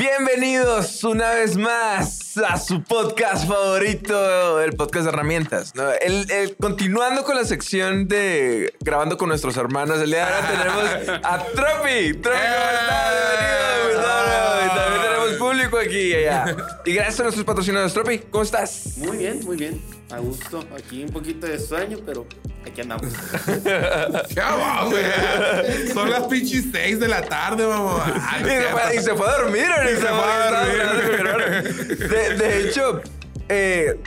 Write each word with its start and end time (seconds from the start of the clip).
Bienvenidos 0.00 1.04
una 1.04 1.28
vez 1.32 1.58
más 1.58 2.34
a 2.38 2.58
su 2.58 2.82
podcast 2.82 3.46
favorito, 3.46 4.58
el 4.62 4.72
podcast 4.72 5.04
de 5.04 5.10
herramientas. 5.10 5.74
¿no? 5.74 5.90
El, 5.92 6.24
el- 6.30 6.56
continuando 6.56 7.22
con 7.22 7.36
la 7.36 7.44
sección 7.44 8.08
de 8.08 8.72
grabando 8.80 9.18
con 9.18 9.28
nuestros 9.28 9.58
hermanos, 9.58 10.00
el 10.00 10.08
día 10.10 10.24
de 10.24 10.32
ahora 10.32 10.48
tenemos 10.48 11.20
a 11.22 11.44
Tropi. 11.44 12.14
Tropi, 12.14 12.38
¿cómo 12.38 12.70
estás? 12.80 13.12
Bienvenido, 13.90 14.74
también 14.74 15.02
tenemos 15.02 15.32
público 15.34 15.76
aquí 15.78 15.98
y 15.98 16.14
allá. 16.14 16.56
Y 16.86 16.94
gracias 16.94 17.20
a 17.20 17.22
nuestros 17.24 17.44
patrocinadores. 17.44 17.92
Tropi, 17.92 18.18
¿cómo 18.20 18.42
estás? 18.42 18.96
Muy 18.96 19.18
bien, 19.18 19.40
muy 19.44 19.56
bien. 19.58 19.99
A 20.12 20.18
gusto. 20.18 20.64
Aquí 20.76 21.04
un 21.04 21.10
poquito 21.10 21.46
de 21.46 21.58
sueño, 21.58 21.98
pero 22.04 22.26
aquí 22.66 22.80
andamos. 22.80 23.06
Ya 24.34 24.54
va, 24.54 24.84
güey. 24.86 25.04
Son 25.92 26.10
las 26.10 26.24
pinches 26.24 26.66
6 26.72 27.00
de 27.00 27.08
la 27.08 27.22
tarde, 27.22 27.64
vamos. 27.64 28.02
Y 28.40 28.44
se, 28.44 28.62
fue, 28.62 28.96
y 28.96 28.98
se 29.00 29.14
fue 29.14 29.28
a 29.28 29.38
dormir. 29.38 29.66
Y 29.84 29.96
se 29.96 30.06
fue 30.06 30.24
a 30.24 30.50
dormir. 30.50 31.98
De, 32.08 32.36
de 32.36 32.68
hecho, 32.68 33.02
eh, 33.48 34.00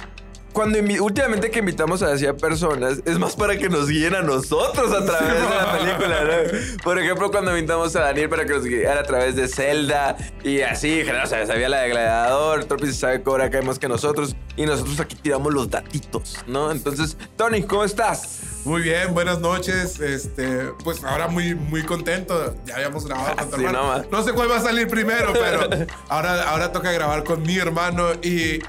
cuando 0.54 0.80
últimamente 1.04 1.50
que 1.52 1.60
invitamos 1.60 2.02
a 2.04 2.12
así 2.14 2.26
a 2.26 2.36
personas, 2.38 3.00
es 3.06 3.20
más 3.20 3.36
para 3.36 3.58
que 3.58 3.70
nos 3.70 3.90
guíen 3.90 4.16
a 4.16 4.22
nosotros 4.22 4.92
a 4.94 5.04
través 5.06 5.34
de 5.34 5.50
la 5.56 5.72
película, 5.78 6.24
¿no? 6.24 6.78
Por 6.84 7.00
ejemplo, 7.00 7.32
cuando 7.32 7.56
invitamos 7.58 7.96
a 7.96 8.02
Daniel 8.02 8.30
para 8.30 8.46
que 8.46 8.54
nos 8.54 8.64
guiara 8.64 9.02
a 9.02 9.04
través 9.04 9.36
de 9.36 9.48
Zelda 9.48 10.16
y 10.44 10.62
así, 10.62 11.02
o 11.02 11.28
sea, 11.28 11.46
sabía 11.46 11.70
la 11.70 11.82
de 11.82 11.90
Gladiador, 11.90 12.66
Tropi 12.66 12.88
se 12.88 12.94
sabe 12.94 13.24
Cobra 13.24 13.50
Kai 13.50 13.64
más 13.64 13.80
que 13.80 13.88
nosotros 13.88 14.36
y 14.56 14.66
nosotros 14.66 15.00
aquí 15.00 15.16
tiramos 15.16 15.54
los 15.54 15.70
datitos, 15.70 16.38
¿no? 16.48 16.72
Entonces, 16.72 17.18
Tony, 17.36 17.64
¿cómo 17.64 17.84
estás? 17.84 18.40
Muy 18.66 18.82
bien, 18.82 19.14
buenas 19.14 19.40
noches. 19.40 20.00
Este, 20.00 20.70
pues 20.84 21.04
ahora 21.04 21.28
muy, 21.28 21.54
muy 21.54 21.84
contento. 21.84 22.56
Ya 22.66 22.76
habíamos 22.76 23.06
grabado 23.06 23.36
con 23.38 23.50
tu 23.50 23.58
Sí, 23.58 23.66
hermano. 23.66 23.82
no, 23.82 23.98
ma. 23.98 24.06
No 24.10 24.24
sé 24.24 24.32
cuál 24.32 24.50
va 24.50 24.58
a 24.58 24.62
salir 24.62 24.88
primero, 24.88 25.34
pero 25.34 25.68
ahora, 26.10 26.50
ahora 26.50 26.72
toca 26.72 26.92
grabar 26.92 27.24
con 27.24 27.42
mi 27.44 27.58
hermano 27.58 28.14
y. 28.22 28.60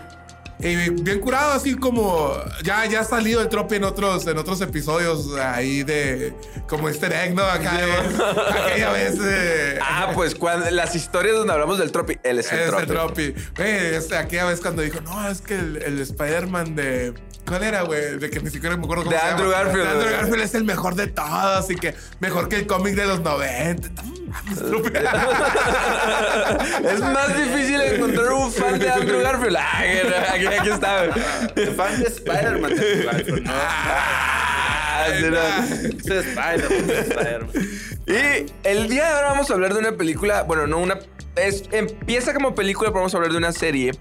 y 0.59 0.91
bien 0.91 1.21
curado, 1.21 1.53
así 1.53 1.75
como 1.75 2.33
ya, 2.63 2.87
ya 2.87 3.01
ha 3.01 3.05
salido 3.05 3.41
el 3.41 3.49
tropi 3.49 3.77
en 3.77 3.85
otros, 3.85 4.27
en 4.27 4.39
otros 4.39 4.61
episodios 4.61 5.35
ahí 5.37 5.83
de 5.83 6.35
como 6.69 6.89
easter 6.89 7.13
egg, 7.13 7.35
¿no? 7.35 7.43
Acá 7.43 7.73
aquella 8.51 8.93
vez 8.93 9.19
de, 9.19 9.79
Ah, 9.83 10.11
pues 10.15 10.35
cuando, 10.35 10.71
las 10.71 10.95
historias 10.95 11.37
donde 11.37 11.53
hablamos 11.53 11.79
del 11.79 11.93
Tropi, 11.93 12.19
él 12.23 12.39
es 12.39 12.53
el 12.53 12.61
el 12.61 12.87
Tropi. 12.87 13.35
Güey, 13.57 13.95
este, 13.95 14.17
aquella 14.17 14.47
vez 14.47 14.61
cuando 14.61 14.83
dijo, 14.83 15.01
no, 15.01 15.29
es 15.29 15.41
que 15.41 15.55
el, 15.55 15.77
el 15.83 16.01
Spider-Man 16.01 16.75
de. 16.75 17.15
¿Cuál 17.47 17.63
era, 17.63 17.83
güey? 17.83 18.19
De 18.19 18.31
que 18.31 18.41
ni 18.41 18.49
siquiera 18.51 18.77
me 18.77 18.85
acuerdo 18.85 19.05
cómo 19.05 19.15
De 19.15 19.21
se 19.21 19.27
Andrew 19.27 19.51
llama. 19.51 19.65
Garfield, 19.65 19.85
De 19.85 19.91
Andrew. 19.93 20.11
Garfield 20.13 20.43
es 20.43 20.55
el 20.55 20.65
mejor 20.65 20.95
de 20.95 21.07
todos 21.09 21.71
y 21.71 21.77
que 21.77 21.95
mejor 22.21 22.49
que 22.49 22.57
el 22.57 22.67
cómic 22.67 22.95
de 22.95 23.07
los 23.07 23.21
90. 23.21 23.89
No 24.03 24.03
mames, 24.29 24.59
Tropi. 24.59 24.91
Es 26.91 27.01
más 27.01 27.37
difícil 27.37 27.81
encontrar 27.81 28.33
un 28.33 28.51
fan 28.53 28.79
de 28.79 28.91
Andrew 28.91 29.21
Garfield. 29.23 29.57
Ay, 29.61 29.99
aquí, 30.35 30.47
aquí 30.47 30.71
está. 30.71 31.07
güey. 31.07 31.67
Fan 31.77 32.01
de 32.01 32.07
Spider-Man. 32.09 32.73
Ah, 35.07 35.09
Spider-Man. 35.99 37.51
Y 38.07 38.47
el 38.67 38.89
día 38.89 39.05
de 39.05 39.11
ahora 39.11 39.29
vamos 39.33 39.51
a 39.51 39.55
hablar 39.55 39.75
de 39.75 39.81
una 39.81 39.93
película, 39.93 40.43
bueno, 40.45 40.67
no 40.67 40.79
una, 40.79 40.99
es, 41.37 41.65
empieza 41.73 42.33
como 42.33 42.55
película, 42.55 42.89
pero 42.91 43.01
vamos 43.01 43.13
a 43.15 43.19
hablar 43.19 43.33
de 43.33 43.39
una 43.39 43.53
serie 43.53 43.93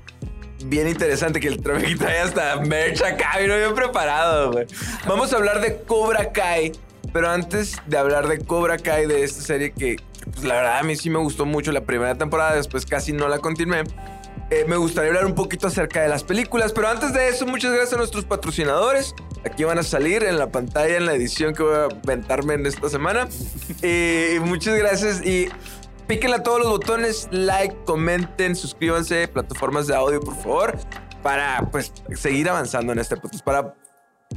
bien 0.66 0.88
interesante 0.88 1.40
que 1.40 1.48
el 1.48 1.62
Tropi 1.62 1.96
trae 1.96 2.20
hasta 2.20 2.58
merch 2.58 3.02
acá, 3.02 3.42
y 3.44 3.48
no 3.48 3.58
bien 3.58 3.74
preparado. 3.74 4.54
Vamos 5.08 5.34
a 5.34 5.38
hablar 5.38 5.62
de 5.62 5.82
Cobra 5.84 6.32
Kai, 6.32 6.72
pero 7.12 7.30
antes 7.30 7.78
de 7.86 7.98
hablar 7.98 8.28
de 8.28 8.40
Cobra 8.40 8.78
Kai, 8.78 9.06
de 9.08 9.24
esta 9.24 9.42
serie 9.42 9.72
que, 9.72 9.98
pues 10.32 10.44
la 10.46 10.56
verdad 10.56 10.80
a 10.80 10.84
mí 10.84 10.96
sí 10.96 11.10
me 11.10 11.20
gustó 11.20 11.46
mucho 11.46 11.72
la 11.72 11.82
primera 11.82 12.16
temporada, 12.16 12.56
después 12.56 12.86
casi 12.86 13.12
no 13.14 13.28
la 13.28 13.40
continué. 13.40 13.84
eh, 14.50 14.66
me 14.68 14.78
gustaría 14.78 15.10
hablar 15.10 15.26
un 15.26 15.36
poquito 15.36 15.68
acerca 15.68 16.02
de 16.02 16.10
las 16.10 16.24
películas, 16.24 16.74
pero 16.74 16.88
antes 16.88 17.14
de 17.14 17.30
eso, 17.30 17.46
muchas 17.46 17.72
gracias 17.72 17.94
a 17.94 17.98
nuestros 17.98 18.26
patrocinadores. 18.26 19.16
Aquí 19.46 19.64
van 19.64 19.80
a 19.80 19.84
salir 19.84 20.24
en 20.24 20.38
la 20.38 20.50
pantalla 20.52 20.96
en 20.96 21.06
la 21.06 21.14
edición 21.14 21.54
que 21.54 21.64
voy 21.64 21.76
a 21.76 21.84
aventarme 21.86 22.54
en 22.54 22.66
esta 22.66 22.88
semana. 22.90 23.28
Y 23.82 24.40
muchas 24.42 24.78
gracias 24.78 25.26
y 25.26 25.50
píquenle 26.08 26.38
a 26.38 26.44
todos 26.44 26.60
los 26.60 26.70
botones, 26.70 27.28
like, 27.32 27.76
comenten, 27.86 28.56
suscríbanse, 28.56 29.28
plataformas 29.28 29.88
de 29.88 29.96
audio, 29.96 30.20
por 30.20 30.36
favor, 30.36 30.78
para 31.22 31.68
pues 31.72 31.92
seguir 32.16 32.50
avanzando 32.50 32.94
en 32.94 33.00
este 33.00 33.18
podcast, 33.18 33.44
para 33.44 33.74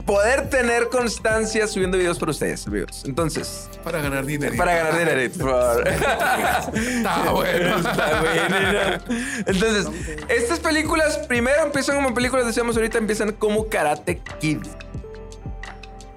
poder 0.05 0.51
tener 0.51 0.89
constancia 0.89 1.67
subiendo 1.67 1.97
videos 1.97 2.19
para 2.19 2.31
ustedes, 2.31 2.67
amigos. 2.67 3.03
Entonces, 3.07 3.71
Para 3.83 4.01
ganar 4.03 4.27
dinero. 4.27 4.55
para 4.57 4.75
ganar 4.77 4.99
dinero, 4.99 5.33
por 5.39 5.51
favor. 5.51 5.89
Está 5.89 7.31
bueno. 7.33 7.77
Está 7.79 8.21
bueno, 8.21 8.73
¿no? 8.73 9.17
Entonces, 9.47 9.87
estas 10.29 10.61
películas 10.61 11.19
primero 11.27 11.65
empiezan 11.65 11.97
como 11.97 12.13
películas, 12.15 12.47
decíamos 12.47 12.77
ahorita, 12.77 12.99
empiezan 12.99 13.33
como 13.33 13.69
Karate 13.69 14.21
Kid. 14.39 14.59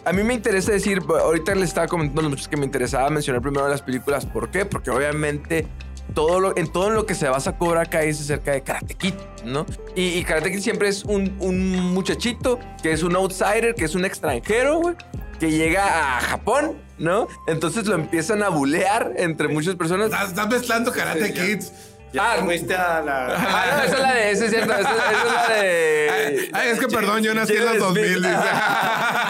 A 0.09 0.11
mí 0.11 0.23
me 0.23 0.33
interesa 0.33 0.71
decir, 0.71 1.03
ahorita 1.07 1.53
les 1.53 1.65
estaba 1.65 1.87
comentando 1.87 2.21
a 2.21 2.23
los 2.23 2.31
muchos 2.31 2.47
que 2.47 2.57
me 2.57 2.65
interesaba 2.65 3.11
mencionar 3.11 3.43
primero 3.43 3.67
las 3.67 3.83
películas. 3.83 4.25
¿Por 4.25 4.49
qué? 4.49 4.65
Porque 4.65 4.89
obviamente 4.89 5.67
todo 6.15 6.39
lo, 6.39 6.57
en 6.57 6.67
todo 6.71 6.89
lo 6.89 7.05
que 7.05 7.13
se 7.13 7.29
basa 7.29 7.59
Cobra 7.59 7.85
Kai 7.85 8.09
es 8.09 8.19
acerca 8.19 8.53
de 8.53 8.63
Karate 8.63 8.95
Kid, 8.95 9.13
¿no? 9.45 9.67
Y, 9.95 10.07
y 10.17 10.23
Karate 10.23 10.51
Kid 10.51 10.61
siempre 10.61 10.87
es 10.87 11.03
un, 11.03 11.37
un 11.39 11.93
muchachito 11.93 12.59
que 12.81 12.91
es 12.91 13.03
un 13.03 13.15
outsider, 13.15 13.75
que 13.75 13.85
es 13.85 13.93
un 13.93 14.03
extranjero, 14.03 14.79
güey, 14.79 14.95
que 15.39 15.51
llega 15.51 16.17
a 16.17 16.21
Japón, 16.21 16.75
¿no? 16.97 17.27
Entonces 17.45 17.85
lo 17.85 17.93
empiezan 17.93 18.41
a 18.41 18.49
bulear 18.49 19.13
entre 19.17 19.47
muchas 19.47 19.75
personas. 19.75 20.07
Estás, 20.07 20.29
estás 20.29 20.49
mezclando 20.49 20.91
Karate 20.91 21.27
Sí. 21.27 21.33
Kids. 21.33 21.71
Ya 22.11 22.31
Ah, 22.31 22.35
te 22.37 22.41
fuiste 22.43 22.73
a 22.75 23.01
la. 23.01 23.27
Ah, 23.27 23.65
no, 23.77 23.83
esa 23.83 23.95
es 23.95 23.99
la 24.01 24.13
de, 24.13 24.31
esa 24.31 24.45
es 24.45 24.51
cierto, 24.51 24.73
esa, 24.73 24.81
esa 24.81 25.11
es 25.11 25.47
la 25.49 25.55
de... 25.55 26.09
Ay, 26.11 26.49
ay, 26.53 26.69
es 26.69 26.79
que 26.79 26.87
perdón, 26.87 27.21
yo 27.23 27.33
nací 27.35 27.53
en 27.53 27.59
los 27.59 27.67
Jaden 27.67 27.79
2000. 27.81 28.05
Smith. 28.05 28.25
dice. 28.25 28.37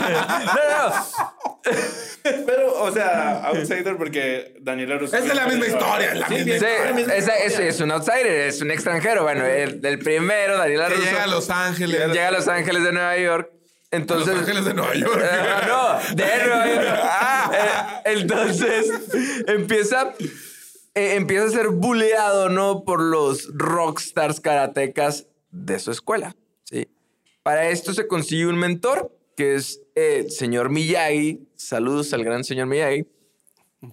No, 0.09 0.89
no, 0.89 2.45
Pero, 2.45 2.81
o 2.81 2.91
sea, 2.91 3.41
outsider 3.47 3.97
porque 3.97 4.55
Daniela 4.61 4.97
Russo. 4.97 5.17
Es 5.17 5.25
de 5.27 5.35
la 5.35 5.45
misma 5.47 5.67
historia, 5.67 6.13
es 6.13 6.19
la 6.19 6.27
misma 6.29 6.53
Sí, 6.57 7.11
esa- 7.15 7.35
ese 7.37 7.67
es 7.67 7.79
un 7.81 7.91
outsider, 7.91 8.25
es 8.47 8.61
un 8.61 8.71
extranjero. 8.71 9.23
Bueno, 9.23 9.45
el, 9.45 9.79
el 9.85 9.99
primero, 9.99 10.57
Daniel 10.57 10.85
Russo, 10.89 11.01
llega 11.03 11.23
a 11.23 11.27
Los 11.27 11.49
Ángeles. 11.49 12.07
llega 12.11 12.27
a 12.29 12.31
Los 12.31 12.47
Ángeles 12.47 12.83
de 12.83 12.91
Nueva 12.93 13.17
York. 13.17 13.51
Entonces, 13.91 14.27
Los 14.29 14.39
Ángeles 14.41 14.65
de 14.65 14.73
Nueva 14.73 14.93
York. 14.95 15.21
Eh, 15.21 15.45
no, 15.67 16.15
de 16.15 16.45
Nueva 16.45 16.67
York. 16.67 16.99
Eh, 17.51 18.01
entonces, 18.05 18.85
empieza, 19.47 20.13
eh, 20.99 21.15
empieza 21.15 21.45
a 21.45 21.49
ser 21.49 21.69
buleado, 21.69 22.49
¿no? 22.49 22.83
Por 22.83 23.01
los 23.01 23.49
rockstars 23.53 24.41
karatecas 24.41 25.27
de 25.49 25.79
su 25.79 25.91
escuela, 25.91 26.35
¿sí? 26.65 26.89
Para 27.41 27.69
esto 27.69 27.93
se 27.93 28.05
consigue 28.05 28.47
un 28.47 28.57
mentor, 28.57 29.15
que 29.37 29.55
es 29.55 29.81
el 29.95 30.29
señor 30.29 30.69
Miyagi. 30.69 31.47
Saludos 31.55 32.13
al 32.13 32.25
gran 32.25 32.43
señor 32.43 32.67
Miyagi. 32.67 33.07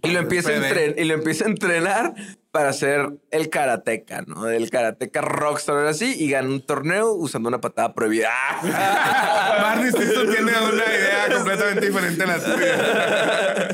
Y 0.03 0.11
lo, 0.11 0.19
empieza 0.19 0.51
a 0.51 1.01
y 1.01 1.05
lo 1.05 1.15
empieza 1.15 1.45
a 1.45 1.49
entrenar 1.49 2.15
para 2.51 2.73
ser 2.73 3.09
el 3.31 3.51
karateca, 3.51 4.23
¿no? 4.23 4.49
El 4.49 4.69
karateca 4.69 5.21
rockstar, 5.21 5.77
ahora 5.77 5.95
sí, 5.95 6.17
y 6.19 6.29
gana 6.29 6.49
un 6.49 6.67
torneo 6.67 7.13
usando 7.13 7.49
una 7.49 7.61
patada 7.61 7.95
prohibida. 7.95 8.31
Barney 8.63 9.91
Stinson 9.91 10.27
tiene 10.29 10.51
una 10.51 10.85
idea 10.85 11.29
completamente 11.37 11.87
diferente 11.87 12.23
a 12.25 12.27
la 12.27 12.39
tuya. 12.41 13.69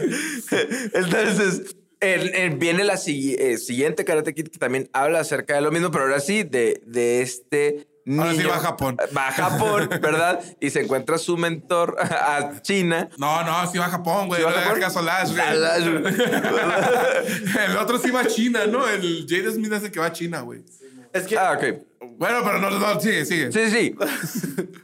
Entonces, 0.92 1.76
el- 2.02 2.34
el- 2.34 2.56
viene 2.56 2.84
la 2.84 2.94
sigui- 2.96 3.36
eh, 3.38 3.56
siguiente 3.58 4.04
Karate 4.04 4.34
Kid 4.34 4.48
que 4.48 4.58
también 4.58 4.90
habla 4.92 5.20
acerca 5.20 5.54
de 5.54 5.60
lo 5.62 5.70
mismo, 5.70 5.90
pero 5.90 6.04
ahora 6.04 6.20
sí, 6.20 6.42
de, 6.42 6.82
de 6.86 7.22
este 7.22 7.86
Ahora 8.18 8.34
sí 8.34 8.42
va 8.42 8.56
a 8.56 8.58
Japón. 8.58 8.96
Va 9.16 9.28
a 9.28 9.30
Japón, 9.32 9.88
¿verdad? 10.02 10.40
Y 10.60 10.70
se 10.70 10.80
encuentra 10.80 11.18
su 11.18 11.36
mentor 11.36 11.96
a 12.00 12.60
China. 12.60 13.08
No, 13.16 13.44
no, 13.44 13.70
sí 13.70 13.78
va 13.78 13.86
a 13.86 13.90
Japón, 13.90 14.26
güey. 14.26 14.40
¿Sí 14.40 14.44
va 14.44 14.50
a 14.50 14.54
Japón? 14.54 14.80
güey. 15.30 16.14
El 17.70 17.76
otro 17.76 17.98
sí 17.98 18.10
va 18.10 18.20
a 18.22 18.26
China, 18.26 18.66
¿no? 18.66 18.88
El 18.88 19.24
Jade 19.28 19.52
Smith 19.52 19.72
es 19.72 19.84
el 19.84 19.90
que 19.92 20.00
va 20.00 20.06
a 20.06 20.12
China, 20.12 20.40
güey. 20.40 20.64
Es 21.12 21.24
que. 21.26 21.38
Ah, 21.38 21.52
ok. 21.56 21.64
Bueno, 22.22 22.40
pero 22.44 22.58
no, 22.60 22.70
no, 22.70 23.00
sigue, 23.00 23.24
sigue. 23.26 23.50
Sí, 23.50 23.68
sí. 23.68 23.94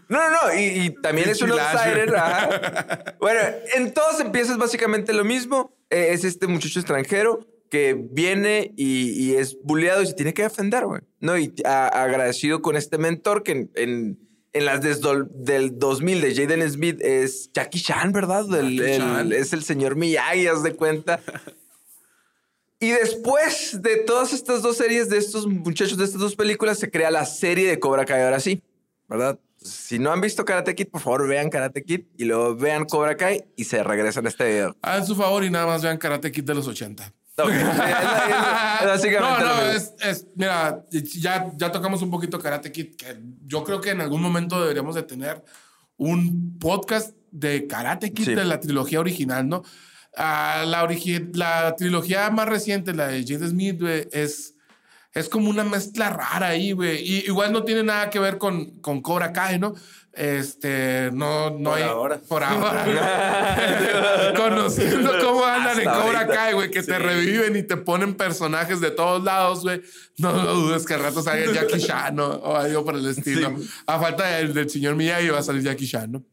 No, 0.08 0.18
no, 0.18 0.30
no. 0.30 0.54
Y, 0.58 0.64
y 0.86 0.90
también 1.00 1.28
es 1.28 1.40
un 1.40 1.52
outsider. 1.52 2.16
ajá. 2.16 3.14
Bueno, 3.20 3.40
en 3.76 3.92
todos 3.94 4.18
empieza 4.18 4.56
básicamente 4.56 5.12
lo 5.12 5.24
mismo. 5.24 5.72
Eh, 5.90 6.08
es 6.10 6.24
este 6.24 6.48
muchacho 6.48 6.80
extranjero 6.80 7.46
que 7.70 7.94
viene 7.96 8.72
y, 8.76 9.10
y 9.10 9.36
es 9.36 9.56
bulleado 9.62 10.02
y 10.02 10.06
se 10.08 10.14
tiene 10.14 10.34
que 10.34 10.42
defender, 10.42 10.84
güey. 10.86 11.02
¿No? 11.20 11.38
Y 11.38 11.54
a- 11.64 11.86
agradecido 11.86 12.60
con 12.60 12.76
este 12.76 12.98
mentor 12.98 13.42
que 13.44 13.52
en, 13.52 13.70
en, 13.76 14.18
en 14.52 14.64
las 14.64 14.80
desdol- 14.80 15.28
del 15.30 15.78
2000 15.78 16.20
de 16.20 16.34
Jaden 16.34 16.68
Smith 16.70 17.00
es 17.02 17.50
Jackie 17.52 17.80
Chan, 17.80 18.10
¿verdad? 18.12 18.46
Jackie 18.48 18.78
el- 18.80 18.98
Chan. 18.98 19.32
es 19.32 19.52
el 19.52 19.62
señor 19.62 19.94
Miyagi, 19.94 20.48
haz 20.48 20.62
de 20.64 20.74
cuenta. 20.74 21.20
Y 22.80 22.90
después 22.90 23.80
de 23.82 23.96
todas 23.96 24.32
estas 24.32 24.62
dos 24.62 24.76
series, 24.76 25.08
de 25.08 25.18
estos 25.18 25.46
muchachos, 25.46 25.98
de 25.98 26.04
estas 26.04 26.20
dos 26.20 26.36
películas, 26.36 26.78
se 26.78 26.90
crea 26.90 27.10
la 27.10 27.26
serie 27.26 27.68
de 27.68 27.80
Cobra 27.80 28.04
Kai 28.04 28.22
ahora 28.22 28.38
sí, 28.40 28.62
¿verdad? 29.08 29.38
Si 29.60 29.98
no 29.98 30.12
han 30.12 30.20
visto 30.20 30.44
Karate 30.44 30.76
Kid, 30.76 30.86
por 30.86 31.00
favor 31.00 31.26
vean 31.26 31.50
Karate 31.50 31.82
Kid 31.82 32.02
y 32.16 32.24
luego 32.24 32.54
vean 32.54 32.84
Cobra 32.84 33.16
Kai 33.16 33.44
y 33.56 33.64
se 33.64 33.82
regresan 33.82 34.26
a 34.26 34.28
este 34.28 34.44
video. 34.44 34.76
Hagan 34.82 35.04
su 35.04 35.16
favor 35.16 35.42
y 35.44 35.50
nada 35.50 35.66
más 35.66 35.82
vean 35.82 35.98
Karate 35.98 36.30
Kid 36.30 36.44
de 36.44 36.54
los 36.54 36.68
80. 36.68 37.12
Ok, 37.38 37.50
es- 37.50 39.04
es- 39.04 39.20
no, 39.20 39.38
no, 39.40 39.62
es, 39.72 39.92
es- 40.00 40.26
mira, 40.36 40.84
ya, 40.90 41.50
ya 41.56 41.72
tocamos 41.72 42.02
un 42.02 42.10
poquito 42.10 42.38
Karate 42.38 42.70
Kid, 42.72 42.94
que 42.96 43.16
yo 43.46 43.64
creo 43.64 43.80
que 43.80 43.90
en 43.90 44.00
algún 44.00 44.22
momento 44.22 44.60
deberíamos 44.60 44.94
de 44.94 45.02
tener 45.02 45.44
un 45.96 46.58
podcast 46.58 47.14
de 47.30 47.66
Karate 47.66 48.12
Kid 48.12 48.24
Sí. 48.24 48.34
de 48.34 48.44
la 48.44 48.60
trilogía 48.60 49.00
original, 49.00 49.48
¿no? 49.48 49.62
Ah, 50.20 50.64
la, 50.66 50.86
la 51.34 51.76
trilogía 51.76 52.28
más 52.30 52.48
reciente, 52.48 52.92
la 52.92 53.06
de 53.06 53.22
Jade 53.22 53.48
Smith, 53.48 53.80
güey, 53.80 54.08
es, 54.10 54.54
es 55.12 55.28
como 55.28 55.48
una 55.48 55.62
mezcla 55.62 56.10
rara 56.10 56.48
ahí, 56.48 56.72
güey. 56.72 56.98
Y 56.98 57.18
igual 57.26 57.52
no 57.52 57.62
tiene 57.62 57.84
nada 57.84 58.10
que 58.10 58.18
ver 58.18 58.36
con, 58.36 58.80
con 58.80 59.00
Cobra 59.00 59.32
Kai, 59.32 59.60
¿no? 59.60 59.74
Este, 60.12 61.10
no, 61.12 61.50
no 61.50 61.70
Por 61.70 61.78
hay. 61.78 61.84
ahora. 61.84 62.18
Por 62.18 62.42
ahora. 62.44 64.32
Conociendo 64.36 65.12
cómo 65.22 65.44
andan 65.44 65.78
en 65.78 65.86
Hasta 65.88 66.02
Cobra 66.02 66.18
ahorita. 66.22 66.34
Kai, 66.34 66.54
güey, 66.54 66.70
que 66.72 66.82
te 66.82 66.98
reviven 66.98 67.54
y 67.54 67.62
te 67.62 67.76
ponen 67.76 68.14
personajes 68.16 68.80
de 68.80 68.90
todos 68.90 69.22
lados, 69.22 69.62
güey. 69.62 69.80
No 70.16 70.32
lo 70.32 70.52
dudes 70.54 70.84
que 70.84 70.94
al 70.94 71.02
rato 71.04 71.22
salga 71.22 71.52
Jackie 71.52 71.78
Chan 71.78 72.16
¿no? 72.16 72.26
o 72.26 72.56
algo 72.56 72.84
por 72.84 72.96
el 72.96 73.06
estilo. 73.06 73.54
A 73.86 74.00
falta 74.00 74.26
del, 74.26 74.52
del 74.52 74.68
señor 74.68 74.96
Miyagi 74.96 75.28
va 75.28 75.38
a 75.38 75.42
salir 75.44 75.62
Jackie 75.62 75.86
Chan, 75.86 76.10
¿no? 76.10 76.24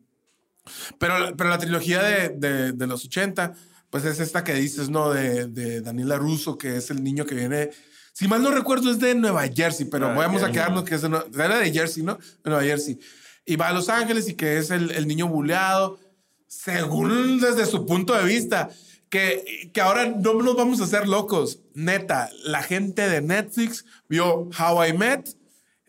Pero, 0.98 1.36
pero 1.38 1.50
la 1.52 1.60
trilogía 1.60 2.02
de, 2.02 2.30
de, 2.30 2.72
de 2.72 2.88
los 2.88 3.06
80, 3.06 3.54
pues 3.96 4.04
es 4.04 4.20
esta 4.20 4.44
que 4.44 4.54
dices, 4.54 4.90
¿no? 4.90 5.14
De, 5.14 5.48
de 5.48 5.80
Daniela 5.80 6.18
Russo, 6.18 6.58
que 6.58 6.76
es 6.76 6.90
el 6.90 7.02
niño 7.02 7.26
que 7.26 7.34
viene. 7.34 7.70
Si 8.12 8.28
mal 8.28 8.44
no 8.44 8.52
recuerdo, 8.52 8.92
es 8.92 9.00
de 9.00 9.16
Nueva 9.16 9.48
Jersey, 9.48 9.86
pero 9.86 10.08
Nueva 10.08 10.28
vamos 10.28 10.44
a 10.44 10.52
quedarnos 10.52 10.84
que 10.84 10.96
es 10.96 11.02
de, 11.02 11.08
era 11.34 11.60
de 11.60 11.72
Jersey, 11.72 12.04
¿no? 12.04 12.16
De 12.16 12.50
Nueva 12.50 12.62
Jersey. 12.62 13.00
Y 13.46 13.56
va 13.56 13.70
a 13.70 13.74
Los 13.74 13.88
Ángeles 13.88 14.28
y 14.28 14.34
que 14.34 14.58
es 14.58 14.70
el, 14.70 14.92
el 14.92 15.08
niño 15.08 15.30
buleado, 15.30 15.98
según 16.46 17.40
desde 17.40 17.66
su 17.66 17.86
punto 17.86 18.14
de 18.14 18.26
vista. 18.26 18.70
Que, 19.08 19.72
que 19.74 19.80
ahora 19.80 20.08
no 20.08 20.34
nos 20.34 20.58
vamos 20.58 20.82
a 20.82 20.84
hacer 20.84 21.08
locos. 21.08 21.60
Neta, 21.74 22.30
la 22.44 22.64
gente 22.64 23.08
de 23.08 23.22
Netflix 23.22 23.86
vio 24.10 24.50
How 24.60 24.88
I 24.88 24.92
Met, 24.92 25.30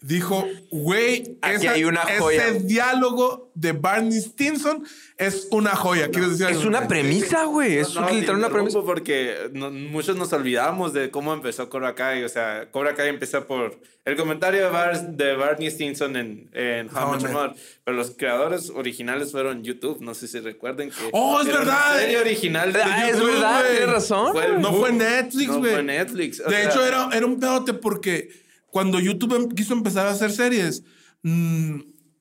dijo, 0.01 0.47
güey, 0.71 1.39
Aquí 1.43 1.57
esa- 1.67 1.71
hay 1.73 1.85
una 1.85 2.03
joya. 2.19 2.49
ese 2.49 2.61
diálogo 2.61 3.51
de 3.55 3.73
Barney 3.73 4.19
Stinson 4.21 4.85
es 5.17 5.49
una 5.51 5.75
joya. 5.75 6.11
¿Quieres 6.11 6.39
decir 6.39 6.55
Es 6.55 6.65
una 6.65 6.87
premisa, 6.87 7.45
güey. 7.45 7.79
Es 7.79 7.95
No, 7.95 8.03
no, 8.03 8.11
literal 8.11 8.37
una 8.37 8.51
premisa. 8.51 8.83
Porque 8.83 9.49
no- 9.53 9.71
muchos 9.71 10.17
nos 10.17 10.33
olvidamos 10.33 10.93
de 10.93 11.11
cómo 11.11 11.33
empezó 11.33 11.69
Cobra 11.71 11.95
Kai. 11.95 12.23
O 12.25 12.29
sea, 12.29 12.69
Cobra 12.71 12.95
Kai 12.95 13.09
empieza 13.09 13.47
por 13.47 13.81
el 14.05 14.17
comentario 14.17 14.63
de, 14.65 14.71
Bar- 14.71 15.09
de 15.17 15.35
Barney 15.35 15.71
Stinson 15.71 16.15
en, 16.17 16.51
en 16.53 16.89
How 16.95 17.15
I 17.15 17.23
Much. 17.23 17.31
More. 17.31 17.53
Pero 17.83 17.97
los 17.97 18.11
creadores 18.11 18.71
originales 18.71 19.33
fueron 19.33 19.65
YouTube. 19.65 20.01
No 20.03 20.15
sé 20.15 20.29
si 20.29 20.39
recuerden 20.41 20.91
que. 20.91 20.97
¡Oh, 21.13 21.41
es 21.41 21.47
verdad! 21.47 21.99
serie 21.99 22.19
original 22.19 22.73
de 22.73 22.83
Ah, 22.83 23.09
es 23.09 23.17
YouTube, 23.17 23.33
verdad, 23.33 23.61
güey. 23.63 23.77
tienes 23.79 23.95
razón. 23.95 24.33
Fue 24.33 24.49
No 24.59 24.71
boom. 24.71 24.81
fue 24.81 24.93
Netflix, 24.93 25.49
No 25.49 25.59
güey. 25.59 25.73
fue 25.73 25.83
Netflix. 25.83 26.41
o 26.41 26.45
De 26.45 26.51
sea, 26.51 26.65
hecho, 26.71 26.87
era, 26.87 27.09
era 27.13 27.25
un 27.27 27.41
pedote 27.41 27.73
porque 27.73 28.45
cuando 28.77 29.01
YouTube 29.01 29.35
em- 29.35 29.49
quiso 29.49 29.73
empezar 29.73 30.07
a 30.07 30.11
hacer 30.11 30.31
series, 30.31 30.83
mm, 31.23 31.81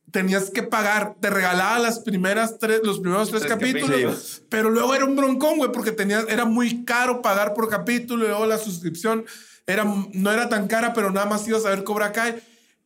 tenías 0.09 0.49
que 0.49 0.63
pagar, 0.63 1.15
te 1.19 1.29
regalaba 1.29 1.79
las 1.79 1.99
primeras 1.99 2.59
tres, 2.59 2.79
los 2.81 3.01
primeros 3.01 3.27
tres, 3.29 3.41
Tres 3.41 3.51
capítulos, 3.51 3.89
capítulos. 3.89 4.43
pero 4.47 4.69
luego 4.69 4.95
era 4.95 5.03
un 5.03 5.17
broncón, 5.17 5.57
güey, 5.57 5.73
porque 5.73 5.91
tenías, 5.91 6.25
era 6.29 6.45
muy 6.45 6.85
caro 6.85 7.21
pagar 7.21 7.53
por 7.53 7.67
capítulo 7.67 8.23
y 8.23 8.29
luego 8.29 8.45
la 8.45 8.57
suscripción 8.57 9.25
era, 9.67 9.83
no 10.13 10.31
era 10.31 10.47
tan 10.47 10.69
cara, 10.69 10.93
pero 10.93 11.11
nada 11.11 11.25
más 11.25 11.45
ibas 11.45 11.65
a 11.65 11.71
ver 11.71 11.83
Cobra 11.83 12.13
Kai. 12.13 12.35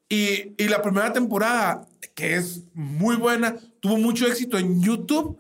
Y, 0.10 0.56
y 0.58 0.68
la 0.68 0.82
primera 0.82 1.14
temporada, 1.14 1.88
que 2.16 2.38
es 2.38 2.64
muy 2.74 3.18
buena, 3.18 3.56
tuvo 3.82 3.98
mucho 3.98 4.26
éxito 4.26 4.58
en 4.58 4.82
YouTube 4.82 5.38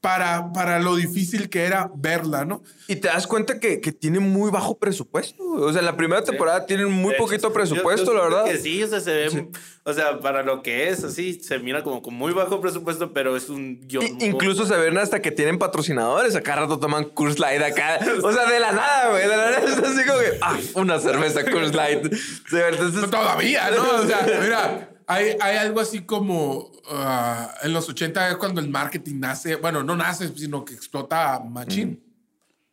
para, 0.00 0.52
para 0.52 0.78
lo 0.78 0.94
difícil 0.94 1.48
que 1.50 1.64
era 1.64 1.90
verla, 1.96 2.44
¿no? 2.44 2.62
Y 2.86 2.96
te 2.96 3.08
das 3.08 3.26
cuenta 3.26 3.58
que, 3.58 3.80
que 3.80 3.90
tiene 3.92 4.20
muy 4.20 4.50
bajo 4.52 4.78
presupuesto. 4.78 5.42
O 5.42 5.72
sea, 5.72 5.80
en 5.80 5.86
la 5.86 5.96
primera 5.96 6.22
temporada 6.22 6.64
tienen 6.66 6.92
muy 6.92 7.12
de 7.12 7.18
poquito 7.18 7.48
hecho, 7.48 7.52
presupuesto, 7.52 8.06
yo- 8.06 8.12
yo 8.12 8.18
la 8.18 8.22
verdad. 8.24 8.44
Que 8.44 8.58
sí, 8.58 8.82
o 8.82 8.86
sea, 8.86 9.00
se 9.00 9.10
ve. 9.12 9.48
O 9.82 9.92
sea, 9.92 10.20
para 10.20 10.42
lo 10.42 10.62
que 10.62 10.88
es, 10.90 11.02
así, 11.02 11.40
se 11.42 11.58
mira 11.58 11.82
como 11.82 12.02
con 12.02 12.14
muy 12.14 12.32
bajo 12.32 12.60
presupuesto, 12.60 13.12
pero 13.12 13.36
es 13.36 13.48
un 13.48 13.80
guion. 13.88 14.04
Incluso 14.20 14.66
se 14.66 14.76
ven 14.76 14.96
hasta 14.98 15.20
que 15.22 15.30
tienen 15.32 15.58
patrocinadores. 15.58 16.36
A 16.36 16.40
cada 16.40 16.62
rato 16.62 16.78
toman 16.78 17.04
Coors 17.04 17.38
Light 17.38 17.62
acá. 17.62 17.98
O 18.22 18.32
sea, 18.32 18.46
de 18.50 18.60
la 18.60 18.72
nada, 18.72 19.10
güey. 19.10 19.22
De 19.22 19.28
la 19.36 19.50
nada 19.50 19.58
es 19.64 19.78
así 19.78 20.04
como 20.06 20.18
que, 20.20 20.38
ah, 20.40 20.56
una 20.74 20.98
cerveza 21.00 21.44
Coors 21.50 21.74
Light. 21.74 22.12
Sí, 22.14 22.56
entonces, 22.70 23.10
Todavía, 23.10 23.70
¿no? 23.72 24.02
O 24.02 24.06
sea, 24.06 24.24
mira, 24.42 24.88
hay, 25.06 25.36
hay 25.40 25.56
algo 25.56 25.80
así 25.80 26.00
como 26.00 26.72
ah, 26.90 27.54
en 27.62 27.72
los 27.72 27.88
80 27.88 28.30
es 28.30 28.36
cuando 28.36 28.60
el 28.60 28.68
marketing 28.68 29.20
nace, 29.20 29.56
bueno, 29.56 29.82
no 29.82 29.96
nace, 29.96 30.32
sino 30.36 30.64
que 30.64 30.74
explota 30.74 31.40
machín. 31.40 32.02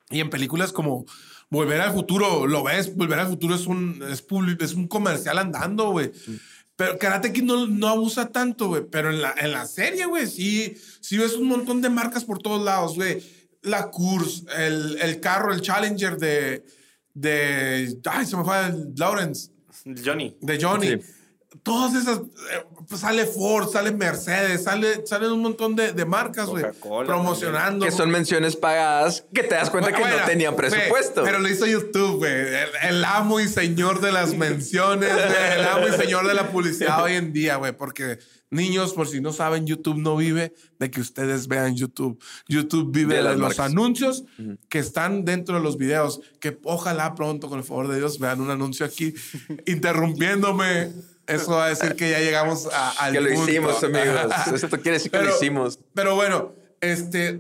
Y 0.10 0.20
en 0.20 0.30
películas 0.30 0.72
como 0.72 1.06
Volver 1.50 1.82
al 1.82 1.94
Futuro, 1.94 2.48
lo 2.48 2.64
ves, 2.64 2.96
Volver 2.96 3.20
al 3.20 3.28
Futuro 3.28 3.56
es 3.56 3.68
un, 3.68 4.04
es 4.10 4.26
es 4.60 4.74
un 4.74 4.88
comercial 4.88 5.38
andando, 5.38 5.92
güey. 5.92 6.12
Pero 6.76 6.98
Karate 6.98 7.32
Kid 7.32 7.44
no, 7.44 7.68
no 7.68 7.88
abusa 7.88 8.30
tanto, 8.30 8.70
güey. 8.70 8.84
Pero 8.90 9.12
en 9.12 9.22
la, 9.22 9.36
en 9.38 9.52
la 9.52 9.68
serie, 9.68 10.06
güey, 10.06 10.26
sí, 10.26 10.76
sí 11.02 11.18
ves 11.18 11.36
un 11.36 11.48
montón 11.48 11.82
de 11.82 11.90
marcas 11.90 12.26
por 12.26 12.40
todos 12.40 12.64
lados, 12.64 12.96
güey. 12.96 13.24
La 13.62 13.92
Curse, 13.92 14.46
el, 14.58 14.98
el 15.00 15.20
carro, 15.20 15.54
el 15.54 15.62
Challenger 15.62 16.18
de, 16.18 16.66
de... 17.14 17.96
Ay, 18.06 18.26
se 18.26 18.36
me 18.36 18.44
fue 18.44 18.60
el 18.66 18.94
Lawrence 18.96 19.52
Johnny. 20.04 20.36
de 20.42 20.60
Johnny. 20.62 20.88
Sí. 20.88 21.00
Todas 21.62 21.94
esas, 21.96 22.18
eh, 22.18 22.64
pues 22.90 23.02
sale 23.02 23.26
Ford, 23.26 23.70
sale 23.72 23.92
Mercedes, 23.92 24.64
sale, 24.64 25.06
salen 25.06 25.32
un 25.32 25.42
montón 25.42 25.76
de, 25.76 25.94
de 25.94 26.06
marcas, 26.06 26.48
güey, 26.48 26.66
promocionando. 27.06 27.86
que 27.86 27.92
son 27.92 28.10
menciones 28.10 28.56
pagadas 28.56 29.26
que 29.34 29.44
te 29.44 29.56
das 29.56 29.70
cuenta 29.70 29.92
que 29.92 30.00
Bueno, 30.02 30.18
no 30.18 30.26
tenían 30.26 30.56
presupuesto. 30.56 31.24
Pero 31.24 31.40
lo 31.40 31.48
hizo 31.48 31.66
YouTube, 31.66 32.18
güey. 32.18 32.32
El, 32.32 32.70
el 32.90 33.06
amo 33.06 33.40
y 33.40 33.48
señor 33.48 34.02
de 34.02 34.12
las 34.12 34.34
menciones, 34.34 35.14
güey, 35.14 35.60
el 35.60 35.66
amo 35.68 35.88
y 35.88 35.92
señor 35.92 36.28
de 36.28 36.34
la 36.34 36.50
publicidad 36.52 37.04
hoy 37.04 37.14
en 37.14 37.32
día, 37.34 37.58
güey. 37.58 37.72
Porque 37.72 38.18
niños, 38.50 38.94
por 38.94 39.08
si 39.08 39.22
no 39.22 39.32
saben, 39.34 39.66
YouTube 39.66 39.98
no 39.98 40.16
vive 40.16 40.54
de 40.80 40.92
que 40.92 41.02
ustedes 41.02 41.48
vean 41.48 41.76
YouTube. 41.76 42.22
YouTube 42.48 42.92
vive 42.92 43.16
De 43.16 43.24
de, 43.24 43.30
los 43.30 43.38
marcas. 43.38 43.60
anuncios 43.72 44.24
que 44.70 44.80
están 44.80 45.24
dentro 45.26 45.56
de 45.56 45.62
los 45.62 45.78
videos. 45.78 46.20
Que 46.40 46.60
ojalá 46.64 47.16
pronto, 47.16 47.48
con 47.48 47.60
el 47.60 47.64
favor 47.66 47.88
de 47.88 47.98
Dios, 47.98 48.20
vean 48.20 48.42
un 48.42 48.50
anuncio 48.50 48.86
aquí 48.86 49.14
interrumpiéndome. 49.66 51.13
Eso 51.28 51.52
va 51.52 51.66
a 51.66 51.70
decir 51.70 51.96
que 51.96 52.10
ya 52.12 52.20
llegamos 52.20 52.68
a, 52.72 52.92
al 52.92 53.14
que 53.14 53.22
lo 53.22 53.30
punto. 53.30 53.50
hicimos, 53.52 53.84
amigos. 53.84 54.64
Esto 54.64 54.80
quiere 54.80 54.98
decir 54.98 55.12
que 55.12 55.22
lo 55.22 55.36
hicimos. 55.36 55.80
Pero 55.94 56.16
bueno, 56.16 56.54
este. 56.82 57.40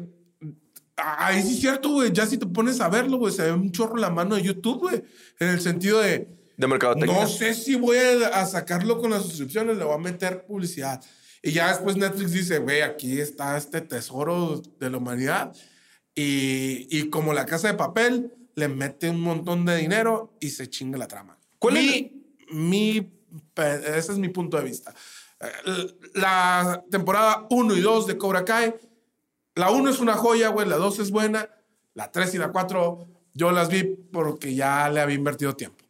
Ahí 0.95 1.41
sí 1.41 1.56
es 1.56 1.59
cierto, 1.59 1.89
güey. 1.89 2.12
Ya 2.13 2.25
si 2.25 2.38
te 2.38 2.45
pones 2.45 2.80
a 2.80 2.88
verlo, 2.88 3.18
güey, 3.18 3.33
se 3.33 3.44
ve 3.44 3.52
un 3.52 3.71
chorro 3.71 3.97
la 3.97 4.09
mano 4.09 4.35
de 4.35 4.44
YouTube, 4.44 4.80
güey. 4.80 5.04
En 5.40 5.49
el 5.49 5.59
sentido 5.59 5.99
de. 5.99 6.28
De 6.56 6.68
mercadotecnia. 6.68 7.21
No 7.21 7.28
sé 7.28 7.54
si 7.56 7.75
voy 7.75 7.97
a, 7.97 8.45
sacarlo 8.45 8.99
con 8.99 9.09
las 9.11 9.23
suscripciones, 9.23 9.75
le 9.75 9.83
voy 9.83 9.95
a 9.95 9.97
meter 9.97 10.45
publicidad. 10.45 11.04
Y 11.42 11.52
ya 11.52 11.69
después 11.69 11.97
Netflix 11.97 12.31
dice, 12.31 12.59
güey, 12.59 12.81
aquí 12.81 13.19
está 13.19 13.57
este 13.57 13.81
tesoro 13.81 14.61
de 14.80 14.90
la 14.90 14.97
humanidad. 14.97 15.54
Y, 16.16 16.87
y 16.95 17.09
como 17.09 17.33
la 17.33 17.45
casa 17.47 17.69
de 17.69 17.73
papel, 17.73 18.31
le 18.56 18.68
mete 18.68 19.09
un 19.09 19.19
montón 19.19 19.66
de 19.66 19.78
dinero 19.78 20.37
y 20.40 20.52
se 20.52 20.69
chinga 20.69 20.97
la 20.97 21.07
trama. 21.07 21.40
¿Cuál 21.57 21.78
es 21.78 21.85
mi, 21.85 22.23
mi, 22.52 23.02
pe- 23.02 23.09
ese 23.56 24.11
es 24.11 24.18
mi 24.18 24.30
punto 24.30 24.57
de 24.57 24.63
vista. 24.63 24.94
Eh, 25.40 25.87
La 26.16 26.83
temporada 26.90 27.47
1 27.49 27.75
y 27.75 27.81
2 27.81 28.07
de 28.07 28.18
Cobra 28.18 28.45
Kai, 28.45 28.73
la 29.56 29.71
1 29.71 29.90
es 29.90 29.99
una 29.99 30.13
joya, 30.13 30.49
güey, 30.49 30.68
la 30.68 30.78
2 30.78 30.99
es 30.99 31.11
buena, 31.11 31.49
la 31.94 32.11
3 32.11 32.33
y 32.35 32.37
la 32.37 32.52
4 32.52 33.07
yo 33.33 33.52
las 33.52 33.69
vi 33.69 33.83
porque 34.11 34.54
ya 34.54 34.90
le 34.90 35.02
había 35.02 35.16
invertido 35.16 35.56
tiempo. 35.56 35.83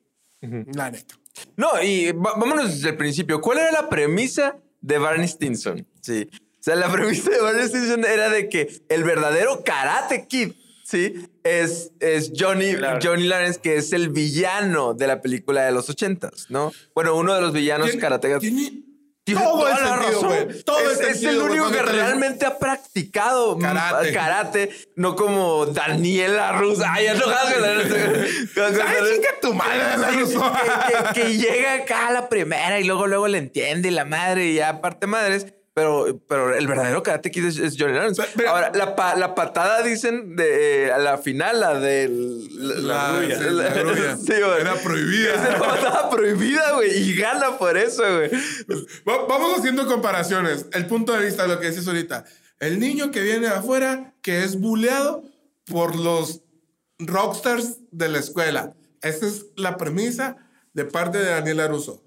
La 0.73 0.91
neta. 0.91 1.15
No, 1.55 1.81
y 1.81 2.12
vámonos 2.12 2.69
desde 2.71 2.89
el 2.89 2.97
principio. 2.97 3.41
¿Cuál 3.41 3.59
era 3.59 3.71
la 3.71 3.89
premisa 3.89 4.57
de 4.81 4.97
Barney 4.97 5.27
Stinson? 5.27 5.88
Sí. 6.01 6.29
O 6.33 6.63
sea, 6.63 6.75
la 6.75 6.89
premisa 6.91 7.31
de 7.31 7.41
Barney 7.41 7.67
Stinson 7.67 8.05
era 8.05 8.29
de 8.29 8.50
que 8.50 8.81
el 8.89 9.03
verdadero 9.03 9.63
Karate 9.63 10.27
Kid, 10.27 10.53
¿sí? 10.83 11.27
Es, 11.43 11.91
es 11.99 12.31
Johnny, 12.37 12.75
Claro. 12.75 12.99
Johnny 13.01 13.23
Lawrence, 13.23 13.59
que 13.61 13.77
es 13.77 13.91
el 13.93 14.09
villano 14.09 14.93
de 14.93 15.07
la 15.07 15.21
película 15.21 15.63
de 15.65 15.71
los 15.71 15.89
ochentas, 15.89 16.47
¿no? 16.49 16.71
Bueno, 16.93 17.15
uno 17.15 17.33
de 17.33 17.41
los 17.41 17.53
villanos 17.53 17.91
karatecas. 17.95 18.39
Tiene, 18.41 18.83
Tiene 19.25 19.41
todo 19.41 19.59
toda 19.59 19.71
el 19.77 19.83
la 19.83 20.01
sentido, 20.03 20.21
razón. 20.29 20.47
Todo 20.65 20.79
es, 20.91 20.99
el 20.99 21.05
es 21.07 21.19
sentido, 21.21 21.45
el 21.45 21.51
único 21.51 21.71
que 21.71 21.81
realmente 21.81 22.45
ha 22.45 22.57
practicado 22.59 23.57
Karate. 23.57 24.11
karate, 24.13 24.69
no 24.97 25.15
como 25.15 25.65
Daniela 25.67 26.51
Rusa. 26.53 26.87
Ay, 26.93 27.05
ya 27.05 27.13
no 27.13 27.25
Ay, 27.27 29.15
chica 29.15 29.29
tu 29.41 29.53
madre, 29.53 29.97
la 29.97 30.11
Russo. 30.11 30.41
que, 31.13 31.21
que- 31.21 31.21
que 31.21 31.37
llega 31.37 31.73
acá 31.75 32.07
a 32.09 32.11
la 32.11 32.29
primera 32.29 32.79
y 32.79 32.83
luego 32.83 33.07
luego 33.07 33.27
le 33.27 33.37
entiende 33.37 33.87
y 33.89 33.91
la 33.91 34.05
madre 34.05 34.47
y 34.47 34.55
ya 34.55 34.69
aparte 34.69 35.07
madres. 35.07 35.47
Pero, 35.75 36.22
pero 36.27 36.56
el 36.56 36.68
verdadero 36.68 37.01
Karate 37.01 37.32
Kid 37.32 37.46
es, 37.46 37.58
es 37.58 37.75
Johnny 37.80 37.94
Lawrence. 37.94 38.22
Pero- 38.36 38.50
Ahora, 38.51 38.72
la, 38.75 38.96
pa- 38.96 39.15
la 39.15 39.34
patada, 39.34 39.82
dicen, 39.82 40.36
de, 40.36 40.86
eh, 40.86 40.92
a 40.92 41.00
la 41.00 41.18
final, 41.18 41.60
la 41.60 41.80
de 41.80 42.10
La- 42.50 43.20
grulla. 43.20 44.15
Sí, 44.18 44.34
güey. 44.39 44.62
Era 44.62 44.75
prohibida. 44.75 45.34
Es 45.34 45.42
la 45.53 45.60
patada 45.60 46.10
prohibida, 46.12 46.74
güey. 46.74 46.92
Y 47.10 47.15
gana 47.15 47.58
por 47.58 47.75
eso, 47.75 48.03
güey. 48.03 48.30
Va- 49.10 49.25
Vamos 49.27 49.58
haciendo 49.58 49.88
comparaciones. 49.88 50.68
El 50.74 50.86
punto 50.86 51.13
de 51.13 51.25
vista 51.25 51.44
de 51.44 51.50
lo 51.56 51.60
que 51.60 51.70
dices 51.72 51.88
ahorita. 51.88 52.24
El 52.60 52.80
niño 52.80 53.10
que 53.10 53.22
viene 53.22 53.48
de 53.48 53.53
afuera, 53.53 54.13
que 54.22 54.44
es 54.44 54.60
buleado 54.60 55.24
por 55.65 55.96
los 55.96 56.42
rockstars 57.00 57.77
de 57.92 58.10
la 58.10 58.20
escuela. 58.20 58.74
Esa 59.01 59.25
es 59.25 59.46
la 59.56 59.75
premisa 59.77 60.38
de 60.74 60.86
parte 60.86 61.18
de 61.18 61.32
Daniel 61.32 61.60
Aruso. 61.62 62.03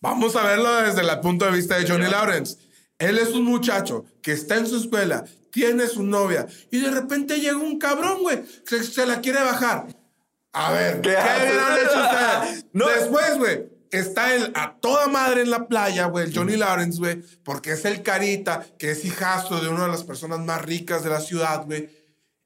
Vamos 0.00 0.36
a 0.36 0.42
verlo 0.44 0.72
desde 0.82 1.02
el 1.02 1.20
punto 1.20 1.44
de 1.44 1.52
vista 1.52 1.78
de 1.78 1.86
Johnny 1.88 2.08
Lawrence. 2.10 2.56
Él 3.04 3.18
es 3.18 3.30
un 3.30 3.44
muchacho 3.44 4.04
que 4.22 4.32
está 4.32 4.56
en 4.56 4.66
su 4.66 4.76
escuela, 4.76 5.24
tiene 5.50 5.86
su 5.86 6.02
novia 6.02 6.46
y 6.70 6.80
de 6.80 6.90
repente 6.90 7.38
llega 7.38 7.56
un 7.56 7.78
cabrón, 7.78 8.22
güey, 8.22 8.42
que 8.66 8.82
se 8.82 9.06
la 9.06 9.20
quiere 9.20 9.40
bajar. 9.40 9.86
A 10.52 10.72
ver, 10.72 11.00
¿qué, 11.00 11.10
hubieran 11.10 11.78
hecho 11.78 12.02
ustedes? 12.02 12.66
Después, 12.72 13.38
güey, 13.38 13.68
está 13.90 14.34
él 14.34 14.52
a 14.54 14.74
toda 14.74 15.08
madre 15.08 15.42
en 15.42 15.50
la 15.50 15.66
playa, 15.66 16.06
güey, 16.06 16.32
Johnny 16.34 16.56
Lawrence, 16.56 16.98
güey, 16.98 17.22
porque 17.44 17.72
es 17.72 17.84
el 17.84 18.02
carita, 18.02 18.64
que 18.78 18.92
es 18.92 19.04
hijastro 19.04 19.60
de 19.60 19.68
una 19.68 19.84
de 19.84 19.92
las 19.92 20.04
personas 20.04 20.40
más 20.40 20.62
ricas 20.62 21.04
de 21.04 21.10
la 21.10 21.20
ciudad, 21.20 21.64
güey. 21.66 21.90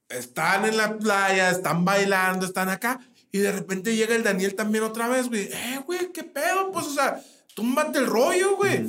Están 0.09 0.65
en 0.65 0.75
la 0.75 0.97
playa, 0.97 1.51
están 1.51 1.85
bailando, 1.85 2.45
están 2.45 2.69
acá. 2.69 2.99
Y 3.31 3.37
de 3.39 3.51
repente 3.51 3.95
llega 3.95 4.15
el 4.15 4.23
Daniel 4.23 4.55
también 4.55 4.83
otra 4.83 5.07
vez, 5.07 5.27
güey. 5.29 5.43
Eh, 5.43 5.79
güey, 5.85 6.11
qué 6.11 6.23
pedo, 6.23 6.71
pues, 6.71 6.87
o 6.87 6.93
sea, 6.93 7.23
túmbate 7.53 7.99
el 7.99 8.07
rollo, 8.07 8.55
güey. 8.55 8.87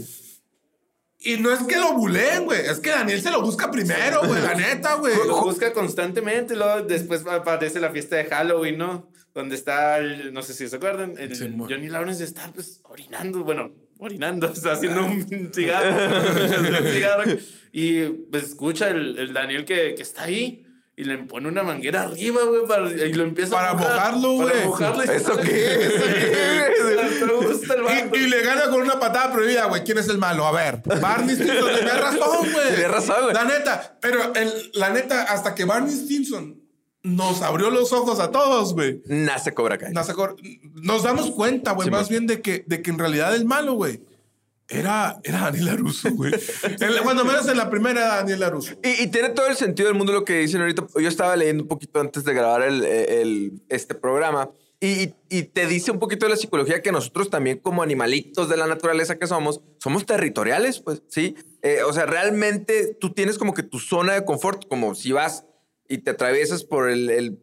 Y 1.22 1.36
no 1.36 1.52
es 1.52 1.60
que 1.64 1.76
lo 1.76 1.92
buleen, 1.92 2.46
güey. 2.46 2.60
Es 2.60 2.80
que 2.80 2.90
Daniel 2.90 3.20
se 3.20 3.30
lo 3.30 3.42
busca 3.42 3.70
primero, 3.70 4.22
güey. 4.26 4.40
La 4.40 4.54
neta, 4.54 4.94
güey. 4.94 5.14
Lo 5.26 5.42
busca 5.42 5.72
constantemente. 5.72 6.56
Luego 6.56 6.82
después 6.86 7.26
aparece 7.26 7.78
la 7.78 7.90
fiesta 7.90 8.16
de 8.16 8.24
Halloween, 8.24 8.78
¿no? 8.78 9.10
Donde 9.34 9.54
está, 9.54 9.98
el, 9.98 10.32
no 10.32 10.42
sé 10.42 10.54
si 10.54 10.68
se 10.68 10.76
acuerdan, 10.76 11.14
el, 11.18 11.56
Johnny 11.56 11.88
Lawrence 11.88 12.24
está 12.24 12.50
pues 12.52 12.80
orinando, 12.82 13.44
bueno, 13.44 13.70
orinando, 13.98 14.48
está 14.52 14.72
haciendo 14.72 15.04
un 15.04 15.52
cigarro. 15.54 15.88
un 16.84 16.92
cigarro 16.92 17.24
y 17.70 18.02
pues 18.08 18.44
escucha 18.44 18.88
el, 18.88 19.16
el 19.18 19.32
Daniel 19.32 19.64
que, 19.64 19.94
que 19.94 20.02
está 20.02 20.24
ahí 20.24 20.66
y 21.00 21.04
le 21.04 21.16
pone 21.16 21.48
una 21.48 21.62
manguera 21.62 22.02
arriba, 22.02 22.42
güey, 22.44 22.66
para, 22.66 22.90
y 22.90 23.14
lo 23.14 23.22
empieza 23.22 23.52
para 23.56 23.70
a 23.70 23.74
mojarlo, 23.74 24.32
güey. 24.32 24.50
Para 24.50 24.66
mojarlo. 24.66 25.02
¿Eso 25.02 25.34
qué? 25.38 26.70
y, 28.12 28.18
y, 28.18 28.26
le 28.28 28.42
gana 28.42 28.64
con 28.68 28.82
una 28.82 29.00
patada 29.00 29.32
prohibida, 29.32 29.64
güey. 29.64 29.82
¿Quién 29.82 29.96
es 29.96 30.08
el 30.08 30.18
malo? 30.18 30.46
A 30.46 30.52
ver, 30.52 30.82
Barney 31.00 31.36
Stinson. 31.36 31.74
Tiene 31.74 31.92
razón, 31.92 32.52
güey. 32.52 32.68
Tiene 32.68 32.88
razón, 32.88 33.16
güey. 33.22 33.34
La 33.34 33.44
neta, 33.44 33.96
pero 33.98 34.34
el, 34.34 34.70
la 34.74 34.90
neta, 34.90 35.22
hasta 35.22 35.54
que 35.54 35.64
Barney 35.64 35.94
Stinson 35.94 36.60
nos 37.02 37.40
abrió 37.40 37.70
los 37.70 37.94
ojos 37.94 38.20
a 38.20 38.30
todos, 38.30 38.74
güey. 38.74 39.00
Nace 39.06 39.54
Cobra 39.54 39.78
Kai. 39.78 39.94
Nace 39.94 40.12
Cobra... 40.12 40.34
Nos 40.74 41.04
damos 41.04 41.30
cuenta, 41.30 41.72
güey, 41.72 41.88
más 41.88 42.10
bien 42.10 42.26
de 42.26 42.42
que, 42.42 42.62
de 42.66 42.82
que 42.82 42.90
en 42.90 42.98
realidad 42.98 43.34
el 43.34 43.46
malo, 43.46 43.72
güey, 43.72 44.02
era, 44.70 45.20
era 45.24 45.40
Daniel 45.40 45.70
Aruso, 45.70 46.10
güey. 46.12 46.32
Cuando 47.02 47.24
menos 47.24 47.48
en 47.48 47.56
la 47.56 47.68
primera 47.68 48.00
era 48.00 48.16
Daniel 48.16 48.42
Aruso. 48.44 48.74
Y, 48.82 49.02
y, 49.02 49.06
tiene 49.08 49.30
todo 49.30 49.48
el 49.48 49.56
sentido 49.56 49.88
del 49.88 49.98
mundo 49.98 50.12
lo 50.12 50.24
que 50.24 50.38
dicen 50.38 50.60
ahorita. 50.60 50.86
Yo 50.94 51.08
estaba 51.08 51.36
leyendo 51.36 51.64
un 51.64 51.68
poquito 51.68 52.00
antes 52.00 52.24
de 52.24 52.32
grabar 52.32 52.62
el, 52.62 52.84
el, 52.84 53.62
este 53.68 53.94
programa 53.94 54.50
y, 54.80 55.14
y, 55.28 55.42
te 55.42 55.66
dice 55.66 55.90
un 55.90 55.98
poquito 55.98 56.24
de 56.24 56.30
la 56.30 56.36
psicología 56.36 56.80
que 56.80 56.90
nosotros 56.90 57.28
también 57.28 57.58
como 57.58 57.82
animalitos 57.82 58.48
de 58.48 58.56
la 58.56 58.66
naturaleza 58.66 59.18
que 59.18 59.26
somos, 59.26 59.60
somos 59.78 60.06
territoriales, 60.06 60.80
pues, 60.80 61.02
¿sí? 61.08 61.36
Eh, 61.60 61.82
o 61.82 61.92
sea, 61.92 62.06
realmente 62.06 62.96
tú 62.98 63.12
tienes 63.12 63.36
como 63.36 63.52
que 63.52 63.62
tu 63.62 63.78
zona 63.78 64.14
de 64.14 64.24
confort, 64.24 64.66
como 64.68 64.94
si 64.94 65.12
vas 65.12 65.44
y 65.86 65.98
te 65.98 66.12
atraviesas 66.12 66.64
por 66.64 66.88
el, 66.88 67.10
el 67.10 67.38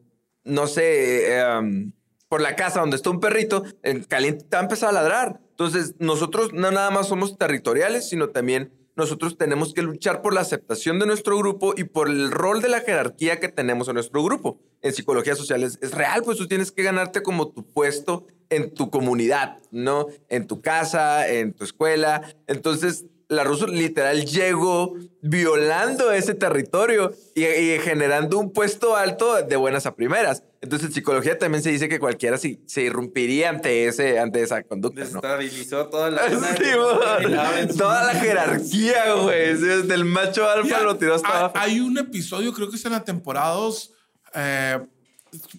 no 0.45 0.65
sé, 0.65 1.37
eh, 1.37 1.91
por 2.27 2.41
la 2.41 2.55
casa 2.55 2.79
donde 2.79 2.95
está 2.95 3.11
un 3.11 3.19
perrito, 3.19 3.63
el 3.83 4.07
caliente 4.07 4.45
te 4.45 4.55
va 4.55 4.61
a 4.61 4.63
empezar 4.63 4.89
a 4.89 4.93
ladrar. 4.93 5.39
Entonces, 5.59 5.95
nosotros 5.97 6.53
no 6.53 6.69
nada 6.69 6.91
más 6.91 7.07
somos 7.07 7.35
territoriales, 7.35 8.07
sino 8.07 8.29
también 8.29 8.71
nosotros 8.95 9.39
tenemos 9.39 9.73
que 9.73 9.81
luchar 9.81 10.21
por 10.21 10.35
la 10.35 10.41
aceptación 10.41 10.99
de 10.99 11.07
nuestro 11.07 11.35
grupo 11.35 11.73
y 11.75 11.85
por 11.85 12.09
el 12.09 12.29
rol 12.29 12.61
de 12.61 12.69
la 12.69 12.81
jerarquía 12.81 13.39
que 13.39 13.47
tenemos 13.47 13.87
en 13.87 13.95
nuestro 13.95 14.23
grupo. 14.23 14.59
En 14.83 14.93
psicología 14.93 15.35
social 15.35 15.63
es, 15.63 15.79
real, 15.91 16.21
pues 16.23 16.37
tú 16.37 16.47
tienes 16.47 16.71
que 16.71 16.83
ganarte 16.83 17.23
como 17.23 17.47
tu 17.47 17.65
puesto 17.65 18.27
en 18.51 18.71
tu 18.71 18.91
comunidad, 18.91 19.57
¿no? 19.71 20.05
En 20.29 20.45
tu 20.45 20.61
casa, 20.61 21.27
en 21.27 21.53
tu 21.53 21.63
escuela. 21.63 22.21
Entonces, 22.45 23.05
la 23.29 23.43
Russo 23.43 23.67
literal 23.67 24.25
llegó 24.25 24.95
violando 25.21 26.11
ese 26.11 26.33
territorio 26.33 27.13
y, 27.35 27.43
generando 27.79 28.39
un 28.39 28.53
puesto 28.53 28.95
alto 28.95 29.41
de 29.41 29.55
buenas 29.57 29.85
a 29.85 29.95
primeras. 29.95 30.43
Entonces, 30.61 30.87
en 30.87 30.93
psicología 30.93 31.37
también 31.37 31.61
se 31.61 31.71
dice 31.71 31.89
que 31.89 31.99
cualquiera 31.99 32.37
se, 32.37 32.59
se 32.65 32.83
irrumpiría 32.83 33.49
ante, 33.49 33.87
ese, 33.87 34.17
ante 34.19 34.41
esa 34.41 34.63
conducta. 34.63 35.01
Desestabilizó 35.01 35.87
toda 35.87 36.09
la, 36.09 36.21
toda 37.77 38.13
la 38.13 38.19
jerarquía, 38.19 39.13
güey. 39.13 39.55
Desde 39.55 39.93
el 39.93 40.05
macho 40.05 40.49
alfa 40.49 40.81
lo 40.81 40.97
tiró 40.97 41.15
hasta 41.15 41.27
hay, 41.27 41.37
abajo. 41.37 41.57
Hay 41.57 41.79
un 41.81 41.97
episodio, 41.97 42.53
creo 42.53 42.69
que 42.69 42.77
es 42.77 42.85
en 42.85 42.93
la 42.93 43.03
temporada 43.03 43.53
2, 43.55 43.93
eh, 44.35 44.79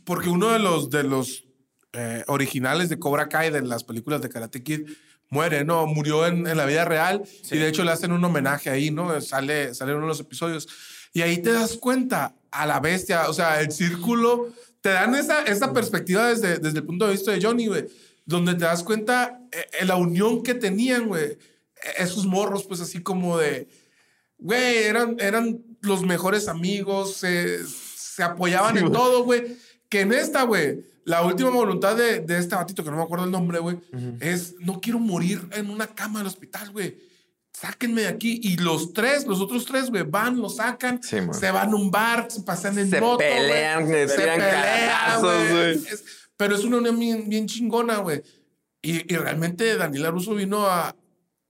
porque 0.04 0.30
uno 0.30 0.50
de 0.50 0.58
los, 0.58 0.88
de 0.88 1.02
los 1.02 1.44
eh, 1.92 2.24
originales 2.28 2.88
de 2.88 2.98
Cobra 2.98 3.28
Kai, 3.28 3.50
de 3.50 3.60
las 3.62 3.84
películas 3.84 4.22
de 4.22 4.30
Karate 4.30 4.62
Kid, 4.62 4.88
muere, 5.30 5.64
¿no? 5.64 5.86
Murió 5.86 6.26
en, 6.26 6.46
en 6.46 6.56
la 6.56 6.66
vida 6.66 6.84
real 6.84 7.22
y 7.50 7.58
de 7.58 7.68
hecho 7.68 7.84
le 7.84 7.92
hacen 7.92 8.12
un 8.12 8.24
homenaje 8.24 8.70
ahí, 8.70 8.90
¿no? 8.90 9.20
Sale, 9.20 9.74
sale 9.74 9.94
uno 9.94 10.02
de 10.02 10.08
los 10.08 10.20
episodios. 10.20 10.68
Y 11.12 11.22
ahí 11.22 11.38
te 11.38 11.52
das 11.52 11.76
cuenta 11.76 12.34
a 12.50 12.66
la 12.66 12.80
bestia, 12.80 13.28
o 13.28 13.32
sea, 13.32 13.60
el 13.60 13.72
círculo, 13.72 14.52
te 14.80 14.90
dan 14.90 15.14
esa, 15.14 15.42
esa 15.42 15.72
perspectiva 15.72 16.28
desde, 16.28 16.58
desde 16.58 16.78
el 16.78 16.84
punto 16.84 17.06
de 17.06 17.12
vista 17.12 17.32
de 17.32 17.42
Johnny, 17.42 17.66
güey, 17.66 17.86
donde 18.24 18.54
te 18.54 18.64
das 18.64 18.82
cuenta 18.82 19.40
eh, 19.52 19.84
la 19.84 19.96
unión 19.96 20.42
que 20.42 20.54
tenían, 20.54 21.08
güey, 21.08 21.38
esos 21.98 22.26
morros, 22.26 22.64
pues 22.64 22.80
así 22.80 23.02
como 23.02 23.38
de, 23.38 23.68
güey, 24.38 24.78
eran, 24.78 25.16
eran 25.18 25.62
los 25.82 26.02
mejores 26.02 26.48
amigos, 26.48 27.16
se, 27.16 27.66
se 27.66 28.22
apoyaban 28.22 28.76
en 28.78 28.92
todo, 28.92 29.24
güey, 29.24 29.56
que 29.88 30.00
en 30.00 30.12
esta, 30.12 30.42
güey, 30.42 30.84
la 31.08 31.22
última 31.24 31.48
voluntad 31.48 31.96
de, 31.96 32.20
de, 32.20 32.38
este 32.38 32.54
batito, 32.54 32.84
que 32.84 32.90
no 32.90 32.98
me 32.98 33.02
acuerdo 33.02 33.24
el 33.24 33.30
nombre, 33.30 33.58
güey, 33.60 33.78
es 34.20 34.56
no 34.60 34.78
quiero 34.78 34.98
morir 34.98 35.48
en 35.52 35.70
una 35.70 35.86
cama 35.86 36.18
del 36.18 36.28
hospital, 36.28 36.70
güey. 36.70 36.98
Sáquenme 37.50 38.02
de 38.02 38.08
aquí. 38.08 38.38
Y 38.42 38.58
los 38.58 38.92
tres, 38.92 39.26
los 39.26 39.40
otros 39.40 39.64
tres, 39.64 39.88
güey, 39.88 40.02
van, 40.02 40.38
lo 40.38 40.50
sacan, 40.50 41.02
se 41.02 41.50
van 41.50 41.72
a 41.72 41.76
un 41.76 41.90
bar, 41.90 42.26
se 42.30 42.42
pasan 42.42 42.78
en 42.78 42.90
se 42.90 43.00
moto. 43.00 43.18
Pelean, 43.18 43.86
se 43.88 44.06
pelean, 44.06 45.22
güey. 45.22 45.80
pero 46.36 46.54
es 46.54 46.64
una 46.64 46.76
unión 46.76 46.98
bien, 46.98 47.26
bien 47.26 47.46
chingona, 47.46 47.96
güey. 47.96 48.22
Y, 48.82 49.12
y, 49.12 49.16
realmente 49.16 49.76
Daniel 49.76 50.06
Aruso 50.06 50.34
vino 50.34 50.66
a, 50.66 50.94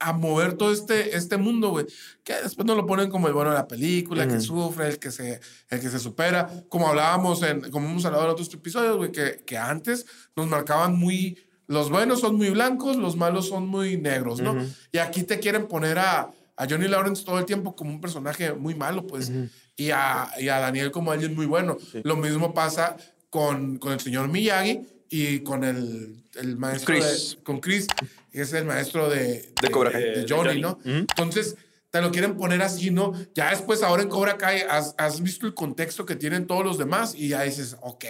a 0.00 0.12
mover 0.12 0.55
todo 0.55 0.73
este, 0.73 1.17
este 1.17 1.37
mundo, 1.37 1.71
güey. 1.71 1.87
Que 2.23 2.35
después 2.35 2.67
no 2.67 2.75
lo 2.75 2.87
ponen 2.87 3.11
como 3.11 3.26
el 3.26 3.35
bueno 3.35 3.50
de 3.50 3.57
la 3.57 3.67
película, 3.67 4.25
el 4.25 4.31
que 4.31 4.40
sufre, 4.40 4.88
el 4.88 4.99
que, 4.99 5.11
se, 5.11 5.40
el 5.69 5.81
que 5.81 5.88
se 5.88 5.99
supera. 5.99 6.49
Como 6.69 6.88
hablábamos, 6.88 7.43
en, 7.43 7.71
como 7.71 7.88
hemos 7.88 8.05
hablado 8.05 8.25
en 8.25 8.31
otros 8.31 8.52
episodios, 8.52 8.97
güey, 8.97 9.12
que, 9.12 9.43
que 9.45 9.59
antes 9.59 10.07
nos 10.37 10.47
marcaban 10.47 10.97
muy... 10.97 11.38
Los 11.67 11.90
buenos 11.90 12.21
son 12.21 12.37
muy 12.37 12.49
blancos, 12.49 12.97
los 12.97 13.17
malos 13.17 13.49
son 13.49 13.69
muy 13.69 13.99
negros, 13.99 14.40
¿no? 14.40 14.57
Y 14.90 14.99
aquí 14.99 15.25
te 15.25 15.38
quieren 15.38 15.69
poner 15.69 15.99
a, 15.99 16.31
a, 16.57 16.67
Johnny 16.67 16.88
Lawrence 16.88 17.25
todo 17.25 17.38
el 17.38 17.45
tiempo 17.45 17.76
como 17.76 17.90
un 17.90 18.00
personaje 18.00 18.55
muy 18.55 18.75
malo, 18.75 19.07
pues. 19.07 19.31
y, 19.76 19.90
a, 19.90 20.31
y, 20.38 20.49
a, 20.49 20.61
Daniel 20.61 20.90
como 20.90 21.12
alguien 21.12 21.35
muy 21.35 21.45
bueno. 21.45 21.76
Lo 22.05 22.17
mismo 22.17 22.55
pasa 22.55 22.97
con, 23.28 23.76
con 23.76 23.93
el 23.93 24.00
señor 24.00 24.28
Miyagi 24.28 24.81
y 25.11 25.41
con 25.41 25.65
el, 25.65 26.23
el 26.37 26.57
maestro 26.57 26.95
Chris. 26.95 27.37
De, 27.37 27.43
con 27.43 27.61
Chris, 27.61 27.87
que 28.31 28.43
es 28.43 28.53
el 28.53 28.65
maestro 28.65 29.09
de, 29.09 29.53
de, 29.61 29.71
Cobra 29.71 29.91
Kai. 29.91 30.03
de, 30.03 30.27
Johnny, 30.29 30.61
¿no? 30.61 30.79
Entonces, 30.85 31.57
te 31.91 32.00
lo 32.00 32.11
quieren 32.11 32.37
poner 32.37 32.61
así, 32.62 32.91
¿no? 32.91 33.12
Ya 33.35 33.50
después, 33.50 33.83
ahora 33.83 34.03
en 34.03 34.09
Cobra 34.09 34.37
Kai, 34.37 34.62
has, 34.69 34.95
has, 34.99 35.23
visto 35.23 35.47
el 35.47 35.55
contexto 35.55 36.05
que 36.05 36.17
tienen 36.17 36.47
todos 36.47 36.65
los 36.65 36.79
demás 36.79 37.15
y 37.15 37.29
ya 37.29 37.43
dices, 37.43 37.77
ok, 37.81 38.05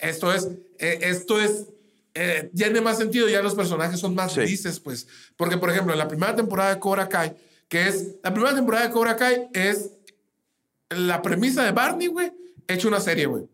esto 0.00 0.32
es, 0.32 0.48
eh, 0.78 0.98
esto 1.02 1.40
es, 1.40 1.66
eh, 2.14 2.50
tiene 2.54 2.80
más 2.80 2.98
sentido, 2.98 3.28
ya 3.28 3.42
los 3.42 3.54
personajes 3.54 3.98
son 3.98 4.14
más 4.14 4.32
sí. 4.32 4.40
felices, 4.40 4.80
pues. 4.80 5.06
Porque, 5.36 5.56
por 5.56 5.70
ejemplo, 5.70 5.92
en 5.92 5.98
la 5.98 6.08
primera 6.08 6.36
temporada 6.36 6.74
de 6.74 6.80
Cobra 6.80 7.08
Kai, 7.08 7.34
que 7.68 7.88
es, 7.88 8.16
la 8.22 8.32
primera 8.32 8.54
temporada 8.54 8.86
de 8.86 8.92
Cobra 8.92 9.16
Kai 9.16 9.48
es 9.54 9.92
la 10.90 11.22
premisa 11.22 11.64
de 11.64 11.72
Barney, 11.72 12.08
güey, 12.08 12.32
hecho 12.66 12.88
una 12.88 13.00
serie, 13.00 13.26
güey. 13.26 13.48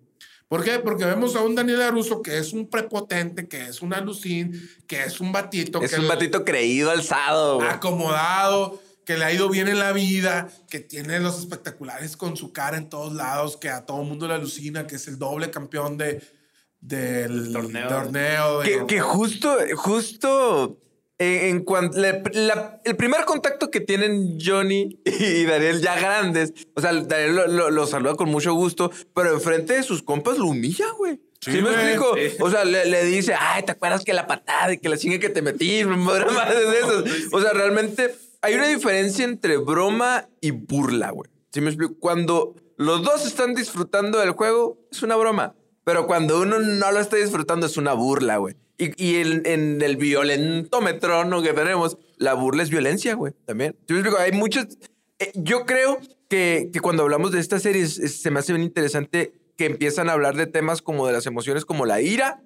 ¿Por 0.49 0.63
qué? 0.63 0.79
Porque 0.79 1.05
vemos 1.05 1.35
a 1.37 1.43
un 1.43 1.55
Daniel 1.55 1.83
Aruso 1.83 2.23
que 2.23 2.39
es 2.39 2.53
un 2.53 2.69
prepotente, 2.69 3.49
que 3.49 3.67
es 3.67 3.83
un 3.83 3.95
alucín, 3.95 4.69
que 4.87 5.03
es 5.03 5.21
un 5.21 5.33
batito. 5.33 5.83
Es 5.83 5.93
que 5.93 6.01
un 6.01 6.09
batito 6.09 6.45
creído, 6.45 6.91
alzado. 6.91 7.57
Güey. 7.57 7.69
Acomodado, 7.69 8.81
que 9.05 9.17
le 9.17 9.25
ha 9.25 9.33
ido 9.33 9.49
bien 9.49 9.69
en 9.69 9.79
la 9.79 9.93
vida, 9.93 10.49
que 10.69 10.81
tiene 10.81 11.19
los 11.21 11.39
espectaculares 11.39 12.17
con 12.17 12.37
su 12.37 12.53
cara 12.53 12.77
en 12.77 12.89
todos 12.89 13.15
lados, 13.15 13.57
que 13.57 13.69
a 13.69 13.85
todo 13.87 14.03
el 14.03 14.09
mundo 14.09 14.29
le 14.29 14.35
alucina, 14.35 14.87
que 14.87 14.97
es 14.97 15.09
el 15.09 15.19
doble 15.19 15.51
campeón 15.51 15.97
de, 15.97 16.23
del 16.81 17.53
torneo. 17.53 17.89
torneo 17.89 18.61
de... 18.61 18.69
que, 18.69 18.87
que, 18.87 19.01
justo, 19.01 19.57
justo 19.77 20.79
en 21.19 21.61
cuanto 21.65 21.99
la, 21.99 22.23
la, 22.33 22.81
el 22.85 22.97
primer 22.97 23.25
contacto 23.25 23.71
que 23.71 23.81
tienen 23.81 24.39
Johnny 24.41 25.01
y 25.05 25.45
Daniel 25.45 25.81
ya 25.81 25.99
grandes, 25.99 26.53
o 26.75 26.81
sea, 26.81 26.93
Daniel 26.93 27.37
lo, 27.37 27.47
lo, 27.47 27.71
lo 27.71 27.87
saluda 27.87 28.15
con 28.17 28.29
mucho 28.29 28.55
gusto, 28.55 28.91
pero 29.15 29.33
enfrente 29.33 29.75
de 29.75 29.83
sus 29.83 30.03
compas 30.03 30.39
lo 30.39 30.47
humilla, 30.47 30.87
güey. 30.99 31.21
¿Sí, 31.41 31.53
¿Sí 31.53 31.63
me 31.63 31.71
explico? 31.71 32.15
Sí. 32.17 32.37
O 32.41 32.51
sea, 32.51 32.65
le, 32.65 32.87
le, 32.87 33.05
dice, 33.05 33.35
ay, 33.39 33.65
¿te 33.65 33.73
acuerdas 33.73 34.03
que 34.03 34.15
la 34.15 34.27
patada 34.27 34.73
y 34.73 34.79
que 34.79 34.89
la 34.89 34.97
chingue 34.97 35.21
que 35.21 35.29
te 35.29 35.43
metí? 35.43 35.85
Madre 35.85 36.25
de 36.71 36.79
esos. 36.79 37.05
O 37.33 37.41
sea, 37.41 37.53
realmente 37.53 38.15
hay 38.41 38.55
una 38.55 38.67
diferencia 38.67 39.25
entre 39.25 39.59
broma 39.59 40.27
y 40.41 40.53
burla, 40.53 41.11
güey. 41.11 41.31
¿Sí 41.53 41.61
me 41.61 41.69
explico? 41.69 41.97
Cuando 42.01 42.55
los 42.77 43.03
dos 43.03 43.27
están 43.27 43.55
disfrutando 43.55 44.19
del 44.19 44.31
juego, 44.31 44.79
es 44.91 45.03
una 45.03 45.17
broma. 45.17 45.55
Pero 45.85 46.07
cuando 46.07 46.41
uno 46.41 46.59
no 46.59 46.93
lo 46.93 47.01
está 47.01 47.17
disfrutando 47.17 47.67
es 47.67 47.77
una 47.77 47.93
burla, 47.93 48.39
güey. 48.39 48.57
Y, 48.79 48.91
y 49.03 49.17
en, 49.17 49.43
en 49.47 49.83
el 49.83 49.97
violentómetro, 49.97 51.25
¿no? 51.25 51.43
Que 51.43 51.53
tenemos, 51.53 51.99
la 52.17 52.35
burla 52.35 52.63
es 52.63 52.71
violencia, 52.71 53.15
güey, 53.15 53.33
también. 53.45 53.77
Yo, 53.87 53.97
explico, 53.97 54.19
hay 54.19 54.33
muchos... 54.33 54.67
eh, 55.19 55.31
yo 55.35 55.65
creo 55.67 55.99
que, 56.29 56.71
que 56.73 56.81
cuando 56.81 57.03
hablamos 57.03 57.33
de 57.33 57.41
esta 57.41 57.61
serie 57.61 57.83
es- 57.83 58.21
se 58.21 58.31
me 58.31 58.41
hace 58.41 58.53
bien 58.53 58.65
interesante 58.65 59.33
que 59.57 59.67
empiezan 59.67 60.09
a 60.09 60.13
hablar 60.15 60.37
de 60.37 60.47
temas 60.47 60.83
como 60.83 61.07
de 61.07 61.13
las 61.13 61.27
emociones 61.27 61.65
como 61.65 61.87
la 61.87 62.01
ira 62.01 62.43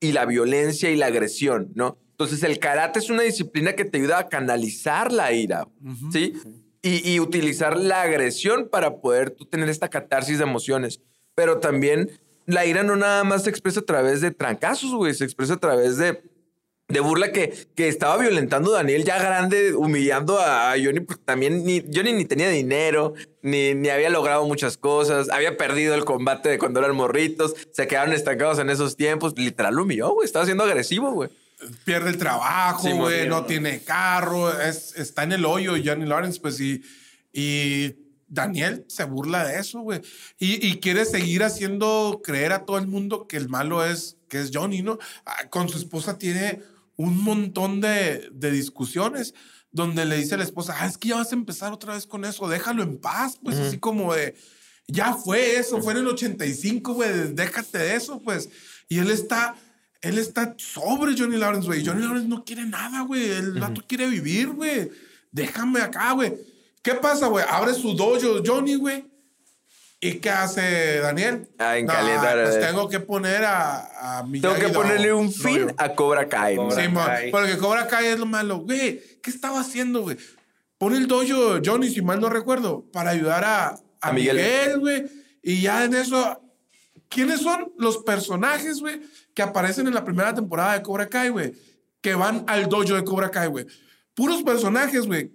y 0.00 0.12
la 0.12 0.24
violencia 0.26 0.90
y 0.90 0.96
la 0.96 1.06
agresión, 1.06 1.72
¿no? 1.74 1.96
Entonces 2.12 2.42
el 2.44 2.58
karate 2.60 2.98
es 3.00 3.10
una 3.10 3.22
disciplina 3.22 3.72
que 3.72 3.84
te 3.84 3.98
ayuda 3.98 4.18
a 4.18 4.28
canalizar 4.28 5.10
la 5.10 5.32
ira, 5.32 5.66
¿sí? 6.12 6.34
Y, 6.82 7.08
y 7.10 7.18
utilizar 7.20 7.76
la 7.78 8.02
agresión 8.02 8.68
para 8.68 8.96
poder 9.00 9.30
tú 9.30 9.44
tener 9.46 9.68
esta 9.68 9.88
catarsis 9.88 10.38
de 10.38 10.44
emociones. 10.44 11.00
Pero 11.34 11.58
también 11.58 12.10
la 12.46 12.66
ira 12.66 12.82
no 12.82 12.96
nada 12.96 13.24
más 13.24 13.44
se 13.44 13.50
expresa 13.50 13.80
a 13.80 13.84
través 13.84 14.20
de 14.20 14.30
trancazos, 14.30 14.94
güey, 14.94 15.14
se 15.14 15.24
expresa 15.24 15.54
a 15.54 15.60
través 15.60 15.96
de, 15.96 16.22
de 16.88 17.00
burla 17.00 17.32
que, 17.32 17.52
que 17.74 17.88
estaba 17.88 18.16
violentando 18.18 18.72
a 18.74 18.78
Daniel 18.78 19.04
ya 19.04 19.18
grande, 19.18 19.74
humillando 19.74 20.38
a, 20.40 20.72
Johnny, 20.82 21.00
porque 21.00 21.22
también 21.24 21.64
ni, 21.64 21.80
Johnny 21.94 22.12
ni 22.12 22.24
tenía 22.24 22.48
dinero, 22.50 23.14
ni, 23.42 23.74
ni 23.74 23.88
había 23.88 24.10
logrado 24.10 24.44
muchas 24.46 24.76
cosas, 24.76 25.30
había 25.30 25.56
perdido 25.56 25.94
el 25.94 26.04
combate 26.04 26.48
de 26.50 26.58
cuando 26.58 26.80
eran 26.80 26.94
morritos, 26.96 27.54
se 27.72 27.86
quedaron 27.86 28.12
estancados 28.12 28.58
en 28.58 28.70
esos 28.70 28.96
tiempos, 28.96 29.38
literal 29.38 29.74
lo 29.74 29.82
humilló, 29.84 30.10
güey, 30.14 30.26
estaba 30.26 30.44
siendo 30.44 30.64
agresivo, 30.64 31.12
güey. 31.12 31.30
pierde 31.84 32.10
el 32.10 32.18
trabajo, 32.18 32.86
Sí, 32.88 32.92
güey, 32.92 33.28
no. 33.28 33.44
tiene 33.46 33.82
carro, 33.82 34.50
es, 34.60 34.94
está 34.96 35.22
en 35.22 35.32
el 35.32 35.44
hoyo 35.44 35.74
Johnny 35.82 36.04
Lawrence, 36.06 36.40
pues 36.40 36.60
y, 36.60 36.82
y 37.32 37.94
Daniel 38.32 38.84
se 38.88 39.04
burla 39.04 39.44
de 39.44 39.58
eso, 39.58 39.80
güey. 39.80 40.00
Y, 40.38 40.66
y 40.66 40.80
quiere 40.80 41.04
seguir 41.04 41.44
haciendo 41.44 42.22
creer 42.24 42.52
a 42.52 42.64
todo 42.64 42.78
el 42.78 42.86
mundo 42.86 43.28
que 43.28 43.36
el 43.36 43.50
malo 43.50 43.84
es, 43.84 44.16
que 44.28 44.40
es 44.40 44.50
Johnny, 44.52 44.80
¿no? 44.80 44.98
Ah, 45.26 45.48
Con 45.50 45.68
su 45.68 45.76
esposa 45.76 46.16
tiene 46.16 46.60
un 46.96 47.22
montón 47.22 47.82
de, 47.82 48.30
de 48.32 48.50
discusiones 48.50 49.34
donde 49.70 50.06
le 50.06 50.16
dice 50.16 50.34
a 50.34 50.38
la 50.38 50.44
esposa, 50.44 50.74
ah, 50.78 50.86
es 50.86 50.96
que 50.96 51.08
ya 51.08 51.16
vas 51.16 51.32
a 51.32 51.36
empezar 51.36 51.72
otra 51.72 51.94
vez 51.94 52.06
con 52.06 52.24
eso, 52.24 52.48
déjalo 52.48 52.82
en 52.82 52.98
paz, 52.98 53.38
pues 53.42 53.58
así 53.58 53.78
como 53.78 54.14
de, 54.14 54.34
ya 54.86 55.14
fue 55.14 55.56
eso, 55.56 55.82
fue 55.82 55.92
en 55.92 56.00
el 56.00 56.08
85, 56.08 56.94
güey, 56.94 57.34
déjate 57.34 57.78
de 57.78 57.96
eso, 57.96 58.20
pues. 58.20 58.48
Y 58.88 58.98
él 58.98 59.10
está, 59.10 59.56
él 60.00 60.18
está 60.18 60.54
sobre 60.58 61.16
Johnny 61.16 61.36
Lawrence, 61.36 61.66
güey. 61.66 61.84
Johnny 61.84 62.02
Lawrence 62.02 62.28
no 62.28 62.44
quiere 62.44 62.64
nada, 62.64 63.02
güey. 63.02 63.30
El 63.30 63.52
vato 63.60 63.82
quiere 63.86 64.06
vivir, 64.08 64.48
güey. 64.48 64.90
Déjame 65.30 65.80
acá, 65.80 66.12
güey. 66.12 66.34
¿Qué 66.82 66.94
pasa, 66.94 67.26
güey? 67.28 67.44
Abre 67.48 67.74
su 67.74 67.94
dojo 67.94 68.42
Johnny, 68.44 68.74
güey. 68.74 69.04
¿Y 70.00 70.14
qué 70.14 70.30
hace 70.30 70.98
Daniel? 70.98 71.48
Ah, 71.58 71.78
en 71.78 71.86
calentar, 71.86 72.42
Pues 72.42 72.58
tengo 72.58 72.88
que 72.88 72.98
poner 72.98 73.44
a, 73.44 74.18
a 74.18 74.22
Tengo 74.22 74.28
Miyagi 74.32 74.60
que 74.60 74.68
ponerle 74.70 75.12
un 75.12 75.32
fin 75.32 75.72
a 75.78 75.90
Cobra 75.94 76.28
Kai. 76.28 76.56
Cobra 76.56 76.74
Sí, 76.84 76.92
Kai. 76.92 77.30
porque 77.30 77.56
Cobra 77.56 77.86
Kai 77.86 78.06
es 78.06 78.18
lo 78.18 78.26
malo. 78.26 78.58
Güey, 78.58 79.00
¿qué 79.22 79.30
estaba 79.30 79.60
haciendo, 79.60 80.02
güey? 80.02 80.16
Pone 80.76 80.96
el 80.96 81.06
dojo 81.06 81.60
Johnny, 81.64 81.88
si 81.88 82.02
mal 82.02 82.18
no 82.20 82.28
recuerdo, 82.28 82.84
para 82.92 83.10
ayudar 83.10 83.44
a, 83.44 83.76
a. 84.00 84.12
Miguel, 84.12 84.80
güey. 84.80 85.04
Y 85.40 85.62
ya 85.62 85.84
en 85.84 85.94
eso, 85.94 86.42
¿quiénes 87.08 87.40
son 87.40 87.72
los 87.78 87.98
personajes, 87.98 88.80
güey, 88.80 89.00
que 89.34 89.42
aparecen 89.42 89.86
en 89.86 89.94
la 89.94 90.04
primera 90.04 90.34
temporada 90.34 90.72
de 90.72 90.82
Cobra 90.82 91.08
Kai, 91.08 91.28
güey? 91.28 91.52
Que 92.00 92.16
van 92.16 92.44
al 92.48 92.68
dojo 92.68 92.94
de 92.94 93.04
Cobra 93.04 93.30
Kai, 93.30 93.46
güey. 93.46 93.66
Puros 94.14 94.42
personajes, 94.42 95.06
güey, 95.06 95.30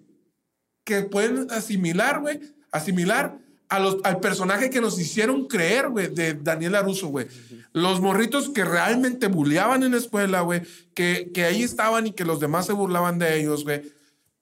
que 0.87 1.01
pueden 1.01 1.51
asimilar, 1.51 2.21
güey, 2.21 2.39
asimilar 2.71 3.37
a 3.67 3.77
los, 3.77 3.97
al 4.05 4.21
personaje 4.21 4.69
que 4.69 4.79
nos 4.79 4.97
hicieron 4.97 5.45
creer, 5.45 5.89
güey, 5.89 6.07
de 6.07 6.33
Daniel 6.33 6.75
Aruso, 6.75 7.09
güey. 7.09 7.27
Los 7.73 7.99
morritos 7.99 8.47
que 8.49 8.63
realmente 8.63 9.27
bulleaban 9.27 9.83
en 9.83 9.91
la 9.91 9.97
escuela, 9.97 10.39
güey, 10.41 10.61
que, 10.93 11.29
que 11.33 11.43
ahí 11.43 11.61
estaban 11.61 12.07
y 12.07 12.13
que 12.13 12.23
los 12.23 12.39
demás 12.39 12.67
se 12.67 12.71
burlaban 12.71 13.19
de 13.19 13.37
ellos, 13.37 13.65
güey. 13.65 13.81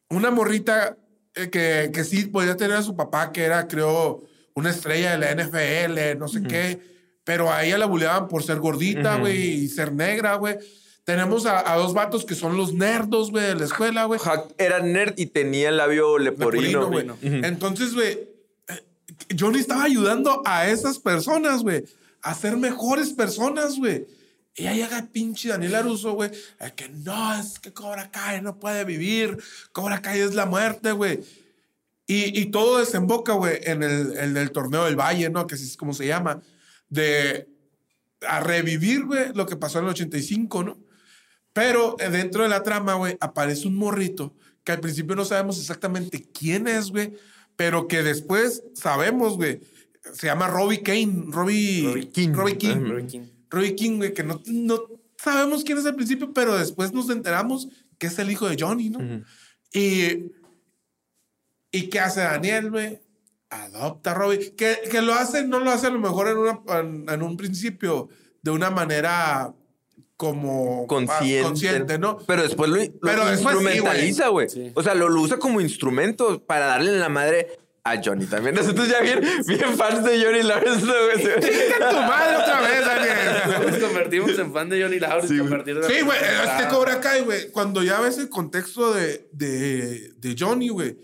Una 0.07 0.29
morrita 0.29 0.95
eh, 1.33 1.49
que, 1.49 1.89
que 1.91 2.03
sí 2.03 2.27
podía 2.27 2.55
tener 2.55 2.77
a 2.77 2.83
su 2.83 2.95
papá, 2.95 3.31
que 3.31 3.43
era, 3.43 3.67
creo, 3.67 4.23
una 4.53 4.69
estrella 4.69 5.17
de 5.17 5.17
la 5.17 5.43
NFL, 5.43 6.19
no 6.19 6.27
sé 6.27 6.43
qué, 6.43 6.79
pero 7.23 7.51
a 7.51 7.65
ella 7.65 7.79
la 7.79 7.87
bulleaban 7.87 8.27
por 8.27 8.43
ser 8.43 8.59
gordita, 8.59 9.17
güey, 9.17 9.63
y 9.63 9.67
ser 9.67 9.91
negra, 9.91 10.35
güey. 10.35 10.57
Tenemos 11.05 11.45
a, 11.45 11.71
a 11.71 11.77
dos 11.77 11.93
vatos 11.93 12.25
que 12.25 12.33
son 12.33 12.57
los 12.57 12.73
nerdos, 12.73 13.29
güey, 13.29 13.45
de 13.45 13.55
la 13.55 13.65
escuela, 13.65 14.05
güey. 14.05 14.19
Hack 14.19 14.55
era 14.57 14.79
nerd 14.79 15.13
y 15.17 15.27
tenía 15.27 15.69
el 15.69 15.77
labio 15.77 16.17
leporino. 16.17 16.87
Güey. 16.87 17.07
Entonces, 17.21 17.93
güey, 17.93 18.27
eh, 18.67 18.83
Johnny 19.39 19.59
estaba 19.59 19.83
ayudando 19.83 20.41
a 20.45 20.67
esas 20.67 20.97
personas, 20.97 21.61
güey, 21.61 21.85
a 22.23 22.33
ser 22.33 22.57
mejores 22.57 23.13
personas, 23.13 23.77
güey. 23.77 24.07
Y 24.55 24.65
ahí 24.65 24.81
el 24.81 25.07
pinche 25.09 25.49
Daniel 25.49 25.75
Aruso, 25.75 26.13
güey, 26.13 26.31
que 26.75 26.89
no, 26.89 27.35
es 27.35 27.59
que 27.59 27.71
Cobra 27.71 28.09
Kai 28.09 28.41
no 28.41 28.57
puede 28.57 28.83
vivir, 28.83 29.37
Cobra 29.73 30.01
Kai 30.01 30.21
es 30.21 30.33
la 30.33 30.47
muerte, 30.47 30.91
güey. 30.91 31.19
Y, 32.07 32.39
y 32.39 32.45
todo 32.47 32.79
desemboca, 32.79 33.33
güey, 33.33 33.59
en 33.63 33.83
el, 33.83 34.17
en 34.17 34.37
el 34.37 34.51
torneo 34.51 34.85
del 34.85 34.95
Valle, 34.95 35.29
¿no? 35.29 35.45
Que 35.45 35.53
así 35.53 35.65
es 35.65 35.77
como 35.77 35.93
se 35.93 36.07
llama, 36.07 36.41
de 36.89 37.47
a 38.27 38.39
revivir, 38.39 39.05
güey, 39.05 39.33
lo 39.33 39.45
que 39.45 39.55
pasó 39.55 39.77
en 39.79 39.85
el 39.85 39.91
85, 39.91 40.63
¿no? 40.63 40.84
Pero 41.55 41.95
eh, 41.99 42.09
dentro 42.09 42.43
de 42.43 42.49
la 42.49 42.63
trama, 42.63 42.95
güey, 42.95 43.15
aparece 43.21 43.69
un 43.69 43.77
morrito 43.77 44.35
que 44.65 44.73
al 44.73 44.81
principio 44.81 45.15
no 45.15 45.23
sabemos 45.23 45.57
exactamente 45.57 46.21
quién 46.37 46.67
es, 46.67 46.91
güey, 46.91 47.13
pero 47.55 47.87
que 47.87 48.03
después 48.03 48.61
sabemos, 48.73 49.37
güey. 49.37 49.61
Se 50.13 50.27
llama 50.27 50.49
Robbie 50.49 50.83
Kane, 50.83 51.27
Robbie, 51.29 51.83
Robbie 51.85 52.09
King. 52.09 52.33
Robbie 52.33 52.57
King. 52.57 52.75
Robbie 52.81 53.07
King. 53.07 53.21
Robbie 53.49 53.75
King, 53.75 53.97
güey, 53.97 54.13
que 54.13 54.23
no, 54.23 54.41
no 54.47 54.81
sabemos 55.17 55.63
quién 55.63 55.77
es 55.77 55.85
al 55.85 55.95
principio, 55.95 56.33
pero 56.33 56.57
después 56.57 56.91
nos 56.91 57.09
enteramos 57.09 57.69
que 57.97 58.07
es 58.07 58.19
el 58.19 58.29
hijo 58.31 58.49
de 58.49 58.57
Johnny, 58.59 58.89
¿no? 58.89 59.23
Y, 59.71 60.33
¿y 61.71 61.89
qué 61.89 62.01
hace 62.01 62.19
Daniel, 62.19 62.69
güey? 62.69 62.99
Adopta 63.49 64.11
a 64.11 64.13
Robbie. 64.15 64.53
Que, 64.57 64.79
que 64.91 65.01
lo 65.01 65.13
hace, 65.13 65.47
no 65.47 65.61
lo 65.61 65.71
hace 65.71 65.87
a 65.87 65.91
lo 65.91 65.99
mejor 65.99 66.27
en, 66.27 66.37
una, 66.37 66.59
en, 66.81 67.09
en 67.09 67.21
un 67.21 67.37
principio 67.37 68.09
de 68.41 68.51
una 68.51 68.69
manera 68.71 69.55
como 70.17 70.87
Consciente. 70.87 71.39
ah, 71.39 71.43
consciente, 71.43 71.97
¿no? 71.99 72.17
Pero 72.25 72.43
después 72.43 72.69
lo, 72.69 72.77
lo 72.77 72.83
Pero 73.01 73.25
después 73.25 73.57
sí, 73.57 73.63
instrumentaliza, 73.63 74.27
güey. 74.29 74.49
Sí. 74.49 74.71
O 74.73 74.81
sea, 74.83 74.95
lo, 74.95 75.09
lo 75.09 75.21
usa 75.21 75.37
como 75.37 75.59
instrumento 75.61 76.41
para 76.45 76.65
darle 76.67 76.91
en 76.91 76.99
la 76.99 77.09
madre 77.09 77.47
a 77.83 78.01
Johnny 78.03 78.25
también. 78.25 78.55
Nosotros 78.55 78.87
ya 78.87 78.99
bien, 79.01 79.21
bien 79.45 79.77
fans 79.77 80.03
de 80.03 80.23
Johnny 80.23 80.41
Lawrence, 80.41 80.85
güey. 80.85 81.17
¡Chinga 81.39 81.89
tu 81.89 81.95
madre 81.97 82.37
otra 82.37 82.61
vez, 82.61 82.85
Daniel! 82.85 83.71
Nos 83.71 83.77
convertimos 83.83 84.39
en 84.39 84.53
fan 84.53 84.69
de 84.69 84.81
Johnny 84.81 84.99
Lawrence 84.99 85.27
Sí, 85.27 85.35
a 85.35 85.41
güey. 85.41 85.49
partir 85.51 85.75
de 85.75 85.81
la 85.81 85.87
Sí, 85.87 86.01
güey, 86.01 86.17
primera 86.19 86.43
es 86.43 86.49
que 86.49 86.63
temporada. 86.63 86.69
Cobra 86.69 87.01
Kai, 87.01 87.21
güey, 87.21 87.51
cuando 87.51 87.83
ya 87.83 87.99
ves 87.99 88.17
el 88.17 88.29
contexto 88.29 88.93
de, 88.93 89.27
de, 89.33 90.13
de 90.17 90.35
Johnny, 90.39 90.69
güey, 90.69 90.97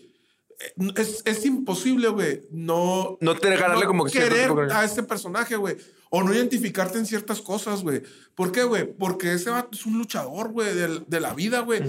es, 0.95 1.21
es 1.25 1.45
imposible, 1.45 2.09
güey, 2.09 2.41
no... 2.51 3.17
No 3.21 3.35
te 3.37 3.49
dejarle 3.49 3.85
como 3.85 4.05
que 4.05 4.11
querer 4.11 4.51
a 4.71 4.83
este 4.83 5.03
personaje, 5.03 5.55
güey, 5.55 5.77
o 6.09 6.23
no 6.23 6.33
identificarte 6.33 6.97
en 6.97 7.05
ciertas 7.05 7.41
cosas, 7.41 7.83
güey. 7.83 8.01
¿Por 8.35 8.51
qué, 8.51 8.63
güey? 8.63 8.85
Porque 8.85 9.33
ese 9.33 9.49
vato 9.49 9.69
es 9.73 9.85
un 9.85 9.97
luchador, 9.97 10.51
güey, 10.51 10.73
de, 10.73 11.03
de 11.07 11.19
la 11.19 11.33
vida, 11.33 11.61
güey. 11.61 11.81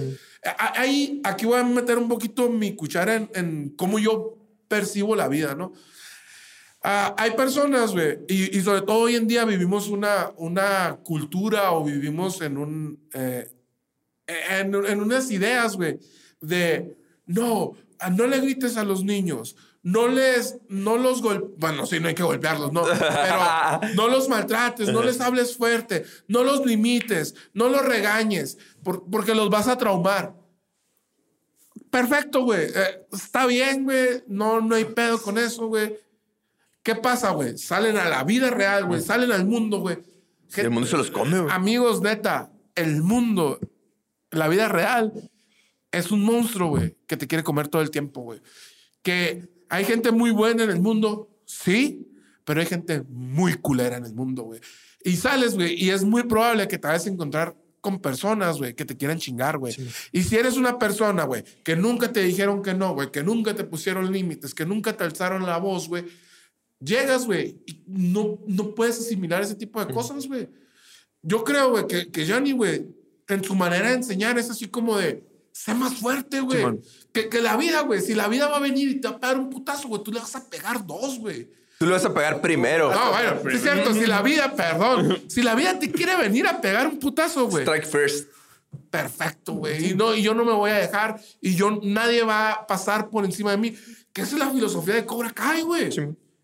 Ahí, 0.57 1.21
aquí 1.23 1.45
voy 1.45 1.59
a 1.59 1.63
meter 1.63 1.97
un 1.97 2.07
poquito 2.07 2.49
mi 2.49 2.75
cuchara 2.75 3.15
en, 3.15 3.29
en 3.33 3.69
cómo 3.77 3.99
yo 3.99 4.37
percibo 4.67 5.15
la 5.15 5.27
vida, 5.27 5.55
¿no? 5.55 5.73
Ah, 6.81 7.15
hay 7.17 7.31
personas, 7.31 7.93
güey, 7.93 8.19
y, 8.27 8.57
y 8.57 8.61
sobre 8.61 8.81
todo 8.81 8.99
hoy 8.99 9.15
en 9.15 9.27
día 9.27 9.45
vivimos 9.45 9.87
una, 9.87 10.31
una 10.35 10.97
cultura 11.03 11.71
o 11.71 11.83
vivimos 11.83 12.41
en 12.41 12.57
un... 12.57 13.07
eh, 13.13 13.49
en, 14.25 14.73
en 14.73 15.01
unas 15.01 15.29
ideas, 15.31 15.75
güey, 15.75 15.99
de 16.39 16.95
no, 17.25 17.73
no 18.09 18.27
le 18.27 18.39
grites 18.39 18.77
a 18.77 18.83
los 18.83 19.03
niños, 19.03 19.55
no 19.81 20.07
les, 20.07 20.57
no 20.69 20.97
los 20.97 21.21
golpees, 21.21 21.51
bueno, 21.57 21.85
sí, 21.85 21.99
no 21.99 22.07
hay 22.07 22.15
que 22.15 22.23
golpearlos, 22.23 22.71
no, 22.71 22.83
pero 22.83 22.99
no 23.95 24.07
los 24.07 24.29
maltrates, 24.29 24.89
no 24.89 25.03
les 25.03 25.19
hables 25.21 25.57
fuerte, 25.57 26.05
no 26.27 26.43
los 26.43 26.65
limites, 26.65 27.35
no 27.53 27.67
los 27.69 27.83
regañes, 27.85 28.57
por- 28.83 29.09
porque 29.09 29.35
los 29.35 29.49
vas 29.49 29.67
a 29.67 29.77
traumar. 29.77 30.35
Perfecto, 31.89 32.43
güey, 32.43 32.67
eh, 32.73 33.05
está 33.11 33.45
bien, 33.45 33.83
güey, 33.83 34.23
no, 34.27 34.61
no 34.61 34.75
hay 34.75 34.85
pedo 34.85 35.21
con 35.21 35.37
eso, 35.37 35.67
güey. 35.67 35.95
¿Qué 36.81 36.95
pasa, 36.95 37.31
güey? 37.31 37.57
Salen 37.57 37.97
a 37.97 38.09
la 38.09 38.23
vida 38.23 38.49
real, 38.49 38.85
güey, 38.85 38.99
salen 39.01 39.31
al 39.31 39.45
mundo, 39.45 39.79
güey. 39.79 39.97
El 40.55 40.69
mundo 40.71 40.87
se 40.87 40.97
los 40.97 41.11
come, 41.11 41.39
güey. 41.39 41.53
Amigos, 41.53 42.01
neta, 42.01 42.51
el 42.75 43.01
mundo, 43.03 43.59
la 44.31 44.47
vida 44.47 44.67
real, 44.69 45.13
es 45.93 46.11
un 46.11 46.23
monstruo, 46.23 46.69
güey, 46.69 46.97
que 47.07 47.15
te 47.15 47.27
quiere 47.27 47.43
comer 47.43 47.67
todo 47.67 47.81
el 47.81 47.91
tiempo, 47.91 48.21
güey. 48.21 48.41
Que 49.03 49.47
hay 49.69 49.85
gente 49.85 50.11
muy 50.11 50.31
buena 50.31 50.63
en 50.63 50.71
el 50.71 50.81
mundo, 50.81 51.29
sí, 51.45 52.07
pero 52.43 52.59
hay 52.59 52.65
gente 52.65 53.03
muy 53.07 53.53
culera 53.53 53.97
en 53.97 54.05
el 54.05 54.13
mundo, 54.13 54.43
güey. 54.43 54.59
Y 55.03 55.15
sales, 55.15 55.53
güey, 55.53 55.75
y 55.81 55.91
es 55.91 56.03
muy 56.03 56.23
probable 56.23 56.67
que 56.67 56.77
te 56.77 56.87
vayas 56.87 57.05
a 57.05 57.09
encontrar 57.09 57.55
con 57.79 57.99
personas, 57.99 58.57
güey, 58.57 58.73
que 58.73 58.85
te 58.85 58.97
quieran 58.97 59.19
chingar, 59.19 59.57
güey. 59.57 59.75
Y 60.11 60.23
si 60.23 60.35
eres 60.35 60.57
una 60.57 60.79
persona, 60.79 61.25
güey, 61.25 61.43
que 61.63 61.75
nunca 61.75 62.11
te 62.11 62.23
dijeron 62.23 62.63
que 62.63 62.73
no, 62.73 62.93
güey, 62.95 63.11
que 63.11 63.23
nunca 63.23 63.53
te 63.53 63.63
pusieron 63.63 64.11
límites, 64.11 64.55
que 64.55 64.65
nunca 64.65 64.97
te 64.97 65.03
alzaron 65.03 65.45
la 65.45 65.57
voz, 65.57 65.87
güey, 65.87 66.05
llegas, 66.79 67.25
güey, 67.25 67.61
y 67.67 67.83
no, 67.85 68.39
no 68.47 68.73
puedes 68.73 68.99
asimilar 68.99 69.43
ese 69.43 69.55
tipo 69.55 69.83
de 69.85 69.93
cosas, 69.93 70.27
güey. 70.27 70.49
Yo 71.21 71.43
creo, 71.43 71.71
güey, 71.71 71.85
que, 71.87 72.09
que 72.09 72.27
Johnny, 72.27 72.53
güey, 72.53 72.87
en 73.27 73.43
su 73.43 73.53
manera 73.53 73.89
de 73.89 73.95
enseñar 73.95 74.39
es 74.39 74.49
así 74.49 74.67
como 74.67 74.97
de, 74.97 75.23
sé 75.53 75.73
más 75.73 75.95
fuerte, 75.95 76.41
güey. 76.41 76.81
que, 77.13 77.29
que 77.29 77.41
la 77.41 77.55
vida, 77.55 77.81
güey, 77.81 78.01
si 78.01 78.13
la 78.15 78.27
vida 78.27 78.49
va 78.49 78.57
a 78.57 78.59
venir 78.59 78.89
y 78.89 78.99
te 78.99 79.07
va 79.07 79.15
a 79.15 79.19
pegar 79.19 79.37
un 79.37 79.49
putazo, 79.49 79.87
güey, 79.87 80.03
tú 80.03 80.11
le 80.11 80.19
vas 80.19 80.35
a 80.35 80.49
pegar 80.49 80.85
dos, 80.85 81.19
güey. 81.19 81.49
Tú 81.77 81.85
le 81.85 81.91
vas 81.91 82.05
a 82.05 82.13
pegar 82.13 82.41
primero. 82.41 82.91
No, 82.91 83.11
bueno, 83.11 83.49
es 83.49 83.61
cierto, 83.61 83.93
si 83.93 84.05
la 84.05 84.21
vida, 84.21 84.53
perdón, 84.55 85.21
si 85.27 85.41
la 85.41 85.55
vida 85.55 85.79
te 85.79 85.91
quiere 85.91 86.15
venir 86.17 86.47
a 86.47 86.59
pegar 86.59 86.87
un 86.87 86.99
putazo, 86.99 87.47
güey. 87.47 87.63
Strike 87.63 87.85
first. 87.85 88.29
Perfecto, 88.89 89.53
güey. 89.53 89.91
Y, 89.91 89.93
no, 89.93 90.15
y 90.15 90.23
yo 90.23 90.33
no 90.33 90.43
me 90.43 90.53
voy 90.53 90.71
a 90.71 90.75
dejar 90.75 91.19
y 91.39 91.55
yo, 91.55 91.79
nadie 91.83 92.23
va 92.23 92.51
a 92.51 92.67
pasar 92.67 93.09
por 93.09 93.25
encima 93.25 93.51
de 93.51 93.57
mí. 93.57 93.75
Que 94.11 94.21
esa 94.21 94.35
es 94.35 94.39
la 94.39 94.49
filosofía 94.49 94.95
de 94.95 95.05
Cobra 95.05 95.31
Kai, 95.31 95.61
güey. 95.61 95.89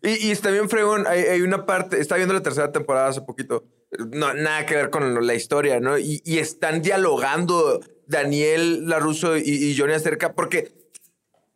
Y, 0.02 0.28
y, 0.28 0.30
está 0.30 0.50
bien 0.50 0.68
fregón, 0.68 1.06
hay, 1.06 1.20
hay, 1.20 1.42
una 1.42 1.66
parte, 1.66 2.00
está 2.00 2.16
viendo 2.16 2.32
la 2.32 2.42
tercera 2.42 2.72
temporada 2.72 3.08
hace 3.08 3.20
poquito, 3.20 3.64
no, 4.12 4.32
nada 4.32 4.64
que 4.64 4.74
ver 4.74 4.90
con 4.90 5.26
la 5.26 5.34
historia, 5.34 5.78
¿no? 5.78 5.98
Y, 5.98 6.22
y 6.24 6.38
están 6.38 6.80
dialogando 6.80 7.80
Daniel 8.10 8.88
LaRusso 8.88 9.36
y, 9.36 9.42
y 9.42 9.76
Johnny 9.76 9.94
acerca, 9.94 10.34
porque 10.34 10.72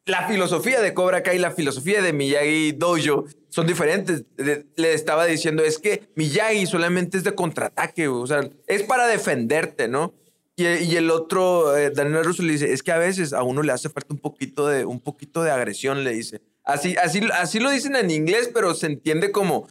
la 0.07 0.29
filosofía 0.29 0.81
de 0.81 0.93
Cobra 0.93 1.23
Kai 1.23 1.37
y 1.37 1.41
la 1.41 1.51
filosofía 1.51 2.03
de 2.03 2.13
Miyagi 2.13 2.73
Dojo 2.73 3.25
son 3.49 3.67
diferentes. 3.67 4.25
Le, 4.37 4.93
estaba 4.93 5.25
diciendo, 5.25 5.63
es 5.63 5.79
que 5.79 6.09
Miyagi 6.15 6.67
solamente 6.67 7.17
es 7.17 7.25
de 7.25 7.35
contraataque, 7.35 8.09
o 8.09 8.27
sea, 8.27 8.49
es 8.67 8.83
para 8.83 9.07
defenderte, 9.07 9.89
¿no? 9.89 10.13
Y, 10.57 10.67
y 10.67 10.97
el 10.97 11.11
otro, 11.11 11.77
eh, 11.77 11.91
Daniel 11.91 12.25
Russo 12.25 12.43
le 12.43 12.53
dice, 12.53 12.73
es 12.73 12.83
que 12.83 12.93
a 12.93 12.99
veces 12.99 13.33
a 13.33 13.43
uno 13.43 13.63
le 13.63 13.73
hace 13.73 13.89
falta 13.89 14.13
un 14.13 14.21
poquito 14.21 14.69
de, 14.69 14.85
un 14.85 15.01
poquito 15.01 15.43
de 15.43 15.51
agresión, 15.51 16.05
le 16.05 16.13
dice. 16.13 16.43
Así, 16.65 16.97
así, 16.97 17.21
así 17.33 17.59
lo 17.59 17.71
dicen 17.71 17.97
en 17.97 18.11
inglés, 18.11 18.51
pero 18.53 18.75
se 18.75 18.87
entiende 18.87 19.33
como, 19.33 19.67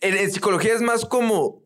en 0.00 0.30
psicología 0.30 0.74
es 0.74 0.80
más 0.80 1.04
como, 1.04 1.62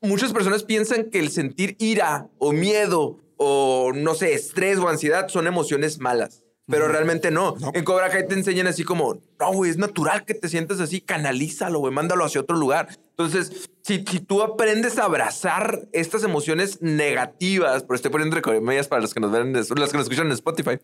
muchas 0.00 0.32
personas 0.32 0.64
piensan 0.64 1.04
que 1.04 1.18
el 1.18 1.30
sentir 1.30 1.76
ira 1.78 2.28
o 2.38 2.52
miedo 2.52 3.20
o, 3.38 3.92
no 3.94 4.14
sé, 4.14 4.34
estrés 4.34 4.78
o 4.78 4.88
ansiedad 4.88 5.28
son 5.28 5.46
emociones 5.46 5.98
malas. 5.98 6.44
Pero 6.66 6.86
realmente 6.86 7.30
no. 7.30 7.56
En 7.72 7.82
Cobra 7.82 8.10
Kai 8.10 8.28
te 8.28 8.34
enseñan 8.34 8.66
así 8.66 8.84
como, 8.84 9.22
no, 9.40 9.52
güey, 9.52 9.70
es 9.70 9.78
natural 9.78 10.26
que 10.26 10.34
te 10.34 10.50
sientas 10.50 10.80
así, 10.80 11.00
canalízalo, 11.00 11.78
güey, 11.78 11.94
mándalo 11.94 12.26
hacia 12.26 12.42
otro 12.42 12.58
lugar. 12.58 12.88
Entonces, 13.10 13.70
si, 13.82 14.04
si, 14.06 14.20
tú 14.20 14.42
aprendes 14.42 14.98
a 14.98 15.04
abrazar 15.04 15.88
estas 15.92 16.24
emociones 16.24 16.82
negativas, 16.82 17.84
pero 17.84 17.94
estoy 17.94 18.10
poniendo 18.10 18.38
medias 18.60 18.86
para 18.86 19.00
los 19.00 19.14
que 19.14 19.20
nos 19.20 19.32
ven, 19.32 19.54
los 19.54 19.66
que 19.66 19.74
nos 19.74 20.02
escuchan 20.02 20.26
en 20.26 20.32
Spotify, 20.32 20.78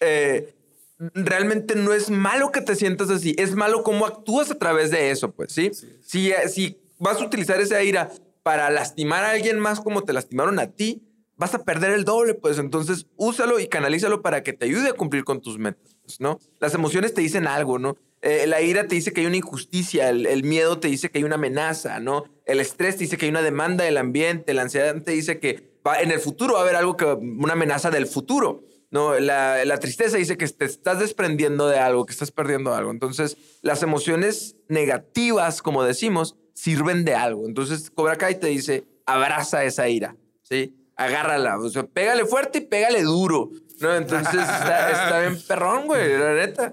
eh, 0.00 0.54
realmente 0.98 1.74
no 1.74 1.94
es 1.94 2.10
malo 2.10 2.52
que 2.52 2.60
te 2.60 2.76
sientas 2.76 3.08
así, 3.08 3.34
es 3.38 3.54
malo 3.54 3.82
cómo 3.82 4.04
actúas 4.04 4.50
a 4.50 4.58
través 4.58 4.90
de 4.90 5.10
eso, 5.10 5.32
pues, 5.32 5.52
¿sí? 5.54 5.70
sí. 5.72 5.88
Si, 6.02 6.32
si 6.50 6.78
vas 6.98 7.16
a 7.16 7.24
utilizar 7.24 7.58
esa 7.62 7.82
ira 7.82 8.10
para 8.42 8.68
lastimar 8.68 9.24
a 9.24 9.30
alguien 9.30 9.58
más 9.58 9.80
como 9.80 10.02
te 10.02 10.12
lastimaron 10.12 10.58
a 10.58 10.66
ti, 10.66 11.02
vas 11.40 11.54
a 11.54 11.64
perder 11.64 11.92
el 11.92 12.04
doble, 12.04 12.34
pues 12.34 12.58
entonces 12.58 13.06
úsalo 13.16 13.60
y 13.60 13.66
canalízalo 13.66 14.20
para 14.20 14.42
que 14.42 14.52
te 14.52 14.66
ayude 14.66 14.90
a 14.90 14.92
cumplir 14.92 15.24
con 15.24 15.40
tus 15.40 15.58
metas, 15.58 15.96
¿no? 16.18 16.38
Las 16.60 16.74
emociones 16.74 17.14
te 17.14 17.22
dicen 17.22 17.46
algo, 17.46 17.78
¿no? 17.78 17.96
Eh, 18.20 18.46
la 18.46 18.60
ira 18.60 18.86
te 18.86 18.94
dice 18.94 19.14
que 19.14 19.22
hay 19.22 19.26
una 19.26 19.38
injusticia, 19.38 20.10
el, 20.10 20.44
miedo 20.44 20.78
te 20.78 20.88
dice 20.88 21.10
que 21.10 21.16
hay 21.16 21.24
una 21.24 21.36
amenaza, 21.36 21.98
¿no? 21.98 22.24
El 22.44 22.60
estrés 22.60 22.96
te 22.96 23.04
dice 23.04 23.16
que 23.16 23.24
hay 23.24 23.30
una 23.30 23.40
demanda 23.40 23.84
del 23.84 23.96
ambiente, 23.96 24.52
la 24.52 24.60
ansiedad 24.60 25.02
te 25.02 25.12
dice 25.12 25.38
que 25.38 25.80
va, 25.84 26.02
en 26.02 26.10
el 26.10 26.20
futuro 26.20 26.52
va 26.52 26.58
a 26.60 26.62
haber 26.62 26.76
algo 26.76 26.98
que, 26.98 27.06
una 27.06 27.54
amenaza 27.54 27.90
del 27.90 28.06
futuro, 28.06 28.62
¿no? 28.90 29.18
La, 29.18 29.64
la 29.64 29.78
tristeza 29.78 30.18
dice 30.18 30.36
que 30.36 30.46
te 30.46 30.66
estás 30.66 30.98
desprendiendo 30.98 31.68
de 31.68 31.78
algo, 31.78 32.04
que 32.04 32.12
estás 32.12 32.32
perdiendo 32.32 32.74
algo. 32.74 32.90
Entonces, 32.90 33.38
las 33.62 33.82
emociones 33.82 34.56
negativas, 34.68 35.62
como 35.62 35.84
decimos, 35.84 36.36
sirven 36.52 37.06
de 37.06 37.14
algo. 37.14 37.46
Entonces, 37.46 37.90
Cobra 37.90 38.16
Kai 38.16 38.38
te 38.38 38.48
dice, 38.48 38.84
abraza 39.06 39.64
esa 39.64 39.88
ira, 39.88 40.16
¿sí? 40.42 40.76
Agárrala. 41.00 41.58
O 41.58 41.68
sea, 41.70 41.84
pégale 41.84 42.24
fuerte 42.26 42.58
y 42.58 42.62
pégale 42.62 43.02
duro. 43.02 43.50
¿no? 43.80 43.94
Entonces 43.94 44.40
está, 44.40 45.20
bien 45.20 45.40
perrón, 45.46 45.86
güey, 45.86 46.18
la 46.18 46.34
neta. 46.34 46.72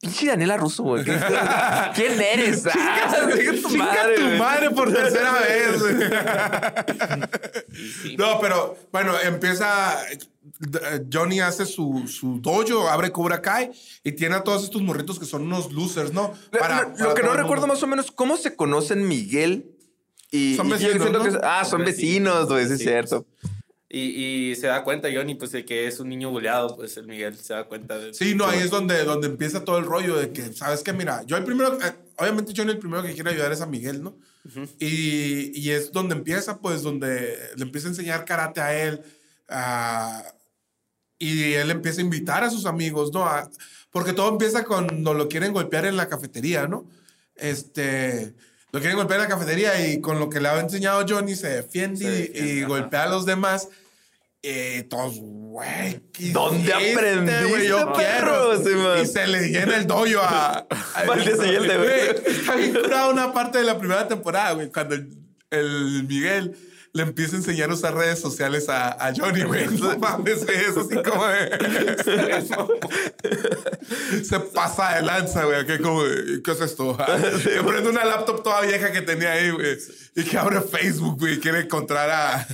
Pinche 0.00 0.26
Daniela 0.26 0.56
Russo, 0.56 0.82
güey. 0.82 1.04
¿Quién 1.94 2.20
eres? 2.20 2.66
Ah, 2.66 3.26
tu 3.62 3.70
madre, 3.76 4.16
tu 4.16 4.28
madre 4.38 4.70
por 4.70 4.92
tercera 4.92 5.32
vez. 5.40 5.82
No, 8.18 8.38
pero 8.40 8.76
bueno, 8.92 9.14
empieza. 9.20 9.98
Johnny 11.12 11.40
hace 11.40 11.66
su, 11.66 12.06
su 12.06 12.38
dojo, 12.40 12.88
abre 12.88 13.10
Cobra 13.10 13.40
Kai 13.42 13.70
y 14.04 14.12
tiene 14.12 14.36
a 14.36 14.44
todos 14.44 14.62
estos 14.62 14.82
morritos 14.82 15.18
que 15.18 15.24
son 15.24 15.42
unos 15.42 15.72
losers, 15.72 16.12
¿no? 16.12 16.32
Para, 16.56 16.94
lo, 16.96 17.14
que 17.14 17.22
no 17.22 17.32
recuerdo 17.32 17.66
más 17.66 17.82
o 17.82 17.86
menos, 17.86 18.12
¿cómo 18.12 18.36
se 18.36 18.54
conocen 18.54 19.08
Miguel 19.08 19.74
y, 20.30 20.54
son 20.56 20.68
vecinos. 20.68 21.10
¿no? 21.10 21.40
ah, 21.42 21.64
son 21.64 21.84
vecinos, 21.84 22.48
güey, 22.48 22.64
es 22.64 22.78
cierto. 22.78 23.26
Y, 23.96 24.50
y, 24.50 24.56
se 24.56 24.66
da 24.66 24.82
cuenta 24.82 25.08
Johnny, 25.14 25.36
pues, 25.36 25.52
de 25.52 25.64
que 25.64 25.86
es 25.86 26.00
un 26.00 26.08
niño 26.08 26.28
buleado, 26.28 26.74
pues 26.74 26.96
el 26.96 27.06
Miguel 27.06 27.36
se 27.36 27.54
da 27.54 27.62
cuenta 27.62 27.96
de... 27.96 28.12
Sí, 28.12 28.34
no, 28.34 28.44
ahí 28.44 28.58
es 28.58 28.70
donde, 28.70 29.04
donde 29.04 29.28
empieza 29.28 29.64
todo 29.64 29.78
el 29.78 29.84
rollo 29.84 30.16
de 30.16 30.32
que, 30.32 30.52
¿sabes 30.52 30.82
qué? 30.82 30.92
Mira, 30.92 31.22
yo 31.26 31.36
el 31.36 31.44
primero, 31.44 31.78
eh, 31.80 31.94
obviamente 32.16 32.52
Johnny 32.56 32.72
el 32.72 32.80
primero 32.80 33.04
que 33.04 33.14
quiere 33.14 33.30
ayudar 33.30 33.52
es 33.52 33.60
a 33.60 33.66
Miguel, 33.66 34.02
¿no? 34.02 34.16
y, 34.80 35.52
y, 35.54 35.70
es 35.70 35.92
donde 35.92 36.16
empieza, 36.16 36.58
pues, 36.58 36.82
donde 36.82 37.38
le 37.54 37.62
empieza 37.62 37.86
a 37.86 37.90
enseñar 37.90 38.24
karate 38.24 38.60
a 38.60 38.82
él. 38.82 39.00
y 41.20 41.52
él 41.52 41.70
empieza 41.70 42.00
a 42.00 42.04
invitar 42.04 42.42
a 42.42 42.50
sus 42.50 42.66
amigos, 42.66 43.12
¿no? 43.12 43.24
porque 43.92 44.12
todo 44.12 44.28
empieza 44.28 44.64
cuando 44.64 45.14
lo 45.14 45.28
quieren 45.28 45.52
golpear 45.52 45.86
en 45.86 45.96
la 45.96 46.08
cafetería, 46.08 46.66
¿no? 46.66 46.84
Este 47.36 48.34
lo 48.72 48.80
quieren 48.80 48.96
golpear 48.96 49.20
en 49.20 49.28
la 49.28 49.34
cafetería 49.36 49.88
y 49.88 50.00
con 50.00 50.18
lo 50.18 50.28
que 50.28 50.40
le 50.40 50.48
ha 50.48 50.58
enseñado 50.58 51.06
Johnny 51.08 51.36
se 51.36 51.48
defiende, 51.48 52.32
y, 52.34 52.64
golpea 52.64 53.04
a 53.04 53.08
los 53.08 53.24
demás. 53.24 53.68
Eh, 54.46 54.86
todos, 54.90 55.14
güey, 55.20 56.02
¿dónde 56.34 56.70
aprendiste, 56.70 57.44
güey? 57.46 57.66
Yo 57.66 57.94
perro, 57.94 58.60
quiero. 58.62 59.02
y 59.02 59.06
se 59.06 59.26
le 59.26 59.48
llena 59.48 59.76
el 59.78 59.86
doyo 59.86 60.20
a. 60.22 60.66
Al 60.96 61.24
día 61.24 61.34
siguiente, 61.34 61.78
güey. 61.78 62.10
Está 62.26 62.54
bien 62.56 62.74
curado 62.74 63.10
una 63.10 63.32
parte 63.32 63.56
de 63.56 63.64
la 63.64 63.78
primera 63.78 64.06
temporada, 64.06 64.52
güey, 64.52 64.70
cuando 64.70 64.96
el, 64.96 66.04
Miguel 66.06 66.54
le 66.92 67.04
empieza 67.04 67.36
a 67.36 67.38
enseñar 67.38 67.70
a 67.70 67.72
usar 67.72 67.94
redes 67.94 68.20
sociales 68.20 68.68
a, 68.68 68.90
a 68.90 69.14
Johnny, 69.14 69.44
güey. 69.44 69.66
No 69.78 69.96
mames, 69.98 70.44
güey, 70.44 70.58
es 70.58 70.76
así 70.76 70.94
como 71.02 71.26
de... 71.26 71.50
Se 74.24 74.40
pasa 74.40 74.96
de 74.96 75.02
lanza, 75.02 75.44
güey. 75.44 75.64
¿Qué, 75.64 75.78
como, 75.78 76.02
¿Qué 76.44 76.50
es 76.50 76.60
esto? 76.60 76.98
Que 77.44 77.62
prende 77.62 77.88
una 77.88 78.04
laptop 78.04 78.42
toda 78.42 78.60
vieja 78.60 78.92
que 78.92 79.00
tenía 79.00 79.32
ahí, 79.32 79.48
güey. 79.52 79.78
Y 80.14 80.22
que 80.22 80.36
abre 80.36 80.60
Facebook, 80.60 81.18
güey. 81.18 81.40
Quiere 81.40 81.60
encontrar 81.60 82.10
a 82.10 82.46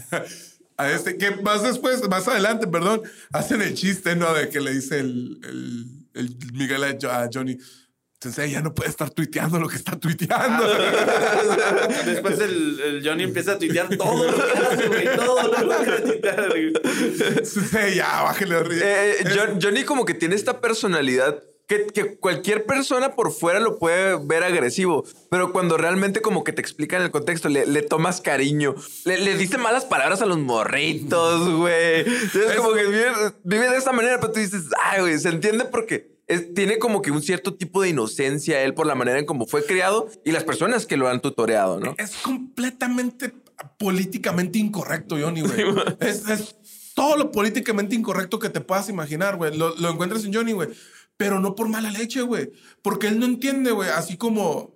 a 0.80 0.90
este, 0.92 1.16
que 1.16 1.30
más 1.42 1.62
después, 1.62 2.08
más 2.08 2.26
adelante, 2.28 2.66
perdón, 2.66 3.02
hacen 3.32 3.62
el 3.62 3.74
chiste, 3.74 4.16
¿no? 4.16 4.32
De 4.34 4.48
que 4.48 4.60
le 4.60 4.72
dice 4.72 5.00
el, 5.00 5.38
el, 5.44 5.86
el 6.14 6.36
Miguel 6.52 6.84
a, 6.84 7.28
Johnny. 7.32 7.58
Entonces 8.14 8.52
ya 8.52 8.60
no 8.60 8.74
puede 8.74 8.90
estar 8.90 9.08
tuiteando 9.08 9.58
lo 9.58 9.66
que 9.66 9.76
está 9.76 9.98
tuiteando. 9.98 10.64
Después 12.04 12.38
el, 12.40 12.80
el, 12.80 13.02
Johnny 13.02 13.24
empieza 13.24 13.52
a 13.52 13.58
tuitear 13.58 13.88
todo 13.96 14.30
lo 14.30 14.34
que 14.34 14.58
hace, 14.58 14.88
güey. 14.88 15.16
Todo 15.16 15.42
lo 15.42 15.68
que 15.68 15.90
hace 15.90 16.02
tuitear, 16.02 16.52
Sí, 17.44 17.94
ya, 17.94 18.22
bájale. 18.22 18.56
Eh, 18.72 19.16
eh 19.20 19.58
Johnny 19.60 19.84
como 19.84 20.04
que 20.04 20.12
tiene 20.12 20.34
esta 20.34 20.60
personalidad 20.60 21.42
que, 21.92 22.16
cualquier 22.16 22.64
persona 22.64 23.14
por 23.14 23.32
fuera 23.32 23.60
lo 23.60 23.78
puede 23.78 24.18
ver 24.24 24.42
agresivo, 24.42 25.04
pero 25.30 25.52
cuando 25.52 25.76
realmente 25.76 26.20
como 26.20 26.42
que 26.42 26.52
te 26.52 26.60
explican 26.60 27.02
el 27.02 27.10
contexto, 27.10 27.48
le, 27.48 27.82
tomas 27.82 28.20
cariño, 28.20 28.74
le, 29.04 29.36
dice 29.36 29.56
malas 29.56 29.84
palabras 29.84 30.20
a 30.20 30.26
los 30.26 30.38
morritos, 30.38 31.48
güey. 31.56 32.00
Es 32.00 32.56
como 32.56 32.72
que 32.72 32.86
vive, 33.44 33.68
de 33.70 33.76
esta 33.76 33.92
manera, 33.92 34.18
pero 34.20 34.32
tú 34.32 34.40
dices, 34.40 34.64
ay, 34.82 35.00
güey, 35.00 35.18
se 35.18 35.28
entiende 35.28 35.64
porque 35.64 36.18
tiene 36.54 36.78
como 36.78 37.02
que 37.02 37.10
un 37.10 37.22
cierto 37.22 37.54
tipo 37.54 37.82
de 37.82 37.90
inocencia 37.90 38.62
él 38.62 38.74
por 38.74 38.86
la 38.86 38.94
manera 38.94 39.18
en 39.18 39.26
cómo 39.26 39.46
fue 39.46 39.64
criado 39.64 40.08
y 40.24 40.32
las 40.32 40.44
personas 40.44 40.86
que 40.86 40.96
lo 40.96 41.08
han 41.08 41.20
tutoreado, 41.20 41.80
¿no? 41.80 41.94
Es 41.98 42.16
completamente 42.16 43.32
políticamente 43.78 44.58
incorrecto, 44.58 45.16
Johnny, 45.20 45.42
güey. 45.42 45.64
es, 46.00 46.56
todo 46.94 47.16
lo 47.16 47.30
políticamente 47.30 47.94
incorrecto 47.94 48.38
que 48.38 48.48
te 48.48 48.60
puedas 48.60 48.88
imaginar, 48.88 49.36
güey. 49.36 49.56
Lo, 49.56 49.74
lo 49.76 49.90
encuentras 49.90 50.24
en 50.24 50.34
Johnny, 50.34 50.52
güey 50.52 50.68
pero 51.20 51.38
no 51.38 51.54
por 51.54 51.68
mala 51.68 51.90
leche, 51.90 52.22
güey. 52.22 52.50
Porque 52.80 53.08
él 53.08 53.18
no 53.18 53.26
entiende, 53.26 53.72
güey, 53.72 53.90
así 53.90 54.16
como 54.16 54.74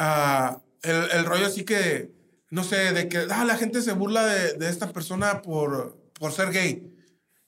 uh, 0.00 0.58
el, 0.82 1.10
el, 1.12 1.24
rollo 1.24 1.46
así 1.46 1.62
que, 1.62 2.10
no 2.50 2.64
sé, 2.64 2.92
de 2.92 3.08
que 3.08 3.18
ah, 3.30 3.44
la 3.44 3.56
gente 3.56 3.80
se 3.80 3.92
burla 3.92 4.26
de, 4.26 4.54
de 4.54 4.68
esta 4.68 4.92
persona 4.92 5.42
por, 5.42 5.96
por 6.18 6.32
ser 6.32 6.50
gay. 6.50 6.92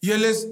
Y 0.00 0.12
él 0.12 0.24
es, 0.24 0.50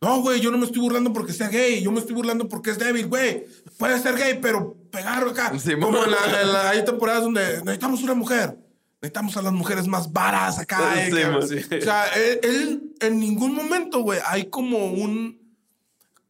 no, 0.00 0.22
güey, 0.22 0.40
yo 0.40 0.52
no 0.52 0.58
me 0.58 0.66
estoy 0.66 0.80
burlando 0.80 1.12
porque 1.12 1.32
sea 1.32 1.48
gay, 1.48 1.82
yo 1.82 1.90
me 1.90 1.98
estoy 1.98 2.14
burlando 2.14 2.48
porque 2.48 2.70
es 2.70 2.78
débil, 2.78 3.08
güey. 3.08 3.44
Puede 3.76 3.98
ser 3.98 4.14
gay, 4.14 4.38
pero 4.40 4.76
pegarlo 4.92 5.32
acá. 5.32 5.52
como 5.80 6.04
en 6.04 6.12
la, 6.12 6.70
hay 6.70 6.84
temporadas 6.84 7.24
donde 7.24 7.58
necesitamos 7.64 8.04
una 8.04 8.14
mujer. 8.14 8.56
Necesitamos 9.02 9.36
a 9.36 9.42
las 9.42 9.52
mujeres 9.52 9.88
más 9.88 10.12
varas 10.12 10.60
acá. 10.60 11.08
Eh, 11.08 11.24
o 11.26 11.42
sea, 11.42 12.06
él 12.40 12.94
en 13.00 13.18
ningún 13.18 13.52
momento, 13.52 13.98
güey, 14.02 14.20
hay 14.24 14.44
como 14.44 14.92
un 14.92 15.40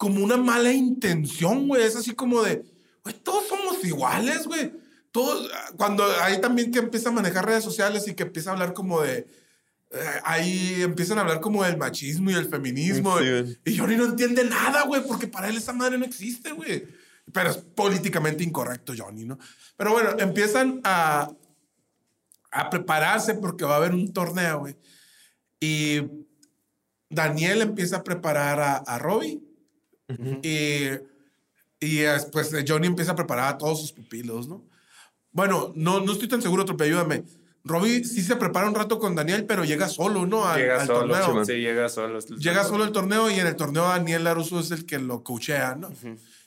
como 0.01 0.25
una 0.25 0.39
mala 0.39 0.73
intención, 0.73 1.69
güey. 1.69 1.83
Es 1.83 1.95
así 1.95 2.15
como 2.15 2.43
de, 2.43 2.65
güey, 3.05 3.15
todos 3.23 3.47
somos 3.47 3.85
iguales, 3.85 4.47
güey. 4.47 4.73
Todos, 5.11 5.51
cuando 5.77 6.03
ahí 6.23 6.41
también 6.41 6.73
que 6.73 6.79
empieza 6.79 7.11
a 7.11 7.13
manejar 7.13 7.45
redes 7.45 7.63
sociales 7.63 8.09
y 8.09 8.15
que 8.15 8.23
empieza 8.23 8.49
a 8.49 8.53
hablar 8.55 8.73
como 8.73 9.03
de, 9.03 9.29
eh, 9.91 10.21
ahí 10.25 10.81
empiezan 10.81 11.19
a 11.19 11.21
hablar 11.21 11.43
como 11.43 11.63
del 11.65 11.77
machismo 11.77 12.31
y 12.31 12.35
el 12.35 12.49
feminismo. 12.49 13.17
y 13.63 13.77
Johnny 13.77 13.97
no 13.97 14.07
entiende 14.07 14.43
nada, 14.45 14.85
güey, 14.85 15.07
porque 15.07 15.27
para 15.27 15.51
él 15.51 15.59
esa 15.59 15.75
madre 15.75 15.99
no 15.99 16.07
existe, 16.07 16.53
güey. 16.53 16.83
Pero 17.31 17.51
es 17.51 17.59
políticamente 17.59 18.43
incorrecto, 18.43 18.95
Johnny, 18.97 19.27
¿no? 19.27 19.39
Pero 19.77 19.93
bueno, 19.93 20.17
empiezan 20.19 20.81
a, 20.83 21.31
a 22.53 22.71
prepararse 22.71 23.35
porque 23.35 23.67
va 23.67 23.75
a 23.75 23.77
haber 23.77 23.93
un 23.93 24.11
torneo, 24.15 24.61
güey. 24.61 24.79
Y 25.61 26.01
Daniel 27.11 27.61
empieza 27.61 27.99
a 27.99 28.03
preparar 28.03 28.61
a, 28.61 28.77
a 28.77 28.99
Robbie. 28.99 29.50
Y, 30.43 30.89
y 31.81 31.97
después 31.99 32.55
Johnny 32.67 32.87
empieza 32.87 33.13
a 33.13 33.17
preparar 33.17 33.55
a 33.55 33.59
todos 33.59 33.81
sus 33.81 33.93
pupilos, 33.93 34.49
¿no? 34.49 34.65
Bueno, 35.33 35.73
no, 35.77 36.01
no 36.01 36.13
estoy 36.13 36.29
tan 36.29 36.43
seguro, 36.43 36.65
Trope, 36.65 36.85
ayúdame. 36.85 37.25
Robbie 37.63 38.05
sí 38.05 38.23
se 38.23 38.37
prepara 38.37 38.69
un 38.69 38.75
rato 38.75 38.99
con 38.99 39.15
Daniel, 39.15 39.45
pero 39.45 39.65
llega 39.65 39.89
solo, 39.89 40.27
¿no? 40.27 40.47
Al, 40.47 40.61
llega 40.61 40.87
solo, 40.87 41.15
torneo. 41.15 41.45
Sí, 41.45 41.53
llega 41.53 41.89
solo. 41.89 42.19
Llega 42.21 42.65
solo 42.65 42.85
el 42.85 42.93
torneo 42.93 43.31
y 43.31 43.35
en 43.35 43.47
el 43.47 43.55
torneo 43.55 43.85
Daniel 43.85 44.25
Laruso 44.25 44.61
es 44.61 44.71
el 44.71 44.87
que 44.87 44.99
lo 44.99 45.23
coachea, 45.23 45.77
¿no? 45.77 45.91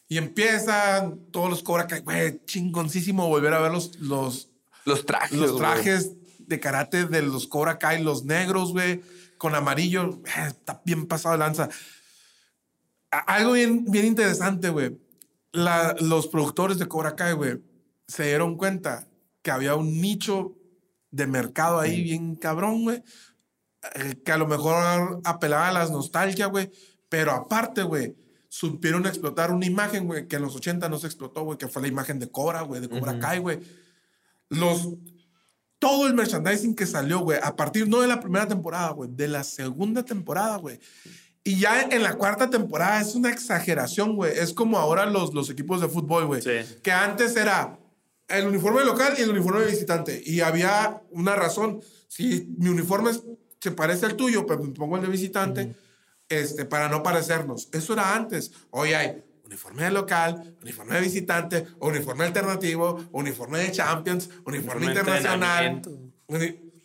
Y 0.09 0.17
empiezan 0.17 1.19
todos 1.31 1.49
los 1.49 1.63
Cobra 1.63 1.87
Kai, 1.87 2.01
güey, 2.01 2.41
chingoncísimo 2.45 3.27
volver 3.27 3.53
a 3.53 3.59
ver 3.59 3.71
los, 3.71 3.97
los, 3.99 4.49
los 4.85 5.05
trajes. 5.05 5.37
Los 5.37 5.57
trajes 5.57 6.11
de 6.39 6.59
karate 6.59 7.05
de 7.05 7.21
los 7.21 7.47
Cobra 7.47 7.77
Kai, 7.77 8.03
los 8.03 8.25
negros, 8.25 8.73
güey, 8.73 9.01
con 9.37 9.55
amarillo. 9.55 10.19
Eh, 10.25 10.47
está 10.47 10.81
bien 10.83 11.05
pasado 11.05 11.33
de 11.33 11.39
lanza. 11.39 11.69
Algo 13.27 13.53
bien, 13.53 13.85
bien 13.85 14.05
interesante, 14.05 14.69
güey. 14.69 14.97
los 15.53 16.27
productores 16.27 16.79
de 16.79 16.87
Cobra 16.87 17.15
Kai, 17.15 17.33
güey, 17.33 17.61
se 18.07 18.23
dieron 18.23 18.57
cuenta 18.57 19.07
que 19.41 19.51
había 19.51 19.75
un 19.75 20.01
nicho 20.01 20.55
de 21.11 21.27
mercado 21.27 21.79
ahí 21.79 22.01
bien 22.01 22.35
cabrón, 22.35 22.83
güey. 22.83 23.03
Eh, 23.95 24.21
que 24.23 24.31
a 24.31 24.37
lo 24.37 24.47
mejor 24.47 25.21
apelaba 25.23 25.67
a 25.67 25.73
las 25.73 25.91
nostalgias, 25.91 26.49
güey. 26.49 26.71
Pero 27.09 27.31
aparte, 27.31 27.83
güey, 27.83 28.15
supieron 28.47 29.05
explotar 29.05 29.51
una 29.51 29.65
imagen, 29.65 30.07
güey, 30.07 30.27
que 30.27 30.37
en 30.37 30.43
los 30.43 30.55
80 30.55 30.89
no 30.89 30.97
se 30.97 31.07
explotó, 31.07 31.43
güey, 31.43 31.57
que 31.57 31.67
fue 31.67 31.81
la 31.81 31.87
imagen 31.87 32.19
de 32.19 32.31
Cobra, 32.31 32.61
güey, 32.61 32.81
de 32.81 32.89
Cobra 32.89 33.19
Kai, 33.19 33.39
güey. 33.39 33.59
Los. 34.49 34.89
Todo 35.77 36.07
el 36.07 36.13
merchandising 36.13 36.75
que 36.75 36.85
salió, 36.85 37.19
güey, 37.19 37.39
a 37.43 37.55
partir 37.57 37.89
no 37.89 37.99
de 37.99 38.07
la 38.07 38.21
primera 38.21 38.47
temporada, 38.47 38.91
güey, 38.91 39.09
de 39.11 39.27
la 39.27 39.43
segunda 39.43 40.03
temporada, 40.03 40.55
güey. 40.55 40.79
Y 41.43 41.59
ya 41.59 41.81
en 41.81 42.03
la 42.03 42.15
cuarta 42.15 42.49
temporada 42.49 43.01
es 43.01 43.15
una 43.15 43.29
exageración, 43.29 44.15
güey. 44.15 44.31
Es 44.37 44.53
como 44.53 44.77
ahora 44.77 45.05
los, 45.05 45.33
los 45.33 45.49
equipos 45.49 45.81
de 45.81 45.89
fútbol, 45.89 46.25
güey. 46.25 46.41
Que 46.81 46.91
antes 46.91 47.35
era 47.35 47.77
el 48.29 48.47
uniforme 48.47 48.85
local 48.85 49.13
y 49.17 49.21
el 49.21 49.29
uniforme 49.29 49.61
de 49.61 49.71
visitante. 49.71 50.21
Y 50.25 50.39
había 50.39 51.01
una 51.11 51.35
razón. 51.35 51.81
Si 52.07 52.47
mi 52.57 52.69
uniforme 52.69 53.11
se 53.59 53.71
parece 53.71 54.05
al 54.05 54.15
tuyo, 54.15 54.45
pero 54.45 54.59
pues 54.59 54.69
me 54.69 54.75
pongo 54.75 54.95
el 54.95 55.03
de 55.03 55.09
visitante, 55.09 55.75
este, 56.29 56.65
para 56.65 56.87
no 56.87 57.03
parecernos. 57.03 57.67
Eso 57.73 57.93
era 57.93 58.15
antes. 58.15 58.51
Hoy 58.71 58.93
hay 58.93 59.23
uniforme 59.45 59.83
de 59.83 59.91
local, 59.91 60.55
uniforme 60.61 60.95
de 60.95 61.01
visitante, 61.01 61.67
uniforme 61.79 62.25
alternativo, 62.25 63.03
uniforme 63.11 63.59
de 63.59 63.71
Champions, 63.71 64.29
uniforme 64.45 64.87
internacional. 64.87 65.81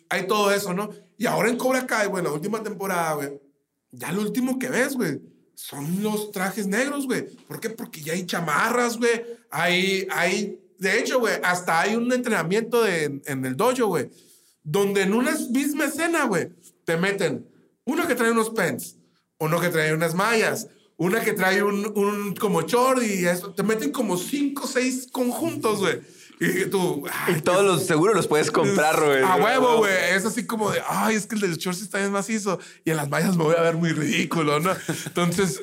Hay 0.09 0.27
todo 0.27 0.51
eso, 0.51 0.73
¿no? 0.73 0.89
Y 1.17 1.25
ahora 1.25 1.49
en 1.49 1.57
Cobra 1.57 1.85
Kai, 1.85 2.07
güey, 2.07 2.23
la 2.23 2.31
última 2.31 2.63
temporada, 2.63 3.13
güey, 3.13 3.39
ya 3.91 4.11
lo 4.11 4.21
último 4.21 4.59
que 4.59 4.69
ves, 4.69 4.95
güey, 4.95 5.19
son 5.55 6.01
los 6.03 6.31
trajes 6.31 6.67
negros, 6.67 7.05
güey. 7.05 7.25
¿Por 7.47 7.59
qué? 7.59 7.69
Porque 7.69 8.01
ya 8.01 8.13
hay 8.13 8.25
chamarras, 8.25 8.97
güey. 8.97 9.21
Hay, 9.51 10.07
hay 10.11 10.59
de 10.79 10.97
hecho, 10.97 11.19
güey, 11.19 11.35
hasta 11.43 11.81
hay 11.81 11.95
un 11.95 12.11
entrenamiento 12.11 12.81
de, 12.83 13.21
en 13.25 13.45
el 13.45 13.57
dojo, 13.57 13.87
güey, 13.87 14.09
donde 14.63 15.01
en 15.01 15.13
una 15.13 15.35
misma 15.51 15.85
escena, 15.85 16.25
güey, 16.25 16.49
te 16.85 16.95
meten 16.95 17.45
uno 17.83 18.07
que 18.07 18.15
trae 18.15 18.31
unos 18.31 18.49
pants, 18.51 18.95
uno 19.39 19.59
que 19.59 19.69
trae 19.69 19.93
unas 19.93 20.15
mallas, 20.15 20.67
una 20.95 21.21
que 21.21 21.33
trae 21.33 21.63
un, 21.63 21.85
un 21.97 22.35
como 22.35 22.61
short 22.61 23.03
y 23.03 23.25
eso. 23.25 23.53
Te 23.53 23.63
meten 23.63 23.91
como 23.91 24.17
cinco 24.17 24.63
o 24.63 24.67
seis 24.67 25.07
conjuntos, 25.11 25.79
güey. 25.79 25.99
Y 26.39 26.65
tú. 26.65 27.03
y 27.27 27.41
todos 27.41 27.65
los 27.65 27.85
seguros 27.85 28.15
los 28.15 28.27
puedes 28.27 28.49
comprar, 28.49 29.03
güey. 29.03 29.23
A 29.23 29.35
huevo, 29.35 29.77
güey. 29.77 29.93
Es 30.11 30.25
así 30.25 30.45
como 30.45 30.71
de, 30.71 30.81
ay, 30.87 31.15
es 31.15 31.27
que 31.27 31.35
el 31.35 31.41
del 31.41 31.57
short 31.57 31.77
está 31.77 31.97
bien 31.99 32.11
macizo 32.11 32.59
y 32.85 32.91
en 32.91 32.97
las 32.97 33.09
mallas 33.09 33.35
me 33.35 33.43
voy 33.43 33.55
a 33.57 33.61
ver 33.61 33.75
muy 33.75 33.91
ridículo, 33.91 34.59
¿no? 34.59 34.71
Entonces. 35.05 35.61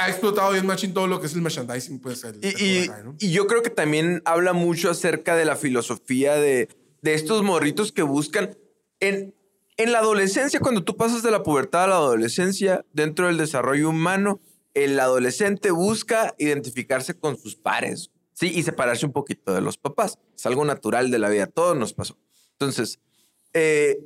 Ha 0.00 0.08
explotado 0.08 0.52
bien 0.52 0.66
machín 0.66 0.94
todo 0.94 1.06
lo 1.06 1.20
que 1.20 1.26
es 1.26 1.34
el 1.34 1.42
merchandising, 1.42 2.00
pues. 2.00 2.24
y, 2.40 2.88
y, 3.18 3.30
yo 3.30 3.46
creo 3.46 3.62
que 3.62 3.68
también 3.68 4.22
habla 4.24 4.54
mucho 4.54 4.88
acerca 4.88 5.36
de 5.36 5.44
la 5.44 5.56
filosofía 5.56 6.36
de, 6.36 6.70
de 7.02 7.12
estos 7.12 7.42
morritos 7.42 7.92
que 7.92 8.00
buscan. 8.00 8.56
En, 9.00 9.34
en 9.76 9.92
la 9.92 9.98
adolescencia, 9.98 10.58
cuando 10.58 10.84
tú 10.84 10.96
pasas 10.96 11.22
de 11.22 11.30
la 11.30 11.42
pubertad 11.42 11.84
a 11.84 11.88
la 11.88 11.96
adolescencia, 11.96 12.86
dentro 12.94 13.26
del 13.26 13.36
desarrollo 13.36 13.90
humano, 13.90 14.40
el 14.72 14.98
adolescente 14.98 15.70
busca 15.70 16.34
identificarse 16.38 17.14
con 17.14 17.38
sus 17.38 17.54
pares, 17.54 18.10
¿sí? 18.38 18.52
Y 18.54 18.62
separarse 18.62 19.04
un 19.04 19.12
poquito 19.12 19.52
de 19.52 19.60
los 19.60 19.78
papás. 19.78 20.18
Es 20.36 20.46
algo 20.46 20.64
natural 20.64 21.10
de 21.10 21.18
la 21.18 21.28
vida, 21.28 21.46
todo 21.46 21.74
nos 21.74 21.92
pasó. 21.92 22.16
Entonces, 22.52 23.00
eh, 23.52 23.98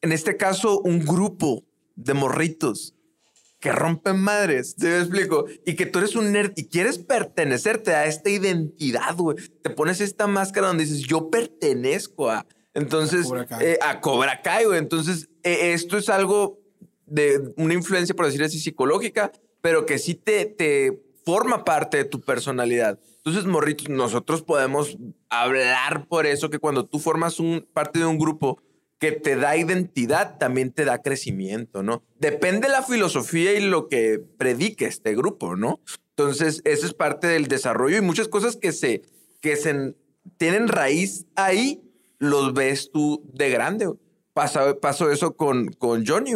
en 0.00 0.12
este 0.12 0.36
caso, 0.36 0.80
un 0.80 1.04
grupo 1.04 1.64
de 1.96 2.14
morritos 2.14 2.94
que 3.58 3.72
rompen 3.72 4.18
madres, 4.18 4.76
¿te 4.76 4.98
explico? 4.98 5.46
Y 5.64 5.74
que 5.74 5.86
tú 5.86 6.00
eres 6.00 6.16
un 6.16 6.32
nerd 6.32 6.52
y 6.56 6.66
quieres 6.66 6.98
pertenecerte 6.98 7.94
a 7.94 8.06
esta 8.06 8.30
identidad, 8.30 9.16
güey. 9.16 9.36
Te 9.62 9.70
pones 9.70 10.00
esta 10.00 10.26
máscara 10.26 10.68
donde 10.68 10.84
dices, 10.84 11.02
yo 11.02 11.30
pertenezco 11.30 12.30
a... 12.30 12.46
Entonces, 12.74 13.28
a 13.80 14.00
Cobra 14.00 14.42
Kai, 14.42 14.64
eh, 14.64 14.66
güey. 14.66 14.78
Entonces, 14.78 15.28
eh, 15.42 15.72
esto 15.74 15.98
es 15.98 16.08
algo 16.08 16.60
de 17.06 17.52
una 17.56 17.74
influencia, 17.74 18.14
por 18.14 18.26
decir 18.26 18.42
así, 18.42 18.58
psicológica, 18.58 19.30
pero 19.60 19.86
que 19.86 19.98
sí 19.98 20.14
te, 20.14 20.46
te 20.46 21.00
forma 21.24 21.64
parte 21.64 21.98
de 21.98 22.04
tu 22.04 22.20
personalidad. 22.20 22.98
Entonces, 23.24 23.46
morritos, 23.46 23.88
nosotros 23.88 24.42
podemos 24.42 24.98
hablar 25.30 26.08
por 26.08 26.26
eso 26.26 26.50
que 26.50 26.58
cuando 26.58 26.86
tú 26.86 26.98
formas 26.98 27.38
un, 27.38 27.64
parte 27.72 28.00
de 28.00 28.06
un 28.06 28.18
grupo, 28.18 28.60
que 28.98 29.12
te 29.12 29.36
da 29.36 29.56
identidad, 29.56 30.38
también 30.38 30.72
te 30.72 30.84
da 30.84 31.02
crecimiento, 31.02 31.84
¿no? 31.84 32.02
Depende 32.18 32.66
de 32.66 32.72
la 32.72 32.82
filosofía 32.82 33.52
y 33.54 33.60
lo 33.60 33.86
que 33.88 34.20
predique 34.38 34.86
este 34.86 35.14
grupo, 35.14 35.54
¿no? 35.54 35.80
Entonces, 36.16 36.62
eso 36.64 36.86
es 36.86 36.94
parte 36.94 37.28
del 37.28 37.46
desarrollo 37.46 37.96
y 37.96 38.00
muchas 38.00 38.26
cosas 38.26 38.56
que 38.56 38.72
se, 38.72 39.02
que 39.40 39.54
se 39.56 39.94
tienen 40.36 40.66
raíz 40.66 41.26
ahí, 41.36 41.80
los 42.18 42.54
ves 42.54 42.90
tú 42.92 43.28
de 43.32 43.50
grande. 43.50 43.88
Pasó, 44.34 44.78
pasó 44.80 45.10
eso 45.12 45.36
con, 45.36 45.68
con 45.72 46.04
Johnny. 46.06 46.32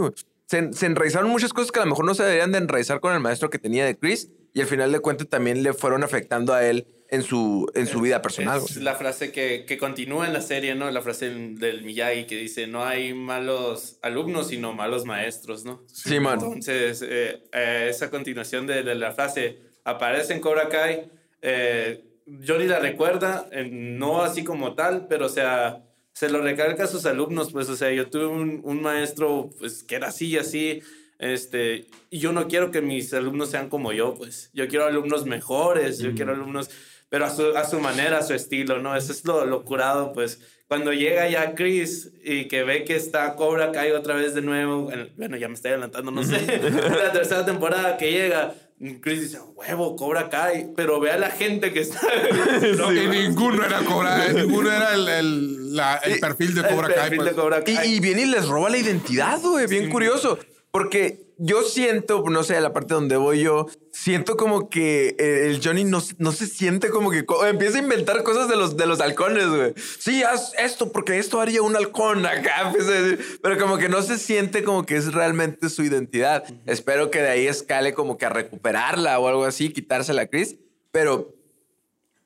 Se, 0.47 0.73
se, 0.73 0.87
enraizaron 0.87 1.31
muchas 1.31 1.53
cosas 1.53 1.73
que 1.73 1.81
a 1.81 1.85
lo 1.85 1.91
mejor 1.91 2.05
no 2.05 2.15
se 2.15 2.23
deberían 2.23 2.53
de 2.53 2.59
enraizar 2.59 3.01
con 3.01 3.13
el 3.13 3.21
maestro 3.21 3.51
que 3.51 3.59
tenía 3.59 3.85
de 3.85 3.99
Chris 3.99 4.31
y 4.57 4.63
al 4.63 4.67
final 4.67 4.91
de 4.91 5.01
cuentas 5.01 5.29
también 5.29 5.63
le 5.63 5.75
fueron 5.75 6.03
afectando 6.03 6.55
a 6.55 6.67
él 6.67 6.87
en 7.11 7.23
su, 7.23 7.71
en 7.75 7.87
su 7.87 8.01
vida 8.01 8.23
personal. 8.23 8.63
Es 8.65 8.79
la 8.79 8.95
frase 8.95 9.31
que, 9.31 9.67
que, 9.67 9.77
continúa 9.77 10.27
en 10.27 10.33
la 10.33 10.41
serie, 10.41 10.75
¿no? 10.75 10.91
La 10.91 11.03
frase 11.03 11.29
del 11.29 11.83
Miyagi 11.83 12.25
que 12.25 12.39
dice, 12.39 12.67
no 12.67 12.83
hay 12.83 13.13
malos 13.13 13.99
alumnos, 14.01 14.49
sino 14.49 14.73
malos 14.73 15.05
maestros, 15.05 15.67
¿no? 15.67 15.85
Sí, 15.89 16.21
man. 16.21 16.41
Entonces, 16.43 17.03
eh, 17.03 17.43
eh, 17.53 17.89
esa 17.91 18.09
continuación 18.09 18.67
de, 18.67 18.83
de, 18.83 18.95
la 18.95 19.13
frase 19.13 19.59
aparece 19.85 20.33
en 20.33 20.41
Cobra 20.41 20.71
Kai. 20.71 21.07
Eh, 21.43 22.03
Johnny 22.47 22.65
la 22.65 22.79
recuerda, 22.79 23.51
no 23.71 24.23
así 24.23 24.43
como 24.43 24.75
tal, 24.75 25.07
pero 25.07 25.27
o 25.27 25.29
sea, 25.29 25.85
se 26.15 26.31
lo 26.31 26.41
recalca 26.41 26.85
a 26.85 26.89
sus 26.89 27.05
alumnos, 27.05 27.53
pues, 27.53 27.69
o 27.69 27.77
sea, 27.77 27.93
yo 27.93 28.09
tuve 28.09 28.25
un, 28.25 28.63
un 28.65 28.81
maestro, 28.81 29.51
pues, 29.59 29.85
que 29.85 29.97
era 29.97 30.09
así 30.09 30.29
y 30.29 30.39
así, 30.39 30.81
este, 31.19 31.87
y 32.11 32.19
yo 32.19 32.33
no 32.33 32.49
quiero 32.49 32.71
que 32.71 32.83
mis 32.83 33.13
alumnos 33.15 33.51
sean 33.51 33.69
como 33.69 33.93
yo, 33.93 34.15
pues, 34.15 34.51
yo 34.53 34.69
quiero 34.69 34.87
alumnos 34.87 35.27
mejores, 35.27 35.99
yo 35.99 36.15
quiero 36.15 36.33
alumnos 36.33 36.71
pero 37.09 37.25
a 37.25 37.31
su, 37.31 37.57
a 37.57 37.65
su 37.65 37.81
manera, 37.81 38.19
a 38.19 38.23
su 38.23 38.35
estilo, 38.35 38.79
¿no? 38.81 38.97
Eso 38.97 39.13
es 39.13 39.25
lo, 39.25 39.47
lo 39.47 39.65
curado, 39.65 40.13
pues. 40.13 40.41
Cuando 40.69 40.93
llega 40.93 41.29
ya 41.29 41.55
Chris 41.55 42.11
y 42.25 42.49
que 42.49 42.65
ve 42.65 42.85
que 42.85 42.97
está 42.97 43.37
Cobra 43.37 43.71
Kai 43.71 43.93
otra 43.93 44.17
vez 44.17 44.35
de 44.35 44.43
nuevo, 44.43 44.91
bueno, 45.17 45.37
ya 45.37 45.47
me 45.47 45.55
estoy 45.55 45.71
adelantando, 45.71 46.11
no 46.11 46.25
sé, 46.25 46.41
la 46.71 47.13
tercera 47.13 47.47
temporada 47.47 47.97
que 47.97 48.11
llega, 48.11 48.53
Chris 49.01 49.21
dice, 49.21 49.39
huevo, 49.55 49.95
Cobra 49.95 50.29
Kai, 50.29 50.73
pero 50.75 50.99
ve 50.99 51.13
a 51.13 51.19
la 51.19 51.31
gente 51.31 51.73
que 51.73 51.81
está... 51.81 52.01
y 52.93 53.07
ninguno 53.07 53.65
era 53.65 53.79
Cobra, 53.85 54.27
ninguno 54.33 54.73
era 54.73 54.95
el, 54.95 55.09
el, 55.09 55.77
la, 55.77 55.99
el 55.99 56.19
perfil 56.19 56.57
de 56.57 56.63
Cobra 56.63 56.93
Kai. 56.93 57.17
Pues. 57.17 57.87
Y, 57.87 58.01
viene 58.01 58.23
y 58.23 58.27
les 58.27 58.49
roba 58.49 58.69
la 58.69 58.79
identidad, 58.79 59.41
güey, 59.41 59.69
bien 59.69 59.89
curioso, 59.89 60.37
porque 60.77 61.33
yo 61.39 61.63
siento, 61.63 62.23
no 62.29 62.43
sé, 62.43 62.61
la 62.61 62.75
parte 62.75 62.93
donde 62.93 63.17
voy 63.17 63.41
yo, 63.41 63.67
siento 63.93 64.37
como 64.37 64.69
que 64.69 65.17
eh, 65.19 65.47
el 65.47 65.63
Johnny 65.65 65.85
no, 65.85 66.03
no 66.19 66.33
se 66.33 66.47
siente 66.47 66.91
como 66.91 67.11
que 67.11 67.25
empieza 67.49 67.79
a 67.79 67.81
inventar 67.81 68.23
cosas 68.25 68.47
de 68.51 68.57
los, 68.57 68.77
de 68.77 68.85
los 68.85 69.01
halcones, 69.01 69.49
güey. 69.49 69.73
Sí, 69.99 70.23
haz 70.23 70.53
esto 70.59 70.93
porque 70.93 71.19
esto 71.19 71.41
haría 71.41 71.63
un 71.63 71.75
halcón 71.77 72.27
acá, 72.27 72.71
pues, 72.75 72.85
pero 73.43 73.57
como 73.57 73.79
que 73.79 73.89
no 73.89 74.03
se 74.03 74.19
siente 74.19 74.65
como 74.65 74.85
que 74.85 74.97
es 74.97 75.15
realmente 75.15 75.71
su 75.71 75.83
identidad. 75.83 76.45
Espero 76.67 77.11
que 77.11 77.23
de 77.23 77.31
ahí 77.31 77.47
escale 77.47 77.95
como 77.95 78.19
que 78.19 78.27
a 78.27 78.29
recuperarla 78.29 79.19
o 79.19 79.29
algo 79.29 79.47
así, 79.47 79.73
quitársela 79.73 80.21
a 80.21 80.27
Chris, 80.27 80.57
pero 80.93 81.35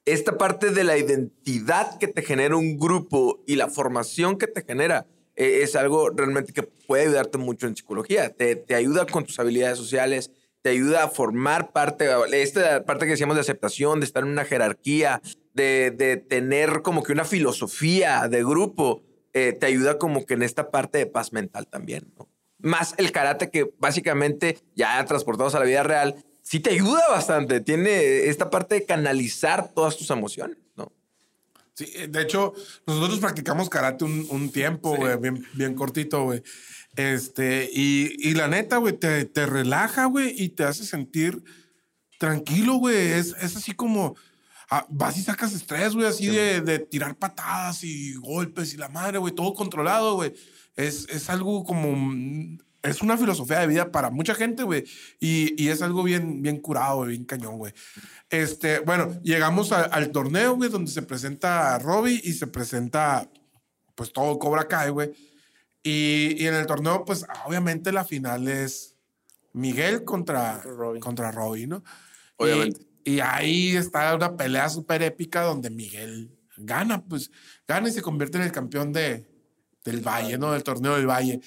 esta 0.06 0.36
parte 0.38 0.72
de 0.72 0.82
la 0.82 0.98
identidad 0.98 2.00
que 2.00 2.08
te 2.08 2.22
genera 2.22 2.56
un 2.56 2.80
grupo 2.80 3.44
y 3.46 3.54
la 3.54 3.68
formación 3.68 4.38
que 4.38 4.48
te 4.48 4.64
genera 4.64 5.06
eh, 5.36 5.60
es 5.62 5.76
algo 5.76 6.10
realmente 6.10 6.52
que 6.52 6.62
puede 6.62 7.04
ayudarte 7.04 7.38
mucho 7.38 7.66
en 7.66 7.76
psicología. 7.76 8.30
Te, 8.30 8.56
te 8.56 8.74
ayuda 8.74 9.06
con 9.06 9.24
tus 9.24 9.38
habilidades 9.38 9.78
sociales, 9.78 10.30
te 10.62 10.70
ayuda 10.70 11.04
a 11.04 11.08
formar 11.08 11.72
parte, 11.72 12.08
esta 12.32 12.84
parte 12.84 13.06
que 13.06 13.12
decíamos 13.12 13.36
de 13.36 13.40
aceptación, 13.40 14.00
de 14.00 14.06
estar 14.06 14.22
en 14.22 14.30
una 14.30 14.44
jerarquía, 14.44 15.22
de, 15.54 15.90
de 15.90 16.16
tener 16.16 16.82
como 16.82 17.02
que 17.02 17.12
una 17.12 17.24
filosofía 17.24 18.28
de 18.28 18.44
grupo, 18.44 19.02
eh, 19.32 19.52
te 19.52 19.66
ayuda 19.66 19.98
como 19.98 20.26
que 20.26 20.34
en 20.34 20.42
esta 20.42 20.70
parte 20.70 20.98
de 20.98 21.06
paz 21.06 21.32
mental 21.32 21.66
también. 21.68 22.12
Más 22.58 22.94
el 22.98 23.12
karate 23.12 23.50
que 23.50 23.72
básicamente 23.78 24.58
ya 24.74 25.02
transportados 25.04 25.54
a 25.54 25.60
la 25.60 25.64
vida 25.64 25.82
real, 25.82 26.16
sí 26.42 26.60
te 26.60 26.70
ayuda 26.70 27.02
bastante. 27.08 27.60
Tiene 27.60 28.26
esta 28.28 28.50
parte 28.50 28.74
de 28.74 28.84
canalizar 28.84 29.72
todas 29.72 29.96
tus 29.96 30.10
emociones, 30.10 30.58
¿no? 30.76 30.92
Sí, 31.74 31.87
de 32.09 32.22
hecho, 32.22 32.52
nosotros 32.87 33.20
practicamos 33.20 33.68
karate 33.68 34.04
un, 34.04 34.26
un 34.30 34.50
tiempo, 34.50 34.96
güey, 34.96 35.16
bien, 35.18 35.46
bien 35.54 35.74
cortito, 35.74 36.24
güey. 36.24 36.42
Este, 36.96 37.70
y, 37.72 38.14
y 38.18 38.35
la 38.35 38.48
neta, 38.48 38.76
güey, 38.78 38.96
te, 38.98 39.24
te 39.24 39.46
relaja, 39.46 40.06
güey, 40.06 40.35
y 40.37 40.50
te 40.50 40.64
hace 40.64 40.85
sentir 40.85 41.42
tranquilo, 42.18 42.74
güey. 42.74 43.12
Es, 43.12 43.35
es 43.40 43.56
así 43.56 43.72
como, 43.72 44.16
ah, 44.70 44.87
vas 44.90 45.16
y 45.16 45.22
sacas 45.22 45.54
estrés, 45.54 45.94
güey, 45.94 46.06
así 46.06 46.26
de, 46.26 46.61
de 46.61 46.78
tirar 46.78 47.16
patadas 47.16 47.85
y 47.85 48.14
golpes 48.14 48.74
y 48.74 48.76
la 48.76 48.88
madre, 48.88 49.18
güey, 49.18 49.35
todo 49.35 49.54
controlado, 49.54 50.16
güey. 50.16 50.35
Es, 50.76 51.06
es 51.09 51.30
algo 51.30 51.64
como, 51.64 52.12
es 52.82 53.02
una 53.02 53.16
filosofía 53.18 53.60
de 53.60 53.66
vida 53.66 53.90
para 53.92 54.10
mucha 54.10 54.34
gente, 54.34 54.62
güey. 54.62 54.84
Y, 55.20 55.62
y 55.62 55.68
es 55.68 55.82
algo 55.82 56.02
bien, 56.02 56.42
bien 56.42 56.58
curado, 56.60 56.98
güey, 56.98 57.10
bien 57.10 57.24
cañón, 57.24 57.58
güey. 57.58 57.72
Este, 58.30 58.78
bueno, 58.80 59.20
llegamos 59.22 59.72
a- 59.72 59.82
al 59.84 60.10
torneo, 60.12 60.56
güey, 60.56 60.70
donde 60.70 60.90
se 60.90 61.02
presenta 61.02 61.78
Robbie 61.78 62.20
y 62.24 62.32
se 62.32 62.46
presenta, 62.46 63.28
pues, 63.94 64.12
todo 64.12 64.38
Cobra 64.38 64.66
Kai, 64.68 64.90
güey. 64.90 65.10
Y, 65.82 66.36
y 66.42 66.46
en 66.46 66.54
el 66.54 66.66
torneo, 66.66 67.04
pues, 67.04 67.26
obviamente 67.46 67.92
la 67.92 68.04
final 68.04 68.48
es 68.48 68.94
Miguel 69.52 70.04
contra 70.04 70.58
Robbie. 70.62 71.00
contra 71.00 71.30
Robbie, 71.32 71.66
¿no? 71.66 71.82
Obviamente. 72.36 72.86
Y, 73.04 73.14
y 73.16 73.20
ahí 73.20 73.76
está 73.76 74.14
una 74.14 74.36
pelea 74.36 74.68
súper 74.68 75.02
épica 75.02 75.42
donde 75.42 75.70
Miguel 75.70 76.30
gana, 76.56 77.02
pues, 77.04 77.30
gana 77.66 77.88
y 77.88 77.92
se 77.92 78.02
convierte 78.02 78.38
en 78.38 78.44
el 78.44 78.52
campeón 78.52 78.92
de, 78.92 79.26
del 79.84 80.00
Valle, 80.06 80.38
¿no? 80.38 80.52
Del 80.52 80.62
torneo 80.62 80.96
del 80.96 81.06
Valle. 81.06 81.40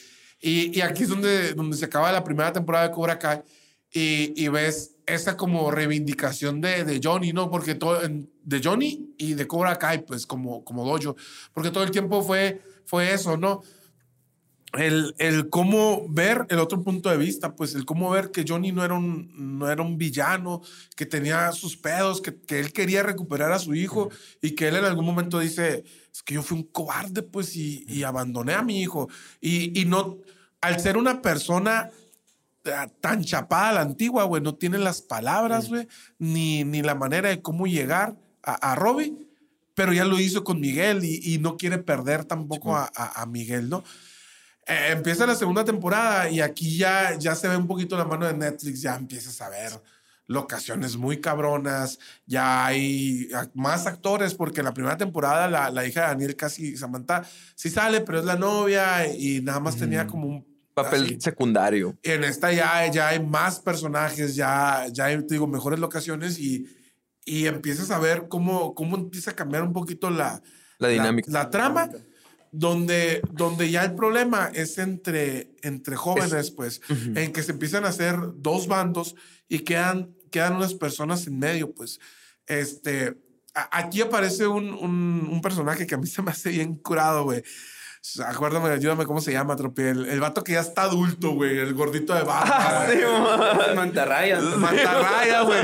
Y, 0.45 0.77
y 0.77 0.82
aquí 0.82 1.03
es 1.03 1.10
donde, 1.10 1.53
donde 1.53 1.77
se 1.77 1.86
acaba 1.86 2.12
la 2.12 2.21
primera 2.21 2.51
temporada 2.51 2.89
de 2.89 2.93
Cobra 2.93 3.17
Kai 3.17 3.41
y, 3.89 4.34
y 4.36 4.49
ves 4.49 4.97
esa 5.06 5.38
como 5.38 5.71
reivindicación 5.71 6.60
de, 6.60 6.84
de 6.84 6.99
Johnny, 7.01 7.32
¿no? 7.32 7.49
Porque 7.49 7.75
todo, 7.75 8.01
de 8.01 8.62
Johnny 8.62 9.15
y 9.17 9.36
de 9.36 9.47
Cobra 9.47 9.79
Kai, 9.79 10.06
pues 10.06 10.27
como, 10.27 10.65
como 10.65 10.86
dojo, 10.86 11.15
porque 11.53 11.71
todo 11.71 11.86
el 11.86 11.91
tiempo 11.91 12.21
fue, 12.21 12.62
fue 12.84 13.13
eso, 13.13 13.38
¿no? 13.38 13.62
El, 14.73 15.15
el 15.17 15.49
cómo 15.49 16.08
ver 16.10 16.45
el 16.49 16.60
otro 16.60 16.84
punto 16.84 17.10
de 17.10 17.15
vista, 17.15 17.56
pues 17.56 17.73
el 17.73 17.86
cómo 17.86 18.10
ver 18.10 18.32
que 18.32 18.43
Johnny 18.45 18.73
no 18.73 18.84
era 18.84 18.95
un, 18.95 19.60
no 19.60 19.71
era 19.71 19.82
un 19.82 19.97
villano, 19.97 20.62
que 20.97 21.06
tenía 21.06 21.53
sus 21.53 21.77
pedos, 21.77 22.19
que, 22.19 22.36
que 22.36 22.60
él 22.60 22.73
quería 22.73 23.01
recuperar 23.01 23.53
a 23.53 23.60
su 23.60 23.75
hijo 23.75 24.10
y 24.41 24.56
que 24.56 24.67
él 24.67 24.75
en 24.75 24.84
algún 24.84 25.06
momento 25.06 25.39
dice, 25.39 25.86
es 26.12 26.21
que 26.21 26.34
yo 26.34 26.43
fui 26.43 26.58
un 26.58 26.63
cobarde, 26.63 27.21
pues, 27.21 27.56
y, 27.56 27.86
y 27.88 28.03
abandoné 28.03 28.56
a 28.56 28.62
mi 28.62 28.82
hijo. 28.82 29.08
Y, 29.39 29.79
y 29.79 29.86
no, 29.86 30.17
al 30.63 30.80
ser 30.80 30.97
una 30.97 31.21
persona 31.21 31.89
eh, 32.65 32.71
tan 33.02 33.23
chapada 33.23 33.69
a 33.69 33.73
la 33.73 33.82
antigua, 33.82 34.23
güey, 34.23 34.41
no 34.41 34.56
tiene 34.56 34.78
las 34.78 35.02
palabras, 35.02 35.69
güey, 35.69 35.88
ni, 36.17 36.63
ni 36.63 36.82
la 36.82 36.95
manera 36.95 37.30
de 37.30 37.41
cómo 37.41 37.67
llegar 37.67 38.15
a, 38.41 38.71
a 38.71 38.76
Robbie, 38.76 39.13
pero 39.76 39.91
ya 39.91 40.06
lo 40.06 40.19
hizo 40.19 40.43
con 40.43 40.60
Miguel 40.60 41.04
y, 41.04 41.34
y 41.34 41.38
no 41.39 41.58
quiere 41.58 41.78
perder 41.80 42.26
tampoco 42.26 42.76
a, 42.76 42.89
a- 42.95 43.21
a 43.21 43.26
Miguel, 43.26 43.69
¿no? 43.69 43.84
Eh, 44.65 44.89
empieza 44.91 45.26
la 45.26 45.36
segunda 45.36 45.65
temporada 45.65 46.30
y 46.30 46.39
aquí 46.39 46.78
ya, 46.78 47.17
ya 47.19 47.36
se 47.36 47.49
ve 47.49 47.58
un 47.58 47.67
poquito 47.67 47.97
la 47.97 48.06
mano 48.06 48.26
de 48.26 48.34
Netflix, 48.34 48.82
ya 48.82 48.95
empiezas 48.95 49.41
a 49.41 49.49
ver 49.49 49.73
locaciones 50.26 50.95
muy 50.95 51.19
cabronas, 51.19 51.99
ya 52.26 52.65
hay 52.65 53.28
más 53.54 53.86
actores, 53.88 54.34
porque 54.36 54.62
en 54.62 54.65
la 54.67 54.73
primera 54.73 54.95
temporada 54.95 55.49
la, 55.49 55.69
la 55.69 55.86
hija 55.86 56.02
de 56.04 56.08
Daniel 56.08 56.36
casi, 56.38 56.78
Samantha, 56.78 57.26
sí 57.56 57.69
sale, 57.69 57.99
pero 57.99 58.19
es 58.19 58.26
la 58.26 58.38
novia 58.38 59.06
y 59.13 59.41
nada 59.41 59.60
más 59.60 59.76
tenía 59.76 60.08
como 60.08 60.28
un 60.28 60.52
Papel 60.73 61.03
así. 61.03 61.17
secundario. 61.21 61.97
En 62.03 62.23
esta 62.23 62.51
ya, 62.51 62.88
ya 62.91 63.09
hay 63.09 63.23
más 63.23 63.59
personajes, 63.59 64.36
ya, 64.36 64.88
ya 64.91 65.05
hay, 65.05 65.17
te 65.25 65.36
digo, 65.36 65.45
mejores 65.47 65.79
locaciones 65.79 66.39
y, 66.39 66.65
y 67.25 67.45
empiezas 67.45 67.91
a 67.91 67.99
ver 67.99 68.27
cómo, 68.27 68.73
cómo 68.73 68.95
empieza 68.97 69.31
a 69.31 69.36
cambiar 69.36 69.63
un 69.63 69.73
poquito 69.73 70.09
la, 70.09 70.41
La 70.79 70.88
dinámica. 70.88 71.31
La, 71.31 71.49
trama, 71.49 71.89
donde, 72.51 73.21
donde 73.31 73.69
ya 73.71 73.83
el 73.83 73.95
problema 73.95 74.49
es 74.53 74.77
entre, 74.77 75.51
entre 75.62 75.95
jóvenes, 75.95 76.51
pues, 76.51 76.81
en 76.89 77.31
que 77.33 77.43
se 77.43 77.51
empiezan 77.51 77.86
a 77.86 77.89
hacer 77.89 78.15
dos 78.36 78.67
bandos 78.67 79.15
y 79.47 79.59
quedan, 79.59 80.15
quedan 80.31 80.55
unas 80.55 80.73
personas 80.73 81.25
en 81.27 81.39
medio, 81.39 81.73
pues. 81.73 81.99
Este, 82.45 83.15
a- 83.55 83.79
aquí 83.79 84.01
aparece 84.01 84.47
un, 84.47 84.73
un, 84.73 85.27
un 85.31 85.41
personaje 85.41 85.88
que 85.88 85.95
a 85.95 85.97
mí 85.97 86.07
se 86.07 86.21
me 86.21 86.31
hace 86.31 86.49
bien 86.49 86.75
curado, 86.75 87.23
güey. 87.23 87.43
Acuérdame, 88.25 88.69
ayúdame 88.69 89.05
cómo 89.05 89.21
se 89.21 89.31
llama, 89.31 89.55
Tropi. 89.55 89.81
El, 89.83 90.05
el 90.07 90.19
vato 90.19 90.43
que 90.43 90.53
ya 90.53 90.59
está 90.59 90.83
adulto, 90.83 91.31
güey. 91.31 91.57
El 91.57 91.73
gordito 91.73 92.13
de 92.13 92.23
barba. 92.23 92.83
Ah, 92.83 92.87
sí. 92.89 93.75
Mantarraya. 93.75 94.41
Mantarraya, 94.41 95.41
güey. 95.43 95.59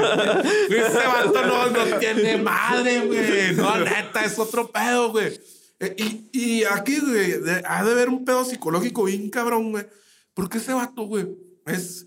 Ese 0.70 1.06
vato 1.06 1.46
no, 1.46 1.70
no 1.70 1.98
tiene 2.00 2.38
madre, 2.38 3.02
güey. 3.02 3.56
No, 3.56 3.78
neta, 3.80 4.24
es 4.24 4.40
otro 4.40 4.72
pedo, 4.72 5.12
güey. 5.12 5.38
Eh, 5.82 5.96
Y, 5.98 6.30
y 6.32 6.64
aquí, 6.64 7.00
güey, 7.02 7.34
ha 7.66 7.84
de 7.84 7.92
haber 7.92 8.08
un 8.10 8.24
pedo 8.24 8.46
psicológico 8.46 9.04
bien 9.04 9.30
cabrón, 9.30 9.72
güey. 9.72 9.86
Porque 10.34 10.60
ese 10.60 10.72
vato, 10.74 11.04
güey, 11.04 11.28
es. 11.66 12.06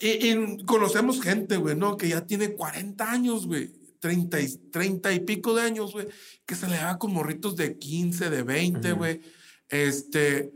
Y, 0.00 0.28
y 0.30 0.64
conocemos 0.64 1.20
gente, 1.20 1.56
güey, 1.56 1.74
¿no? 1.74 1.96
Que 1.96 2.08
ya 2.08 2.20
tiene 2.24 2.52
40 2.54 3.10
años, 3.10 3.46
güey. 3.48 3.72
30 4.02 4.40
y, 4.40 4.48
30 4.72 5.12
y 5.12 5.20
pico 5.20 5.54
de 5.54 5.62
años, 5.62 5.92
güey. 5.92 6.08
Que 6.44 6.56
se 6.56 6.66
le 6.66 6.76
da 6.76 6.98
con 6.98 7.12
morritos 7.12 7.54
de 7.54 7.78
15, 7.78 8.30
de 8.30 8.42
20, 8.42 8.92
güey. 8.92 9.20
Este 9.68 10.52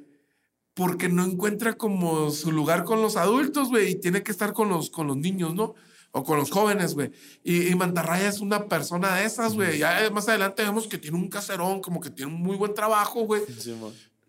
porque 0.74 1.08
no 1.08 1.24
encuentra 1.24 1.78
como 1.78 2.30
su 2.30 2.52
lugar 2.52 2.84
con 2.84 3.00
los 3.00 3.16
adultos, 3.16 3.68
güey, 3.68 3.92
y 3.92 3.94
tiene 3.94 4.22
que 4.22 4.30
estar 4.30 4.52
con 4.52 4.68
los, 4.68 4.90
con 4.90 5.06
los 5.06 5.16
niños, 5.16 5.54
¿no? 5.54 5.74
O 6.10 6.22
con 6.22 6.38
los 6.38 6.50
jóvenes, 6.50 6.92
güey. 6.92 7.12
Y, 7.42 7.68
y 7.68 7.74
Mantarraya 7.74 8.28
es 8.28 8.40
una 8.40 8.68
persona 8.68 9.16
de 9.16 9.24
esas, 9.24 9.54
güey. 9.54 9.78
Ya 9.78 10.10
más 10.10 10.28
adelante 10.28 10.62
vemos 10.62 10.86
que 10.86 10.98
tiene 10.98 11.16
un 11.16 11.28
caserón, 11.28 11.80
como 11.80 11.98
que 11.98 12.10
tiene 12.10 12.30
un 12.30 12.42
muy 12.42 12.56
buen 12.56 12.74
trabajo, 12.74 13.22
güey. 13.22 13.40
Sí. 13.58 13.74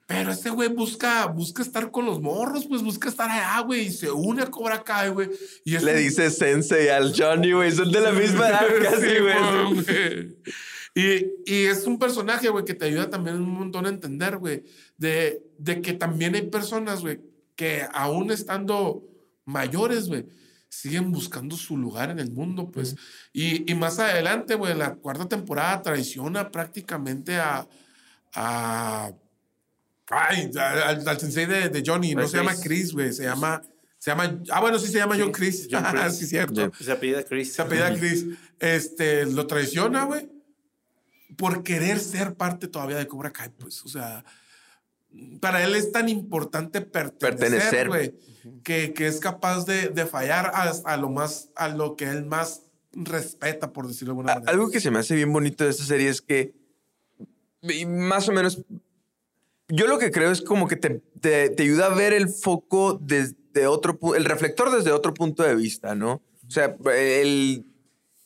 Pero 0.08 0.32
ese 0.32 0.50
güey 0.50 0.70
busca, 0.70 1.26
busca 1.28 1.62
estar 1.62 1.91
con 1.91 2.06
los 2.06 2.22
morros, 2.22 2.65
pues 2.65 2.82
busca 2.82 3.10
estar 3.10 3.30
allá, 3.30 3.60
güey, 3.60 3.88
y 3.88 3.91
se 3.91 4.10
une 4.10 4.41
a 4.41 4.46
Cobra 4.50 4.82
Kai, 4.82 5.10
güey. 5.10 5.30
Y 5.65 5.78
Le 5.80 5.91
un- 5.93 5.98
dice 6.00 6.32
Sensei 6.32 6.88
al 6.88 7.13
Johnny, 7.13 7.52
güey. 7.52 7.72
Son 7.74 7.91
de 7.91 8.00
la 8.00 8.13
misma 8.13 8.48
edad 8.48 8.65
casi, 8.82 9.20
güey. 9.20 10.38
Y, 10.96 11.26
y 11.46 11.65
es 11.65 11.86
un 11.86 12.00
personaje, 12.00 12.50
güey, 12.50 12.63
que 12.65 12.74
te 12.74 12.86
ayuda 12.86 13.10
también 13.10 13.36
un 13.36 13.50
montón 13.50 13.86
a 13.86 13.89
entender, 13.89 14.38
güey, 14.38 14.63
de, 14.98 15.43
de 15.60 15.82
que 15.82 15.93
también 15.93 16.34
hay 16.36 16.43
personas, 16.43 17.02
güey, 17.02 17.20
que 17.56 17.84
aún 17.93 18.32
estando 18.32 19.04
mayores, 19.46 20.08
güey, 20.08 20.26
siguen 20.70 21.12
buscando 21.12 21.56
su 21.56 21.78
lugar 21.78 22.10
en 22.10 22.20
el 22.20 22.32
mundo, 22.32 22.72
pues. 22.72 22.96
y, 23.32 23.70
y 23.70 23.76
más 23.76 24.00
adelante, 24.00 24.56
güey, 24.56 24.74
la 24.76 24.96
cuarta 24.96 25.28
temporada 25.28 25.82
traiciona 25.82 26.50
prácticamente 26.50 27.36
a... 27.36 27.67
a 28.34 29.12
ay, 30.10 30.52
al, 30.58 31.08
al 31.08 31.20
sensei 31.20 31.46
de, 31.46 31.70
de 31.70 31.84
Johnny, 31.86 32.15
no 32.15 32.28
se 32.28 32.38
llama 32.38 32.56
Chris. 32.56 32.93
Güey, 32.93 33.13
se 33.13 33.24
llama... 33.24 33.62
Se 34.00 34.12
llama, 34.12 34.39
ah, 34.52 34.62
bueno, 34.62 34.78
sí 34.78 34.88
se 34.91 35.00
llama 35.00 35.15
John 35.17 35.32
Chris. 35.32 35.67
John 35.72 35.84
Chris. 35.91 36.17
sí, 36.17 36.27
cierto. 36.27 36.71
Se 36.79 36.92
apellida 36.92 37.23
Chris. 37.23 37.54
Se 37.54 37.63
apellida 37.63 37.94
Chris. 37.96 38.25
Este, 38.60 39.25
lo 39.25 39.48
traiciona, 39.48 40.06
güey, 40.06 40.29
por 41.36 41.63
querer 41.63 42.00
ser 42.00 42.36
parte 42.36 42.67
todavía 42.67 42.98
de 42.98 43.08
Cobra 43.08 43.32
Kai, 43.32 43.50
pues, 43.50 43.84
o 43.84 43.88
sea, 43.88 44.23
para 45.40 45.63
él 45.63 45.75
es 45.75 45.92
tan 45.92 46.10
importante 46.10 46.82
pertenecer, 46.82 47.88
güey, 47.88 48.15
que, 48.63 48.94
que 48.94 49.08
es 49.08 49.19
capaz 49.19 49.65
de, 49.65 49.90
de 49.90 50.06
fallar 50.06 50.52
a, 50.54 50.71
a 50.86 50.98
lo 50.98 51.10
más, 51.10 51.50
a 51.56 51.67
lo 51.67 51.96
que 51.96 52.06
él 52.06 52.23
más 52.23 52.62
respeta, 52.94 53.73
por 53.73 53.88
decirlo 53.88 54.13
de 54.13 54.19
alguna 54.19 54.34
manera. 54.36 54.52
Algo 54.52 54.69
que 54.69 54.79
se 54.79 54.92
me 54.92 55.00
hace 55.00 55.15
bien 55.15 55.34
bonito 55.34 55.63
de 55.63 55.71
esta 55.71 55.84
serie 55.84 56.10
es 56.10 56.21
que 56.21 56.54
más 57.88 58.29
o 58.29 58.32
menos 58.32 58.63
yo 59.70 59.88
lo 59.88 59.98
que 60.00 60.12
creo 60.12 60.32
es 60.32 60.42
como 60.42 60.68
que 60.68 60.76
te, 60.76 61.02
te- 61.20 61.50
te 61.50 61.63
ayuda 61.63 61.88
a 61.88 61.96
ver 61.96 62.13
el 62.13 62.30
foco 62.30 63.00
desde 63.02 63.68
otro 63.68 63.98
el 64.15 64.26
reflector 64.26 64.72
desde 64.76 64.92
otro 64.92 65.13
punto 65.13 65.44
de 65.44 65.56
vista, 65.56 65.96
¿no? 65.96 66.22
O 66.48 66.50
sea, 66.52 66.76
el, 66.96 67.65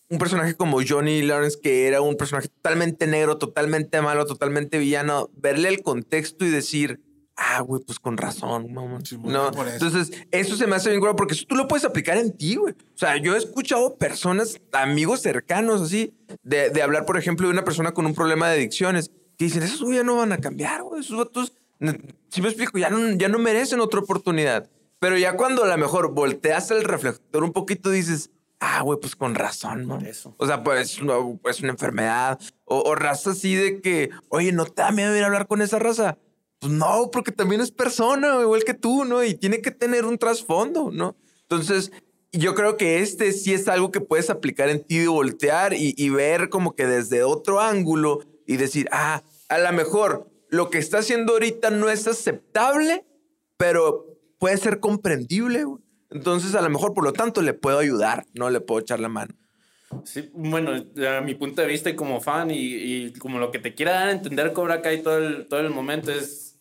un 0.10 0.18
personaje 0.20 0.56
como 0.56 0.80
Johnny 0.88 1.22
Lawrence, 1.24 1.58
que 1.62 1.88
era 1.88 2.02
un 2.02 2.16
personaje 2.18 2.50
totalmente 2.50 3.08
negro, 3.08 3.38
totalmente 3.38 4.02
malo, 4.02 4.26
totalmente 4.26 4.78
villano, 4.78 5.30
verle 5.36 5.70
el 5.70 5.82
contexto 5.82 6.46
y 6.46 6.50
decir, 6.50 7.00
ah, 7.38 7.62
güey, 7.62 7.82
pues 7.84 7.98
con 7.98 8.18
razón, 8.18 8.72
mamá. 8.74 9.00
no, 9.24 9.52
entonces 9.74 10.12
eso 10.32 10.56
se 10.58 10.68
me 10.68 10.76
hace 10.76 10.92
bien 10.92 11.02
porque 11.18 11.34
eso 11.34 11.46
tú 11.48 11.56
lo 11.56 11.68
puedes 11.68 11.86
aplicar 11.86 12.18
en 12.18 12.32
ti, 12.38 12.56
güey. 12.56 12.74
O 12.74 12.98
sea, 12.98 13.18
yo 13.18 13.34
he 13.34 13.38
escuchado 13.40 13.96
personas, 13.96 14.60
amigos 14.74 15.22
cercanos, 15.22 15.82
así, 15.82 16.14
de, 16.44 16.70
de 16.70 16.82
hablar, 16.84 17.06
por 17.06 17.18
ejemplo, 17.18 17.48
de 17.48 17.54
una 17.54 17.64
persona 17.64 17.94
con 17.94 18.06
un 18.06 18.14
problema 18.14 18.50
de 18.50 18.58
adicciones, 18.58 19.10
que 19.42 19.46
dicen, 19.46 19.64
esos 19.64 19.82
güey 19.82 19.98
ya 19.98 20.04
no 20.04 20.18
van 20.18 20.32
a 20.34 20.38
cambiar, 20.38 20.84
güey, 20.84 21.02
esos 21.02 21.18
vatos, 21.18 21.54
si 22.30 22.44
me 22.44 22.48
explico, 22.48 22.78
ya 22.78 22.92
no, 22.92 23.10
ya 23.14 23.28
no 23.28 23.40
merecen 23.40 23.80
otra 23.80 24.00
oportunidad. 24.00 24.70
Pero 25.00 25.18
ya 25.18 25.36
cuando 25.36 25.64
a 25.64 25.68
lo 25.68 25.76
mejor 25.80 26.14
volteas 26.14 26.70
el 26.70 26.84
reflector 26.84 27.44
un 27.44 27.52
poquito, 27.52 27.90
dices, 27.90 28.30
ah, 28.60 28.84
güey, 28.84 29.00
pues 29.00 29.16
con 29.16 29.34
razón, 29.34 29.88
¿no? 29.88 29.98
Eso. 29.98 30.36
O 30.38 30.46
sea, 30.46 30.62
pues 30.62 31.00
es 31.00 31.60
una 31.62 31.72
enfermedad. 31.72 32.40
O, 32.66 32.82
o, 32.82 32.94
raza 32.94 33.32
así 33.32 33.56
de 33.56 33.82
que, 33.82 34.12
oye, 34.30 34.52
¿no 34.52 34.66
te 34.66 34.84
da 34.84 34.92
miedo 34.92 35.18
ir 35.18 35.24
a 35.24 35.26
hablar 35.26 35.48
con 35.48 35.64
esa 35.64 35.80
raza? 35.80 36.20
Pues 36.60 36.72
no, 36.72 37.10
porque 37.12 37.32
también 37.32 37.62
es 37.62 37.72
persona, 37.72 38.40
igual 38.42 38.64
que 38.64 38.76
tú, 38.76 39.06
¿no? 39.06 39.24
Y 39.24 39.34
tiene 39.34 39.60
que 39.60 39.72
tener 39.72 40.06
un 40.06 40.20
trasfondo, 40.20 40.92
¿no? 40.92 41.16
Entonces, 41.42 41.92
yo 42.32 42.54
creo 42.54 42.78
que 42.78 43.00
este 43.00 43.32
sí 43.32 43.56
es 43.56 43.68
algo 43.68 43.92
que 43.92 44.02
puedes 44.02 44.30
aplicar 44.30 44.70
en 44.70 44.84
ti 44.84 45.00
de 45.00 45.08
voltear 45.08 45.74
y, 45.74 46.10
ver 46.12 46.50
como 46.50 46.76
que 46.76 46.86
desde 46.86 47.24
otro 47.24 47.60
ángulo 47.60 48.20
y 48.46 48.58
decir, 48.58 48.88
ah, 48.92 49.24
a 49.52 49.58
lo 49.58 49.74
mejor 49.74 50.32
lo 50.50 50.70
que 50.70 50.78
está 50.78 51.00
haciendo 51.00 51.34
ahorita 51.34 51.72
no 51.72 51.90
es 51.90 52.08
aceptable, 52.08 53.06
pero 53.58 54.18
puede 54.40 54.56
ser 54.56 54.80
comprendible. 54.80 55.66
Entonces, 56.10 56.56
a 56.56 56.62
lo 56.62 56.70
mejor, 56.70 56.94
por 56.94 57.04
lo 57.04 57.12
tanto, 57.12 57.42
le 57.42 57.54
puedo 57.54 57.78
ayudar, 57.78 58.26
no 58.34 58.50
le 58.50 58.62
puedo 58.62 58.80
echar 58.80 59.02
la 59.02 59.10
mano. 59.10 59.36
Sí, 60.06 60.30
bueno, 60.34 60.72
a 61.06 61.20
mi 61.20 61.36
punto 61.36 61.62
de 61.62 61.68
vista 61.68 61.90
y 61.90 61.98
como 61.98 62.22
fan 62.22 62.50
y, 62.50 63.12
como 63.14 63.40
lo 63.40 63.52
que 63.52 63.60
te 63.60 63.76
quiera 63.76 63.92
dar 63.92 64.08
a 64.08 64.12
entender 64.14 64.54
Cobra 64.54 64.82
Kai 64.82 65.04
todo 65.04 65.18
el, 65.18 65.48
todo 65.48 65.60
el 65.60 65.70
momento 65.70 66.12
es 66.12 66.58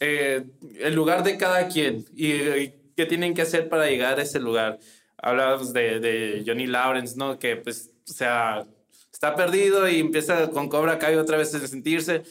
eh, 0.00 0.42
el 0.80 0.92
lugar 0.92 1.22
de 1.22 1.38
cada 1.38 1.68
quien 1.68 2.04
y, 2.16 2.72
qué 2.96 3.06
tienen 3.06 3.34
que 3.34 3.42
hacer 3.42 3.68
para 3.68 3.86
llegar 3.86 4.18
a 4.18 4.22
ese 4.22 4.40
lugar. 4.40 4.80
Hablamos 5.16 5.72
de, 5.72 6.00
de, 6.00 6.42
Johnny 6.44 6.66
Lawrence, 6.66 7.14
¿no? 7.16 7.38
Que 7.38 7.54
pues, 7.54 7.92
o 8.08 8.12
sea, 8.12 8.66
está 9.22 9.36
perdido 9.36 9.88
y 9.88 10.00
empieza 10.00 10.50
con 10.50 10.68
Cobra 10.68 10.98
Kai 10.98 11.14
otra 11.14 11.36
vez 11.36 11.54
a 11.54 11.64
sentirse. 11.68 12.24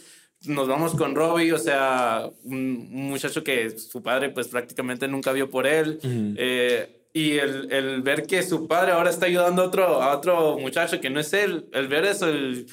Nos 0.44 0.68
vamos 0.68 0.94
con 0.94 1.16
Robbie, 1.16 1.54
o 1.54 1.58
sea, 1.58 2.30
un, 2.44 2.90
muchacho 2.92 3.46
que 3.46 3.70
su 3.80 4.04
padre 4.04 4.30
pues 4.30 4.50
prácticamente 4.50 5.08
nunca 5.08 5.32
vio 5.32 5.50
por 5.50 5.68
él. 5.68 6.00
Eh, 6.04 7.08
y 7.14 7.38
el, 7.38 7.72
el, 7.72 8.02
ver 8.02 8.28
que 8.28 8.44
su 8.44 8.68
padre 8.68 8.92
ahora 8.92 9.10
está 9.10 9.28
ayudando 9.28 9.62
a 9.62 9.66
otro, 9.68 10.02
a 10.02 10.14
otro 10.18 10.58
muchacho 10.58 11.00
que 11.00 11.10
no 11.10 11.22
es 11.22 11.32
él, 11.32 11.70
el 11.72 11.88
ver 11.88 12.04
eso, 12.04 12.28
el, 12.28 12.66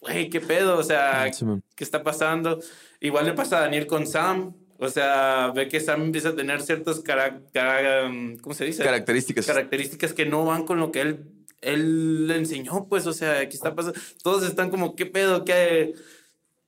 güey, 0.00 0.30
qué 0.30 0.40
pedo, 0.40 0.78
o 0.78 0.82
sea, 0.82 1.30
¿qué 1.74 1.84
está 1.84 2.02
pasando? 2.02 2.60
Igual 3.00 3.26
le 3.26 3.32
pasa 3.34 3.58
a 3.58 3.60
Daniel 3.62 3.86
con 3.86 4.06
Sam. 4.06 4.54
O 4.80 4.88
sea, 4.88 5.50
ve 5.54 5.68
que 5.68 5.80
Sam 5.80 6.02
empieza 6.04 6.28
a 6.28 6.36
tener 6.36 6.62
ciertas 6.62 6.98
um, 6.98 8.36
¿cómo 8.38 8.54
se 8.54 8.64
dice? 8.64 8.84
características. 8.84 9.44
Características 9.44 10.12
que 10.14 10.24
no 10.24 10.44
van 10.44 10.64
con 10.64 10.78
lo 10.78 10.92
que 10.92 11.00
él, 11.00 11.37
él 11.60 12.26
le 12.26 12.36
enseñó, 12.36 12.86
pues, 12.88 13.06
o 13.06 13.12
sea, 13.12 13.48
¿qué 13.48 13.54
está 13.54 13.74
pasando? 13.74 13.98
Todos 14.22 14.44
están 14.44 14.70
como, 14.70 14.94
¿qué 14.94 15.06
pedo? 15.06 15.44
¿Qué? 15.44 15.94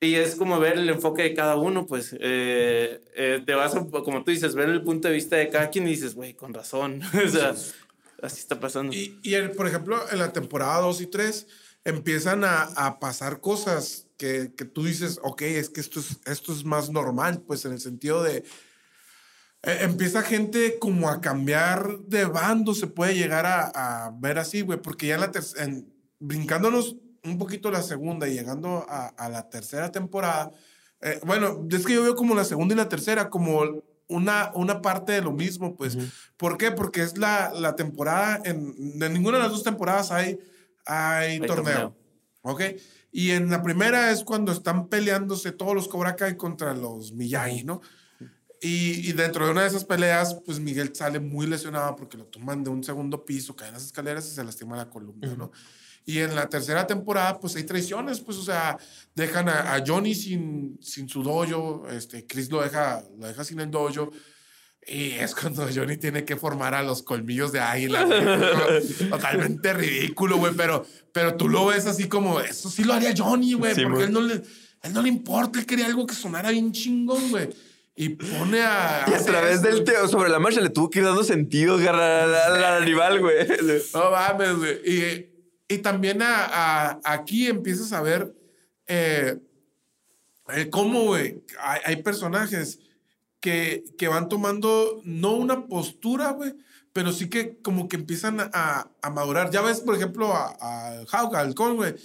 Y 0.01 0.15
es 0.15 0.35
como 0.35 0.59
ver 0.59 0.79
el 0.79 0.89
enfoque 0.89 1.23
de 1.23 1.35
cada 1.35 1.57
uno, 1.57 1.87
pues, 1.87 2.17
eh, 2.19 3.01
eh, 3.15 3.43
te 3.45 3.55
vas, 3.55 3.77
a, 3.77 3.85
como 3.85 4.25
tú 4.25 4.31
dices, 4.31 4.55
ver 4.55 4.71
el 4.71 4.83
punto 4.83 5.09
de 5.09 5.15
vista 5.15 5.37
de 5.37 5.51
cada 5.51 5.69
quien 5.69 5.87
y 5.87 5.91
dices, 5.91 6.15
güey, 6.15 6.35
con 6.35 6.55
razón, 6.55 7.03
o 7.27 7.29
sea, 7.29 7.55
así 8.23 8.41
está 8.41 8.59
pasando. 8.59 8.95
Y, 8.95 9.19
y 9.23 9.37
por 9.49 9.67
ejemplo, 9.67 10.01
en 10.11 10.19
la 10.19 10.33
temporada 10.33 10.81
2 10.81 11.03
y 11.03 11.07
3 11.07 11.47
empiezan 11.85 12.45
a, 12.45 12.63
a 12.63 12.99
pasar 12.99 13.41
cosas 13.41 14.07
que, 14.17 14.53
que, 14.57 14.65
tú 14.65 14.85
dices, 14.85 15.21
ok, 15.23 15.43
es 15.43 15.69
que 15.69 15.81
esto 15.81 16.01
es, 16.01 16.19
esto 16.27 16.53
es 16.53 16.65
más 16.65 16.91
normal, 16.91 17.43
pues 17.47 17.65
en 17.65 17.73
el 17.73 17.81
sentido 17.81 18.23
de, 18.23 18.45
eh, 19.63 19.79
empieza 19.83 20.23
gente 20.23 20.79
como 20.79 21.09
a 21.09 21.21
cambiar 21.21 21.99
de 22.01 22.25
bando, 22.25 22.75
se 22.75 22.87
puede 22.87 23.15
llegar 23.15 23.47
a, 23.47 24.07
a 24.07 24.11
ver 24.19 24.39
así, 24.39 24.63
güey, 24.63 24.81
porque 24.81 25.09
ya 25.09 25.19
la 25.19 25.31
en, 25.59 25.93
brincándonos 26.19 26.97
un 27.23 27.39
poquito 27.39 27.71
la 27.71 27.83
segunda 27.83 28.29
y 28.29 28.35
llegando 28.35 28.87
a, 28.89 29.09
a 29.09 29.29
la 29.29 29.51
tercera 29.51 29.93
temporada, 29.93 30.53
eh, 31.03 31.21
bueno, 31.25 31.67
es 31.71 31.87
que 31.87 31.95
yo 31.95 32.03
veo 32.03 32.15
como 32.15 32.35
la 32.35 32.45
segunda 32.45 32.75
y 32.75 32.77
la 32.77 32.89
tercera 32.89 33.31
como 33.31 33.83
una, 34.09 34.51
una 34.55 34.83
parte 34.83 35.13
de 35.13 35.23
lo 35.23 35.33
mismo, 35.33 35.77
pues. 35.77 35.97
¿Por 36.37 36.59
qué? 36.59 36.73
Porque 36.73 37.03
es 37.03 37.17
la, 37.17 37.53
la 37.55 37.77
temporada, 37.77 38.41
en, 38.45 38.99
de 38.99 39.09
ninguna 39.09 39.39
de 39.39 39.45
las 39.45 39.53
dos 39.53 39.63
temporadas 39.63 40.11
hay, 40.11 40.39
hay, 40.85 41.39
torneo. 41.41 41.57
torneo. 41.57 41.97
¿Ok? 42.43 42.63
Y 43.13 43.31
en 43.31 43.51
la 43.51 43.63
primera 43.63 44.11
es 44.11 44.25
cuando 44.25 44.53
están 44.53 44.89
peleándose 44.89 45.53
todos 45.53 45.75
los 45.75 45.89
Cobra 45.89 46.17
Kai 46.17 46.37
contra 46.37 46.75
los 46.75 47.13
Miyagi, 47.13 47.65
¿no? 47.65 47.81
Y, 48.61 49.09
y, 49.09 49.13
dentro 49.13 49.47
de 49.47 49.53
una 49.53 49.63
de 49.63 49.69
esas 49.69 49.85
peleas, 49.85 50.35
pues 50.45 50.61
Miguel 50.61 50.95
sale 50.95 51.19
muy 51.19 51.47
lesionado 51.47 51.97
porque 51.97 52.19
lo 52.19 52.27
toman 52.27 52.63
de 52.63 52.69
un 52.69 52.85
segundo 52.85 53.25
piso, 53.25 53.57
cae 53.57 53.69
en 53.69 53.75
las 53.75 53.87
escaleras 53.87 54.27
y 54.27 54.35
se 54.35 54.45
lastima 54.45 54.77
la 54.77 54.91
columna, 54.91 55.35
¿no? 55.35 55.51
Y 56.05 56.19
en 56.19 56.35
la 56.35 56.49
tercera 56.49 56.87
temporada, 56.87 57.41
pues 57.41 57.57
hay 57.57 57.65
traiciones, 57.65 58.21
pues, 58.21 58.37
o 58.37 58.43
sea, 58.43 58.79
dejan 59.15 59.49
a, 59.49 59.75
a 59.75 59.85
Johnny 59.87 60.15
sin, 60.15 60.79
sin 60.83 61.09
su 61.09 61.23
dojo, 61.23 61.87
este, 61.91 62.27
Chris 62.27 62.51
lo 62.51 62.63
deja, 62.63 63.03
lo 63.19 63.29
deja 63.29 63.45
sin 63.45 63.61
el 63.61 63.71
dojo, 63.71 64.11
y 64.87 65.13
es 65.13 65.35
cuando 65.35 65.69
Johnny 65.73 65.99
tiene 65.99 66.25
que 66.25 66.37
formar 66.37 66.75
a 66.75 66.83
los 66.83 67.03
colmillos 67.03 67.53
de 67.53 67.61
águila. 67.61 68.07
Totalmente 69.11 69.73
ridículo, 69.75 70.39
güey. 70.39 70.55
Pero, 70.57 70.87
pero 71.13 71.37
tú 71.37 71.49
lo 71.49 71.67
ves 71.67 71.87
así 71.87 72.09
como, 72.09 72.41
eso 72.41 72.71
sí 72.71 72.85
lo 72.85 72.95
haría 72.95 73.15
Johnny, 73.17 73.53
güey. 73.53 73.75
porque 73.85 74.05
él 74.05 74.13
no, 74.13 74.21
le, 74.21 74.43
él 74.83 74.93
no 74.93 75.03
le 75.03 75.09
importa. 75.09 75.59
Él 75.59 75.67
quería 75.67 75.87
algo 75.87 76.07
que 76.07 76.15
sonara 76.15 76.51
bien 76.51 76.73
chingón, 76.73 77.31
güey. 77.31 77.51
Y 78.01 78.09
pone 78.09 78.63
a. 78.63 79.05
Y 79.11 79.13
a 79.13 79.23
través 79.23 79.61
del 79.61 79.85
teo 79.85 80.09
sobre 80.09 80.31
la 80.31 80.39
marcha 80.39 80.63
le 80.63 80.71
tuvo 80.71 80.89
que 80.89 81.01
ir 81.01 81.05
dando 81.05 81.23
sentido 81.23 81.75
al 81.77 82.83
rival, 82.83 83.21
güey. 83.21 83.47
No 83.93 84.11
mames, 84.11 84.57
güey. 84.57 84.81
Y, 84.87 85.75
y 85.75 85.79
también 85.79 86.23
a, 86.23 86.47
a, 86.47 87.01
aquí 87.05 87.47
empiezas 87.47 87.93
a 87.93 88.01
ver 88.01 88.35
eh, 88.87 89.39
eh 90.49 90.71
cómo, 90.71 91.05
güey, 91.05 91.45
hay, 91.61 91.81
hay 91.85 91.97
personajes 92.03 92.79
que, 93.39 93.85
que 93.99 94.09
van 94.09 94.31
tomando 94.31 95.03
no 95.05 95.33
una 95.33 95.67
postura, 95.67 96.31
güey, 96.31 96.55
pero 96.95 97.13
sí 97.13 97.29
que 97.29 97.59
como 97.59 97.87
que 97.87 97.97
empiezan 97.97 98.41
a, 98.41 98.91
a 99.03 99.11
madurar. 99.11 99.51
Ya 99.51 99.61
ves, 99.61 99.81
por 99.81 99.95
ejemplo, 99.95 100.33
a, 100.33 100.57
a 100.59 101.05
Hawk, 101.13 101.35
al 101.35 101.55
Con, 101.55 101.77
güey, 101.77 101.97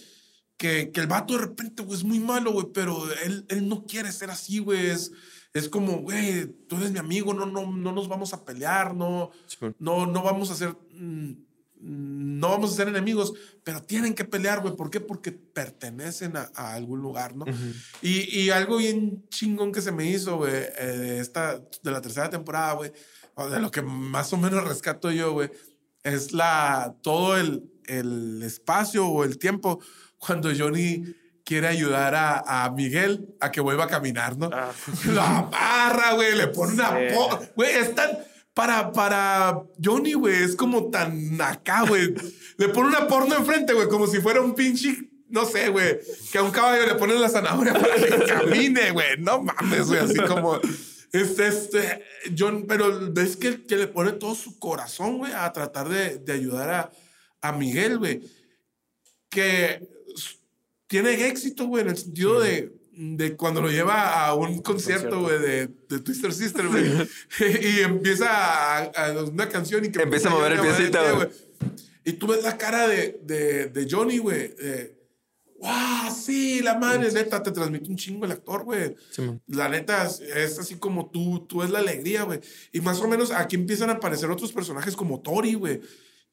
que, 0.58 0.91
que 0.91 1.00
el 1.00 1.08
vato 1.08 1.36
de 1.36 1.46
repente, 1.46 1.84
güey, 1.84 1.98
es 1.98 2.04
muy 2.04 2.20
malo, 2.20 2.52
güey, 2.52 2.68
pero 2.74 3.02
él, 3.24 3.46
él 3.48 3.70
no 3.70 3.86
quiere 3.86 4.12
ser 4.12 4.30
así, 4.30 4.60
güey. 4.60 4.88
Es, 4.88 5.14
es 5.56 5.70
como, 5.70 5.99
güey, 5.99 6.47
tú 6.68 6.76
eres 6.76 6.91
mi 6.91 6.99
amigo, 6.99 7.34
no, 7.34 7.45
no, 7.45 7.66
no 7.66 7.93
nos 7.93 8.10
vamos 8.10 8.34
a 8.34 8.43
pelear, 8.43 8.93
no, 8.93 9.32
no, 9.80 10.06
no 10.06 10.22
vamos 10.22 10.49
a 10.49 10.53
hacer... 10.53 10.76
Mm, 10.91 11.32
no 11.78 12.49
vamos 12.49 12.72
a 12.72 12.76
ser 12.76 12.88
enemigos, 12.88 13.34
pero 13.64 13.82
tienen 13.82 14.16
que 14.16 14.26
pelear, 14.26 14.62
güey. 14.62 14.76
¿Por 14.76 14.89
qué? 14.89 14.99
Porque 14.99 15.32
pertenecen 15.32 16.36
a, 16.36 16.74
algún 16.74 16.99
lugar, 16.99 17.36
¿no? 17.36 17.45
y, 18.01 18.39
y, 18.39 18.49
algo 18.49 18.78
bien 18.78 19.24
chingón 19.30 19.72
que 19.72 19.82
se 19.82 19.91
me 19.91 20.10
hizo, 20.10 20.38
güey, 20.38 20.51
eh, 20.51 20.97
de, 20.97 21.20
esta, 21.20 21.60
de 21.60 21.91
la 21.91 22.01
tercera 22.01 22.30
temporada, 22.30 22.74
güey, 22.74 22.91
de 23.51 23.60
lo 23.60 23.70
que 23.70 23.84
más 23.84 24.34
o 24.34 24.38
menos 24.38 24.64
rescato 24.64 25.12
yo, 25.12 25.34
güey, 25.34 25.51
es 26.01 26.32
la, 26.32 26.95
todo 27.03 27.38
el, 27.38 27.72
el 27.86 28.41
espacio 28.41 29.08
o 29.08 29.24
el 29.24 29.38
tiempo 29.38 29.80
cuando 30.18 30.49
Johnny 30.58 31.03
quiere 31.46 31.68
ayudar 31.68 32.16
a, 32.16 32.66
a, 32.66 32.70
Miguel 32.72 33.36
a 33.39 33.52
que 33.52 33.62
vuelva 33.62 33.86
a 33.86 33.88
caminar, 33.88 34.36
¿no? 34.38 34.50
Ah. 34.52 34.72
Lo 35.06 35.22
amarra, 35.22 36.14
güey, 36.14 36.36
le 36.36 36.48
pone 36.48 36.74
una... 36.74 36.91
Güey, 37.56 37.72
es 37.76 37.96
tan 37.96 38.18
para, 38.56 38.93
para 38.93 39.64
Johnny, 39.84 40.14
güey, 40.14 40.43
es 40.43 40.56
como 40.56 40.89
tan 40.89 41.39
acá, 41.41 41.84
güey. 41.88 42.16
le 42.58 42.70
pone 42.70 42.88
una 42.88 43.08
porno 43.08 43.36
enfrente, 43.36 43.74
güey, 43.74 43.88
como 43.88 44.08
si 44.08 44.22
fuera 44.22 44.41
un 44.41 44.56
pinche, 44.56 44.98
no 45.28 45.46
sé, 45.46 45.70
güey, 45.70 46.00
que 46.32 46.38
a 46.38 46.43
un 46.43 46.52
caballo 46.52 46.86
le 46.88 46.96
ponen 46.96 47.22
la 47.22 47.30
zanahoria 47.30 47.74
para 47.74 47.96
que 47.96 48.26
camine, 48.28 48.91
güey. 48.91 49.18
No 49.20 49.43
mames, 49.43 49.88
güey, 49.88 50.00
así 50.00 50.16
como. 50.16 50.60
Este, 51.12 51.48
este, 51.48 52.04
John, 52.38 52.66
pero 52.68 53.12
ves 53.12 53.38
que, 53.38 53.66
que 53.66 53.78
le 53.78 53.88
pone 53.88 54.14
todo 54.14 54.36
su 54.36 54.58
corazón, 54.58 55.18
güey, 55.18 55.32
a 55.34 55.52
tratar 55.54 55.88
de, 55.88 56.18
de 56.18 56.34
ayudar 56.34 56.70
a, 56.70 56.91
a 57.41 57.52
Miguel, 57.52 58.00
güey. 58.00 58.22
Que 59.30 59.95
tiene 60.88 61.27
éxito, 61.27 61.65
güey, 61.67 61.83
en 61.83 61.89
el 61.89 61.97
sentido 61.97 62.39
de 62.39 62.73
de 62.95 63.36
cuando 63.36 63.61
lo 63.61 63.69
lleva 63.69 64.25
a 64.25 64.33
un 64.33 64.59
concierto, 64.61 65.21
güey, 65.21 65.39
de, 65.39 65.67
de, 65.89 65.99
Twister 65.99 66.33
Sister, 66.33 66.67
güey. 66.67 66.86
y 67.61 67.81
empieza 67.81 68.86
a, 68.86 69.11
una 69.23 69.49
canción 69.49 69.83
y 69.83 69.91
que 69.91 70.01
empieza 70.01 70.29
a 70.29 70.31
mover 70.31 70.53
el 70.53 70.61
piecito, 70.61 70.99
güey. 71.15 71.29
Y 72.05 72.13
tú 72.13 72.27
ves 72.27 72.43
la 72.43 72.57
cara 72.57 72.88
de, 72.88 73.19
de, 73.23 73.67
de 73.67 73.88
Johnny, 73.89 74.19
güey. 74.19 74.53
¡Wow! 75.59 76.13
Sí, 76.15 76.61
la 76.61 76.77
madre, 76.77 77.11
neta, 77.11 77.41
te 77.41 77.51
transmite 77.51 77.89
un 77.89 77.97
chingo 77.97 78.25
el 78.25 78.31
actor, 78.31 78.63
güey. 78.63 78.95
la 79.47 79.67
neta 79.67 80.05
es 80.05 80.59
así 80.59 80.75
como 80.75 81.09
tú, 81.09 81.45
tú 81.47 81.63
es 81.63 81.71
la 81.71 81.79
alegría, 81.79 82.23
güey. 82.23 82.39
Y 82.71 82.81
más 82.81 82.99
o 83.01 83.07
menos 83.07 83.31
aquí 83.31 83.55
empiezan 83.55 83.89
a 83.89 83.93
aparecer 83.93 84.29
otros 84.29 84.53
personajes 84.53 84.95
como 84.95 85.21
Tori, 85.21 85.55
güey. 85.55 85.81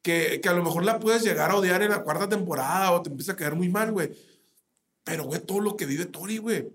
Que, 0.03 0.41
que 0.43 0.49
a 0.49 0.53
lo 0.53 0.65
mejor 0.65 0.85
la 0.85 0.99
puedes 0.99 1.23
llegar 1.23 1.53
a 1.53 1.57
odiar 1.57 1.81
en 1.81 1.91
la 1.91 2.03
cuarta 2.03 2.29
temporada 2.29 2.91
o 2.91 3.03
te 3.03 3.11
empieza 3.11 3.33
a 3.33 3.37
caer 3.37 3.55
muy 3.55 3.69
mal, 3.69 3.93
güey 3.93 4.11
pero, 5.05 5.25
güey, 5.25 5.41
todo 5.41 5.61
lo 5.61 5.77
que 5.77 5.87
vive 5.87 6.07
Tori, 6.07 6.39
güey. 6.39 6.69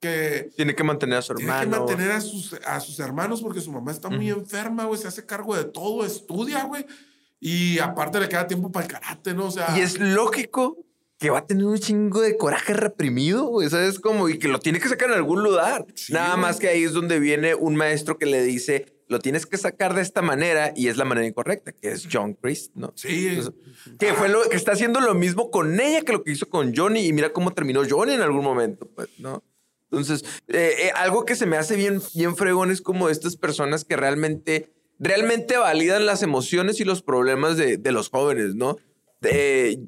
que 0.00 0.50
tiene 0.56 0.74
que 0.74 0.84
mantener 0.84 1.18
a 1.18 1.22
su 1.22 1.32
hermano. 1.32 1.60
Tiene 1.60 1.72
que 1.72 1.78
mantener 1.78 2.12
a 2.12 2.20
sus, 2.20 2.54
a 2.64 2.80
sus 2.80 2.98
hermanos 3.00 3.42
porque 3.42 3.60
su 3.60 3.72
mamá 3.72 3.92
está 3.92 4.08
muy 4.08 4.30
enferma, 4.30 4.84
güey. 4.84 5.00
Se 5.00 5.08
hace 5.08 5.26
cargo 5.26 5.56
de 5.56 5.64
todo, 5.64 6.04
estudia, 6.04 6.64
güey. 6.64 6.86
Y 7.40 7.78
aparte 7.78 8.18
le 8.20 8.28
queda 8.28 8.46
tiempo 8.46 8.72
para 8.72 8.86
el 8.86 8.92
karate, 8.92 9.34
¿no? 9.34 9.46
O 9.46 9.50
sea. 9.50 9.76
Y 9.76 9.80
es 9.80 9.98
lógico 10.00 10.76
que 11.18 11.30
va 11.30 11.38
a 11.38 11.46
tener 11.46 11.66
un 11.66 11.78
chingo 11.78 12.20
de 12.20 12.36
coraje 12.36 12.72
reprimido, 12.72 13.46
güey. 13.46 13.68
¿Sabes? 13.68 13.98
Como, 14.00 14.28
y 14.28 14.38
que 14.38 14.48
lo 14.48 14.60
tiene 14.60 14.80
que 14.80 14.88
sacar 14.88 15.10
en 15.10 15.16
algún 15.16 15.42
lugar. 15.42 15.86
Nada 16.10 16.36
más 16.36 16.58
que 16.58 16.68
ahí 16.68 16.84
es 16.84 16.92
donde 16.92 17.18
viene 17.18 17.54
un 17.54 17.76
maestro 17.76 18.18
que 18.18 18.26
le 18.26 18.42
dice, 18.42 18.97
lo 19.08 19.18
tienes 19.18 19.46
que 19.46 19.56
sacar 19.56 19.94
de 19.94 20.02
esta 20.02 20.22
manera 20.22 20.72
y 20.76 20.88
es 20.88 20.96
la 20.96 21.04
manera 21.04 21.26
incorrecta, 21.26 21.72
que 21.72 21.90
es 21.90 22.06
John 22.10 22.34
Christ, 22.34 22.74
¿no? 22.74 22.92
Sí. 22.94 23.40
que 23.98 24.12
fue 24.12 24.28
lo 24.28 24.42
que 24.48 24.56
está 24.56 24.72
haciendo 24.72 25.00
lo 25.00 25.14
mismo 25.14 25.50
con 25.50 25.80
ella 25.80 26.02
que 26.02 26.12
lo 26.12 26.22
que 26.22 26.32
hizo 26.32 26.48
con 26.48 26.74
Johnny 26.76 27.06
y 27.06 27.12
mira 27.12 27.32
cómo 27.32 27.52
terminó 27.52 27.82
Johnny 27.88 28.12
en 28.12 28.20
algún 28.20 28.44
momento, 28.44 28.88
pues, 28.94 29.08
¿no? 29.18 29.42
Entonces, 29.90 30.22
eh, 30.48 30.74
eh, 30.82 30.90
algo 30.94 31.24
que 31.24 31.34
se 31.34 31.46
me 31.46 31.56
hace 31.56 31.74
bien, 31.74 32.02
bien 32.14 32.36
fregón 32.36 32.70
es 32.70 32.82
como 32.82 33.08
estas 33.08 33.36
personas 33.36 33.86
que 33.86 33.96
realmente, 33.96 34.70
realmente 34.98 35.56
validan 35.56 36.04
las 36.04 36.22
emociones 36.22 36.78
y 36.80 36.84
los 36.84 37.02
problemas 37.02 37.56
de, 37.56 37.78
de 37.78 37.92
los 37.92 38.10
jóvenes, 38.10 38.54
¿no? 38.54 38.76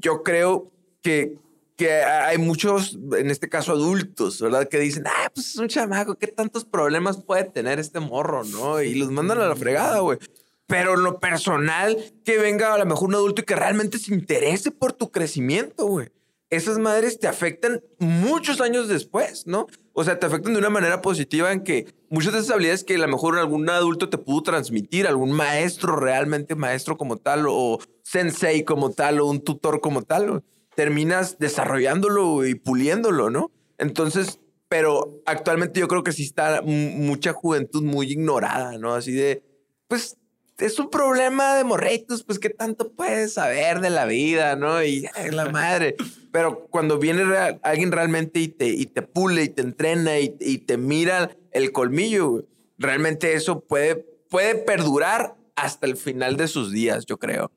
yo 0.01 0.25
creo 0.25 0.73
que, 1.03 1.39
que 1.81 2.03
hay 2.03 2.37
muchos, 2.37 2.99
en 3.17 3.31
este 3.31 3.49
caso 3.49 3.73
adultos, 3.73 4.39
¿verdad? 4.39 4.69
Que 4.69 4.79
dicen, 4.79 5.05
ah, 5.07 5.31
pues 5.35 5.49
es 5.49 5.57
un 5.57 5.67
chamaco, 5.67 6.15
¿qué 6.17 6.27
tantos 6.27 6.67
problemas 6.67 7.23
puede 7.23 7.45
tener 7.45 7.79
este 7.79 8.01
morro, 8.01 8.45
no? 8.45 8.83
Y 8.83 8.97
los 8.97 9.11
mandan 9.11 9.41
a 9.41 9.49
la 9.49 9.57
fregada, 9.57 10.01
güey. 10.01 10.19
Pero 10.67 10.93
en 10.93 11.05
lo 11.05 11.19
personal, 11.21 11.97
que 12.23 12.37
venga 12.37 12.75
a 12.75 12.79
lo 12.79 12.85
mejor 12.85 13.09
un 13.09 13.15
adulto 13.15 13.41
y 13.41 13.47
que 13.47 13.57
realmente 13.57 13.99
se 13.99 14.13
interese 14.13 14.71
por 14.71 14.93
tu 14.93 15.11
crecimiento, 15.11 15.87
güey. 15.87 16.11
Esas 16.51 16.79
madres 16.79 17.19
te 17.19 17.29
afectan 17.29 17.83
muchos 17.99 18.61
años 18.61 18.87
después, 18.87 19.47
¿no? 19.47 19.67
O 19.95 20.05
sea, 20.05 20.19
te 20.19 20.27
afectan 20.27 20.53
de 20.53 20.59
una 20.59 20.69
manera 20.69 21.01
positiva 21.01 21.51
en 21.51 21.65
que 21.65 21.87
muchas 22.11 22.35
de 22.35 22.41
esas 22.41 22.51
habilidades 22.51 22.85
que 22.85 22.97
a 22.97 22.99
lo 22.99 23.09
mejor 23.09 23.39
algún 23.39 23.71
adulto 23.71 24.11
te 24.11 24.19
pudo 24.19 24.43
transmitir, 24.43 25.07
algún 25.07 25.33
maestro 25.33 25.97
realmente 25.97 26.55
maestro 26.57 26.99
como 26.99 27.17
tal, 27.17 27.47
o 27.49 27.79
sensei 28.03 28.65
como 28.65 28.91
tal, 28.91 29.19
o 29.21 29.27
un 29.27 29.41
tutor 29.41 29.81
como 29.81 30.03
tal, 30.03 30.43
terminas 30.81 31.39
desarrollándolo 31.39 32.47
y 32.47 32.55
puliéndolo, 32.55 33.29
¿no? 33.29 33.51
Entonces, 33.77 34.41
pero 34.67 35.21
actualmente 35.27 35.79
yo 35.79 35.89
creo 35.89 36.03
que 36.03 36.13
sí 36.13 36.23
está 36.23 36.63
mucha 36.63 37.35
juventud 37.35 37.83
muy 37.83 38.11
ignorada, 38.11 38.79
¿no? 38.79 38.95
Así 38.95 39.13
de, 39.13 39.43
pues 39.89 40.17
es 40.57 40.79
un 40.79 40.89
problema 40.89 41.55
de 41.55 41.65
morritos, 41.65 42.25
pues 42.25 42.39
qué 42.39 42.49
tanto 42.49 42.93
puedes 42.93 43.35
saber 43.35 43.81
de 43.81 43.91
la 43.91 44.07
vida, 44.07 44.57
¿no? 44.57 44.83
Y 44.83 45.07
la 45.31 45.45
madre. 45.53 45.97
Pero 46.33 46.67
cuando 46.71 46.99
viene 46.99 47.25
alguien 47.63 47.93
realmente 47.93 48.41
y 48.41 48.49
te, 48.49 48.69
y 48.69 48.87
te 48.87 49.03
pule 49.03 49.43
y 49.43 49.49
te 49.51 49.61
entrena 49.61 50.19
y, 50.19 50.31
te 50.31 50.79
mira 50.79 51.37
el 51.53 51.73
colmillo, 51.73 52.47
realmente 52.79 53.35
eso 53.35 53.61
puede, 53.61 53.97
puede 54.31 54.55
perdurar 54.55 55.35
hasta 55.57 55.87
el 55.87 55.99
final 55.99 56.39
de 56.39 56.49
sus 56.49 56.73
días, 56.73 57.05
yo 57.05 57.19
creo. 57.19 57.53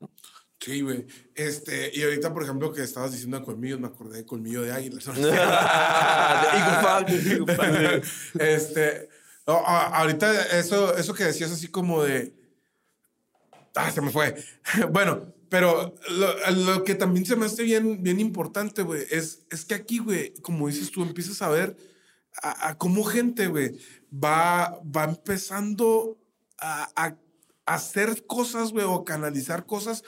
Sí, 0.63 0.81
güey. 0.81 1.05
Este, 1.35 1.91
y 1.93 2.03
ahorita, 2.03 2.33
por 2.33 2.43
ejemplo, 2.43 2.71
que 2.71 2.83
estabas 2.83 3.11
diciendo 3.11 3.39
de 3.39 3.45
colmillos, 3.45 3.79
me 3.79 3.87
acordé 3.87 4.19
de 4.19 4.25
colmillo 4.25 4.61
de 4.61 4.71
águila. 4.71 4.99
este, 8.39 9.09
ahorita 9.45 10.57
eso, 10.57 10.95
eso 10.95 11.13
que 11.13 11.25
decías 11.25 11.51
así 11.51 11.67
como 11.67 12.03
de 12.03 12.33
Ah, 13.75 13.91
se 13.91 14.01
me 14.01 14.11
fue. 14.11 14.35
bueno, 14.91 15.33
pero 15.49 15.95
lo, 16.51 16.83
que 16.83 16.95
también 16.95 17.25
se 17.25 17.35
me 17.35 17.45
hace 17.45 17.63
bien, 17.63 18.03
bien 18.03 18.19
importante, 18.19 18.83
güey, 18.83 19.03
es, 19.09 19.45
es 19.49 19.65
que 19.65 19.75
aquí, 19.75 19.99
güey, 19.99 20.33
como 20.41 20.67
dices 20.67 20.91
tú, 20.91 21.03
empiezas 21.03 21.41
a 21.41 21.49
ver 21.49 21.75
a, 22.41 22.77
cómo 22.77 23.03
gente, 23.03 23.47
güey, 23.47 23.77
va, 24.11 24.79
va 24.83 25.03
empezando 25.03 26.17
a, 26.57 26.89
a, 26.95 27.15
hacer 27.65 28.25
cosas, 28.25 28.71
güey, 28.71 28.85
o 28.87 29.05
canalizar 29.05 29.65
cosas 29.65 30.03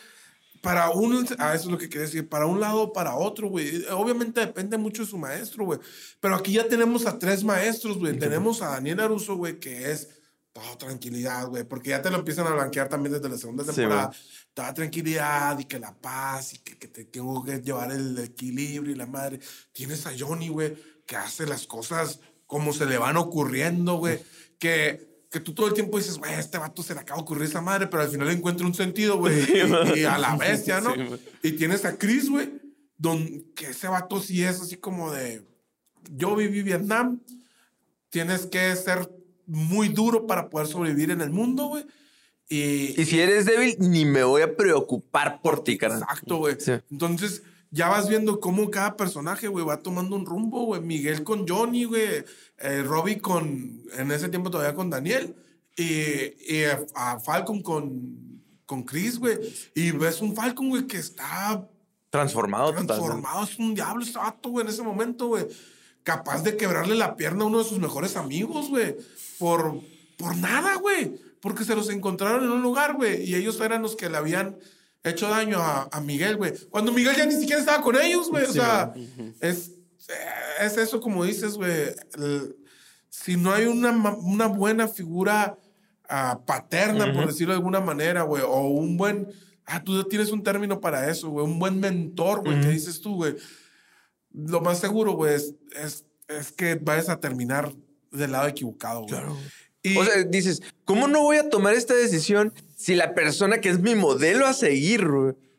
para 0.66 0.89
un, 0.89 1.28
a 1.38 1.53
eso 1.53 1.66
es 1.66 1.72
lo 1.72 1.78
que 1.78 1.88
quería 1.88 2.07
decir, 2.07 2.28
para 2.28 2.47
un 2.47 2.59
lado 2.59 2.82
o 2.82 2.91
para 2.91 3.16
otro, 3.16 3.49
güey. 3.49 3.86
Obviamente 3.91 4.39
depende 4.39 4.80
mucho 4.80 5.03
de 5.03 5.07
su 5.07 5.16
maestro, 5.16 5.63
güey. 5.63 5.80
Pero 6.20 6.34
aquí 6.34 6.53
ya 6.53 6.68
tenemos 6.68 7.05
a 7.05 7.20
tres 7.20 7.43
maestros, 7.43 7.99
güey. 7.99 8.18
Tenemos 8.18 8.63
a 8.63 8.70
Daniel 8.70 9.01
Aruso, 9.01 9.36
güey, 9.36 9.59
que 9.59 9.91
es 9.91 10.09
toda 10.51 10.76
tranquilidad, 10.76 11.49
güey, 11.49 11.66
porque 11.66 11.91
ya 11.91 12.01
te 12.01 12.09
lo 12.09 12.18
empiezan 12.18 12.47
a 12.47 12.55
blanquear 12.55 12.89
también 12.89 13.13
desde 13.13 13.30
la 13.30 13.38
segunda 13.38 13.63
temporada. 13.63 14.11
toda 14.55 14.74
tranquilidad 14.74 15.59
y 15.59 15.66
que 15.66 15.78
la 15.78 15.93
paz 15.93 16.55
y 16.55 16.57
que, 16.57 16.80
que, 16.80 16.88
te 16.88 17.05
tengo 17.05 17.43
que 17.43 17.61
llevar 17.61 17.91
el 17.91 18.18
equilibrio 18.18 18.91
y 18.91 18.97
la 18.97 19.05
madre. 19.05 19.39
Tienes 19.72 20.07
a 20.07 20.13
Johnny, 20.18 20.49
güey, 20.49 20.76
que 21.05 21.16
hace 21.16 21.45
las 21.45 21.68
cosas 21.68 22.22
como 22.47 22.74
se 22.74 22.88
le 22.88 22.97
van 22.97 23.18
ocurriendo, 23.18 23.97
güey, 23.97 24.20
que, 24.57 25.14
que 25.36 25.42
tú 25.42 25.54
todo 25.54 25.68
el 25.68 25.74
tiempo 25.74 25.98
dices, 25.98 26.18
güey, 26.18 26.34
este 26.36 26.58
vato 26.58 26.82
se 26.82 26.94
le 26.94 27.02
acaba 27.02 27.18
de 27.18 27.24
ocurrir 27.24 27.44
esa 27.44 27.60
madre, 27.60 27.88
pero 27.88 28.04
al 28.04 28.10
final 28.10 28.30
encuentra 28.30 28.66
un 28.66 28.74
sentido, 28.74 29.18
güey, 29.18 29.36
y, 29.94 30.06
a 30.06 30.18
la 30.18 30.38
bestia, 30.38 30.80
¿no? 30.80 30.94
y 31.44 31.52
tienes 31.52 31.84
a 31.84 31.98
Chris, 31.98 32.30
güey, 32.30 32.54
que 33.54 33.72
ese 33.72 33.90
vato 33.90 34.22
sí 34.22 34.46
es 34.46 34.62
así 34.62 34.78
como 34.78 35.12
de, 35.12 35.46
yo 36.10 36.38
viví 36.38 36.64
Vietnam, 36.64 37.20
tienes 38.10 38.46
que 38.46 38.74
ser 38.78 39.12
muy 39.46 39.90
duro 39.90 40.26
para 40.26 40.50
poder 40.50 40.68
sobrevivir 40.68 41.12
en 41.12 41.20
el 41.20 41.32
mundo, 41.32 41.66
güey. 41.66 41.86
Y, 42.48 43.02
y, 43.02 43.04
si 43.04 43.20
eres 43.20 43.44
débil, 43.44 43.76
ni 43.80 44.06
me 44.06 44.24
voy 44.24 44.42
a 44.42 44.56
preocupar 44.56 45.42
por 45.42 45.66
ti, 45.66 45.78
carnal. 45.78 46.04
Exacto, 46.04 46.38
güey. 46.38 46.56
Entonces, 46.90 47.44
ya 47.76 47.90
vas 47.90 48.08
viendo 48.08 48.40
cómo 48.40 48.72
cada 48.72 48.96
personaje, 48.96 49.50
güey, 49.50 49.66
va 49.66 49.82
tomando 49.82 50.16
un 50.16 50.26
rumbo, 50.26 50.66
güey. 50.66 50.82
Miguel 50.82 51.24
con 51.24 51.46
Johnny, 51.48 51.84
güey. 51.84 52.24
Eh, 52.58 52.84
Robbie 52.84 53.20
con, 53.20 53.84
en 53.98 54.12
ese 54.12 54.30
tiempo 54.30 54.50
todavía 54.50 54.74
con 54.74 54.90
Daniel. 54.90 55.36
Y, 55.76 56.64
a 56.96 57.20
Falcon 57.20 57.62
con, 57.62 58.42
con 58.66 58.84
Chris, 58.84 59.20
güey. 59.20 59.38
Y 59.76 59.92
ves 59.92 60.22
un 60.22 60.34
Falcon, 60.34 60.70
güey, 60.70 60.88
que 60.88 60.98
está... 60.98 61.68
Transformado. 62.10 62.72
Transformado. 62.72 63.44
Es 63.44 63.60
un 63.60 63.76
diablo 63.76 64.04
ese 64.04 64.18
vato, 64.18 64.50
güey, 64.50 64.66
en 64.66 64.72
ese 64.72 64.82
momento, 64.82 65.28
güey. 65.28 65.46
Capaz 66.04 66.44
de 66.44 66.56
quebrarle 66.56 66.96
la 66.96 67.18
pierna 67.18 67.44
a 67.44 67.48
uno 67.48 67.58
de 67.58 67.66
sus 67.66 67.80
mejores 67.80 68.16
amigos, 68.16 68.70
güey 68.70 68.96
por, 69.38 69.82
por 70.18 70.36
nada, 70.38 70.76
güey. 70.76 71.14
Porque 71.42 71.64
se 71.64 71.76
los 71.76 71.90
encontraron 71.90 72.44
en 72.44 72.52
un 72.52 72.62
lugar, 72.62 72.96
güey. 72.96 73.24
Y 73.24 73.36
ellos 73.36 73.60
eran 73.62 73.82
los 73.82 73.96
que 73.96 74.10
le 74.10 74.18
habían 74.18 74.58
hecho 75.12 75.30
daño 75.30 75.60
a, 75.60 75.88
a 75.91 76.01
Miguel, 76.01 76.38
güey. 76.38 76.53
Cuando 76.70 76.91
Miguel 76.91 77.16
ya 77.16 77.26
ni 77.26 77.36
siquiera 77.36 77.60
estaba 77.60 77.84
con 77.84 77.95
ellos, 77.95 78.30
güey. 78.30 78.45
o 78.45 78.51
sea, 78.51 78.93
es, 79.39 79.72
es 80.62 80.78
eso 80.78 80.99
como 80.99 81.24
dices, 81.24 81.56
güey. 81.56 81.93
Si 83.10 83.38
no 83.38 83.51
hay 83.51 83.66
una, 83.66 83.91
una 83.91 84.47
buena 84.47 84.88
figura 84.88 85.58
ah, 86.10 86.41
paterna, 86.45 87.14
por 87.14 87.28
decirlo 87.28 87.53
de 87.53 87.58
alguna 87.58 87.82
manera, 87.82 88.24
güey, 88.24 88.43
o 88.43 88.62
un 88.62 88.97
buen... 88.97 89.28
Ah, 89.66 89.84
tú 89.84 90.03
tienes 90.03 90.32
un 90.32 90.43
término 90.43 90.80
para 90.80 91.10
eso, 91.10 91.30
güey. 91.30 91.45
Un 91.45 91.58
buen 91.58 91.80
mentor, 91.80 92.43
güey. 92.43 92.62
¿Qué 92.62 92.70
dices 92.70 93.01
tú, 93.01 93.16
güey? 93.16 93.36
Lo 94.32 94.62
más 94.62 94.80
seguro, 94.80 95.14
güey, 95.14 95.36
es, 95.36 95.53
es, 95.82 96.06
es 96.28 96.51
que 96.51 96.76
vayas 96.76 97.10
a 97.10 97.20
terminar 97.20 97.74
del 98.12 98.32
lado 98.32 98.47
equivocado, 98.47 99.01
güey. 99.01 99.10
Claro. 99.10 99.38
o 99.97 100.06
sea, 100.06 100.24
dices, 100.24 100.62
¿cómo 100.84 101.08
no 101.08 101.22
voy 101.22 101.38
a 101.38 101.49
tomar 101.49 101.74
esta 101.74 101.93
decisión 101.93 102.53
si 102.86 102.94
la 102.94 103.16
persona 103.16 103.62
que 103.62 103.70
es 103.70 103.80
mi 103.80 103.96
modelo 103.96 104.46
a 104.46 104.54
seguir, 104.54 105.08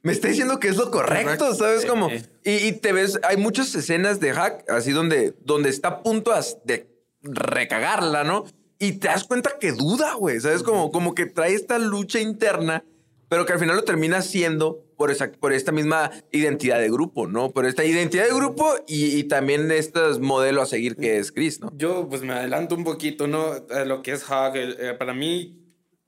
me 0.02 0.12
está 0.12 0.28
diciendo 0.28 0.60
que 0.60 0.68
es 0.68 0.76
lo 0.76 0.92
correcto, 0.92 1.52
¿sabes 1.56 1.84
cómo? 1.84 2.08
Y, 2.44 2.70
te 2.70 2.92
ves, 2.92 3.18
hay 3.24 3.36
muchas 3.36 3.74
escenas 3.74 4.20
de 4.20 4.32
hack 4.32 4.70
así 4.70 4.92
donde, 4.92 5.34
donde 5.40 5.68
está 5.70 5.88
a 5.88 6.02
punto 6.04 6.32
de 6.64 6.88
recagarla, 7.22 8.22
¿no? 8.22 8.44
Y 8.78 8.92
te 8.92 9.08
das 9.08 9.24
cuenta 9.24 9.58
que 9.58 9.72
duda, 9.72 10.14
güey, 10.14 10.38
¿sabes? 10.38 10.62
Como, 10.62 10.92
como 10.92 11.16
que 11.16 11.26
trae 11.26 11.54
esta 11.54 11.80
lucha 11.80 12.20
interna 12.20 12.84
pero 13.28 13.44
que 13.44 13.52
al 13.52 13.58
final 13.58 13.74
lo 13.74 13.82
termina 13.82 14.22
siendo 14.22 14.84
por, 14.96 15.10
esa, 15.10 15.32
por 15.32 15.52
esta 15.52 15.72
misma 15.72 16.12
identidad 16.30 16.78
de 16.78 16.88
grupo, 16.88 17.26
¿no? 17.26 17.50
Por 17.50 17.66
esta 17.66 17.84
identidad 17.84 18.24
de 18.24 18.32
grupo 18.32 18.72
y, 18.86 19.18
y 19.18 19.24
también 19.24 19.68
este 19.72 20.00
modelo 20.20 20.62
a 20.62 20.66
seguir 20.66 20.94
que 20.94 21.18
es 21.18 21.32
Chris, 21.32 21.60
¿no? 21.60 21.72
Yo 21.76 22.08
pues 22.08 22.22
me 22.22 22.34
adelanto 22.34 22.76
un 22.76 22.84
poquito, 22.84 23.26
¿no? 23.26 23.46
A 23.70 23.84
lo 23.84 24.02
que 24.02 24.12
es 24.12 24.22
Hug, 24.22 24.52
eh, 24.54 24.94
para 24.96 25.12
mí 25.12 25.65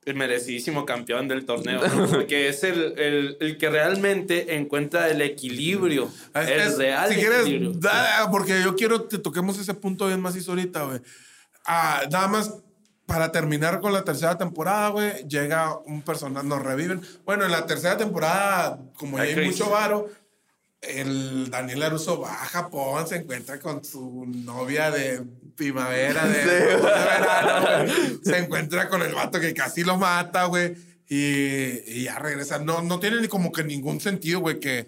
el 0.09 0.15
merecidísimo 0.15 0.85
campeón 0.85 1.27
del 1.27 1.45
torneo, 1.45 1.81
¿no? 1.95 2.07
porque 2.07 2.49
es 2.49 2.63
el, 2.63 2.99
el, 2.99 3.37
el, 3.39 3.57
que 3.57 3.69
realmente 3.69 4.55
encuentra 4.55 5.09
el 5.09 5.21
equilibrio, 5.21 6.11
el 6.33 6.77
real 6.77 7.09
si 7.09 7.19
equilibrio. 7.19 7.79
Quieres, 7.79 8.27
porque 8.31 8.61
yo 8.63 8.75
quiero 8.75 9.07
que 9.07 9.17
toquemos 9.17 9.57
ese 9.57 9.73
punto 9.73 10.07
bien 10.07 10.21
más 10.21 10.35
ahorita, 10.47 10.83
güey. 10.83 10.99
Ah, 11.65 12.03
nada 12.11 12.27
más 12.27 12.53
para 13.05 13.31
terminar 13.31 13.81
con 13.81 13.91
la 13.91 14.03
tercera 14.03 14.37
temporada, 14.37 14.89
güey, 14.89 15.27
llega 15.27 15.77
un 15.79 16.03
personaje, 16.03 16.45
nos 16.45 16.61
reviven. 16.61 17.01
Bueno, 17.25 17.43
en 17.43 17.51
la 17.51 17.65
tercera 17.65 17.97
temporada, 17.97 18.79
como 18.97 19.17
ya 19.17 19.23
hay 19.23 19.47
mucho 19.47 19.69
varo, 19.69 20.09
el 20.81 21.49
Daniel 21.49 21.83
Aruso 21.83 22.21
va 22.21 22.31
a 22.31 22.45
Japón, 22.45 23.07
se 23.07 23.17
encuentra 23.17 23.59
con 23.59 23.83
su 23.83 24.25
novia 24.27 24.91
de 24.91 25.23
primavera, 25.59 26.25
de, 26.25 26.45
verano, 26.77 27.93
Se 28.23 28.37
encuentra 28.37 28.87
con 28.89 29.01
el 29.01 29.13
vato 29.13 29.39
que 29.39 29.53
casi 29.53 29.83
lo 29.83 29.97
mata, 29.97 30.45
güey. 30.45 30.75
Y, 31.07 32.03
ya 32.03 32.17
regresa. 32.17 32.59
No, 32.59 32.81
no 32.81 32.99
tiene 32.99 33.27
como 33.27 33.51
que 33.51 33.63
ningún 33.63 33.99
sentido, 33.99 34.39
güey, 34.39 34.59
que 34.59 34.87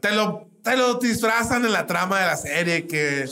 te 0.00 0.10
lo, 0.12 0.50
te 0.62 0.76
lo 0.76 0.94
disfrazan 0.94 1.64
en 1.64 1.72
la 1.72 1.86
trama 1.86 2.20
de 2.20 2.26
la 2.26 2.36
serie, 2.36 2.86
que 2.86 3.26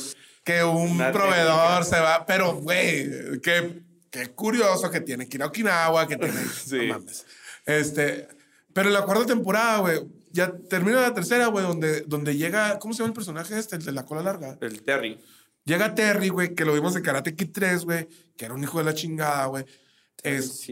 que 0.48 0.64
un 0.64 0.92
Una 0.92 1.12
proveedor 1.12 1.84
se 1.84 2.00
va. 2.00 2.24
Pero, 2.24 2.54
güey, 2.54 3.38
qué, 3.42 3.82
qué 4.10 4.30
curioso 4.30 4.90
que 4.90 5.02
tiene 5.02 5.28
que 5.28 5.36
ir 5.36 5.42
a 5.42 5.46
Okinawa, 5.46 6.08
que 6.08 6.16
tiene. 6.16 6.40
Sí. 6.64 6.86
No 6.86 6.94
mames. 6.94 7.26
Este. 7.66 8.28
Pero 8.72 8.88
la 8.88 9.02
cuarta 9.02 9.26
temporada, 9.26 9.78
güey, 9.78 10.00
ya 10.30 10.50
termina 10.70 11.02
la 11.02 11.12
tercera, 11.12 11.48
güey, 11.48 11.66
donde, 11.66 12.00
donde 12.02 12.34
llega. 12.34 12.78
¿Cómo 12.78 12.94
se 12.94 12.98
llama 12.98 13.08
el 13.08 13.14
personaje 13.14 13.58
este? 13.58 13.76
El 13.76 13.84
de 13.84 13.92
la 13.92 14.06
cola 14.06 14.22
larga. 14.22 14.56
El 14.62 14.82
Terry. 14.82 15.20
Llega 15.68 15.94
Terry, 15.94 16.28
güey, 16.30 16.54
que 16.54 16.64
lo 16.64 16.72
vimos 16.74 16.96
en 16.96 17.02
Karate 17.02 17.36
Kid 17.36 17.50
3, 17.52 17.84
güey, 17.84 18.08
que 18.36 18.44
era 18.46 18.54
un 18.54 18.62
hijo 18.64 18.78
de 18.78 18.84
la 18.84 18.94
chingada, 18.94 19.46
güey. 19.46 19.64
sí, 19.64 19.72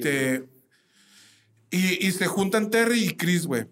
Este. 0.00 0.48
y, 1.70 2.06
y 2.06 2.12
se 2.12 2.26
juntan 2.26 2.70
Terry 2.70 3.04
y 3.04 3.16
Chris, 3.16 3.46
güey. 3.46 3.66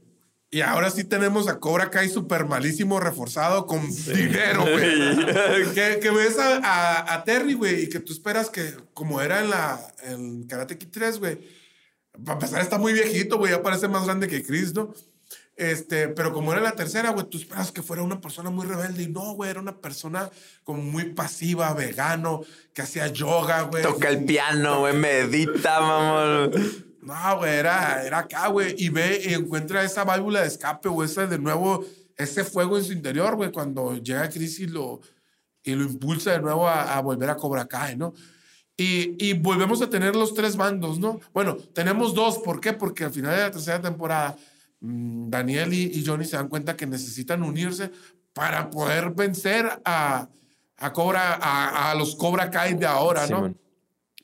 Y 0.50 0.60
ahora 0.60 0.88
sí 0.90 1.02
tenemos 1.02 1.48
a 1.48 1.58
Cobra 1.58 1.90
Kai 1.90 2.08
super 2.08 2.44
malísimo, 2.44 3.00
reforzado 3.00 3.66
con 3.66 3.80
dinero, 4.06 4.62
güey. 4.62 5.16
que, 5.74 5.98
que 6.00 6.10
ves 6.10 6.38
a, 6.38 6.58
a- 6.58 7.14
a 7.14 7.24
Terry, 7.24 7.54
güey, 7.54 7.84
y 7.84 7.88
que 7.88 7.98
tú 8.00 8.12
esperas 8.12 8.50
que, 8.50 8.74
como 8.92 9.20
era 9.20 9.40
en 9.42 9.50
la 9.50 9.80
en 10.04 10.46
Karate 10.46 10.78
Kid 10.78 10.88
3, 10.92 11.18
güey, 11.18 11.38
para 12.24 12.34
empezar 12.34 12.60
está 12.60 12.78
muy 12.78 12.92
viejito, 12.92 13.38
güey, 13.38 13.50
ya 13.50 13.62
parece 13.62 13.88
más 13.88 14.04
grande 14.04 14.28
que 14.28 14.44
Chris, 14.44 14.72
¿no? 14.74 14.94
Este, 15.57 16.09
pero 16.09 16.32
como 16.32 16.52
era 16.52 16.61
la 16.61 16.72
tercera, 16.72 17.11
güey, 17.11 17.26
tú 17.28 17.38
esperas 17.38 17.70
que 17.70 17.82
fuera 17.82 18.02
una 18.02 18.20
persona 18.20 18.50
muy 18.50 18.66
rebelde 18.66 19.05
y 19.05 19.09
no, 19.09 19.34
güey, 19.34 19.50
era 19.50 19.61
una 19.61 19.76
persona 19.76 20.28
como 20.64 20.82
muy 20.82 21.12
pasiva, 21.12 21.72
vegano, 21.74 22.42
que 22.72 22.82
hacía 22.82 23.07
yoga, 23.07 23.62
güey. 23.62 23.82
Toca 23.82 24.09
el 24.09 24.24
piano, 24.24 24.80
güey, 24.80 24.94
medita, 24.94 25.80
mamón. 25.80 26.50
No, 27.02 27.36
güey, 27.38 27.52
era, 27.55 28.05
era 28.05 28.20
acá, 28.20 28.48
güey. 28.48 28.74
Y 28.78 28.88
ve 28.88 29.22
y 29.24 29.34
encuentra 29.34 29.84
esa 29.84 30.05
válvula 30.05 30.40
de 30.40 30.48
escape, 30.48 30.88
güey, 30.88 31.09
ese 31.09 31.28
de 31.28 31.38
nuevo, 31.38 31.84
ese 32.16 32.42
fuego 32.42 32.76
en 32.76 32.84
su 32.84 32.92
interior, 32.92 33.36
güey, 33.36 33.52
cuando 33.52 33.96
llega 33.96 34.28
Chris 34.30 34.59
y 34.59 34.66
lo, 34.66 35.00
y 35.62 35.74
lo 35.74 35.84
impulsa 35.84 36.32
de 36.32 36.40
nuevo 36.40 36.66
a, 36.66 36.96
a 36.96 37.00
volver 37.00 37.30
a 37.30 37.36
Cobra 37.36 37.66
Kai, 37.66 37.96
¿no? 37.96 38.12
Y, 38.76 39.24
y 39.24 39.34
volvemos 39.34 39.80
a 39.82 39.88
tener 39.88 40.16
los 40.16 40.34
tres 40.34 40.57
bandos, 40.57 40.98
¿no? 40.98 41.20
Bueno, 41.32 41.57
tenemos 41.57 42.12
dos. 42.12 42.38
¿Por 42.38 42.61
qué? 42.61 42.72
Porque 42.72 43.05
al 43.05 43.12
final 43.12 43.36
de 43.36 43.42
la 43.42 43.50
tercera 43.52 43.80
temporada, 43.80 44.36
Daniel 44.87 45.72
y, 45.72 45.99
y 45.99 46.05
Johnny 46.05 46.24
se 46.24 46.37
dan 46.37 46.49
cuenta 46.49 46.76
que 46.76 46.87
necesitan 46.87 47.43
unirse 47.43 47.91
para 48.35 48.68
poder 48.68 49.11
vencer 49.11 49.66
a, 49.85 50.28
a, 50.76 50.93
Cobra, 50.93 51.35
a, 51.41 51.91
a 51.91 51.95
los 51.95 52.16
Cobra 52.16 52.51
Kai 52.51 52.74
de 52.74 52.87
ahora, 52.87 53.26
¿no? 53.26 53.55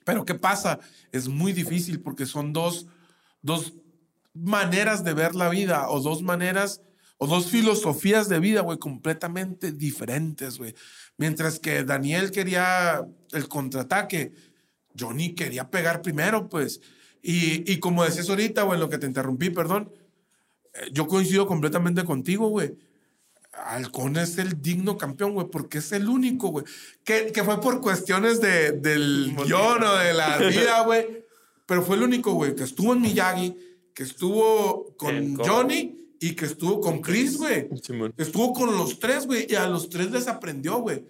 Pero 0.05 0.25
¿qué 0.25 0.35
pasa? 0.35 0.79
Es 1.13 1.29
muy 1.29 1.53
difícil 1.53 2.01
porque 2.01 2.27
son 2.27 2.53
dos, 2.53 2.87
dos 3.41 3.75
maneras 4.35 5.03
de 5.05 5.15
ver 5.15 5.35
la 5.35 5.49
vida 5.49 5.89
o 5.89 6.01
dos 6.01 6.23
maneras 6.23 6.83
o 7.17 7.27
dos 7.27 7.51
filosofías 7.51 8.29
de 8.29 8.41
vida, 8.41 8.61
güey, 8.63 8.79
completamente 8.79 9.73
diferentes, 9.73 10.59
güey. 10.59 10.75
Mientras 11.17 11.59
que 11.59 11.85
Daniel 11.85 12.31
quería 12.31 13.07
el 13.33 13.49
contraataque, 13.49 14.33
Johnny 14.99 15.35
quería 15.35 15.71
pegar 15.71 16.03
primero, 16.03 16.49
pues. 16.49 16.81
Y, 17.23 17.71
y 17.71 17.79
como 17.79 18.05
decías 18.05 18.29
ahorita, 18.29 18.63
güey, 18.63 18.81
lo 18.81 18.89
que 18.89 18.99
te 18.99 19.07
interrumpí, 19.07 19.51
perdón, 19.51 19.93
yo 20.93 21.07
coincido 21.07 21.47
completamente 21.47 22.05
contigo, 22.05 22.49
güey. 22.49 22.77
Halcón 23.53 24.17
es 24.17 24.39
el 24.39 24.63
digno 24.63 24.97
campeón, 24.97 25.35
güey, 25.35 25.49
porque 25.49 25.79
es 25.79 25.93
el 25.93 26.09
único, 26.09 26.49
güey. 26.49 26.65
Que, 27.05 27.33
que 27.33 27.43
fue 27.43 27.61
por 27.61 27.81
cuestiones 27.81 28.41
de, 28.41 28.73
del 28.73 29.35
guion 29.45 29.83
o 29.83 29.95
de 29.97 30.15
la 30.15 30.39
vida, 30.39 30.85
güey. 30.85 31.25
Pero 31.67 31.83
fue 31.83 31.97
el 31.97 32.03
único, 32.03 32.33
güey, 32.33 32.55
que 32.55 32.65
estuvo 32.65 32.93
en 32.93 33.01
Miyagi, 33.01 33.57
que 33.95 34.03
estuvo 34.03 34.97
con. 34.97 35.37
Johnny 35.37 36.01
y 36.21 36.35
que 36.35 36.45
estuvo 36.45 36.81
con 36.81 37.01
Chris, 37.01 37.37
güey. 37.37 37.69
Estuvo 38.17 38.53
con 38.53 38.77
los 38.77 38.99
tres, 38.99 39.27
güey, 39.27 39.47
y 39.49 39.55
a 39.55 39.67
los 39.67 39.89
tres 39.89 40.11
les 40.11 40.29
aprendió, 40.29 40.79
güey. 40.79 41.05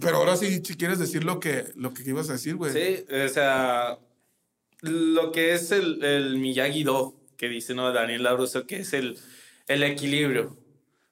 Pero 0.00 0.18
ahora 0.18 0.36
sí, 0.36 0.60
si 0.64 0.76
quieres 0.76 0.98
decir 0.98 1.24
lo 1.24 1.40
que, 1.40 1.66
lo 1.76 1.92
que 1.92 2.02
ibas 2.02 2.28
a 2.30 2.34
decir, 2.34 2.56
güey. 2.56 2.72
Sí, 2.72 3.04
o 3.12 3.28
sea, 3.28 3.98
lo 4.80 5.32
que 5.32 5.54
es 5.54 5.70
el, 5.70 6.02
el 6.04 6.38
Miyagi-Do, 6.38 7.19
que 7.40 7.48
dice 7.48 7.74
¿no? 7.74 7.90
Daniel 7.90 8.22
Laruso, 8.24 8.66
que 8.66 8.80
es 8.80 8.92
el, 8.92 9.16
el 9.66 9.82
equilibrio. 9.82 10.58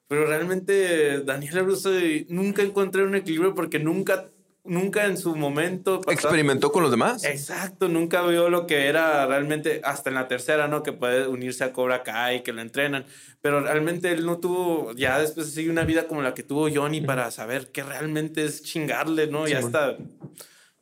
Pero 0.07 0.27
realmente 0.27 1.21
Daniel 1.23 1.55
Laruso 1.55 1.89
nunca 2.27 2.61
encontré 2.61 3.03
un 3.03 3.15
equilibrio 3.15 3.55
porque 3.55 3.79
nunca, 3.79 4.29
nunca 4.63 5.05
en 5.07 5.17
su 5.17 5.35
momento... 5.35 6.01
pasado- 6.01 6.13
¿Experimentó 6.13 6.71
con 6.71 6.83
los 6.83 6.91
demás? 6.91 7.23
Exacto, 7.23 7.87
nunca 7.89 8.21
vio 8.27 8.51
lo 8.51 8.67
que 8.67 8.85
era 8.85 9.25
realmente, 9.25 9.81
hasta 9.83 10.09
en 10.09 10.15
la 10.15 10.27
tercera, 10.27 10.67
¿no? 10.67 10.83
Que 10.83 10.93
puede 10.93 11.27
unirse 11.27 11.63
a 11.63 11.73
Cobra 11.73 12.03
Kai, 12.03 12.43
que 12.43 12.53
lo 12.53 12.61
entrenan. 12.61 13.05
Pero 13.41 13.61
realmente 13.61 14.11
él 14.11 14.23
no 14.25 14.37
tuvo, 14.37 14.93
ya 14.93 15.19
después 15.19 15.51
sigue 15.51 15.71
una 15.71 15.83
vida 15.83 16.07
como 16.07 16.21
la 16.21 16.35
que 16.35 16.43
tuvo 16.43 16.69
Johnny 16.71 17.01
para 17.01 17.31
saber 17.31 17.71
qué 17.71 17.81
realmente 17.83 18.45
es 18.45 18.61
chingarle, 18.61 19.25
¿no? 19.27 19.47
Ya 19.47 19.59
está. 19.59 19.97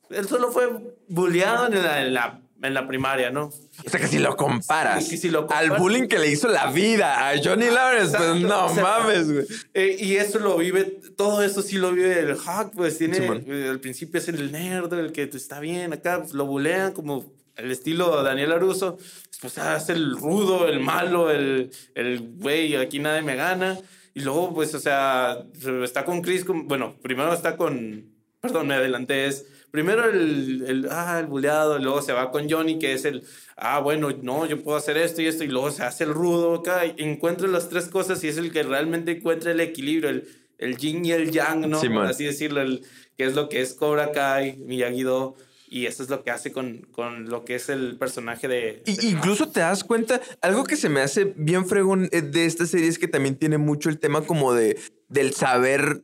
Él 0.09 0.27
solo 0.27 0.51
fue 0.51 0.67
bulleado 1.07 1.67
en 1.67 1.83
la, 1.83 2.01
en 2.01 2.13
la, 2.13 2.41
en 2.61 2.73
la 2.73 2.87
primaria, 2.87 3.29
¿no? 3.29 3.45
O 3.85 3.89
sea 3.89 3.99
que 3.99 4.07
si 4.07 4.17
lo 4.19 4.35
comparas 4.35 5.03
Es 5.03 5.09
que 5.11 5.17
si 5.17 5.29
lo 5.29 5.41
al 5.41 5.45
comparas- 5.67 5.79
bullying 5.79 6.07
que 6.07 6.17
le 6.19 6.29
hizo 6.31 6.47
la 6.47 6.71
vida 6.71 7.29
a 7.29 7.35
Johnny 7.43 7.67
Lawrence, 7.69 8.17
pues 8.17 8.29
Exacto, 8.29 8.47
no 8.47 8.65
o 8.65 8.73
sea, 8.73 8.83
mames, 8.83 9.31
güey. 9.31 9.45
Eh, 9.73 9.97
y 9.99 10.15
eso 10.15 10.39
lo 10.39 10.57
vive, 10.57 10.83
todo 11.15 11.43
eso 11.43 11.61
sí 11.61 11.77
lo 11.77 11.91
vive 11.91 12.19
el 12.19 12.35
hack, 12.35 12.71
pues 12.73 12.97
tiene, 12.97 13.17
Simón. 13.17 13.43
eh, 13.47 13.67
al 13.69 13.79
principio 13.79 14.19
es 14.19 14.27
el 14.27 14.51
nerd, 14.51 14.91
el 14.93 15.11
que 15.11 15.23
está 15.23 15.59
bien, 15.59 15.93
acá 15.93 16.19
pues, 16.21 16.33
lo 16.33 16.45
bulean 16.45 16.93
como 16.93 17.31
el 17.55 17.71
estilo 17.71 18.21
Daniel 18.23 18.51
Aruso, 18.51 18.97
después 19.29 19.57
ah, 19.57 19.77
es 19.77 19.89
el 19.89 20.15
rudo, 20.17 20.67
el 20.67 20.79
malo, 20.79 21.31
el, 21.31 21.71
el 21.95 22.19
güey, 22.37 22.75
aquí 22.75 22.99
nadie 22.99 23.21
me 23.23 23.35
gana, 23.35 23.77
y 24.13 24.21
luego 24.21 24.53
pues, 24.53 24.73
o 24.75 24.79
sea, 24.79 25.37
está 25.83 26.05
con 26.05 26.21
Chris, 26.21 26.43
con- 26.43 26.67
bueno, 26.67 26.95
primero 27.01 27.33
está 27.33 27.55
con, 27.57 28.05
perdón, 28.41 28.67
me 28.67 28.75
adelanté, 28.75 29.25
es 29.27 29.45
primero 29.77 30.09
el, 30.09 30.63
el, 30.67 30.87
ah, 30.89 31.19
el 31.19 31.27
buleado, 31.27 31.77
y 31.77 31.83
luego 31.83 32.01
se 32.01 32.11
va 32.11 32.31
con 32.31 32.49
Johnny, 32.49 32.79
que 32.79 32.93
es 32.93 33.05
el, 33.05 33.21
ah, 33.55 33.79
bueno, 33.79 34.09
no, 34.23 34.47
yo 34.47 34.61
puedo 34.63 34.75
hacer 34.75 34.97
esto 34.97 35.21
y 35.21 35.27
esto, 35.27 35.43
y 35.43 35.47
luego 35.47 35.69
se 35.69 35.83
hace 35.83 36.03
el 36.05 36.13
rudo 36.15 36.55
acá, 36.55 36.85
y 36.87 36.95
encuentra 36.97 37.47
las 37.47 37.69
tres 37.69 37.87
cosas 37.89 38.23
y 38.23 38.27
es 38.27 38.37
el 38.37 38.51
que 38.51 38.63
realmente 38.63 39.11
encuentra 39.11 39.51
el 39.51 39.59
equilibrio, 39.59 40.09
el, 40.09 40.27
el 40.57 40.77
yin 40.77 41.05
y 41.05 41.11
el 41.11 41.29
yang, 41.31 41.69
¿no? 41.69 41.79
Por 41.79 42.05
así 42.07 42.23
decirlo, 42.25 42.61
el, 42.61 42.81
que 43.17 43.25
es 43.25 43.35
lo 43.35 43.49
que 43.49 43.61
es 43.61 43.75
Cobra 43.75 44.11
Kai, 44.11 44.57
Miyagi-Do, 44.57 45.35
y 45.69 45.85
eso 45.85 46.01
es 46.01 46.09
lo 46.09 46.23
que 46.23 46.31
hace 46.31 46.51
con, 46.51 46.87
con 46.91 47.29
lo 47.29 47.43
que 47.45 47.55
es 47.55 47.69
el 47.69 47.97
personaje 47.97 48.47
de... 48.47 48.81
Y- 48.87 48.95
de- 48.95 49.07
incluso 49.07 49.49
te 49.51 49.59
das 49.59 49.83
cuenta, 49.83 50.21
algo 50.41 50.63
que 50.63 50.75
se 50.77 50.89
me 50.89 51.01
hace 51.01 51.33
bien 51.35 51.67
fregón 51.67 52.09
eh, 52.11 52.21
de 52.23 52.45
esta 52.45 52.65
serie 52.65 52.87
es 52.87 52.97
que 52.97 53.07
también 53.09 53.35
tiene 53.35 53.57
mucho 53.57 53.89
el 53.89 53.99
tema 53.99 54.21
como 54.21 54.53
de 54.53 54.79
del 55.09 55.33
saber 55.33 56.01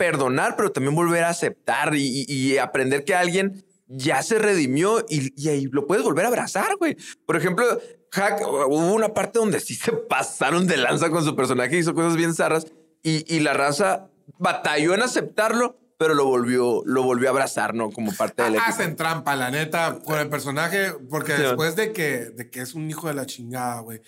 perdonar, 0.00 0.56
pero 0.56 0.72
también 0.72 0.94
volver 0.94 1.24
a 1.24 1.28
aceptar 1.28 1.94
y, 1.94 2.24
y- 2.26 2.56
aprender 2.56 3.04
que 3.04 3.14
alguien 3.14 3.62
ya 3.86 4.22
se 4.22 4.38
redimió 4.38 5.04
y, 5.10 5.30
y 5.36 5.48
ahí 5.50 5.66
lo 5.70 5.86
puedes 5.86 6.02
volver 6.02 6.24
a 6.24 6.28
abrazar, 6.28 6.76
güey. 6.78 6.96
Por 7.26 7.36
ejemplo, 7.36 7.66
Hack, 8.10 8.40
hubo 8.40 8.94
una 8.94 9.12
parte 9.12 9.38
donde 9.38 9.60
sí 9.60 9.74
se 9.74 9.92
pasaron 9.92 10.66
de 10.66 10.78
lanza 10.78 11.10
con 11.10 11.22
su 11.22 11.36
personaje, 11.36 11.76
hizo 11.76 11.94
cosas 11.94 12.16
bien 12.16 12.34
zarras 12.34 12.64
y, 13.02 13.26
y 13.34 13.40
la 13.40 13.52
raza 13.52 14.08
batalló 14.38 14.94
en 14.94 15.02
aceptarlo, 15.02 15.78
pero 15.98 16.14
lo 16.14 16.24
volvió, 16.24 16.80
lo 16.86 17.02
volvió 17.02 17.28
a 17.28 17.32
abrazar, 17.32 17.74
¿no? 17.74 17.90
Como 17.90 18.10
parte 18.14 18.42
del 18.42 18.54
equipo. 18.54 18.70
Hacen 18.70 18.96
trampa, 18.96 19.36
la 19.36 19.50
neta, 19.50 19.98
con 20.02 20.18
el 20.18 20.30
personaje, 20.30 20.94
porque 21.10 21.36
Sí, 21.36 21.42
después 21.42 21.76
de 21.76 21.92
que, 21.92 22.30
de 22.30 22.48
que 22.48 22.60
es 22.62 22.72
un 22.74 22.88
hijo 22.88 23.08
de 23.08 23.14
la 23.14 23.26
chingada, 23.26 23.80
güey, 23.80 23.98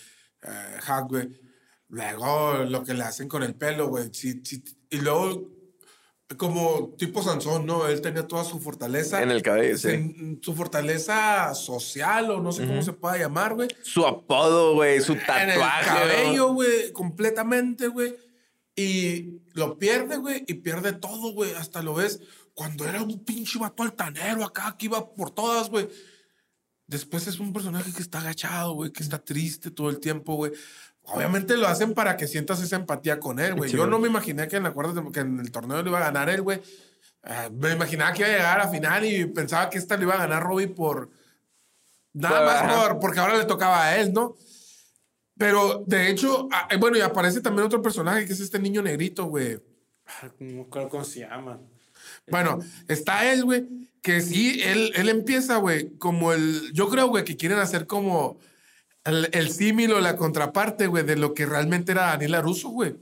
eh, 0.43 0.79
Hack, 0.81 1.09
güey, 1.11 1.29
luego 1.89 2.65
lo 2.65 2.83
que 2.83 2.95
le 2.95 3.05
hacen 3.05 3.29
con 3.29 3.43
el 3.43 3.55
pelo, 3.57 3.89
güey, 3.89 4.09
sí, 4.15 4.41
sí, 4.43 4.65
y 4.89 4.99
luego, 4.99 5.51
como 6.37 6.95
tipo 6.99 7.23
Sansón, 7.23 7.67
¿no? 7.67 7.87
Él 7.87 8.01
tenía 8.01 8.27
toda 8.27 8.45
su 8.45 8.61
fortaleza. 8.61 9.23
En 9.23 9.31
el 9.31 9.43
cabello, 9.43 9.77
sí. 9.79 9.89
en- 9.89 10.39
su 10.43 10.55
fortaleza 10.55 11.55
social, 11.55 12.31
o 12.31 12.41
no 12.41 12.53
sé 12.53 12.67
cómo 12.67 12.83
se 12.83 12.93
pueda 12.93 13.19
llamar, 13.19 13.55
güey. 13.55 13.69
Su 13.83 14.07
apodo, 14.07 14.75
güey, 14.75 15.01
su 15.01 15.13
En 15.13 15.21
el 15.21 15.27
tatuaje. 15.27 15.87
cabello, 15.87 16.53
güey, 16.55 16.93
completamente, 16.93 17.89
güey. 17.89 18.15
Y 18.77 19.41
lo 19.55 19.79
pierde, 19.79 20.17
güey, 20.17 20.45
y 20.47 20.55
pierde 20.55 20.93
todo, 20.93 21.33
güey. 21.33 21.53
Hasta 21.55 21.83
lo 21.83 21.95
ves 21.95 22.21
cuando 22.55 22.87
era 22.87 23.03
un 23.03 23.25
pinche 23.25 23.59
vato 23.59 23.83
altanero 23.83 24.45
acá, 24.45 24.77
que 24.79 24.87
iba 24.87 25.15
por 25.15 25.31
todas, 25.31 25.69
güey. 25.71 25.89
Después 26.87 27.27
es 27.27 27.39
un 27.41 27.53
personaje 27.53 27.93
que 27.93 28.03
está 28.03 28.21
agachado, 28.21 28.73
güey, 28.75 28.91
que 28.91 29.03
está 29.03 29.19
triste 29.23 29.71
todo 29.71 29.89
el 29.91 29.99
tiempo, 30.01 30.35
güey. 30.35 30.53
Obviamente 31.05 31.57
lo 31.57 31.67
hacen 31.67 31.95
para 31.95 32.17
que 32.17 32.29
sientas 32.29 32.63
esa 32.63 32.77
empatía 32.77 33.19
con 33.19 33.39
él, 33.39 33.55
güey. 33.55 33.71
Sí, 33.71 33.77
Yo 33.77 33.87
no 33.87 33.99
me 33.99 34.09
imaginé 34.09 34.49
que 34.49 34.57
en, 34.57 34.63
la 34.63 34.73
cuarta 34.73 35.03
que 35.13 35.21
en 35.21 35.41
el 35.41 35.51
torneo 35.51 35.83
lo 35.83 35.91
iba 35.91 35.99
a 35.99 36.05
ganar 36.05 36.29
él, 36.31 36.43
güey. 36.43 36.63
Ah, 37.25 37.49
me 37.53 37.73
imaginaba 37.73 38.13
que 38.13 38.23
iba 38.23 38.29
a 38.29 38.33
llegar 38.33 38.61
a 38.61 38.69
final 38.69 39.05
y 39.05 39.27
pensaba 39.27 39.69
que 39.69 39.79
esta 39.79 39.97
lo 39.97 40.05
iba 40.05 40.15
a 40.15 40.19
ganar 40.19 40.43
Robbie 40.43 40.69
por... 40.69 41.11
Nada 42.15 42.45
más 42.45 42.89
por, 42.89 43.01
porque 43.01 43.21
ahora 43.21 43.39
le 43.39 43.45
tocaba 43.47 43.85
a 43.85 43.97
él, 43.97 44.13
¿no? 44.13 44.37
Pero 45.39 45.83
de 45.87 46.11
hecho, 46.11 46.49
ah, 46.53 46.69
eh, 46.71 46.77
bueno, 46.77 46.99
y 46.99 47.01
aparece 47.01 47.41
también 47.41 47.67
otro 47.67 47.81
personaje 47.81 48.27
que 48.27 48.33
es 48.33 48.41
este 48.41 48.59
niño 48.59 48.83
negrito, 48.83 49.25
güey. 49.25 49.59
Ah, 50.07 50.31
No 50.39 50.69
cómo 50.69 51.05
se 51.05 51.21
llama. 51.21 51.59
Bueno, 52.29 52.59
está 52.87 53.33
él, 53.33 53.45
güey, 53.45 53.67
que 54.03 54.21
sí, 54.21 54.61
él, 54.63 54.93
él 54.95 55.09
empieza, 55.09 55.57
güey, 55.57 55.97
como 55.97 56.33
el. 56.33 56.73
Yo 56.75 56.89
creo, 56.89 57.09
güey, 57.09 57.25
que 57.25 57.37
quieren 57.37 57.59
hacer 57.59 57.87
como 57.87 58.39
el, 59.05 59.29
el 59.33 59.51
símil 59.51 59.93
o 59.93 60.01
la 60.01 60.17
contraparte, 60.17 60.87
güey, 60.87 61.05
de 61.05 61.17
lo 61.17 61.35
que 61.35 61.47
realmente 61.47 61.93
era 61.93 62.07
Daniel 62.07 62.35
Aruso, 62.35 62.69
güey. 62.69 62.95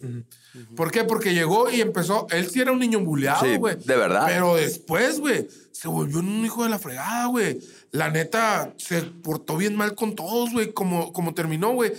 ¿Por 0.74 0.90
qué? 0.90 1.04
Porque 1.04 1.34
llegó 1.34 1.70
y 1.70 1.80
empezó. 1.80 2.26
Él 2.30 2.48
sí 2.50 2.60
era 2.60 2.72
un 2.72 2.78
niño 2.78 3.00
buleado, 3.00 3.44
Sí, 3.44 3.56
güey. 3.56 3.76
de 3.76 3.96
verdad. 3.96 4.24
Pero 4.26 4.56
después, 4.56 5.20
güey, 5.20 5.46
se 5.72 5.88
volvió 5.88 6.18
un 6.18 6.44
hijo 6.44 6.64
de 6.64 6.70
la 6.70 6.78
fregada, 6.78 7.26
güey. 7.26 7.60
La 7.92 8.10
neta 8.10 8.72
se 8.78 9.02
portó 9.02 9.56
bien 9.56 9.76
mal 9.76 9.94
con 9.94 10.14
todos, 10.14 10.52
güey, 10.52 10.72
como, 10.72 11.12
como 11.12 11.34
terminó, 11.34 11.72
güey. 11.72 11.92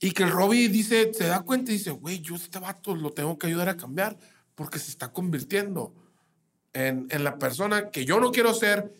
Y 0.00 0.10
que 0.10 0.24
el 0.24 0.30
Robbie 0.30 0.68
dice, 0.68 1.12
se 1.14 1.24
da 1.24 1.40
cuenta 1.40 1.70
y 1.70 1.74
dice, 1.78 1.90
güey, 1.92 2.20
yo 2.20 2.34
este 2.34 2.58
vato 2.58 2.94
lo 2.94 3.10
tengo 3.12 3.38
que 3.38 3.46
ayudar 3.46 3.68
a 3.68 3.76
cambiar 3.76 4.18
porque 4.54 4.78
se 4.78 4.90
está 4.90 5.12
convirtiendo 5.12 5.94
en, 6.72 7.06
en 7.10 7.24
la 7.24 7.38
persona 7.38 7.90
que 7.90 8.04
yo 8.04 8.20
no 8.20 8.30
quiero 8.32 8.52
ser, 8.52 8.92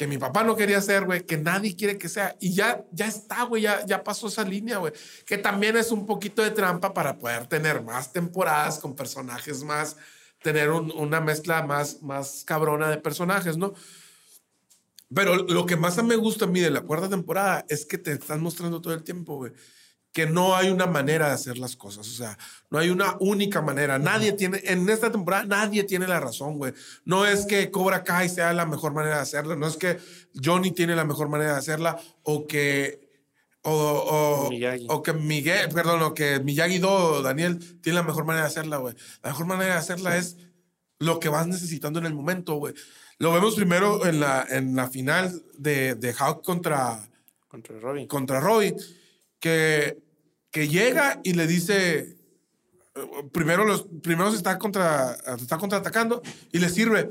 que 0.00 0.06
mi 0.06 0.16
papá 0.16 0.42
no 0.44 0.56
quería 0.56 0.80
ser, 0.80 1.04
güey, 1.04 1.26
que 1.26 1.36
nadie 1.36 1.76
quiere 1.76 1.98
que 1.98 2.08
sea. 2.08 2.34
Y 2.40 2.54
ya, 2.54 2.86
ya 2.90 3.06
está, 3.06 3.42
güey, 3.42 3.64
ya, 3.64 3.84
ya 3.84 4.02
pasó 4.02 4.28
esa 4.28 4.42
línea, 4.44 4.78
güey. 4.78 4.94
Que 5.26 5.36
también 5.36 5.76
es 5.76 5.92
un 5.92 6.06
poquito 6.06 6.40
de 6.40 6.52
trampa 6.52 6.94
para 6.94 7.18
poder 7.18 7.46
tener 7.48 7.82
más 7.82 8.10
temporadas 8.10 8.78
con 8.78 8.96
personajes 8.96 9.62
más, 9.62 9.98
tener 10.42 10.70
un- 10.70 10.90
una 10.92 11.20
mezcla 11.20 11.62
más, 11.66 12.00
más 12.00 12.44
cabrona 12.46 12.88
de 12.88 12.96
personajes, 12.96 13.58
¿no? 13.58 13.74
Pero 15.14 15.36
lo 15.36 15.66
que 15.66 15.76
más 15.76 16.02
me 16.02 16.16
gusta 16.16 16.46
a 16.46 16.48
mí 16.48 16.60
de 16.60 16.70
la 16.70 16.80
cuarta 16.80 17.10
temporada 17.10 17.66
es 17.68 17.84
que 17.84 17.98
te 17.98 18.12
están 18.12 18.40
mostrando 18.40 18.80
todo 18.80 18.94
el 18.94 19.04
tiempo, 19.04 19.36
güey, 19.36 19.52
que 20.12 20.26
no 20.26 20.56
hay 20.56 20.70
una 20.70 20.86
manera 20.86 21.28
de 21.28 21.34
hacer 21.34 21.58
las 21.58 21.76
cosas. 21.76 22.08
O 22.08 22.12
sea, 22.12 22.36
no 22.68 22.78
hay 22.78 22.90
una 22.90 23.16
única 23.20 23.62
manera. 23.62 23.98
Nadie 23.98 24.32
tiene, 24.32 24.60
en 24.64 24.88
esta 24.88 25.10
temporada, 25.12 25.44
nadie 25.44 25.84
tiene 25.84 26.08
la 26.08 26.18
razón, 26.18 26.58
güey. 26.58 26.72
No 27.04 27.26
es 27.26 27.46
que 27.46 27.70
Cobra 27.70 28.02
Kai 28.02 28.28
sea 28.28 28.52
la 28.52 28.66
mejor 28.66 28.92
manera 28.92 29.16
de 29.16 29.22
hacerlo. 29.22 29.54
No 29.56 29.66
es 29.68 29.76
que 29.76 29.98
Johnny 30.42 30.72
tiene 30.72 30.96
la 30.96 31.04
mejor 31.04 31.28
manera 31.28 31.52
de 31.52 31.58
hacerla 31.58 31.98
o 32.24 32.46
que. 32.46 33.08
O, 33.62 33.72
o, 33.72 34.50
Miyagi. 34.50 34.86
o 34.88 35.02
que 35.02 35.12
Miguel, 35.12 35.68
perdón, 35.68 36.02
o 36.02 36.14
que 36.14 36.40
Miyagi-Do 36.40 36.90
o 36.90 37.22
Daniel 37.22 37.58
tiene 37.82 37.98
la 37.98 38.02
mejor 38.02 38.24
manera 38.24 38.46
de 38.46 38.48
hacerla, 38.50 38.78
güey. 38.78 38.94
La 39.22 39.30
mejor 39.30 39.46
manera 39.46 39.74
de 39.74 39.78
hacerla 39.80 40.16
es 40.16 40.38
lo 40.98 41.20
que 41.20 41.28
vas 41.28 41.46
necesitando 41.46 41.98
en 41.98 42.06
el 42.06 42.14
momento, 42.14 42.54
güey. 42.54 42.74
Lo 43.18 43.32
vemos 43.34 43.54
primero 43.54 44.06
en 44.06 44.18
la, 44.18 44.46
en 44.48 44.74
la 44.74 44.88
final 44.88 45.42
de, 45.58 45.94
de 45.94 46.14
Hawk 46.14 46.42
contra, 46.42 47.06
Contra 47.48 47.78
Robin. 47.78 48.06
contra 48.06 48.40
Robbie, 48.40 48.74
que, 49.40 49.98
que 50.50 50.68
llega 50.68 51.20
y 51.24 51.32
le 51.32 51.46
dice, 51.46 52.16
eh, 52.94 53.28
primero, 53.32 53.64
los, 53.64 53.86
primero 54.02 54.30
se 54.30 54.36
está, 54.36 54.58
contra, 54.58 55.16
está 55.40 55.58
contraatacando 55.58 56.22
y 56.52 56.58
le 56.58 56.68
sirve. 56.68 57.10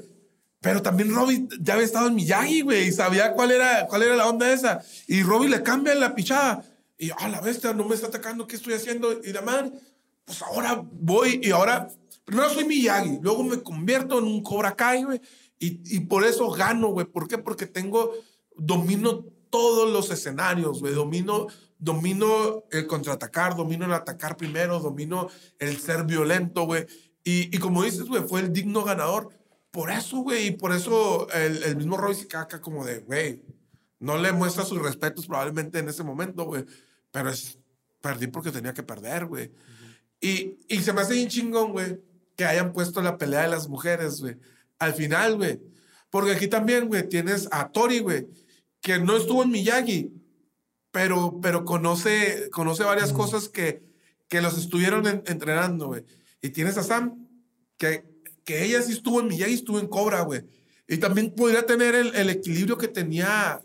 Pero 0.62 0.82
también 0.82 1.14
Robbie 1.14 1.48
ya 1.62 1.74
había 1.74 1.86
estado 1.86 2.08
en 2.08 2.16
Miyagi, 2.16 2.62
güey, 2.62 2.88
y 2.88 2.92
sabía 2.92 3.32
cuál 3.32 3.52
era, 3.52 3.88
cuál 3.88 4.04
era 4.04 4.16
la 4.16 4.28
onda 4.28 4.52
esa. 4.52 4.82
Y 5.08 5.24
Robbie 5.24 5.50
le 5.50 5.64
cambia 5.64 5.96
la 5.96 6.14
pichada. 6.16 6.64
Y, 6.98 7.12
ah, 7.12 7.30
la 7.30 7.40
bestia, 7.40 7.74
no 7.74 7.86
me 7.86 7.96
está 7.96 8.08
atacando, 8.08 8.46
¿qué 8.46 8.58
estoy 8.58 8.74
haciendo? 8.74 9.22
Y 9.24 9.32
la 9.32 9.42
madre, 9.42 9.72
pues 10.26 10.42
ahora 10.42 10.84
voy 10.84 11.40
y 11.42 11.52
ahora, 11.52 11.88
primero 12.26 12.50
soy 12.50 12.66
Miyagi, 12.66 13.20
luego 13.22 13.44
me 13.44 13.64
convierto 13.64 14.20
en 14.20 14.26
un 14.26 14.44
Cobra 14.44 14.76
Kai, 14.76 15.04
güey. 15.04 15.22
Y, 15.60 15.96
y 15.96 16.02
por 16.02 16.26
eso 16.26 16.50
gano, 16.52 16.90
güey. 16.90 17.06
¿Por 17.06 17.30
qué? 17.30 17.38
Porque 17.38 17.66
tengo, 17.66 18.14
domino 18.58 19.26
todos 19.50 19.90
los 19.90 20.12
escenarios, 20.12 20.82
güey. 20.82 20.94
Domino, 20.94 21.48
domino 21.80 22.66
el 22.72 22.86
contraatacar, 22.86 23.56
domino 23.56 23.86
el 23.86 23.94
atacar 23.94 24.38
primero, 24.38 24.80
domino 24.80 25.30
el 25.58 25.80
ser 25.80 26.04
violento, 26.04 26.64
güey. 26.66 26.86
Y, 27.24 27.56
y 27.56 27.60
como 27.60 27.84
dices, 27.84 28.06
güey, 28.06 28.24
fue 28.24 28.42
el 28.42 28.54
digno 28.54 28.84
ganador. 28.84 29.30
Por 29.72 29.90
eso, 29.90 30.18
güey, 30.18 30.48
y 30.48 30.52
por 30.52 30.74
eso 30.74 31.30
el, 31.32 31.64
el 31.64 31.78
mismo 31.78 31.98
Roy 31.98 32.16
se 32.16 32.28
caca 32.28 32.60
como 32.60 32.86
de, 32.86 33.00
güey, 33.00 33.42
no 34.00 34.18
le 34.18 34.32
muestra 34.32 34.66
sus 34.66 34.82
respetos 34.82 35.28
probablemente 35.28 35.80
en 35.80 35.90
ese 35.90 36.04
momento, 36.04 36.46
güey. 36.46 36.66
Pero 37.12 37.30
es, 37.30 37.58
perdí 38.02 38.28
porque 38.28 38.52
tenía 38.52 38.74
que 38.74 38.84
perder, 38.84 39.26
güey. 39.26 39.52
y, 40.22 40.58
y 40.68 40.80
se 40.82 40.94
me 40.94 41.02
hace 41.02 41.14
bien 41.14 41.30
chingón, 41.30 41.72
güey, 41.72 42.00
que 42.36 42.46
hayan 42.46 42.74
puesto 42.74 43.02
la 43.02 43.18
pelea 43.18 43.44
de 43.44 43.50
las 43.50 43.68
mujeres, 43.70 44.22
güey. 44.22 44.38
Al 44.80 44.94
final, 44.94 45.38
güey. 45.38 45.60
Porque 46.10 46.32
aquí 46.32 46.48
también, 46.48 46.88
güey, 46.88 47.08
tienes 47.08 47.48
a 47.52 47.70
Tori, 47.70 48.00
güey, 48.00 48.28
que 48.82 48.98
no 49.00 49.18
estuvo 49.18 49.44
en 49.44 49.52
Miyagi, 49.52 50.12
pero, 50.92 51.40
pero 51.42 51.66
conoce, 51.66 52.50
conoce 52.52 52.84
varias 52.84 53.14
cosas 53.14 53.50
que, 53.50 53.84
que 54.28 54.42
los 54.42 54.58
estuvieron 54.58 55.08
en- 55.08 55.24
entrenando, 55.28 55.88
güey. 55.88 56.04
Y 56.42 56.50
tienes 56.50 56.78
a 56.78 56.84
Sam, 56.84 57.28
que, 57.78 58.06
que 58.44 58.64
ella 58.66 58.82
sí 58.82 58.94
estuvo 58.94 59.20
en 59.22 59.28
Miyagi, 59.28 59.54
estuvo 59.54 59.80
en 59.80 59.88
Cobra, 59.88 60.22
güey. 60.22 60.44
Y 60.88 60.98
también 60.98 61.34
podría 61.36 61.66
tener 61.66 61.94
el, 61.96 62.16
el 62.16 62.30
equilibrio 62.30 62.78
que 62.78 62.88
tenía, 62.88 63.62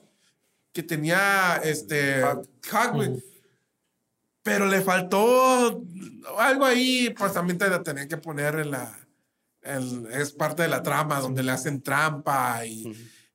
que 0.73 0.83
tenía 0.83 1.57
este 1.65 2.23
Hack, 2.69 2.93
güey. 2.95 3.11
Pero 4.43 4.67
le 4.67 4.83
faltó 4.83 5.83
algo 6.39 6.67
ahí, 6.67 7.15
pues 7.17 7.33
también 7.33 7.57
te 7.57 7.69
la 7.69 7.83
tenían 7.83 8.09
que 8.09 8.19
poner 8.19 8.57
en 8.57 8.73
la. 8.73 8.99
es 10.13 10.33
parte 10.33 10.65
de 10.65 10.69
la 10.69 10.83
trama 10.83 11.21
donde 11.21 11.43
le 11.43 11.53
hacen 11.53 11.81
trampa 11.81 12.67
y, 12.67 12.85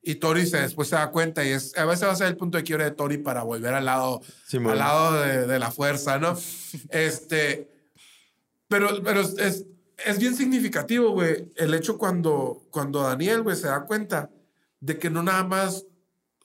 y 0.02 0.14
Tori 0.16 0.46
se, 0.46 0.60
después 0.60 0.88
se 0.88 0.96
da 0.96 1.10
cuenta 1.10 1.44
y 1.44 1.50
es, 1.50 1.76
a 1.76 1.84
veces 1.84 2.08
va 2.08 2.12
a 2.12 2.16
ser 2.16 2.28
el 2.28 2.36
punto 2.36 2.56
de 2.56 2.64
quiebre 2.64 2.84
de 2.84 2.90
Tori 2.92 3.18
para 3.18 3.42
volver 3.42 3.74
al 3.74 3.84
lado, 3.84 4.22
Simón. 4.46 4.72
al 4.72 4.78
lado 4.78 5.20
de, 5.20 5.46
de 5.46 5.58
la 5.58 5.70
fuerza, 5.70 6.18
¿no? 6.18 6.36
este. 6.90 7.70
Pero, 8.68 9.02
pero 9.02 9.20
es, 9.20 9.66
es, 10.06 10.18
bien 10.18 10.36
significativo, 10.36 11.10
güey, 11.10 11.50
el 11.56 11.74
hecho 11.74 11.98
cuando, 11.98 12.62
cuando 12.70 13.02
Daniel, 13.02 13.42
güey, 13.42 13.56
se 13.56 13.66
da 13.66 13.84
cuenta 13.84 14.30
de 14.78 14.98
que 14.98 15.10
no 15.10 15.22
nada 15.22 15.42
más 15.44 15.84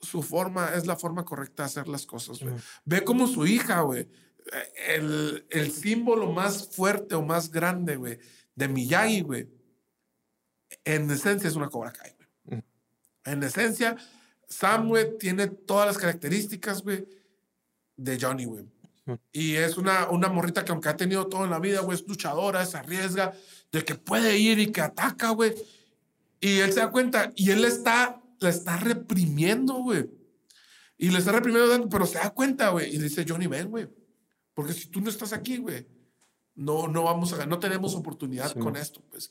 su 0.02 0.22
forma 0.22 0.74
es 0.74 0.86
la 0.86 0.96
forma 0.96 1.24
correcta 1.24 1.62
de 1.62 1.68
hacer 1.68 1.88
las 1.88 2.04
cosas, 2.04 2.40
güey. 2.40 2.54
Ve 2.84 3.04
como 3.04 3.28
su 3.28 3.46
hija, 3.46 3.80
güey, 3.82 4.08
el, 4.88 5.46
el 5.50 5.70
símbolo 5.72 6.32
más 6.32 6.68
fuerte 6.68 7.14
o 7.14 7.22
más 7.22 7.50
grande, 7.50 7.96
güey, 7.96 8.18
de 8.54 8.68
Miyagi, 8.68 9.20
güey, 9.20 9.48
en 10.84 11.10
esencia 11.10 11.48
es 11.48 11.54
una 11.54 11.68
Cobra 11.68 11.92
Kai. 11.92 12.15
En 13.26 13.42
esencia, 13.42 13.96
Sam, 14.48 14.88
güey, 14.88 15.18
tiene 15.18 15.48
todas 15.48 15.86
las 15.86 15.98
características, 15.98 16.82
güey, 16.82 17.06
de 17.96 18.18
Johnny, 18.20 18.44
güey. 18.44 18.64
Y 19.32 19.54
es 19.54 19.76
una, 19.76 20.08
una 20.08 20.28
morrita 20.28 20.64
que 20.64 20.72
aunque 20.72 20.88
ha 20.88 20.96
tenido 20.96 21.26
todo 21.26 21.44
en 21.44 21.50
la 21.50 21.60
vida, 21.60 21.80
güey, 21.80 21.96
es 21.96 22.06
luchadora, 22.06 22.66
se 22.66 22.76
arriesga, 22.76 23.34
de 23.70 23.84
que 23.84 23.94
puede 23.94 24.38
ir 24.38 24.58
y 24.58 24.72
que 24.72 24.80
ataca, 24.80 25.30
güey. 25.30 25.54
Y 26.40 26.58
él 26.58 26.72
se 26.72 26.80
da 26.80 26.90
cuenta 26.90 27.32
y 27.36 27.50
él 27.50 27.64
está, 27.64 28.20
la 28.40 28.48
está 28.48 28.76
reprimiendo, 28.78 29.74
güey. 29.74 30.08
Y 30.98 31.10
le 31.10 31.18
está 31.18 31.32
reprimiendo, 31.32 31.88
pero 31.88 32.06
se 32.06 32.18
da 32.18 32.30
cuenta, 32.30 32.70
güey. 32.70 32.94
Y 32.94 32.98
dice, 32.98 33.24
Johnny, 33.28 33.46
ven, 33.46 33.70
güey. 33.70 33.86
Porque 34.54 34.72
si 34.72 34.88
tú 34.88 35.00
no 35.00 35.10
estás 35.10 35.32
aquí, 35.32 35.58
güey, 35.58 35.86
no, 36.54 36.88
no 36.88 37.02
vamos 37.02 37.32
a 37.34 37.46
no 37.46 37.58
tenemos 37.58 37.94
oportunidad 37.94 38.52
con 38.54 38.76
esto, 38.76 39.02
pues. 39.10 39.30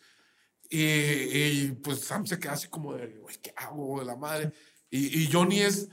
Y, 0.70 0.80
y, 0.80 1.80
pues 1.84 2.00
Sam 2.02 2.26
se 2.26 2.40
queda 2.40 2.54
así 2.54 2.68
como 2.68 2.94
de, 2.94 3.08
güey, 3.20 3.36
¿qué 3.42 3.54
hago, 3.56 4.04
la 4.04 4.16
madre? 4.16 4.52
Y, 4.90 5.24
y 5.24 5.32
Johnny 5.32 5.62
es, 5.62 5.90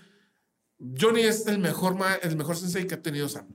Johnny 0.98 1.22
es 1.22 1.46
el 1.46 1.58
mejor, 1.58 1.96
el 2.22 2.36
mejor 2.36 2.56
sensei 2.56 2.86
que 2.86 2.94
ha 2.94 3.02
tenido 3.02 3.28
Sam. 3.28 3.46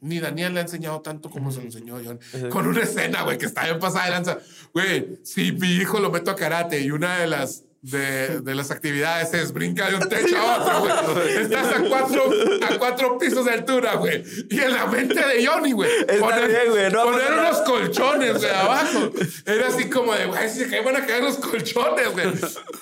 Ni 0.00 0.18
Daniel 0.18 0.54
le 0.54 0.60
ha 0.60 0.62
enseñado 0.62 1.00
tanto 1.02 1.30
como 1.30 1.52
se 1.52 1.58
lo 1.58 1.66
enseñó 1.66 2.00
Johnny. 2.02 2.48
Con 2.48 2.66
una 2.66 2.82
escena, 2.82 3.22
güey, 3.22 3.36
que 3.36 3.46
está 3.46 3.64
bien 3.64 3.78
pasada 3.78 4.06
de 4.06 4.10
lanza. 4.10 4.38
Güey, 4.72 5.20
si 5.22 5.52
mi 5.52 5.72
hijo 5.74 6.00
lo 6.00 6.10
meto 6.10 6.30
a 6.30 6.36
karate 6.36 6.80
y 6.80 6.90
una 6.90 7.18
de 7.18 7.26
las, 7.26 7.64
de, 7.82 8.40
de 8.40 8.54
las 8.54 8.70
actividades 8.70 9.32
es 9.32 9.52
brincar 9.52 9.90
de 9.90 9.96
un 9.96 10.08
techo 10.08 10.36
a 10.36 10.58
otro, 10.58 11.14
güey. 11.14 11.36
Estás 11.38 11.76
a 11.76 11.82
cuatro, 11.88 12.30
a 12.68 12.78
cuatro 12.78 13.18
pisos 13.18 13.44
de 13.46 13.52
altura, 13.52 13.94
güey. 13.94 14.22
Y 14.50 14.60
en 14.60 14.72
la 14.72 14.86
mente 14.86 15.14
de 15.14 15.46
Johnny, 15.46 15.72
güey. 15.72 15.90
Bien, 16.06 16.70
güey, 16.70 16.92
no 16.92 17.04
poner 17.04 17.32
unos 17.32 17.60
colchones, 17.62 18.36
güey, 18.38 18.50
abajo. 18.50 19.12
Era 19.46 19.68
así 19.68 19.88
como 19.88 20.14
de, 20.14 20.26
güey, 20.26 20.48
si 20.50 20.66
se 20.66 20.80
van 20.80 20.96
a 20.96 21.06
caer 21.06 21.24
los 21.24 21.36
colchones, 21.36 22.12
güey. 22.12 22.28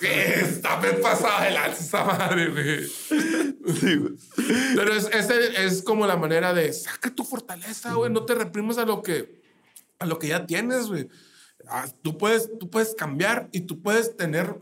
Está 0.00 0.80
bien 0.80 1.00
pasada 1.00 1.44
de 1.44 1.50
lanza 1.52 1.80
esa 1.80 2.04
madre, 2.04 2.48
güey. 2.48 2.90
Pero 4.74 4.94
es, 4.94 5.08
ese 5.12 5.64
es 5.64 5.82
como 5.82 6.06
la 6.06 6.16
manera 6.16 6.52
de 6.52 6.72
saca 6.72 7.14
tu 7.14 7.24
fortaleza, 7.24 7.94
güey. 7.94 8.10
No 8.10 8.24
te 8.24 8.34
reprimas 8.34 8.78
a 8.78 8.84
lo 8.84 9.02
que, 9.02 9.40
a 10.00 10.06
lo 10.06 10.18
que 10.18 10.28
ya 10.28 10.44
tienes, 10.44 10.86
güey. 10.88 11.08
Ah, 11.68 11.86
Tú 12.02 12.16
puedes, 12.18 12.50
tú 12.58 12.68
puedes 12.68 12.94
cambiar 12.94 13.48
y 13.52 13.60
tú 13.60 13.80
puedes 13.82 14.16
tener 14.16 14.56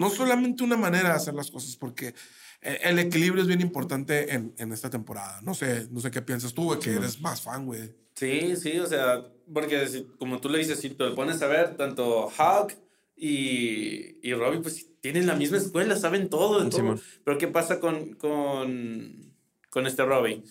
no 0.00 0.10
solamente 0.10 0.64
una 0.64 0.76
manera 0.76 1.10
de 1.10 1.14
hacer 1.16 1.34
las 1.34 1.50
cosas, 1.50 1.76
porque 1.76 2.14
eh, 2.62 2.78
el 2.82 2.98
equilibrio 2.98 3.42
es 3.42 3.48
bien 3.48 3.60
importante 3.60 4.34
en, 4.34 4.54
en 4.58 4.72
esta 4.72 4.90
temporada. 4.90 5.40
No 5.42 5.54
sé, 5.54 5.86
no 5.90 6.00
sé 6.00 6.10
qué 6.10 6.22
piensas 6.22 6.52
tú, 6.54 6.64
güey, 6.64 6.78
que 6.80 6.90
eres 6.94 7.20
más 7.20 7.40
fan, 7.42 7.66
güey. 7.66 7.94
Sí, 8.14 8.56
sí, 8.56 8.78
o 8.78 8.86
sea, 8.86 9.24
porque 9.52 9.86
si- 9.88 10.06
como 10.18 10.40
tú 10.40 10.48
le 10.48 10.58
dices, 10.58 10.78
si 10.80 10.90
te 10.90 11.04
lo 11.04 11.14
pones 11.14 11.40
a 11.42 11.46
ver, 11.46 11.76
tanto 11.76 12.28
Hawk 12.36 12.72
y, 13.16 14.16
y 14.22 14.34
Robbie, 14.34 14.60
pues 14.60 14.86
tienen 15.00 15.26
la 15.26 15.34
misma 15.34 15.58
escuela, 15.58 15.96
saben 15.96 16.28
todo 16.28 16.68
todo. 16.68 16.98
Pero 17.24 17.38
¿qué 17.38 17.48
pasa 17.48 17.80
con, 17.80 18.14
con, 18.14 19.32
con 19.70 19.86
este 19.86 20.04
Robbie? 20.04 20.42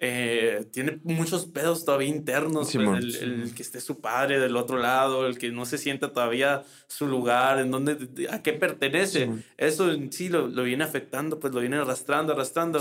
Eh, 0.00 0.64
tiene 0.70 1.00
muchos 1.02 1.46
pedos 1.46 1.84
todavía 1.84 2.08
internos. 2.08 2.70
pues, 2.72 3.20
el, 3.20 3.52
que 3.52 3.62
esté 3.62 3.80
su 3.80 4.00
padre 4.00 4.38
del 4.38 4.56
otro 4.56 4.78
lado, 4.78 5.26
el 5.26 5.38
que 5.38 5.50
no 5.50 5.66
se 5.66 5.76
sienta 5.76 6.12
todavía 6.12 6.62
su 6.86 7.08
lugar, 7.08 7.58
en 7.58 7.72
donde, 7.72 8.28
a 8.30 8.40
qué 8.42 8.52
pertenece. 8.52 9.28
Eso 9.56 9.90
en 9.90 10.12
sí 10.12 10.28
lo, 10.28 10.46
lo, 10.46 10.62
viene 10.62 10.84
afectando, 10.84 11.40
pues 11.40 11.52
lo 11.52 11.60
viene 11.60 11.76
arrastrando, 11.76 12.32
arrastrando. 12.32 12.80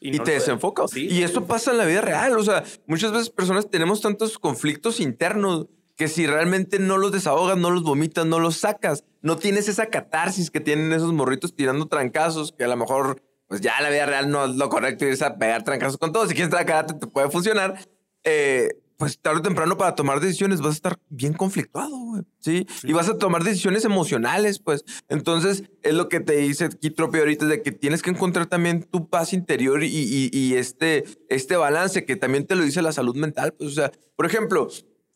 y, 0.00 0.18
te 0.18 0.32
desenfoca. 0.32 0.84
Y 0.94 1.22
esto 1.22 1.46
pasa 1.46 1.70
en 1.70 1.78
la 1.78 1.84
vida 1.84 2.00
real. 2.00 2.36
O 2.36 2.42
sea, 2.42 2.64
muchas 2.86 3.12
veces 3.12 3.30
personas 3.30 3.70
tenemos 3.70 4.00
tantos 4.00 4.36
conflictos 4.36 4.98
internos 4.98 5.66
que 5.96 6.08
si 6.08 6.26
realmente 6.26 6.78
no 6.78 6.98
los 6.98 7.12
desahogas, 7.12 7.56
no 7.56 7.70
los 7.70 7.82
vomitas, 7.82 8.26
no 8.26 8.38
los 8.38 8.56
sacas, 8.58 9.04
no 9.22 9.36
tienes 9.36 9.68
esa 9.68 9.86
catarsis 9.86 10.50
que 10.50 10.60
tienen 10.60 10.92
esos 10.92 11.12
morritos 11.12 11.54
tirando 11.54 11.86
trancazos 11.86 12.52
que 12.52 12.64
a 12.64 12.68
lo 12.68 12.76
mejor 12.76 13.22
pues 13.48 13.60
ya 13.60 13.80
la 13.80 13.90
vida 13.90 14.06
real 14.06 14.30
no 14.30 14.44
es 14.44 14.56
lo 14.56 14.68
correcto 14.68 15.04
irse 15.04 15.24
a 15.24 15.36
pegar 15.36 15.62
trancazos 15.64 15.98
con 15.98 16.12
todo. 16.12 16.26
Si 16.26 16.34
quieres 16.34 16.52
estar 16.52 16.66
karate, 16.66 16.94
te 16.94 17.06
puede 17.06 17.30
funcionar. 17.30 17.78
Eh, 18.24 18.68
pues 18.96 19.18
tarde 19.20 19.40
o 19.40 19.42
temprano 19.42 19.76
para 19.76 19.94
tomar 19.94 20.20
decisiones 20.20 20.60
vas 20.60 20.70
a 20.70 20.76
estar 20.76 20.98
bien 21.08 21.34
conflictuado, 21.34 21.96
güey. 21.96 22.22
¿sí? 22.40 22.66
Y 22.82 22.92
vas 22.92 23.08
a 23.08 23.18
tomar 23.18 23.44
decisiones 23.44 23.84
emocionales, 23.84 24.58
pues. 24.58 24.84
Entonces, 25.08 25.64
es 25.82 25.94
lo 25.94 26.08
que 26.08 26.20
te 26.20 26.36
dice 26.36 26.68
Kitropi 26.68 27.18
ahorita, 27.18 27.46
de 27.46 27.62
que 27.62 27.72
tienes 27.72 28.02
que 28.02 28.10
encontrar 28.10 28.46
también 28.46 28.84
tu 28.84 29.08
paz 29.08 29.32
interior 29.32 29.84
y, 29.84 30.30
y, 30.32 30.54
este, 30.54 31.04
este 31.28 31.56
balance 31.56 32.04
que 32.04 32.16
también 32.16 32.46
te 32.46 32.56
lo 32.56 32.64
dice 32.64 32.82
la 32.82 32.92
salud 32.92 33.16
mental. 33.16 33.52
Pues, 33.52 33.70
o 33.70 33.74
sea, 33.74 33.92
por 34.16 34.26
ejemplo, 34.26 34.68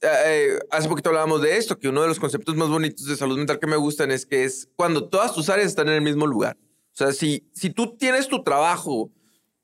eh, 0.03 0.09
eh, 0.27 0.59
hace 0.71 0.89
poquito 0.89 1.09
hablábamos 1.09 1.41
de 1.43 1.57
esto, 1.57 1.79
que 1.79 1.89
uno 1.89 2.03
de 2.03 2.09
los 2.09 2.21
conceptos 2.21 2.57
más 2.57 2.69
bonitos 2.69 3.07
de 3.07 3.17
salud 3.17 3.39
mental 3.39 3.59
que 3.59 3.67
me 3.67 3.77
gustan 3.77 4.11
es 4.11 4.27
que 4.27 4.45
es 4.45 4.69
cuando 4.77 5.09
todas 5.09 5.35
tus 5.35 5.49
áreas 5.49 5.69
están 5.69 5.89
en 5.89 5.95
el 5.95 6.03
mismo 6.03 6.27
lugar. 6.27 6.57
O 6.93 6.97
sea, 6.97 7.13
si, 7.13 7.49
si 7.53 7.71
tú 7.71 7.97
tienes 7.97 8.29
tu 8.29 8.43
trabajo 8.43 9.11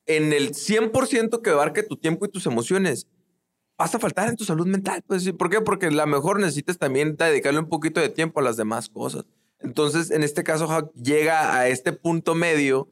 en 0.07 0.33
el 0.33 0.51
100% 0.55 1.43
que 1.43 1.51
abarque 1.51 1.83
tu 1.83 1.97
tiempo 1.97 2.25
y 2.25 2.31
tus 2.31 2.47
emociones, 2.47 3.07
vas 3.77 3.95
a 3.95 3.99
faltar 3.99 4.29
en 4.29 4.37
tu 4.37 4.45
salud 4.45 4.67
mental. 4.67 5.03
Pues, 5.07 5.31
¿Por 5.33 5.51
qué? 5.51 5.61
Porque 5.61 5.87
a 5.87 5.91
lo 5.91 6.07
mejor 6.07 6.41
necesitas 6.41 6.79
también 6.79 7.17
dedicarle 7.17 7.61
un 7.61 7.69
poquito 7.69 8.01
de 8.01 8.09
tiempo 8.09 8.41
a 8.41 8.43
las 8.43 8.57
demás 8.57 8.89
cosas. 8.89 9.27
Entonces, 9.61 10.11
en 10.11 10.23
este 10.23 10.45
caso, 10.45 10.93
llega 10.95 11.59
a 11.59 11.69
este 11.69 11.93
punto 11.93 12.35
medio 12.35 12.89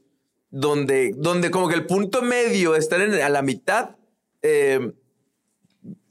donde, 0.51 1.13
donde 1.17 1.51
como 1.51 1.69
que 1.69 1.75
el 1.75 1.87
punto 1.87 2.23
medio, 2.23 2.75
estar 2.75 3.01
en, 3.01 3.15
a 3.15 3.29
la 3.29 3.43
mitad, 3.43 3.97
eh, 4.43 4.93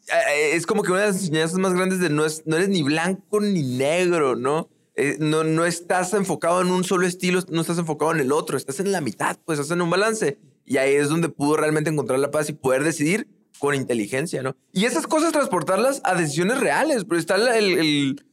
eh, 0.08 0.52
es 0.54 0.66
como 0.66 0.84
que 0.84 0.92
una 0.92 1.02
de 1.02 1.08
las 1.08 1.18
enseñanzas 1.18 1.60
más 1.60 1.74
grandes 1.74 2.00
de 2.00 2.10
no, 2.10 2.26
es, 2.26 2.44
no 2.46 2.58
eres 2.58 2.70
ni 2.70 2.84
blanco 2.84 3.40
ni 3.40 3.64
negro, 3.64 4.36
¿no? 4.36 4.70
Eh, 4.96 5.18
no, 5.20 5.44
no 5.44 5.66
estás 5.66 6.14
enfocado 6.14 6.62
en 6.62 6.70
un 6.70 6.84
solo 6.84 7.08
estilo, 7.08 7.42
no 7.50 7.62
estás 7.62 7.78
enfocado 7.78 8.12
en 8.12 8.20
el 8.20 8.32
otro, 8.32 8.58
estás 8.58 8.80
en 8.80 8.92
la 8.92 9.02
mitad, 9.02 9.38
pues 9.46 9.60
estás 9.60 9.76
en 9.76 9.82
un 9.82 9.90
balance. 9.90 10.38
Y 10.66 10.78
ahí 10.78 10.94
es 10.94 11.10
donde 11.10 11.30
pudo 11.30 11.58
realmente 11.58 11.90
encontrar 11.90 12.20
la 12.20 12.32
paz 12.32 12.50
y 12.50 12.54
poder 12.54 12.84
decidir 12.84 13.28
con 13.60 13.76
inteligencia, 13.76 14.44
¿no? 14.44 14.56
Y 14.72 14.86
esas 14.86 15.08
cosas 15.08 15.32
transportarlas 15.32 16.02
a 16.04 16.16
decisiones 16.16 16.60
reales, 16.60 17.06
pero 17.06 17.20
está 17.20 17.36
el 17.58 18.24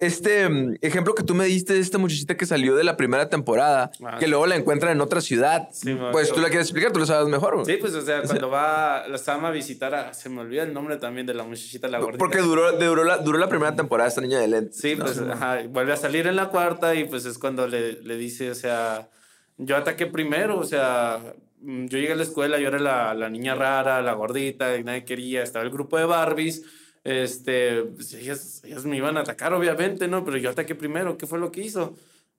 este 0.00 0.48
mm, 0.48 0.76
ejemplo 0.80 1.14
que 1.14 1.22
tú 1.22 1.34
me 1.34 1.44
diste 1.44 1.74
de 1.74 1.80
esta 1.80 1.98
muchachita 1.98 2.36
que 2.36 2.46
salió 2.46 2.74
de 2.74 2.84
la 2.84 2.96
primera 2.96 3.28
temporada, 3.28 3.90
ah, 4.02 4.16
que 4.18 4.26
luego 4.28 4.46
la 4.46 4.56
encuentran 4.56 4.92
en 4.92 5.00
otra 5.00 5.20
ciudad, 5.20 5.68
pues 6.10 6.32
tú 6.32 6.40
la 6.40 6.48
quieres 6.48 6.66
explicar, 6.66 6.90
tú 6.90 6.98
lo 6.98 7.06
sabes 7.06 7.28
mejor. 7.28 7.64
Sí, 7.66 7.76
pues 7.78 7.94
o 7.94 8.00
sea, 8.00 8.22
cuando 8.22 8.48
va 8.48 9.06
la 9.06 9.18
Sama 9.18 9.48
a 9.48 9.50
visitar 9.50 9.94
a, 9.94 10.14
se 10.14 10.30
me 10.30 10.40
olvida 10.40 10.62
el 10.62 10.72
nombre 10.72 10.96
también 10.96 11.26
de 11.26 11.34
la 11.34 11.44
muchachita, 11.44 11.86
la 11.88 11.98
gordita. 11.98 12.18
Porque 12.18 12.38
duró, 12.38 12.72
duró, 12.72 13.04
la, 13.04 13.18
duró 13.18 13.38
la 13.38 13.48
primera 13.48 13.76
temporada 13.76 14.08
esta 14.08 14.22
niña 14.22 14.38
de 14.38 14.48
lentes. 14.48 14.78
Sí, 14.78 14.96
pues 14.96 15.18
ajá, 15.18 15.60
vuelve 15.68 15.92
a 15.92 15.96
salir 15.96 16.26
en 16.26 16.36
la 16.36 16.48
cuarta 16.48 16.94
y 16.94 17.04
pues 17.04 17.26
es 17.26 17.38
cuando 17.38 17.68
le, 17.68 18.00
le 18.02 18.16
dice, 18.16 18.50
o 18.50 18.54
sea, 18.54 19.10
yo 19.58 19.76
ataqué 19.76 20.06
primero, 20.06 20.58
o 20.58 20.64
sea, 20.64 21.18
mm, 21.60 21.86
yo 21.86 21.98
llegué 21.98 22.12
a 22.12 22.16
la 22.16 22.22
escuela, 22.22 22.58
yo 22.58 22.68
era 22.68 22.78
la, 22.78 23.12
la 23.12 23.28
niña 23.28 23.54
rara, 23.54 24.00
la 24.00 24.14
gordita, 24.14 24.76
y 24.78 24.82
nadie 24.82 25.04
quería, 25.04 25.42
estaba 25.42 25.62
el 25.62 25.70
grupo 25.70 25.98
de 25.98 26.06
Barbies 26.06 26.64
este, 27.04 27.82
pues, 27.82 28.12
ellas, 28.14 28.62
ellas, 28.64 28.84
me 28.84 28.96
iban 28.96 29.16
a 29.16 29.20
atacar, 29.20 29.54
obviamente, 29.54 30.06
¿no? 30.08 30.24
Pero 30.24 30.36
yo 30.36 30.50
ataqué 30.50 30.74
primero. 30.74 31.16
¿Qué 31.16 31.26
fue 31.26 31.38
lo 31.38 31.50
que 31.50 31.62
hizo? 31.62 31.94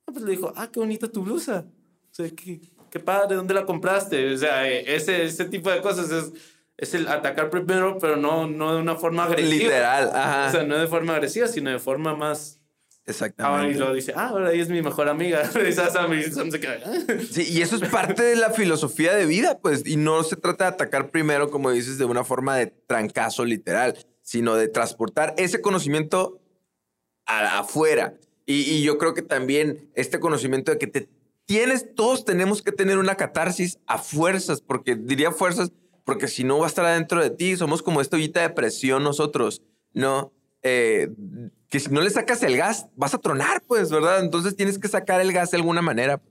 Ah, 0.06 0.12
pues 0.12 0.24
le 0.24 0.32
dijo, 0.32 0.54
ah, 0.56 0.70
qué 0.72 0.80
bonita 0.80 1.08
tu 1.08 1.24
blusa. 1.24 1.66
O 2.12 2.14
sea, 2.14 2.30
qué, 2.30 2.62
qué 2.90 3.00
padre, 3.00 3.36
¿dónde 3.36 3.54
la 3.54 3.66
compraste? 3.66 4.34
O 4.34 4.38
sea, 4.38 4.70
e, 4.70 4.96
ese, 4.96 5.24
ese 5.24 5.46
tipo 5.46 5.72
de 5.72 5.82
cosas 5.82 6.12
es, 6.12 6.34
es 6.78 6.94
el 6.94 7.08
atacar 7.08 7.50
primero, 7.50 7.98
pero 8.00 8.18
no, 8.18 8.48
no 8.48 8.76
de 8.76 8.82
una 8.82 8.96
forma 8.96 9.24
agresiva. 9.24 9.64
Literal, 9.64 10.12
ajá. 10.14 10.48
O 10.48 10.52
sea, 10.52 10.64
no 10.64 10.78
de 10.78 10.88
forma 10.88 11.14
agresiva, 11.14 11.48
sino 11.48 11.70
de 11.72 11.80
forma 11.80 12.16
más... 12.16 12.60
Exactamente. 13.04 13.76
y 13.76 13.80
lo 13.80 13.94
dice, 13.96 14.14
ah, 14.16 14.28
ahora 14.28 14.54
ella 14.54 14.62
es 14.62 14.70
mi 14.70 14.82
mejor 14.84 15.10
amiga. 15.10 15.50
sí, 17.32 17.48
y 17.50 17.62
eso 17.62 17.76
es 17.78 17.90
parte 17.90 18.22
de 18.22 18.36
la 18.36 18.52
filosofía 18.52 19.16
de 19.16 19.26
vida, 19.26 19.58
pues, 19.60 19.86
y 19.88 19.98
no 19.98 20.24
se 20.24 20.36
trata 20.36 20.66
de 20.66 20.70
atacar 20.70 21.10
primero, 21.10 21.50
como 21.50 21.72
dices, 21.72 21.98
de 21.98 22.06
una 22.06 22.24
forma 22.24 22.58
de 22.58 22.68
trancazo 22.68 23.44
literal 23.44 23.98
sino 24.32 24.56
de 24.56 24.70
transportar 24.70 25.36
ese 25.38 25.60
conocimiento 25.60 26.40
afuera. 27.26 28.14
Y, 28.46 28.82
yo 28.82 28.98
creo 28.98 29.14
que 29.14 29.22
también 29.22 29.92
este 29.94 30.22
conocimiento 30.22 30.72
de 30.72 30.78
que 30.78 30.88
te 30.88 31.10
tienes, 31.46 31.94
todos 31.96 32.24
tenemos 32.24 32.62
que 32.62 32.72
tener 32.72 32.98
una 32.98 33.16
catarsis 33.16 33.78
a 33.88 33.98
fuerzas, 33.98 34.62
porque 34.62 34.96
diría 34.96 35.34
fuerzas, 35.34 35.74
porque 36.06 36.30
si 36.30 36.46
no 36.46 36.60
va 36.60 36.66
a 36.66 36.70
estar 36.70 36.86
adentro 36.86 37.22
de 37.22 37.32
ti, 37.32 37.58
somos 37.58 37.82
como 37.82 38.00
esta 38.00 38.16
ollita 38.16 38.42
de 38.42 38.52
presión 38.52 39.04
nosotros, 39.04 39.64
¿no? 39.94 40.32
Eh, 40.64 41.10
que 41.68 41.82
si 41.82 41.90
no 41.90 42.00
le 42.00 42.10
sacas 42.10 42.42
el 42.44 42.56
gas, 42.56 42.88
vas 42.96 43.14
a 43.14 43.18
tronar, 43.18 43.62
pues, 43.68 43.92
¿verdad? 43.92 44.24
Entonces 44.24 44.56
tienes 44.56 44.80
que 44.80 44.88
sacar 44.88 45.20
el 45.20 45.34
gas 45.34 45.52
de 45.52 45.58
alguna 45.58 45.82
manera. 45.82 46.22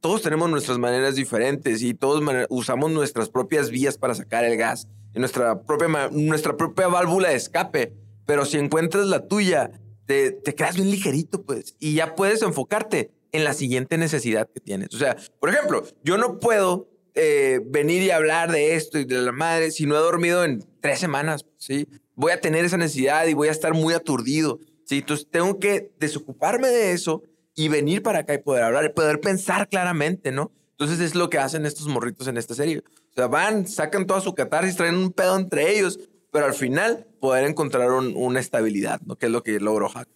Todos 0.00 0.22
tenemos 0.22 0.48
nuestras 0.48 0.78
maneras 0.78 1.16
diferentes 1.16 1.82
y 1.82 1.94
todos 1.94 2.22
usamos 2.48 2.90
nuestras 2.90 3.28
propias 3.28 3.70
vías 3.70 3.98
para 3.98 4.14
sacar 4.14 4.44
el 4.44 4.56
gas 4.56 4.88
nuestra 5.18 5.62
propia, 5.62 6.08
nuestra 6.12 6.56
propia 6.56 6.88
válvula 6.88 7.30
de 7.30 7.36
escape. 7.36 7.92
Pero 8.26 8.44
si 8.44 8.58
encuentras 8.58 9.06
la 9.06 9.26
tuya, 9.26 9.70
te, 10.06 10.32
te 10.32 10.54
quedas 10.54 10.76
bien 10.76 10.90
ligerito, 10.90 11.42
pues, 11.44 11.76
y 11.78 11.94
ya 11.94 12.14
puedes 12.14 12.42
enfocarte 12.42 13.10
en 13.32 13.44
la 13.44 13.54
siguiente 13.54 13.98
necesidad 13.98 14.48
que 14.52 14.60
tienes. 14.60 14.94
O 14.94 14.98
sea, 14.98 15.16
por 15.40 15.50
ejemplo, 15.50 15.84
yo 16.02 16.18
no 16.18 16.38
puedo 16.38 16.88
eh, 17.14 17.60
venir 17.64 18.02
y 18.02 18.10
hablar 18.10 18.52
de 18.52 18.74
esto 18.74 18.98
y 18.98 19.04
de 19.04 19.20
la 19.20 19.32
madre 19.32 19.70
si 19.70 19.86
no 19.86 19.96
he 19.96 19.98
dormido 19.98 20.44
en 20.44 20.64
tres 20.80 20.98
semanas, 20.98 21.44
¿sí? 21.56 21.88
Voy 22.14 22.32
a 22.32 22.40
tener 22.40 22.64
esa 22.64 22.76
necesidad 22.76 23.26
y 23.26 23.34
voy 23.34 23.48
a 23.48 23.52
estar 23.52 23.74
muy 23.74 23.94
aturdido, 23.94 24.60
¿sí? 24.84 24.98
Entonces 24.98 25.26
tengo 25.30 25.58
que 25.58 25.92
desocuparme 25.98 26.68
de 26.68 26.92
eso 26.92 27.22
y 27.58 27.68
venir 27.68 28.02
para 28.02 28.20
acá 28.20 28.34
y 28.34 28.38
poder 28.38 28.62
hablar 28.62 28.94
poder 28.94 29.20
pensar 29.20 29.68
claramente, 29.68 30.32
¿no? 30.32 30.52
Entonces 30.70 31.00
es 31.00 31.14
lo 31.14 31.28
que 31.28 31.38
hacen 31.38 31.66
estos 31.66 31.88
morritos 31.88 32.28
en 32.28 32.36
esta 32.36 32.54
serie 32.54 32.82
sea, 33.18 33.26
van, 33.26 33.66
sacan 33.66 34.06
toda 34.06 34.20
su 34.20 34.34
catarsis, 34.34 34.76
traen 34.76 34.94
un 34.94 35.12
pedo 35.12 35.36
entre 35.36 35.76
ellos, 35.76 35.98
pero 36.30 36.46
al 36.46 36.54
final 36.54 37.06
poder 37.20 37.44
encontrar 37.48 37.90
una 37.90 38.38
estabilidad, 38.38 39.00
¿no? 39.00 39.16
Que 39.16 39.26
es 39.26 39.32
lo 39.32 39.42
que 39.42 39.58
logró 39.58 39.88
Hack. 39.88 40.08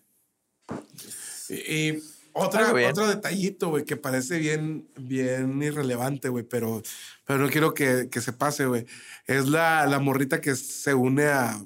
Y, 1.48 1.98
otra, 2.32 2.72
otro 2.88 3.08
detallito, 3.08 3.70
güey, 3.70 3.84
que 3.84 3.96
parece 3.96 4.38
bien, 4.38 4.88
bien 4.96 5.60
irrelevante, 5.62 6.28
güey, 6.28 6.44
pero, 6.44 6.80
pero 7.26 7.40
no 7.40 7.50
quiero 7.50 7.74
que, 7.74 8.08
que 8.08 8.20
se 8.20 8.32
pase, 8.32 8.66
güey. 8.66 8.86
Es 9.26 9.48
la, 9.48 9.84
la 9.86 9.98
morrita 9.98 10.40
que 10.40 10.54
se 10.54 10.94
une 10.94 11.24
a, 11.24 11.60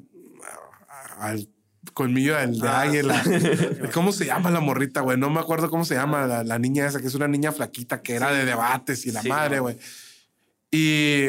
al 1.18 1.49
colmillo 1.95 2.37
del 2.37 2.59
de 2.59 2.68
águila. 2.68 3.22
¿Cómo 3.95 4.12
se 4.12 4.26
llama 4.26 4.51
la 4.51 4.61
morrita, 4.61 5.01
güey? 5.01 5.18
No 5.18 5.30
me 5.30 5.41
acuerdo 5.41 5.70
cómo 5.70 5.84
se 5.84 5.95
llama 5.95 6.26
la, 6.26 6.45
la, 6.45 6.59
niña 6.59 6.87
esa, 6.87 7.01
que 7.01 7.07
es 7.07 7.14
una 7.14 7.28
niña 7.28 7.53
flaquita 7.53 8.03
que 8.03 8.14
era 8.14 8.32
de 8.32 8.45
debates 8.45 9.07
y 9.07 9.12
la 9.12 9.22
madre, 9.22 9.61
güey. 9.61 9.76
Y 10.70 11.28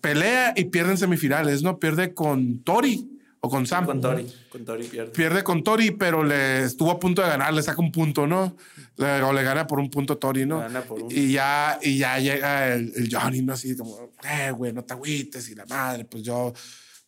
pelea 0.00 0.52
y 0.56 0.66
pierde 0.66 0.92
en 0.92 0.98
semifinales, 0.98 1.62
¿no? 1.62 1.78
Pierde 1.78 2.14
con 2.14 2.62
Tori 2.62 3.08
o 3.40 3.48
con 3.48 3.66
Sam. 3.66 3.86
Con 3.86 4.00
Tori, 4.00 4.26
con 4.50 4.64
Tori 4.64 4.84
pierde. 4.84 5.12
Pierde 5.12 5.42
con 5.42 5.64
Tori, 5.64 5.90
pero 5.90 6.22
le 6.22 6.64
estuvo 6.64 6.90
a 6.90 6.98
punto 6.98 7.22
de 7.22 7.28
ganar, 7.28 7.52
le 7.52 7.62
saca 7.62 7.80
un 7.80 7.90
punto, 7.90 8.26
¿no? 8.26 8.56
Le, 8.96 9.22
o 9.22 9.32
le 9.32 9.42
gana 9.42 9.66
por 9.66 9.80
un 9.80 9.90
punto 9.90 10.18
Tori, 10.18 10.46
¿no? 10.46 10.64
Y 11.08 11.32
ya, 11.32 11.78
y 11.82 11.98
ya 11.98 12.18
llega 12.18 12.74
el, 12.74 13.08
Johnny, 13.10 13.42
¿no? 13.42 13.54
Así 13.54 13.76
como, 13.76 14.12
eh, 14.22 14.50
güey, 14.50 14.72
no 14.72 14.84
te 14.84 14.92
agüites 14.92 15.48
y 15.48 15.54
la 15.54 15.64
madre, 15.66 16.04
pues 16.04 16.22
yo, 16.22 16.52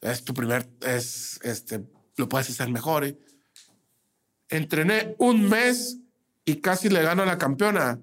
es 0.01 0.25
tu 0.25 0.33
primer, 0.33 0.67
es, 0.81 1.39
este, 1.43 1.83
lo 2.23 2.29
puedes 2.29 2.51
hacer 2.51 2.69
mejor. 2.71 3.05
¿eh? 3.05 3.19
Entrené 4.49 5.15
un 5.19 5.49
mes 5.49 5.99
y 6.45 6.57
casi 6.57 6.89
le 6.89 7.03
gano 7.03 7.23
a 7.23 7.27
la 7.27 7.39
campeona 7.39 8.01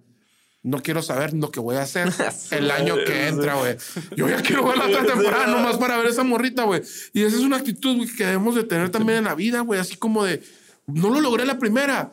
no 0.61 0.82
quiero 0.82 1.01
saber 1.01 1.34
lo 1.34 1.51
que 1.51 1.59
voy 1.59 1.78
a 1.78 1.84
hacer 1.84 2.11
el 2.51 2.72
año 2.72 2.95
que 3.05 3.28
entra, 3.28 3.55
güey. 3.55 3.78
Yo 4.15 4.28
ya 4.28 4.41
quiero 4.41 4.65
ver 4.67 4.78
la 4.78 4.88
otra 4.88 5.05
temporada 5.13 5.47
nomás 5.47 5.78
para 5.78 5.97
ver 5.97 6.07
esa 6.07 6.24
morrita, 6.24 6.63
güey. 6.63 6.82
Y 7.13 7.24
esa 7.24 7.38
es 7.38 7.43
una 7.43 7.57
actitud 7.57 8.07
que 8.17 8.26
debemos 8.26 8.55
de 8.55 8.63
tener 8.63 8.89
también 8.89 9.20
en 9.20 9.24
la 9.26 9.36
vida, 9.36 9.61
güey. 9.61 9.80
Así 9.80 9.95
como 9.95 10.26
de, 10.26 10.43
no 10.88 11.09
lo 11.09 11.22
logré 11.22 11.45
la 11.45 11.57
primera. 11.57 12.11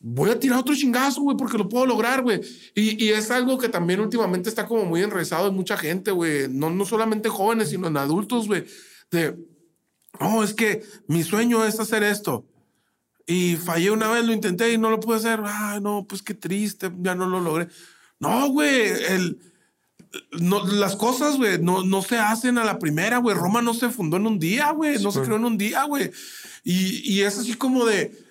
Voy 0.00 0.30
a 0.30 0.38
tirar 0.38 0.58
otro 0.58 0.74
chingazo, 0.74 1.22
güey, 1.22 1.36
porque 1.36 1.56
lo 1.56 1.68
puedo 1.68 1.86
lograr, 1.86 2.22
güey. 2.22 2.40
Y, 2.74 3.02
y, 3.02 3.10
es 3.10 3.30
algo 3.30 3.58
que 3.58 3.70
también 3.70 4.00
últimamente 4.00 4.50
está 4.50 4.66
como 4.66 4.84
muy 4.84 5.02
enraizado 5.02 5.48
en 5.48 5.54
mucha 5.54 5.76
gente, 5.76 6.10
güey. 6.10 6.48
No, 6.48 6.70
no 6.70 6.84
solamente 6.84 7.28
jóvenes, 7.28 7.70
sino 7.70 7.88
en 7.88 7.96
adultos, 7.96 8.46
güey. 8.46 8.64
De, 9.10 9.34
no, 10.20 10.42
es 10.42 10.54
que 10.54 10.82
mi 11.06 11.22
sueño 11.22 11.64
es 11.64 11.80
hacer 11.80 12.02
esto. 12.02 12.46
Y 13.26 13.56
fallé 13.56 13.90
una 13.90 14.10
vez, 14.10 14.24
lo 14.24 14.32
intenté 14.32 14.72
y 14.72 14.78
no 14.78 14.90
lo 14.90 15.00
pude 15.00 15.16
hacer. 15.16 15.40
Ay, 15.44 15.80
no, 15.80 16.06
pues 16.06 16.22
qué 16.22 16.34
triste, 16.34 16.92
ya 16.98 17.14
no 17.14 17.26
lo 17.26 17.40
logré. 17.40 17.68
No, 18.20 18.48
güey, 18.48 18.90
el, 19.08 19.38
no, 20.40 20.66
las 20.66 20.96
cosas, 20.96 21.36
güey, 21.36 21.58
no, 21.58 21.84
no 21.84 22.02
se 22.02 22.18
hacen 22.18 22.58
a 22.58 22.64
la 22.64 22.78
primera, 22.78 23.18
güey. 23.18 23.36
Roma 23.36 23.62
no 23.62 23.74
se 23.74 23.88
fundó 23.88 24.18
en 24.18 24.26
un 24.26 24.38
día, 24.38 24.70
güey. 24.72 25.02
No 25.02 25.10
se 25.10 25.22
creó 25.22 25.36
en 25.36 25.44
un 25.44 25.58
día, 25.58 25.84
güey. 25.84 26.10
Y, 26.62 27.12
y 27.12 27.22
es 27.22 27.38
así 27.38 27.54
como 27.54 27.84
de 27.86 28.24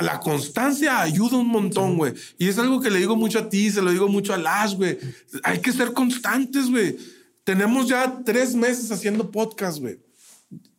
la 0.00 0.20
constancia 0.20 1.00
ayuda 1.00 1.38
un 1.38 1.48
montón, 1.48 1.96
güey. 1.96 2.14
Y 2.38 2.48
es 2.48 2.58
algo 2.58 2.80
que 2.80 2.90
le 2.90 2.98
digo 2.98 3.16
mucho 3.16 3.38
a 3.38 3.48
ti, 3.48 3.70
se 3.70 3.82
lo 3.82 3.90
digo 3.90 4.08
mucho 4.08 4.34
a 4.34 4.38
Lash, 4.38 4.74
güey. 4.74 4.98
Hay 5.42 5.60
que 5.60 5.72
ser 5.72 5.92
constantes, 5.92 6.68
güey. 6.68 6.96
Tenemos 7.44 7.88
ya 7.88 8.22
tres 8.24 8.54
meses 8.54 8.90
haciendo 8.90 9.30
podcast, 9.30 9.78
güey. 9.78 9.98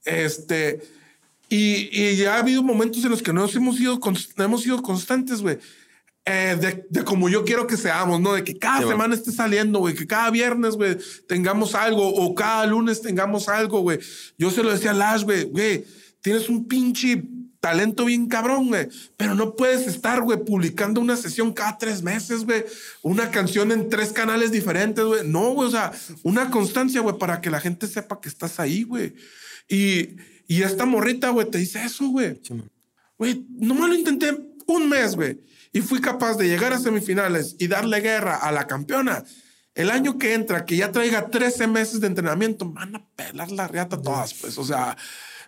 Este, 0.05 0.81
y, 1.49 1.89
y, 1.91 2.15
ya 2.15 2.35
ha 2.35 2.39
habido 2.39 2.63
momentos 2.63 3.03
en 3.03 3.11
los 3.11 3.21
que 3.21 3.33
no 3.33 3.47
hemos 3.47 3.77
sido, 3.77 3.99
hemos 4.37 4.61
sido 4.63 4.81
constantes, 4.81 5.41
güey. 5.41 5.57
Eh, 6.23 6.55
de, 6.59 6.85
de, 6.89 7.03
como 7.03 7.29
yo 7.29 7.43
quiero 7.43 7.65
que 7.65 7.77
seamos, 7.77 8.21
¿no? 8.21 8.33
De 8.33 8.43
que 8.43 8.57
cada 8.57 8.87
semana 8.87 9.15
esté 9.15 9.31
saliendo, 9.31 9.79
güey, 9.79 9.95
que 9.95 10.05
cada 10.05 10.29
viernes, 10.29 10.75
güey, 10.75 10.97
tengamos 11.27 11.73
algo 11.73 12.07
o 12.07 12.35
cada 12.35 12.65
lunes 12.67 13.01
tengamos 13.01 13.49
algo, 13.49 13.81
güey. 13.81 13.99
Yo 14.37 14.51
se 14.51 14.61
lo 14.61 14.71
decía 14.71 14.91
a 14.91 14.93
Lash, 14.93 15.23
güey, 15.23 15.45
güey, 15.45 15.83
tienes 16.21 16.47
un 16.47 16.67
pinche 16.67 17.23
talento 17.59 18.05
bien 18.05 18.27
cabrón, 18.27 18.67
güey. 18.67 18.87
Pero 19.17 19.33
no 19.35 19.55
puedes 19.55 19.87
estar, 19.87 20.21
güey, 20.21 20.43
publicando 20.43 21.01
una 21.01 21.15
sesión 21.15 21.53
cada 21.53 21.77
tres 21.77 22.03
meses, 22.03 22.43
güey. 22.43 22.65
Una 23.01 23.31
canción 23.31 23.71
en 23.71 23.89
tres 23.89 24.11
canales 24.11 24.51
diferentes, 24.51 25.03
güey. 25.03 25.27
No, 25.27 25.51
güey, 25.53 25.69
o 25.69 25.71
sea, 25.71 25.91
una 26.23 26.49
constancia, 26.49 27.01
güey, 27.01 27.17
para 27.17 27.41
que 27.41 27.49
la 27.49 27.59
gente 27.61 27.87
sepa 27.87 28.19
que 28.19 28.29
estás 28.29 28.59
ahí, 28.59 28.83
güey. 28.83 29.15
Y, 29.67 30.17
y 30.47 30.63
esta 30.63 30.85
morrita, 30.85 31.29
güey, 31.29 31.49
te 31.49 31.57
dice 31.57 31.83
eso, 31.83 32.07
güey. 32.09 32.39
Güey, 33.17 33.45
no 33.49 33.73
me 33.73 33.87
lo 33.87 33.93
intenté 33.93 34.37
un 34.67 34.89
mes, 34.89 35.15
güey. 35.15 35.39
Y 35.73 35.81
fui 35.81 36.01
capaz 36.01 36.35
de 36.35 36.47
llegar 36.47 36.73
a 36.73 36.79
semifinales 36.79 37.55
y 37.59 37.67
darle 37.67 38.01
guerra 38.01 38.35
a 38.35 38.51
la 38.51 38.67
campeona. 38.67 39.23
El 39.73 39.89
año 39.89 40.17
que 40.17 40.33
entra, 40.33 40.65
que 40.65 40.75
ya 40.75 40.91
traiga 40.91 41.29
13 41.29 41.67
meses 41.67 42.01
de 42.01 42.07
entrenamiento, 42.07 42.69
van 42.69 42.95
a 42.95 43.07
pelar 43.15 43.51
la 43.51 43.67
reata 43.67 44.01
todas, 44.01 44.33
pues. 44.33 44.57
O 44.57 44.65
sea, 44.65 44.97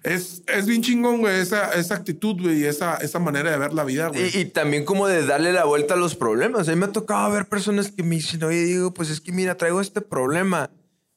es, 0.04 0.44
es 0.48 0.66
bien 0.66 0.82
chingón, 0.82 1.20
güey, 1.20 1.40
esa, 1.40 1.74
esa 1.74 1.96
actitud, 1.96 2.42
güey, 2.42 2.62
y 2.62 2.66
esa, 2.66 2.96
esa 2.98 3.20
manera 3.20 3.52
de 3.52 3.58
ver 3.58 3.74
la 3.74 3.84
vida, 3.84 4.08
güey. 4.08 4.38
Y, 4.38 4.46
también 4.46 4.86
como 4.86 5.08
de 5.08 5.26
darle 5.26 5.52
la 5.52 5.66
vuelta 5.66 5.96
a 5.96 5.98
los 5.98 6.16
problemas. 6.16 6.70
A 6.70 6.72
mí 6.72 6.78
me 6.78 6.86
ha 6.86 6.92
tocado 6.92 7.32
ver 7.32 7.48
personas 7.48 7.92
que 7.92 8.04
me 8.04 8.16
dicen, 8.16 8.44
oye, 8.44 8.64
digo, 8.64 8.94
pues 8.94 9.10
es 9.10 9.20
que 9.20 9.34
mira, 9.34 9.58
traigo 9.58 9.82
este 9.82 10.00
problema. 10.00 10.70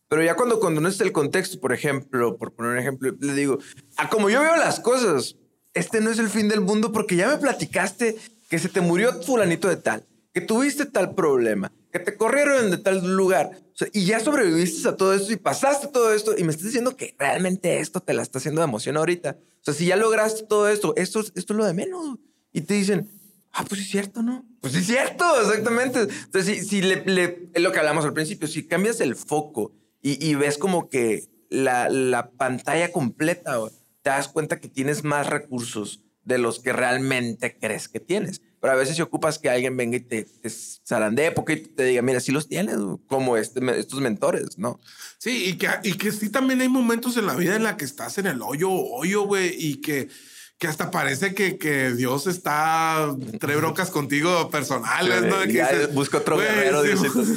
Pero 0.08 0.22
ya 0.22 0.36
cuando 0.36 0.60
conoces 0.60 1.00
el 1.00 1.12
contexto, 1.12 1.60
por 1.60 1.72
ejemplo, 1.72 2.36
por 2.36 2.52
poner 2.52 2.72
un 2.72 2.78
ejemplo, 2.78 3.14
le 3.18 3.34
digo, 3.34 3.58
a 3.96 4.08
como 4.08 4.30
yo 4.30 4.40
veo 4.40 4.56
las 4.56 4.78
cosas, 4.78 5.36
este 5.74 6.00
no 6.00 6.10
es 6.10 6.18
el 6.18 6.28
fin 6.28 6.48
del 6.48 6.60
mundo 6.60 6.92
porque 6.92 7.16
ya 7.16 7.28
me 7.28 7.38
platicaste 7.38 8.16
que 8.48 8.58
se 8.58 8.68
te 8.68 8.80
murió 8.80 9.20
fulanito 9.22 9.68
de 9.68 9.76
tal, 9.76 10.04
que 10.32 10.40
tuviste 10.40 10.86
tal 10.86 11.14
problema, 11.14 11.72
que 11.92 11.98
te 11.98 12.16
corrieron 12.16 12.70
de 12.70 12.78
tal 12.78 13.16
lugar 13.16 13.50
y 13.92 14.06
ya 14.06 14.20
sobreviviste 14.20 14.88
a 14.88 14.96
todo 14.96 15.12
esto 15.12 15.32
y 15.32 15.36
pasaste 15.36 15.88
todo 15.88 16.14
esto 16.14 16.34
y 16.36 16.44
me 16.44 16.50
estás 16.50 16.66
diciendo 16.66 16.96
que 16.96 17.14
realmente 17.18 17.80
esto 17.80 18.00
te 18.00 18.14
la 18.14 18.22
está 18.22 18.38
haciendo 18.38 18.60
de 18.60 18.66
emoción 18.66 18.96
ahorita. 18.96 19.36
O 19.40 19.64
sea, 19.64 19.74
si 19.74 19.86
ya 19.86 19.96
lograste 19.96 20.44
todo 20.44 20.68
esto, 20.68 20.94
esto, 20.96 21.20
esto 21.20 21.52
es 21.52 21.56
lo 21.56 21.64
de 21.64 21.74
menos. 21.74 22.18
Y 22.52 22.62
te 22.62 22.74
dicen, 22.74 23.10
ah, 23.52 23.64
pues 23.68 23.82
es 23.82 23.88
cierto, 23.88 24.22
¿no? 24.22 24.46
Pues 24.60 24.74
es 24.76 24.86
cierto, 24.86 25.24
exactamente. 25.42 26.00
Entonces, 26.00 26.60
si, 26.60 26.64
si 26.64 26.82
le, 26.82 27.04
le, 27.04 27.50
es 27.52 27.62
lo 27.62 27.72
que 27.72 27.80
hablamos 27.80 28.04
al 28.04 28.14
principio, 28.14 28.48
si 28.48 28.66
cambias 28.66 29.00
el 29.00 29.14
foco 29.14 29.72
y, 30.06 30.24
y 30.24 30.36
ves 30.36 30.56
como 30.56 30.88
que 30.88 31.28
la, 31.50 31.88
la 31.88 32.30
pantalla 32.30 32.92
completa, 32.92 33.58
te 34.02 34.10
das 34.10 34.28
cuenta 34.28 34.60
que 34.60 34.68
tienes 34.68 35.02
más 35.02 35.26
recursos 35.26 36.00
de 36.22 36.38
los 36.38 36.60
que 36.60 36.72
realmente 36.72 37.58
crees 37.58 37.88
que 37.88 37.98
tienes. 37.98 38.40
Pero 38.60 38.72
a 38.72 38.76
veces 38.76 38.94
si 38.94 39.02
ocupas 39.02 39.40
que 39.40 39.50
alguien 39.50 39.76
venga 39.76 39.96
y 39.96 40.00
te, 40.00 40.22
te 40.22 40.48
zarandee 40.48 41.32
porque 41.32 41.56
te 41.56 41.84
diga, 41.84 42.02
mira, 42.02 42.20
sí 42.20 42.30
los 42.30 42.48
tienes, 42.48 42.76
como 43.08 43.36
este, 43.36 43.60
estos 43.76 44.00
mentores, 44.00 44.58
¿no? 44.58 44.78
Sí, 45.18 45.46
y 45.46 45.58
que, 45.58 45.68
y 45.82 45.94
que 45.94 46.12
sí 46.12 46.30
también 46.30 46.60
hay 46.60 46.68
momentos 46.68 47.16
en 47.16 47.26
la 47.26 47.34
vida 47.34 47.56
en 47.56 47.64
la 47.64 47.76
que 47.76 47.84
estás 47.84 48.16
en 48.18 48.26
el 48.26 48.42
hoyo, 48.42 48.70
hoyo, 48.70 49.22
güey, 49.22 49.56
y 49.58 49.80
que, 49.80 50.08
que 50.56 50.68
hasta 50.68 50.92
parece 50.92 51.34
que, 51.34 51.58
que 51.58 51.92
Dios 51.94 52.28
está, 52.28 53.12
trae 53.40 53.56
broncas 53.56 53.90
contigo 53.90 54.50
personales, 54.50 55.24
¿no? 55.24 55.40
Que 55.42 55.52
ya 55.52 55.88
busca 55.92 56.18
otro 56.18 56.38
guerrero, 56.38 56.84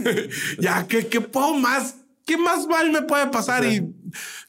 ya, 0.59 0.85
¿qué, 0.87 1.07
¿qué 1.07 1.19
puedo 1.19 1.55
más? 1.55 1.95
¿Qué 2.29 2.37
más 2.37 2.67
mal 2.67 2.91
me 2.91 3.01
puede 3.01 3.25
pasar? 3.25 3.65
Y 3.65 3.77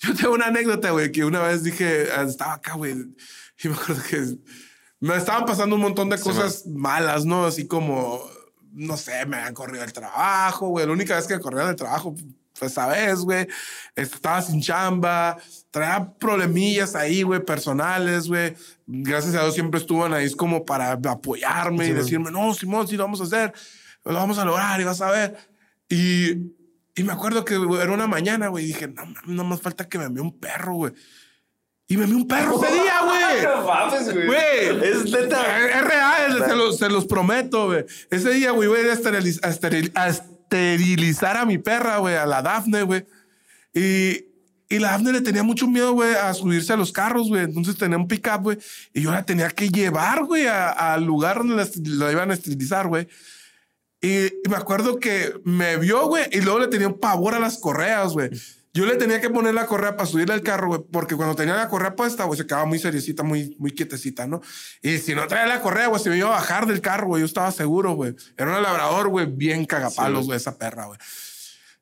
yo 0.01 0.15
tengo 0.15 0.35
una 0.35 0.49
anécdota, 0.49 0.91
güey, 0.91 1.11
que 1.11 1.25
una 1.25 1.41
vez 1.41 1.63
dije, 1.63 2.09
estaba 2.23 2.53
acá, 2.53 2.75
güey, 2.75 2.93
y 2.93 3.69
me 3.69 3.75
acuerdo 3.75 4.03
que 4.03 4.37
me 5.01 5.17
estaban 5.17 5.47
pasando 5.47 5.77
un 5.77 5.81
montón 5.81 6.11
de 6.11 6.21
cosas 6.21 6.67
malas, 6.67 7.25
¿no? 7.25 7.47
Así 7.47 7.67
como, 7.67 8.23
no 8.75 8.99
sé, 8.99 9.25
me 9.25 9.39
han 9.39 9.55
corrido 9.55 9.83
el 9.83 9.95
trabajo, 9.95 10.69
güey. 10.69 10.85
La 10.85 10.93
única 10.93 11.17
vez 11.17 11.27
que 11.27 11.41
corrieron 11.41 11.71
el 11.71 11.77
trabajo 11.77 12.15
fue 12.53 12.69
esa 12.69 12.87
vez, 12.87 13.21
güey. 13.21 13.47
Estaba 13.97 14.43
sin 14.43 14.61
chamba, 14.61 15.39
traía 15.71 16.13
problemillas 16.19 16.95
ahí, 16.95 17.23
güey, 17.23 17.43
personales, 17.43 18.29
güey. 18.29 18.55
Gracias 18.87 19.35
a 19.37 19.41
Dios 19.41 19.55
siempre 19.55 19.81
estuvieron 19.81 20.13
ahí 20.13 20.31
como 20.35 20.67
para 20.67 20.93
apoyarme 20.93 21.87
y 21.87 21.93
decirme, 21.93 22.31
no, 22.31 22.53
Simón, 22.53 22.87
sí 22.87 22.99
lo 22.99 23.05
vamos 23.05 23.23
a 23.23 23.25
hacer, 23.25 23.55
lo 24.05 24.13
vamos 24.13 24.37
a 24.37 24.45
lograr 24.45 24.79
y 24.83 24.85
vas 24.85 25.01
a 25.01 25.11
ver. 25.11 25.39
Y, 25.89 26.60
y 27.01 27.03
me 27.03 27.15
acuerdo 27.15 27.47
que 27.47 27.55
era 27.55 27.93
una 27.93 28.07
mañana, 28.07 28.49
güey, 28.49 28.65
y 28.65 28.69
dije, 28.69 28.87
no, 28.89 29.03
no 29.25 29.45
más 29.45 29.63
falta 29.63 29.89
que 29.89 29.97
me 29.97 30.05
envíe 30.05 30.21
un 30.21 30.39
perro, 30.39 30.75
güey. 30.75 30.93
Y 31.89 31.97
me 31.97 32.05
vi 32.05 32.13
un 32.13 32.29
perro 32.29 32.63
ese 32.63 32.75
día, 32.75 33.01
güey. 33.05 34.27
güey. 34.27 34.87
Es 34.87 35.07
Es, 35.07 35.83
real, 35.83 36.45
se 36.47 36.55
los, 36.55 36.77
se 36.77 36.91
los, 36.91 37.07
prometo, 37.07 37.69
güey. 37.69 37.87
Ese 38.11 38.33
día, 38.33 38.51
güey, 38.51 38.69
voy 38.69 38.81
a, 38.81 39.95
a, 39.95 40.09
esterilizar 40.09 41.39
a 41.39 41.47
mi 41.47 41.57
perra, 41.57 41.97
güey, 41.97 42.17
a 42.17 42.27
la 42.27 42.43
Dafne, 42.43 42.83
güey. 42.83 43.07
Y, 43.73 44.27
y 44.69 44.79
la 44.79 44.91
Dafne 44.91 45.13
le 45.13 45.23
tenía 45.23 45.43
mucho 45.43 45.67
miedo, 45.69 45.95
güey, 45.95 46.15
a 46.15 46.35
subirse 46.35 46.75
a 46.75 46.77
los 46.77 46.93
carros, 46.93 47.29
güey. 47.29 47.45
Entonces 47.45 47.79
tenía 47.79 47.97
un 47.97 48.09
pick-up, 48.09 48.43
güey. 48.43 48.59
Y 48.93 49.01
yo 49.01 49.11
la 49.11 49.25
tenía 49.25 49.49
que 49.49 49.71
llevar, 49.71 50.27
güey, 50.27 50.47
al 50.47 51.03
lugar 51.03 51.39
donde 51.39 51.67
la, 51.87 52.13
iban 52.13 52.31
a 52.31 52.35
esterilizar, 52.35 52.89
güey. 52.89 53.09
Y, 54.01 54.33
me 54.49 54.57
acuerdo 54.57 54.99
que 54.99 55.35
me 55.45 55.77
vio, 55.77 56.07
güey, 56.07 56.25
y 56.33 56.41
luego 56.41 56.61
le 56.61 56.69
tenía 56.69 56.89
un 56.89 56.99
pavor 56.99 57.35
a 57.35 57.39
las 57.39 57.59
correas, 57.59 58.13
güey. 58.13 58.31
Yo 58.73 58.87
le 58.87 58.97
tenía 58.97 59.21
que 59.21 59.31
poner 59.31 59.53
la 59.53 59.67
correa 59.67 59.97
para 59.97 60.09
subirle 60.09 60.33
al 60.33 60.43
carro, 60.43 60.69
güey, 60.69 60.81
porque 60.93 61.17
cuando 61.17 61.35
tenía 61.35 61.57
la 61.57 61.69
correa 61.69 61.97
puesta, 61.97 62.25
güey, 62.25 62.39
se 62.39 62.47
quedaba 62.47 62.65
muy 62.67 62.79
seriecita, 62.79 63.25
muy, 63.25 63.57
muy 63.59 63.73
quietecita, 63.73 64.29
¿no? 64.29 64.41
Y 64.81 64.99
si 64.99 65.15
no 65.15 65.27
traía 65.27 65.47
la 65.47 65.61
correa, 65.61 65.89
güey, 65.89 66.01
se 66.01 66.09
me 66.09 66.17
iba 66.17 66.29
a 66.29 66.39
bajar 66.39 66.67
del 66.67 66.81
carro, 66.81 67.09
güey, 67.09 67.21
yo 67.21 67.27
estaba 67.27 67.51
seguro, 67.51 67.95
güey. 67.95 68.15
Era 68.37 68.57
un 68.57 68.63
labrador, 68.63 69.09
güey, 69.09 69.27
bien 69.27 69.67
cagapalos, 69.67 70.27
güey, 70.27 70.37
esa 70.37 70.57
perra, 70.57 70.87
güey. 70.87 70.99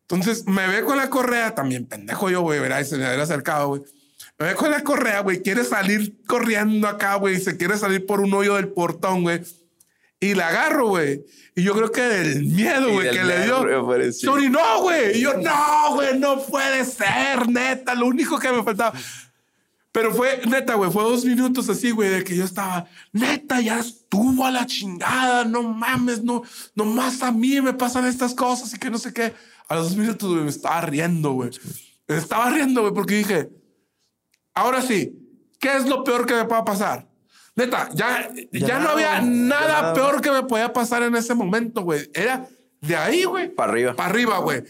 Entonces 0.02 0.46
me 0.46 0.66
ve 0.66 0.82
con 0.82 0.96
la 0.96 1.10
correa, 1.10 1.54
también 1.54 1.84
pendejo 1.84 2.30
yo, 2.30 2.40
güey, 2.40 2.58
verá, 2.58 2.80
y 2.80 2.86
se 2.86 2.96
me 2.96 3.04
había 3.04 3.22
acercado, 3.22 3.68
güey. 3.68 3.82
Me 4.38 4.46
ve 4.46 4.54
con 4.54 4.70
la 4.70 4.82
correa, 4.82 5.20
güey, 5.20 5.42
quiere 5.42 5.64
salir 5.64 6.24
corriendo 6.26 6.88
acá, 6.88 7.16
güey, 7.16 7.38
se 7.38 7.58
quiere 7.58 7.76
salir 7.76 8.06
por 8.06 8.20
un 8.20 8.32
hoyo 8.32 8.54
del 8.54 8.68
portón, 8.68 9.22
güey. 9.22 9.42
Y 10.20 10.34
la 10.34 10.48
agarro, 10.48 10.88
güey. 10.88 11.24
Y 11.54 11.62
yo 11.62 11.74
creo 11.74 11.92
que 11.92 12.02
del 12.02 12.44
miedo, 12.44 12.92
güey, 12.92 13.10
que 13.10 13.22
le 13.22 13.44
dio. 13.44 14.12
Sorry, 14.12 14.50
no, 14.50 14.82
güey. 14.82 15.18
Y 15.18 15.20
yo, 15.20 15.34
no, 15.34 15.94
güey, 15.94 16.18
no 16.18 16.42
puede 16.44 16.84
ser, 16.84 17.48
neta. 17.48 17.94
Lo 17.94 18.06
único 18.06 18.38
que 18.38 18.50
me 18.50 18.62
faltaba. 18.62 18.98
Pero 19.92 20.14
fue, 20.14 20.42
neta, 20.46 20.74
güey, 20.74 20.90
fue 20.90 21.02
dos 21.02 21.24
minutos 21.24 21.68
así, 21.68 21.90
güey, 21.90 22.10
de 22.10 22.24
que 22.24 22.36
yo 22.36 22.44
estaba, 22.44 22.86
neta, 23.12 23.60
ya 23.60 23.78
estuvo 23.78 24.44
a 24.44 24.50
la 24.50 24.66
chingada, 24.66 25.44
no 25.44 25.62
mames, 25.62 26.22
no, 26.22 26.42
nomás 26.74 27.22
a 27.22 27.32
mí 27.32 27.60
me 27.60 27.72
pasan 27.72 28.06
estas 28.06 28.34
cosas 28.34 28.72
y 28.74 28.78
que 28.78 28.90
no 28.90 28.98
sé 28.98 29.12
qué. 29.12 29.34
A 29.66 29.74
los 29.74 29.88
dos 29.88 29.96
minutos, 29.96 30.30
güey, 30.30 30.44
me 30.44 30.50
estaba 30.50 30.82
riendo, 30.82 31.32
güey. 31.32 31.50
Me 32.06 32.16
estaba 32.16 32.50
riendo, 32.50 32.82
güey, 32.82 32.92
porque 32.92 33.14
dije, 33.14 33.48
ahora 34.54 34.82
sí, 34.82 35.18
¿qué 35.58 35.76
es 35.76 35.88
lo 35.88 36.04
peor 36.04 36.26
que 36.26 36.34
me 36.34 36.44
pueda 36.44 36.64
pasar? 36.64 37.07
Neta, 37.58 37.88
ya, 37.92 38.30
ya, 38.52 38.78
no 38.78 38.90
había 38.90 39.20
nada 39.20 39.92
peor 39.92 40.20
que 40.20 40.30
me 40.30 40.44
podía 40.44 40.72
pasar 40.72 41.02
en 41.02 41.16
ese 41.16 41.34
momento, 41.34 41.82
güey. 41.82 42.08
Era 42.14 42.48
de 42.80 42.94
ahí, 42.94 43.24
güey. 43.24 43.52
Para 43.52 43.72
arriba. 43.72 43.96
Para 43.96 44.10
arriba, 44.10 44.38
güey. 44.38 44.62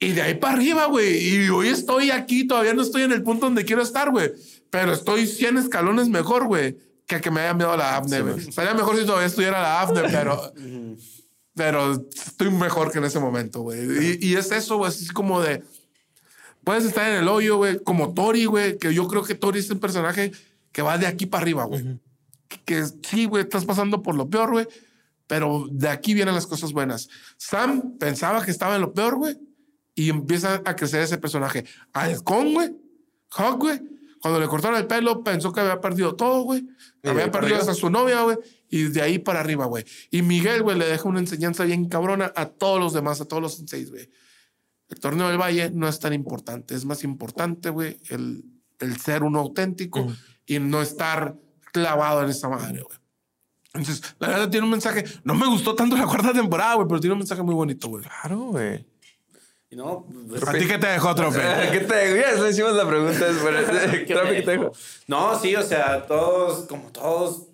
Y 0.00 0.10
de 0.10 0.22
ahí 0.22 0.34
para 0.34 0.54
arriba, 0.54 0.86
güey. 0.86 1.16
Y 1.18 1.48
hoy 1.50 1.68
estoy 1.68 2.10
aquí, 2.10 2.48
todavía 2.48 2.74
no 2.74 2.82
estoy 2.82 3.02
en 3.02 3.12
el 3.12 3.22
punto 3.22 3.46
donde 3.46 3.64
quiero 3.64 3.80
estar, 3.80 4.10
güey. 4.10 4.32
Pero 4.70 4.92
estoy 4.92 5.24
100 5.24 5.58
escalones 5.58 6.08
mejor, 6.08 6.48
güey, 6.48 6.76
que 7.06 7.20
que 7.20 7.30
me 7.30 7.42
haya 7.42 7.54
miedo 7.54 7.70
a 7.70 7.76
la 7.76 7.98
AFNE, 7.98 8.22
güey. 8.22 8.52
Sería 8.52 8.74
mejor 8.74 8.98
si 8.98 9.06
todavía 9.06 9.28
estuviera 9.28 9.62
la 9.62 9.82
AFNE, 9.82 10.02
pero... 10.10 10.52
pero 11.54 11.92
estoy 11.92 12.50
mejor 12.50 12.90
que 12.90 12.98
en 12.98 13.04
ese 13.04 13.20
momento, 13.20 13.60
güey. 13.60 14.18
Y, 14.20 14.30
y, 14.30 14.34
es 14.34 14.50
eso, 14.50 14.78
güey. 14.78 14.90
Es 14.90 15.12
como 15.12 15.40
de... 15.40 15.62
Puedes 16.64 16.84
estar 16.84 17.08
en 17.08 17.18
el 17.18 17.28
hoyo, 17.28 17.58
güey. 17.58 17.78
Como 17.78 18.14
Tori, 18.14 18.46
güey. 18.46 18.78
Que 18.78 18.92
yo 18.92 19.06
creo 19.06 19.22
que 19.22 19.36
Tori 19.36 19.60
es 19.60 19.70
un 19.70 19.78
personaje 19.78 20.32
que 20.72 20.82
va 20.82 20.98
de 20.98 21.06
aquí 21.06 21.26
para 21.26 21.42
arriba, 21.42 21.64
güey. 21.64 22.00
que, 22.64 22.84
sí, 23.02 23.26
güey, 23.26 23.44
estás 23.44 23.64
pasando 23.64 24.02
por 24.02 24.14
lo 24.14 24.28
peor, 24.28 24.50
güey, 24.50 24.66
pero 25.26 25.66
de 25.70 25.88
aquí 25.88 26.14
vienen 26.14 26.34
las 26.34 26.46
cosas 26.46 26.72
buenas. 26.72 27.08
Sam 27.36 27.96
pensaba 27.98 28.44
que 28.44 28.50
estaba 28.50 28.74
en 28.74 28.82
lo 28.82 28.92
peor, 28.92 29.16
güey, 29.16 29.38
y 29.94 30.10
empieza 30.10 30.62
a 30.64 30.76
crecer 30.76 31.02
ese 31.02 31.18
personaje. 31.18 31.64
Halcón, 31.92 32.54
güey, 32.54 32.76
Hawk, 33.30 33.58
güey, 33.58 33.80
cuando 34.20 34.38
le 34.38 34.48
cortaron 34.48 34.78
el 34.78 34.86
pelo, 34.86 35.24
pensó 35.24 35.50
que 35.52 35.60
había 35.60 35.80
perdido 35.80 36.14
todo, 36.14 36.42
güey. 36.42 36.66
Había 37.02 37.30
perdido 37.30 37.56
hasta 37.56 37.72
su 37.72 37.88
novia, 37.88 38.22
güey. 38.22 38.36
Y 38.68 38.84
de 38.84 39.00
ahí 39.00 39.18
para 39.18 39.40
arriba, 39.40 39.64
güey. 39.64 39.84
Y 40.10 40.20
Miguel, 40.20 40.62
güey, 40.62 40.78
le 40.78 40.86
deja 40.86 41.08
una 41.08 41.20
enseñanza 41.20 41.64
bien 41.64 41.88
cabrona 41.88 42.30
a 42.36 42.46
todos 42.46 42.78
los 42.78 42.92
demás, 42.92 43.20
a 43.20 43.24
todos 43.24 43.42
los 43.42 43.62
seis, 43.66 43.90
güey. 43.90 44.10
el 44.90 45.00
torneo 45.00 45.28
del 45.28 45.38
Valle 45.38 45.70
no 45.70 45.88
es 45.88 45.98
tan 46.00 46.12
importante. 46.12 46.74
Es 46.74 46.84
más 46.84 47.02
importante, 47.02 47.70
güey, 47.70 47.98
el, 48.10 48.44
el 48.78 48.98
ser 48.98 49.22
uno 49.22 49.40
auténtico 49.40 50.06
y 50.50 50.58
no 50.58 50.82
estar 50.82 51.36
clavado 51.72 52.24
en 52.24 52.30
esa 52.30 52.48
madre, 52.48 52.82
güey. 52.82 52.98
Entonces, 53.72 54.16
la 54.18 54.30
verdad 54.30 54.50
tiene 54.50 54.64
un 54.64 54.72
mensaje. 54.72 55.04
No 55.22 55.34
me 55.34 55.46
gustó 55.46 55.76
tanto 55.76 55.96
la 55.96 56.06
cuarta 56.06 56.32
temporada, 56.32 56.74
güey, 56.74 56.88
pero 56.88 56.98
tiene 56.98 57.12
un 57.12 57.20
mensaje 57.20 57.40
muy 57.40 57.54
bonito, 57.54 57.86
güey. 57.86 58.02
Claro, 58.02 58.38
güey. 58.46 58.84
Y 59.70 59.76
no, 59.76 60.04
pues, 60.28 60.42
¿A 60.48 60.52
ti 60.52 60.66
qué 60.66 60.76
te 60.76 60.88
dejó, 60.88 61.14
Trofe? 61.14 61.40
¿Qué 61.70 61.80
te 61.80 61.94
dejó? 61.94 62.16
Ya 62.16 62.42
le 62.42 62.50
hicimos 62.50 62.72
la 62.72 62.84
pregunta. 62.84 63.26
después. 63.26 63.64
¿Qué 64.06 64.12
Trofe, 64.12 64.34
¿qué 64.34 64.42
te 64.42 64.50
dejó? 64.50 64.72
No, 65.06 65.38
sí, 65.38 65.54
o 65.54 65.62
sea, 65.62 66.04
todos, 66.04 66.66
como 66.66 66.90
todos, 66.90 67.46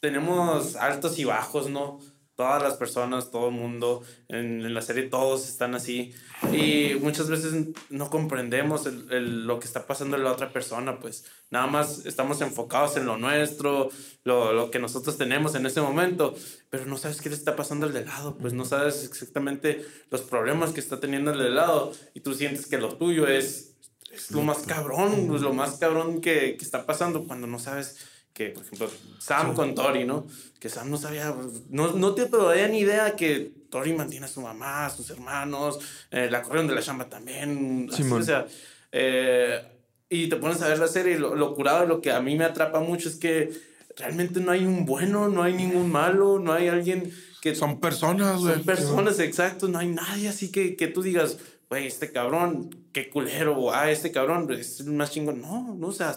tenemos 0.00 0.74
altos 0.76 1.18
y 1.18 1.24
bajos, 1.24 1.68
¿no? 1.68 2.00
Todas 2.38 2.62
las 2.62 2.74
personas, 2.74 3.32
todo 3.32 3.48
el 3.48 3.54
mundo, 3.56 4.04
en, 4.28 4.72
la 4.72 4.80
serie 4.80 5.02
todos 5.08 5.48
están 5.48 5.74
así. 5.74 6.14
Y 6.52 6.94
muchas 7.00 7.28
veces 7.28 7.52
no 7.90 8.10
comprendemos 8.10 8.86
lo 8.86 9.58
que 9.58 9.66
está 9.66 9.88
pasando 9.88 10.16
en 10.16 10.22
la 10.22 10.30
otra 10.30 10.52
persona, 10.52 11.00
pues 11.00 11.24
nada 11.50 11.66
más 11.66 12.06
estamos 12.06 12.40
enfocados 12.40 12.96
en 12.96 13.06
lo 13.06 13.18
nuestro, 13.18 13.90
lo, 14.22 14.52
lo 14.52 14.70
que 14.70 14.78
nosotros 14.78 15.18
tenemos 15.18 15.56
en 15.56 15.66
ese 15.66 15.80
momento, 15.80 16.36
pero 16.70 16.86
no 16.86 16.96
sabes 16.96 17.20
qué 17.20 17.28
le 17.28 17.34
está 17.34 17.56
pasando 17.56 17.86
al 17.86 17.92
de 17.92 18.04
lado, 18.04 18.36
pues 18.38 18.52
no 18.52 18.64
sabes 18.64 19.04
exactamente 19.04 19.84
los 20.12 20.20
problemas 20.20 20.70
que 20.70 20.78
está 20.78 21.00
teniendo 21.00 21.32
el 21.32 21.40
de 21.40 21.50
lado 21.50 21.90
y 22.14 22.20
tú 22.20 22.34
sientes 22.34 22.66
que 22.66 22.78
lo 22.78 22.94
tuyo 22.94 23.26
es, 23.26 23.74
es 24.12 24.30
lo 24.30 24.42
más 24.42 24.58
cabrón, 24.58 25.26
pues, 25.26 25.42
lo 25.42 25.52
más 25.52 25.78
cabrón 25.78 26.20
que, 26.20 26.56
que 26.56 26.64
está 26.64 26.86
pasando 26.86 27.24
cuando 27.24 27.48
no 27.48 27.58
sabes 27.58 27.96
que, 28.38 28.50
por 28.50 28.62
ejemplo, 28.62 28.88
Sam 29.18 29.52
con 29.52 29.74
Tori, 29.74 30.04
¿no? 30.04 30.24
Que 30.60 30.68
Sam 30.68 30.90
no 30.90 30.96
sabía, 30.96 31.34
no, 31.70 31.92
no 31.94 32.14
te 32.14 32.26
daría 32.26 32.68
ni 32.68 32.78
idea 32.78 33.16
que 33.16 33.50
Tori 33.68 33.92
mantiene 33.92 34.26
a 34.26 34.28
su 34.28 34.40
mamá, 34.40 34.86
a 34.86 34.90
sus 34.90 35.10
hermanos, 35.10 35.80
eh, 36.12 36.28
la 36.30 36.42
corrieron 36.42 36.68
de 36.68 36.76
la 36.76 36.80
chamba 36.80 37.08
también. 37.08 37.88
así, 37.92 38.04
o 38.04 38.22
sea, 38.22 38.46
eh, 38.92 39.60
y 40.08 40.28
te 40.28 40.36
pones 40.36 40.62
a 40.62 40.68
ver 40.68 40.78
la 40.78 40.86
serie 40.86 41.16
y 41.16 41.18
lo, 41.18 41.34
lo 41.34 41.52
curado, 41.56 41.84
lo 41.84 42.00
que 42.00 42.12
a 42.12 42.20
mí 42.20 42.36
me 42.36 42.44
atrapa 42.44 42.78
mucho 42.78 43.08
es 43.08 43.16
que 43.16 43.50
realmente 43.96 44.38
no 44.38 44.52
hay 44.52 44.64
un 44.64 44.86
bueno, 44.86 45.28
no 45.28 45.42
hay 45.42 45.54
ningún 45.54 45.90
malo, 45.90 46.38
no 46.38 46.52
hay 46.52 46.68
alguien 46.68 47.12
que... 47.42 47.56
Son 47.56 47.80
personas, 47.80 48.40
güey. 48.40 48.54
Son 48.54 48.64
personas, 48.64 49.18
exacto. 49.18 49.66
No 49.66 49.80
hay 49.80 49.88
nadie 49.88 50.28
así 50.28 50.52
que, 50.52 50.76
que 50.76 50.86
tú 50.86 51.02
digas, 51.02 51.38
güey, 51.68 51.88
este 51.88 52.12
cabrón, 52.12 52.70
qué 52.92 53.10
culero, 53.10 53.74
ah, 53.74 53.90
este 53.90 54.12
cabrón 54.12 54.48
es 54.52 54.84
más 54.86 55.10
chingón. 55.10 55.40
No, 55.40 55.74
no, 55.74 55.88
o 55.88 55.92
sea, 55.92 56.16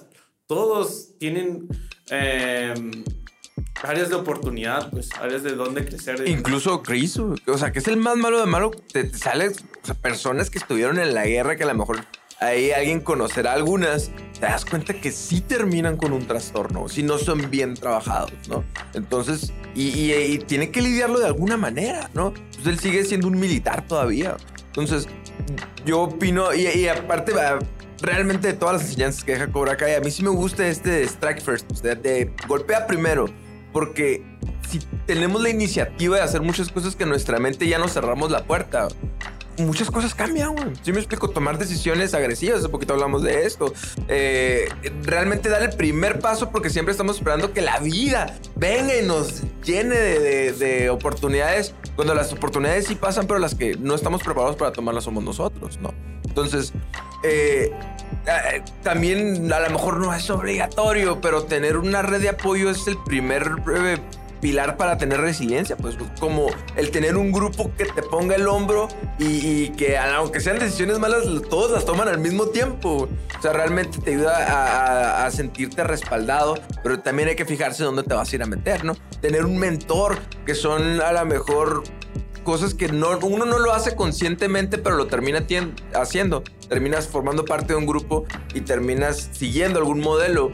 todos 0.52 1.18
tienen 1.18 1.70
eh, 2.10 2.74
áreas 3.84 4.10
de 4.10 4.16
oportunidad, 4.16 4.92
pues, 4.92 5.10
áreas 5.14 5.44
de 5.44 5.56
dónde 5.56 5.86
crecer. 5.86 6.28
Incluso 6.28 6.84
Chris, 6.84 7.18
o 7.18 7.58
sea, 7.58 7.72
que 7.72 7.80
es 7.80 7.88
el 7.88 7.96
más 7.96 8.18
malo 8.18 8.38
de 8.38 8.48
malo. 8.48 8.72
Te, 8.92 9.06
te 9.06 9.18
sale 9.18 9.48
o 9.48 9.86
sea, 9.86 9.96
personas 9.96 10.50
que 10.50 10.58
estuvieron 10.58 11.00
en 11.00 11.14
la 11.14 11.26
guerra 11.26 11.56
que 11.56 11.64
a 11.64 11.68
lo 11.68 11.76
mejor 11.76 12.06
ahí 12.42 12.72
alguien 12.72 13.00
conocerá 13.00 13.54
algunas. 13.54 14.12
Te 14.34 14.42
das 14.42 14.66
cuenta 14.66 14.94
que 14.94 15.14
sí 15.14 15.40
terminan 15.40 15.96
con 15.96 16.12
un 16.12 16.28
trastorno, 16.28 16.90
si 16.90 17.02
no 17.02 17.18
son 17.18 17.50
bien 17.50 17.76
trabajados, 17.76 18.34
¿no? 18.50 18.66
Entonces, 18.94 19.54
y, 19.74 20.38
tiene 20.40 20.70
que 20.70 20.82
lidiarlo 20.82 21.22
de 21.22 21.28
alguna 21.28 21.56
manera, 21.56 22.10
¿no? 22.14 22.34
Pues 22.56 22.68
él 22.68 22.78
sigue 22.78 23.06
siendo 23.06 23.28
un 23.28 23.40
militar 23.40 23.88
todavía. 23.88 24.36
Entonces, 24.66 25.08
yo 25.86 26.02
opino, 26.02 26.54
y, 26.54 26.68
y 26.68 26.90
aparte, 26.90 27.32
realmente 28.02 28.48
de 28.48 28.54
todas 28.54 28.76
las 28.76 28.84
enseñanzas 28.84 29.24
que 29.24 29.34
deja 29.34 29.52
Cobra 29.52 29.78
Kai, 29.78 29.96
a 29.96 30.00
mí 30.00 30.12
sí 30.12 30.24
me 30.24 30.30
gusta 30.30 30.68
este 30.68 30.90
de 30.90 31.04
Strike 31.04 31.42
First, 31.42 31.72
o 31.72 31.76
sea, 31.76 31.96
de 31.96 32.34
golpea 32.48 32.88
primero, 32.88 33.26
porque 33.72 34.24
si 34.70 34.80
tenemos 35.06 35.42
la 35.42 35.50
iniciativa 35.50 36.18
de 36.18 36.24
hacer 36.24 36.42
muchas 36.42 36.70
cosas 36.72 36.96
que 36.96 37.06
nuestra 37.06 37.40
mente 37.40 37.68
ya 37.68 37.78
nos 37.78 37.94
cerramos 37.94 38.32
la 38.32 38.44
puerta, 38.44 38.88
muchas 39.66 39.90
cosas 39.92 40.14
cambian, 40.16 40.56
güey. 40.56 40.68
Sí 40.84 40.92
me 40.92 41.00
explico, 41.00 41.30
tomar 41.30 41.58
decisiones 41.58 42.14
agresivas, 42.14 42.60
hace 42.60 42.70
poquito 42.70 42.94
hablamos 42.94 43.24
de 43.24 43.46
esto. 43.46 43.74
Eh, 44.08 44.68
realmente 45.04 45.50
dar 45.50 45.64
el 45.64 45.76
primer 45.76 46.20
paso 46.20 46.50
porque 46.52 46.70
siempre 46.70 46.92
estamos 46.92 47.18
esperando 47.18 47.54
que 47.54 47.62
la 47.62 47.80
vida 47.80 48.36
venga 48.56 48.96
y 48.96 49.06
nos 49.06 49.42
llene 49.64 49.96
de, 49.96 50.20
de- 50.20 50.52
de 50.54 50.90
oportunidades, 50.90 51.74
cuando 51.96 52.14
las 52.14 52.32
oportunidades 52.34 52.86
sí 52.88 52.96
pasan, 52.96 53.28
pero 53.28 53.40
las 53.40 53.56
que 53.56 53.76
no 53.78 53.96
estamos 53.96 54.22
preparados 54.24 54.56
para 54.56 54.72
tomarlas 54.72 55.04
somos 55.04 55.24
nosotros, 55.24 55.80
¿no? 55.80 55.94
Entonces, 56.24 56.72
eh, 57.24 57.72
eh, 58.26 58.62
también 58.84 59.52
a 59.52 59.60
lo 59.60 59.70
mejor 59.72 59.98
no 59.98 60.14
es 60.14 60.30
obligatorio, 60.30 61.20
pero 61.20 61.44
tener 61.44 61.78
una 61.78 62.02
red 62.02 62.22
de 62.22 62.30
apoyo 62.30 62.70
es 62.70 62.88
el 62.88 62.98
primer 63.04 63.52
eh, 63.76 63.98
pilar 64.42 64.76
para 64.76 64.98
tener 64.98 65.22
resiliencia, 65.22 65.78
pues 65.78 65.96
como 66.20 66.48
el 66.76 66.90
tener 66.92 67.16
un 67.16 67.32
grupo 67.32 67.72
que 67.78 67.86
te 67.86 68.02
ponga 68.02 68.36
el 68.36 68.48
hombro 68.48 68.88
y, 69.20 69.70
que 69.70 69.98
aunque 69.98 70.40
sean 70.42 70.58
decisiones 70.60 71.00
malas, 71.00 71.24
todos 71.50 71.72
las 71.72 71.86
toman 71.86 72.08
al 72.08 72.18
mismo 72.18 72.48
tiempo. 72.48 73.08
O 73.38 73.42
sea, 73.42 73.54
realmente 73.54 74.00
te 74.00 74.12
ayuda 74.12 74.38
a, 74.38 74.88
a- 75.24 75.26
a 75.28 75.32
sentirte 75.32 75.84
respaldado, 75.84 76.56
pero 76.84 77.00
también 77.00 77.30
hay 77.30 77.36
que 77.36 77.46
fijarse 77.46 77.84
dónde 77.84 78.04
te 78.04 78.14
vas 78.14 78.32
a 78.32 78.36
ir 78.36 78.44
a 78.44 78.46
meter, 78.48 78.84
¿no? 78.84 78.96
Tener 79.22 79.46
un 79.46 79.58
mentor, 79.58 80.18
que 80.46 80.56
son 80.56 81.00
a 81.02 81.12
lo 81.12 81.26
mejor 81.26 81.84
cosas 82.44 82.74
que 82.74 82.88
no, 82.88 83.18
uno 83.20 83.46
no 83.46 83.60
lo 83.60 83.74
hace 83.74 83.96
conscientemente, 83.96 84.78
pero 84.78 84.96
lo 84.96 85.08
termina 85.08 85.46
haciendo. 85.94 86.44
Terminas 86.70 87.08
formando 87.08 87.46
parte 87.46 87.74
de 87.74 87.76
un 87.76 87.86
grupo 87.86 88.26
y 88.54 88.62
terminas 88.62 89.30
siguiendo 89.32 89.80
algún 89.80 90.00
modelo. 90.00 90.52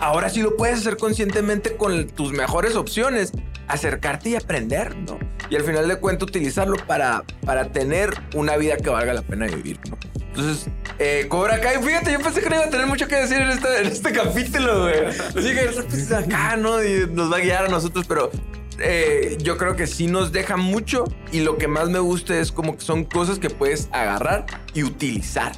Ahora 0.00 0.30
sí 0.30 0.42
lo 0.42 0.56
puedes 0.56 0.80
hacer 0.80 0.96
conscientemente 0.96 1.76
con 1.76 2.08
tus 2.08 2.32
mejores 2.32 2.76
opciones. 2.76 3.32
Acercarte 3.68 4.30
y 4.30 4.36
aprender, 4.36 4.96
¿no? 4.96 5.18
Y 5.48 5.56
al 5.56 5.62
final 5.62 5.86
de 5.86 5.96
cuentas 5.96 6.28
utilizarlo 6.28 6.76
para, 6.86 7.22
para 7.44 7.70
tener 7.70 8.12
una 8.34 8.56
vida 8.56 8.76
que 8.76 8.90
valga 8.90 9.14
la 9.14 9.22
pena 9.22 9.46
vivir, 9.46 9.78
¿no? 9.88 9.96
Entonces, 10.34 10.66
eh, 10.98 11.26
Cobra 11.28 11.60
Kai, 11.60 11.82
fíjate, 11.82 12.12
yo 12.12 12.20
pensé 12.20 12.40
que 12.40 12.48
no 12.48 12.56
iba 12.56 12.64
a 12.64 12.70
tener 12.70 12.86
mucho 12.86 13.06
que 13.06 13.16
decir 13.16 13.36
en 13.36 13.50
este, 13.50 13.80
en 13.82 13.86
este 13.86 14.12
capítulo, 14.12 14.82
güey. 14.82 15.06
Así 15.06 15.54
que 15.54 15.70
pues, 15.88 16.10
acá, 16.10 16.56
¿no? 16.56 16.82
Y 16.82 17.06
nos 17.10 17.30
va 17.30 17.36
a 17.36 17.40
guiar 17.40 17.66
a 17.66 17.68
nosotros, 17.68 18.06
pero 18.08 18.30
eh, 18.80 19.36
yo 19.40 19.56
creo 19.56 19.76
que 19.76 19.86
sí 19.86 20.06
nos 20.06 20.32
deja 20.32 20.56
mucho 20.56 21.04
y 21.30 21.40
lo 21.40 21.58
que 21.58 21.68
más 21.68 21.88
me 21.88 21.98
gusta 21.98 22.38
es 22.38 22.52
como 22.52 22.76
que 22.76 22.82
son 22.82 23.04
cosas 23.04 23.38
que 23.38 23.50
puedes 23.50 23.88
agarrar 23.92 24.46
y 24.74 24.82
utilizar, 24.82 25.52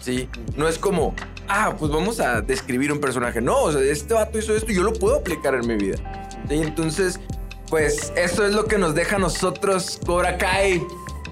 ¿sí? 0.00 0.28
No 0.56 0.68
es 0.68 0.78
como, 0.78 1.14
ah, 1.48 1.74
pues 1.78 1.90
vamos 1.90 2.20
a 2.20 2.40
describir 2.40 2.92
un 2.92 3.00
personaje. 3.00 3.40
No, 3.40 3.62
o 3.62 3.72
sea, 3.72 3.80
este 3.82 4.14
vato 4.14 4.38
hizo 4.38 4.54
esto 4.54 4.72
yo 4.72 4.82
lo 4.82 4.92
puedo 4.92 5.16
aplicar 5.16 5.54
en 5.54 5.66
mi 5.66 5.76
vida. 5.76 5.96
¿sí? 6.48 6.54
Entonces, 6.54 7.20
pues 7.68 8.12
eso 8.16 8.46
es 8.46 8.52
lo 8.52 8.66
que 8.66 8.78
nos 8.78 8.94
deja 8.94 9.16
a 9.16 9.18
nosotros 9.18 10.00
Cobra 10.04 10.38
Kai. 10.38 10.82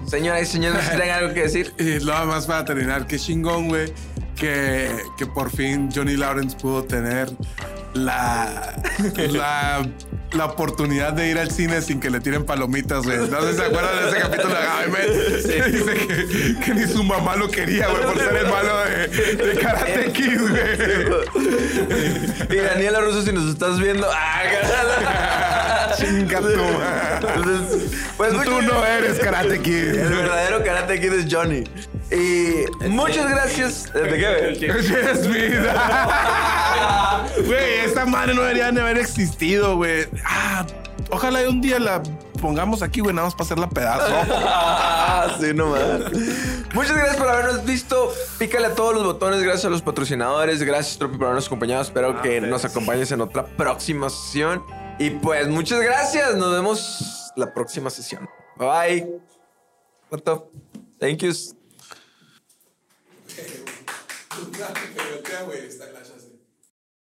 Señoras 0.05 0.43
y 0.43 0.45
señores, 0.45 0.89
tienen 0.89 1.09
algo 1.09 1.33
que 1.33 1.41
decir. 1.41 1.73
Y 1.77 2.03
nada 2.05 2.25
más 2.25 2.45
para 2.45 2.63
terminar, 2.63 3.07
qué 3.07 3.19
chingón, 3.19 3.67
güey, 3.67 3.93
que, 4.37 4.89
que 5.17 5.25
por 5.25 5.51
fin 5.51 5.89
Johnny 5.93 6.15
Lawrence 6.15 6.55
pudo 6.57 6.83
tener 6.83 7.29
la, 7.93 8.75
la, 9.31 9.85
la 10.31 10.45
oportunidad 10.45 11.13
de 11.13 11.29
ir 11.29 11.39
al 11.39 11.51
cine 11.51 11.81
sin 11.81 11.99
que 11.99 12.09
le 12.09 12.19
tiren 12.19 12.45
palomitas, 12.45 13.03
güey. 13.03 13.17
No 13.17 13.41
sé 13.41 13.51
si 13.51 13.57
se 13.57 13.65
acuerdan 13.65 14.03
de 14.03 14.09
ese 14.09 14.19
capítulo 14.19 14.53
de 14.53 14.61
Jaime. 14.61 14.97
Dice 15.71 15.93
que, 15.93 16.59
que 16.63 16.73
ni 16.73 16.87
su 16.87 17.03
mamá 17.03 17.35
lo 17.35 17.49
quería, 17.49 17.87
güey, 17.87 18.03
por 18.03 18.17
ser 18.17 18.35
el 18.35 18.47
malo 18.47 18.77
de, 18.85 19.07
de 19.35 19.59
Karate 19.59 20.11
Kid, 20.11 20.39
güey. 20.39 20.57
Y 22.49 22.55
Daniela 22.61 23.01
Russo, 23.01 23.23
si 23.23 23.31
nos 23.31 23.49
estás 23.49 23.79
viendo. 23.79 24.07
¡Ah! 24.09 25.93
Chinga 25.97 26.41
madre. 26.41 26.55
Entonces, 27.15 27.91
pues 28.17 28.31
Tú 28.43 28.61
no 28.61 28.85
eres 28.85 29.19
Karate 29.19 29.59
Kid. 29.61 29.95
El 29.95 30.09
verdadero 30.09 30.63
Karate 30.63 30.99
Kid 30.99 31.13
es 31.13 31.25
Johnny. 31.29 31.63
Y 32.11 32.65
muchas 32.87 33.29
gracias. 33.29 33.93
¿De 33.93 34.17
qué? 34.17 34.67
Es 35.11 35.27
vida. 35.27 37.25
Güey, 37.45 37.79
esta 37.85 38.05
madre 38.05 38.33
no 38.33 38.41
debería 38.41 38.71
de 38.71 38.81
haber 38.81 38.97
existido, 38.97 39.75
güey. 39.75 40.07
Ah, 40.25 40.65
ojalá 41.11 41.47
un 41.47 41.61
día 41.61 41.79
la 41.79 42.01
pongamos 42.41 42.81
aquí, 42.81 42.99
güey, 43.01 43.13
nada 43.13 43.27
más 43.27 43.35
para 43.35 43.45
hacerla 43.45 43.69
pedazo. 43.69 44.05
Ah, 44.09 45.37
sí, 45.39 45.53
nomás. 45.53 46.11
Muchas 46.73 46.95
gracias 46.95 47.17
por 47.17 47.27
habernos 47.27 47.65
visto. 47.65 48.11
Pícale 48.39 48.67
a 48.67 48.75
todos 48.75 48.93
los 48.95 49.03
botones. 49.03 49.41
Gracias 49.41 49.65
a 49.65 49.69
los 49.69 49.81
patrocinadores. 49.81 50.63
Gracias, 50.63 50.97
Tropi, 50.97 51.17
por 51.17 51.27
habernos 51.27 51.47
acompañado. 51.47 51.81
Espero 51.81 52.21
que 52.21 52.41
nos 52.41 52.65
acompañes 52.65 53.11
en 53.11 53.21
otra 53.21 53.45
próxima 53.45 54.09
sesión. 54.09 54.63
Y 54.99 55.11
pues, 55.11 55.47
muchas 55.47 55.81
gracias. 55.81 56.35
Nos 56.35 56.51
vemos 56.51 57.31
la 57.35 57.53
próxima 57.53 57.89
sesión. 57.89 58.27
Bye. 58.57 59.07
What 60.09 60.21
the? 60.21 60.41
Thank 60.99 61.21
yous. 61.21 61.56
Güey, 65.45 65.67
está 65.67 65.87
en 65.87 65.93
la 65.93 65.96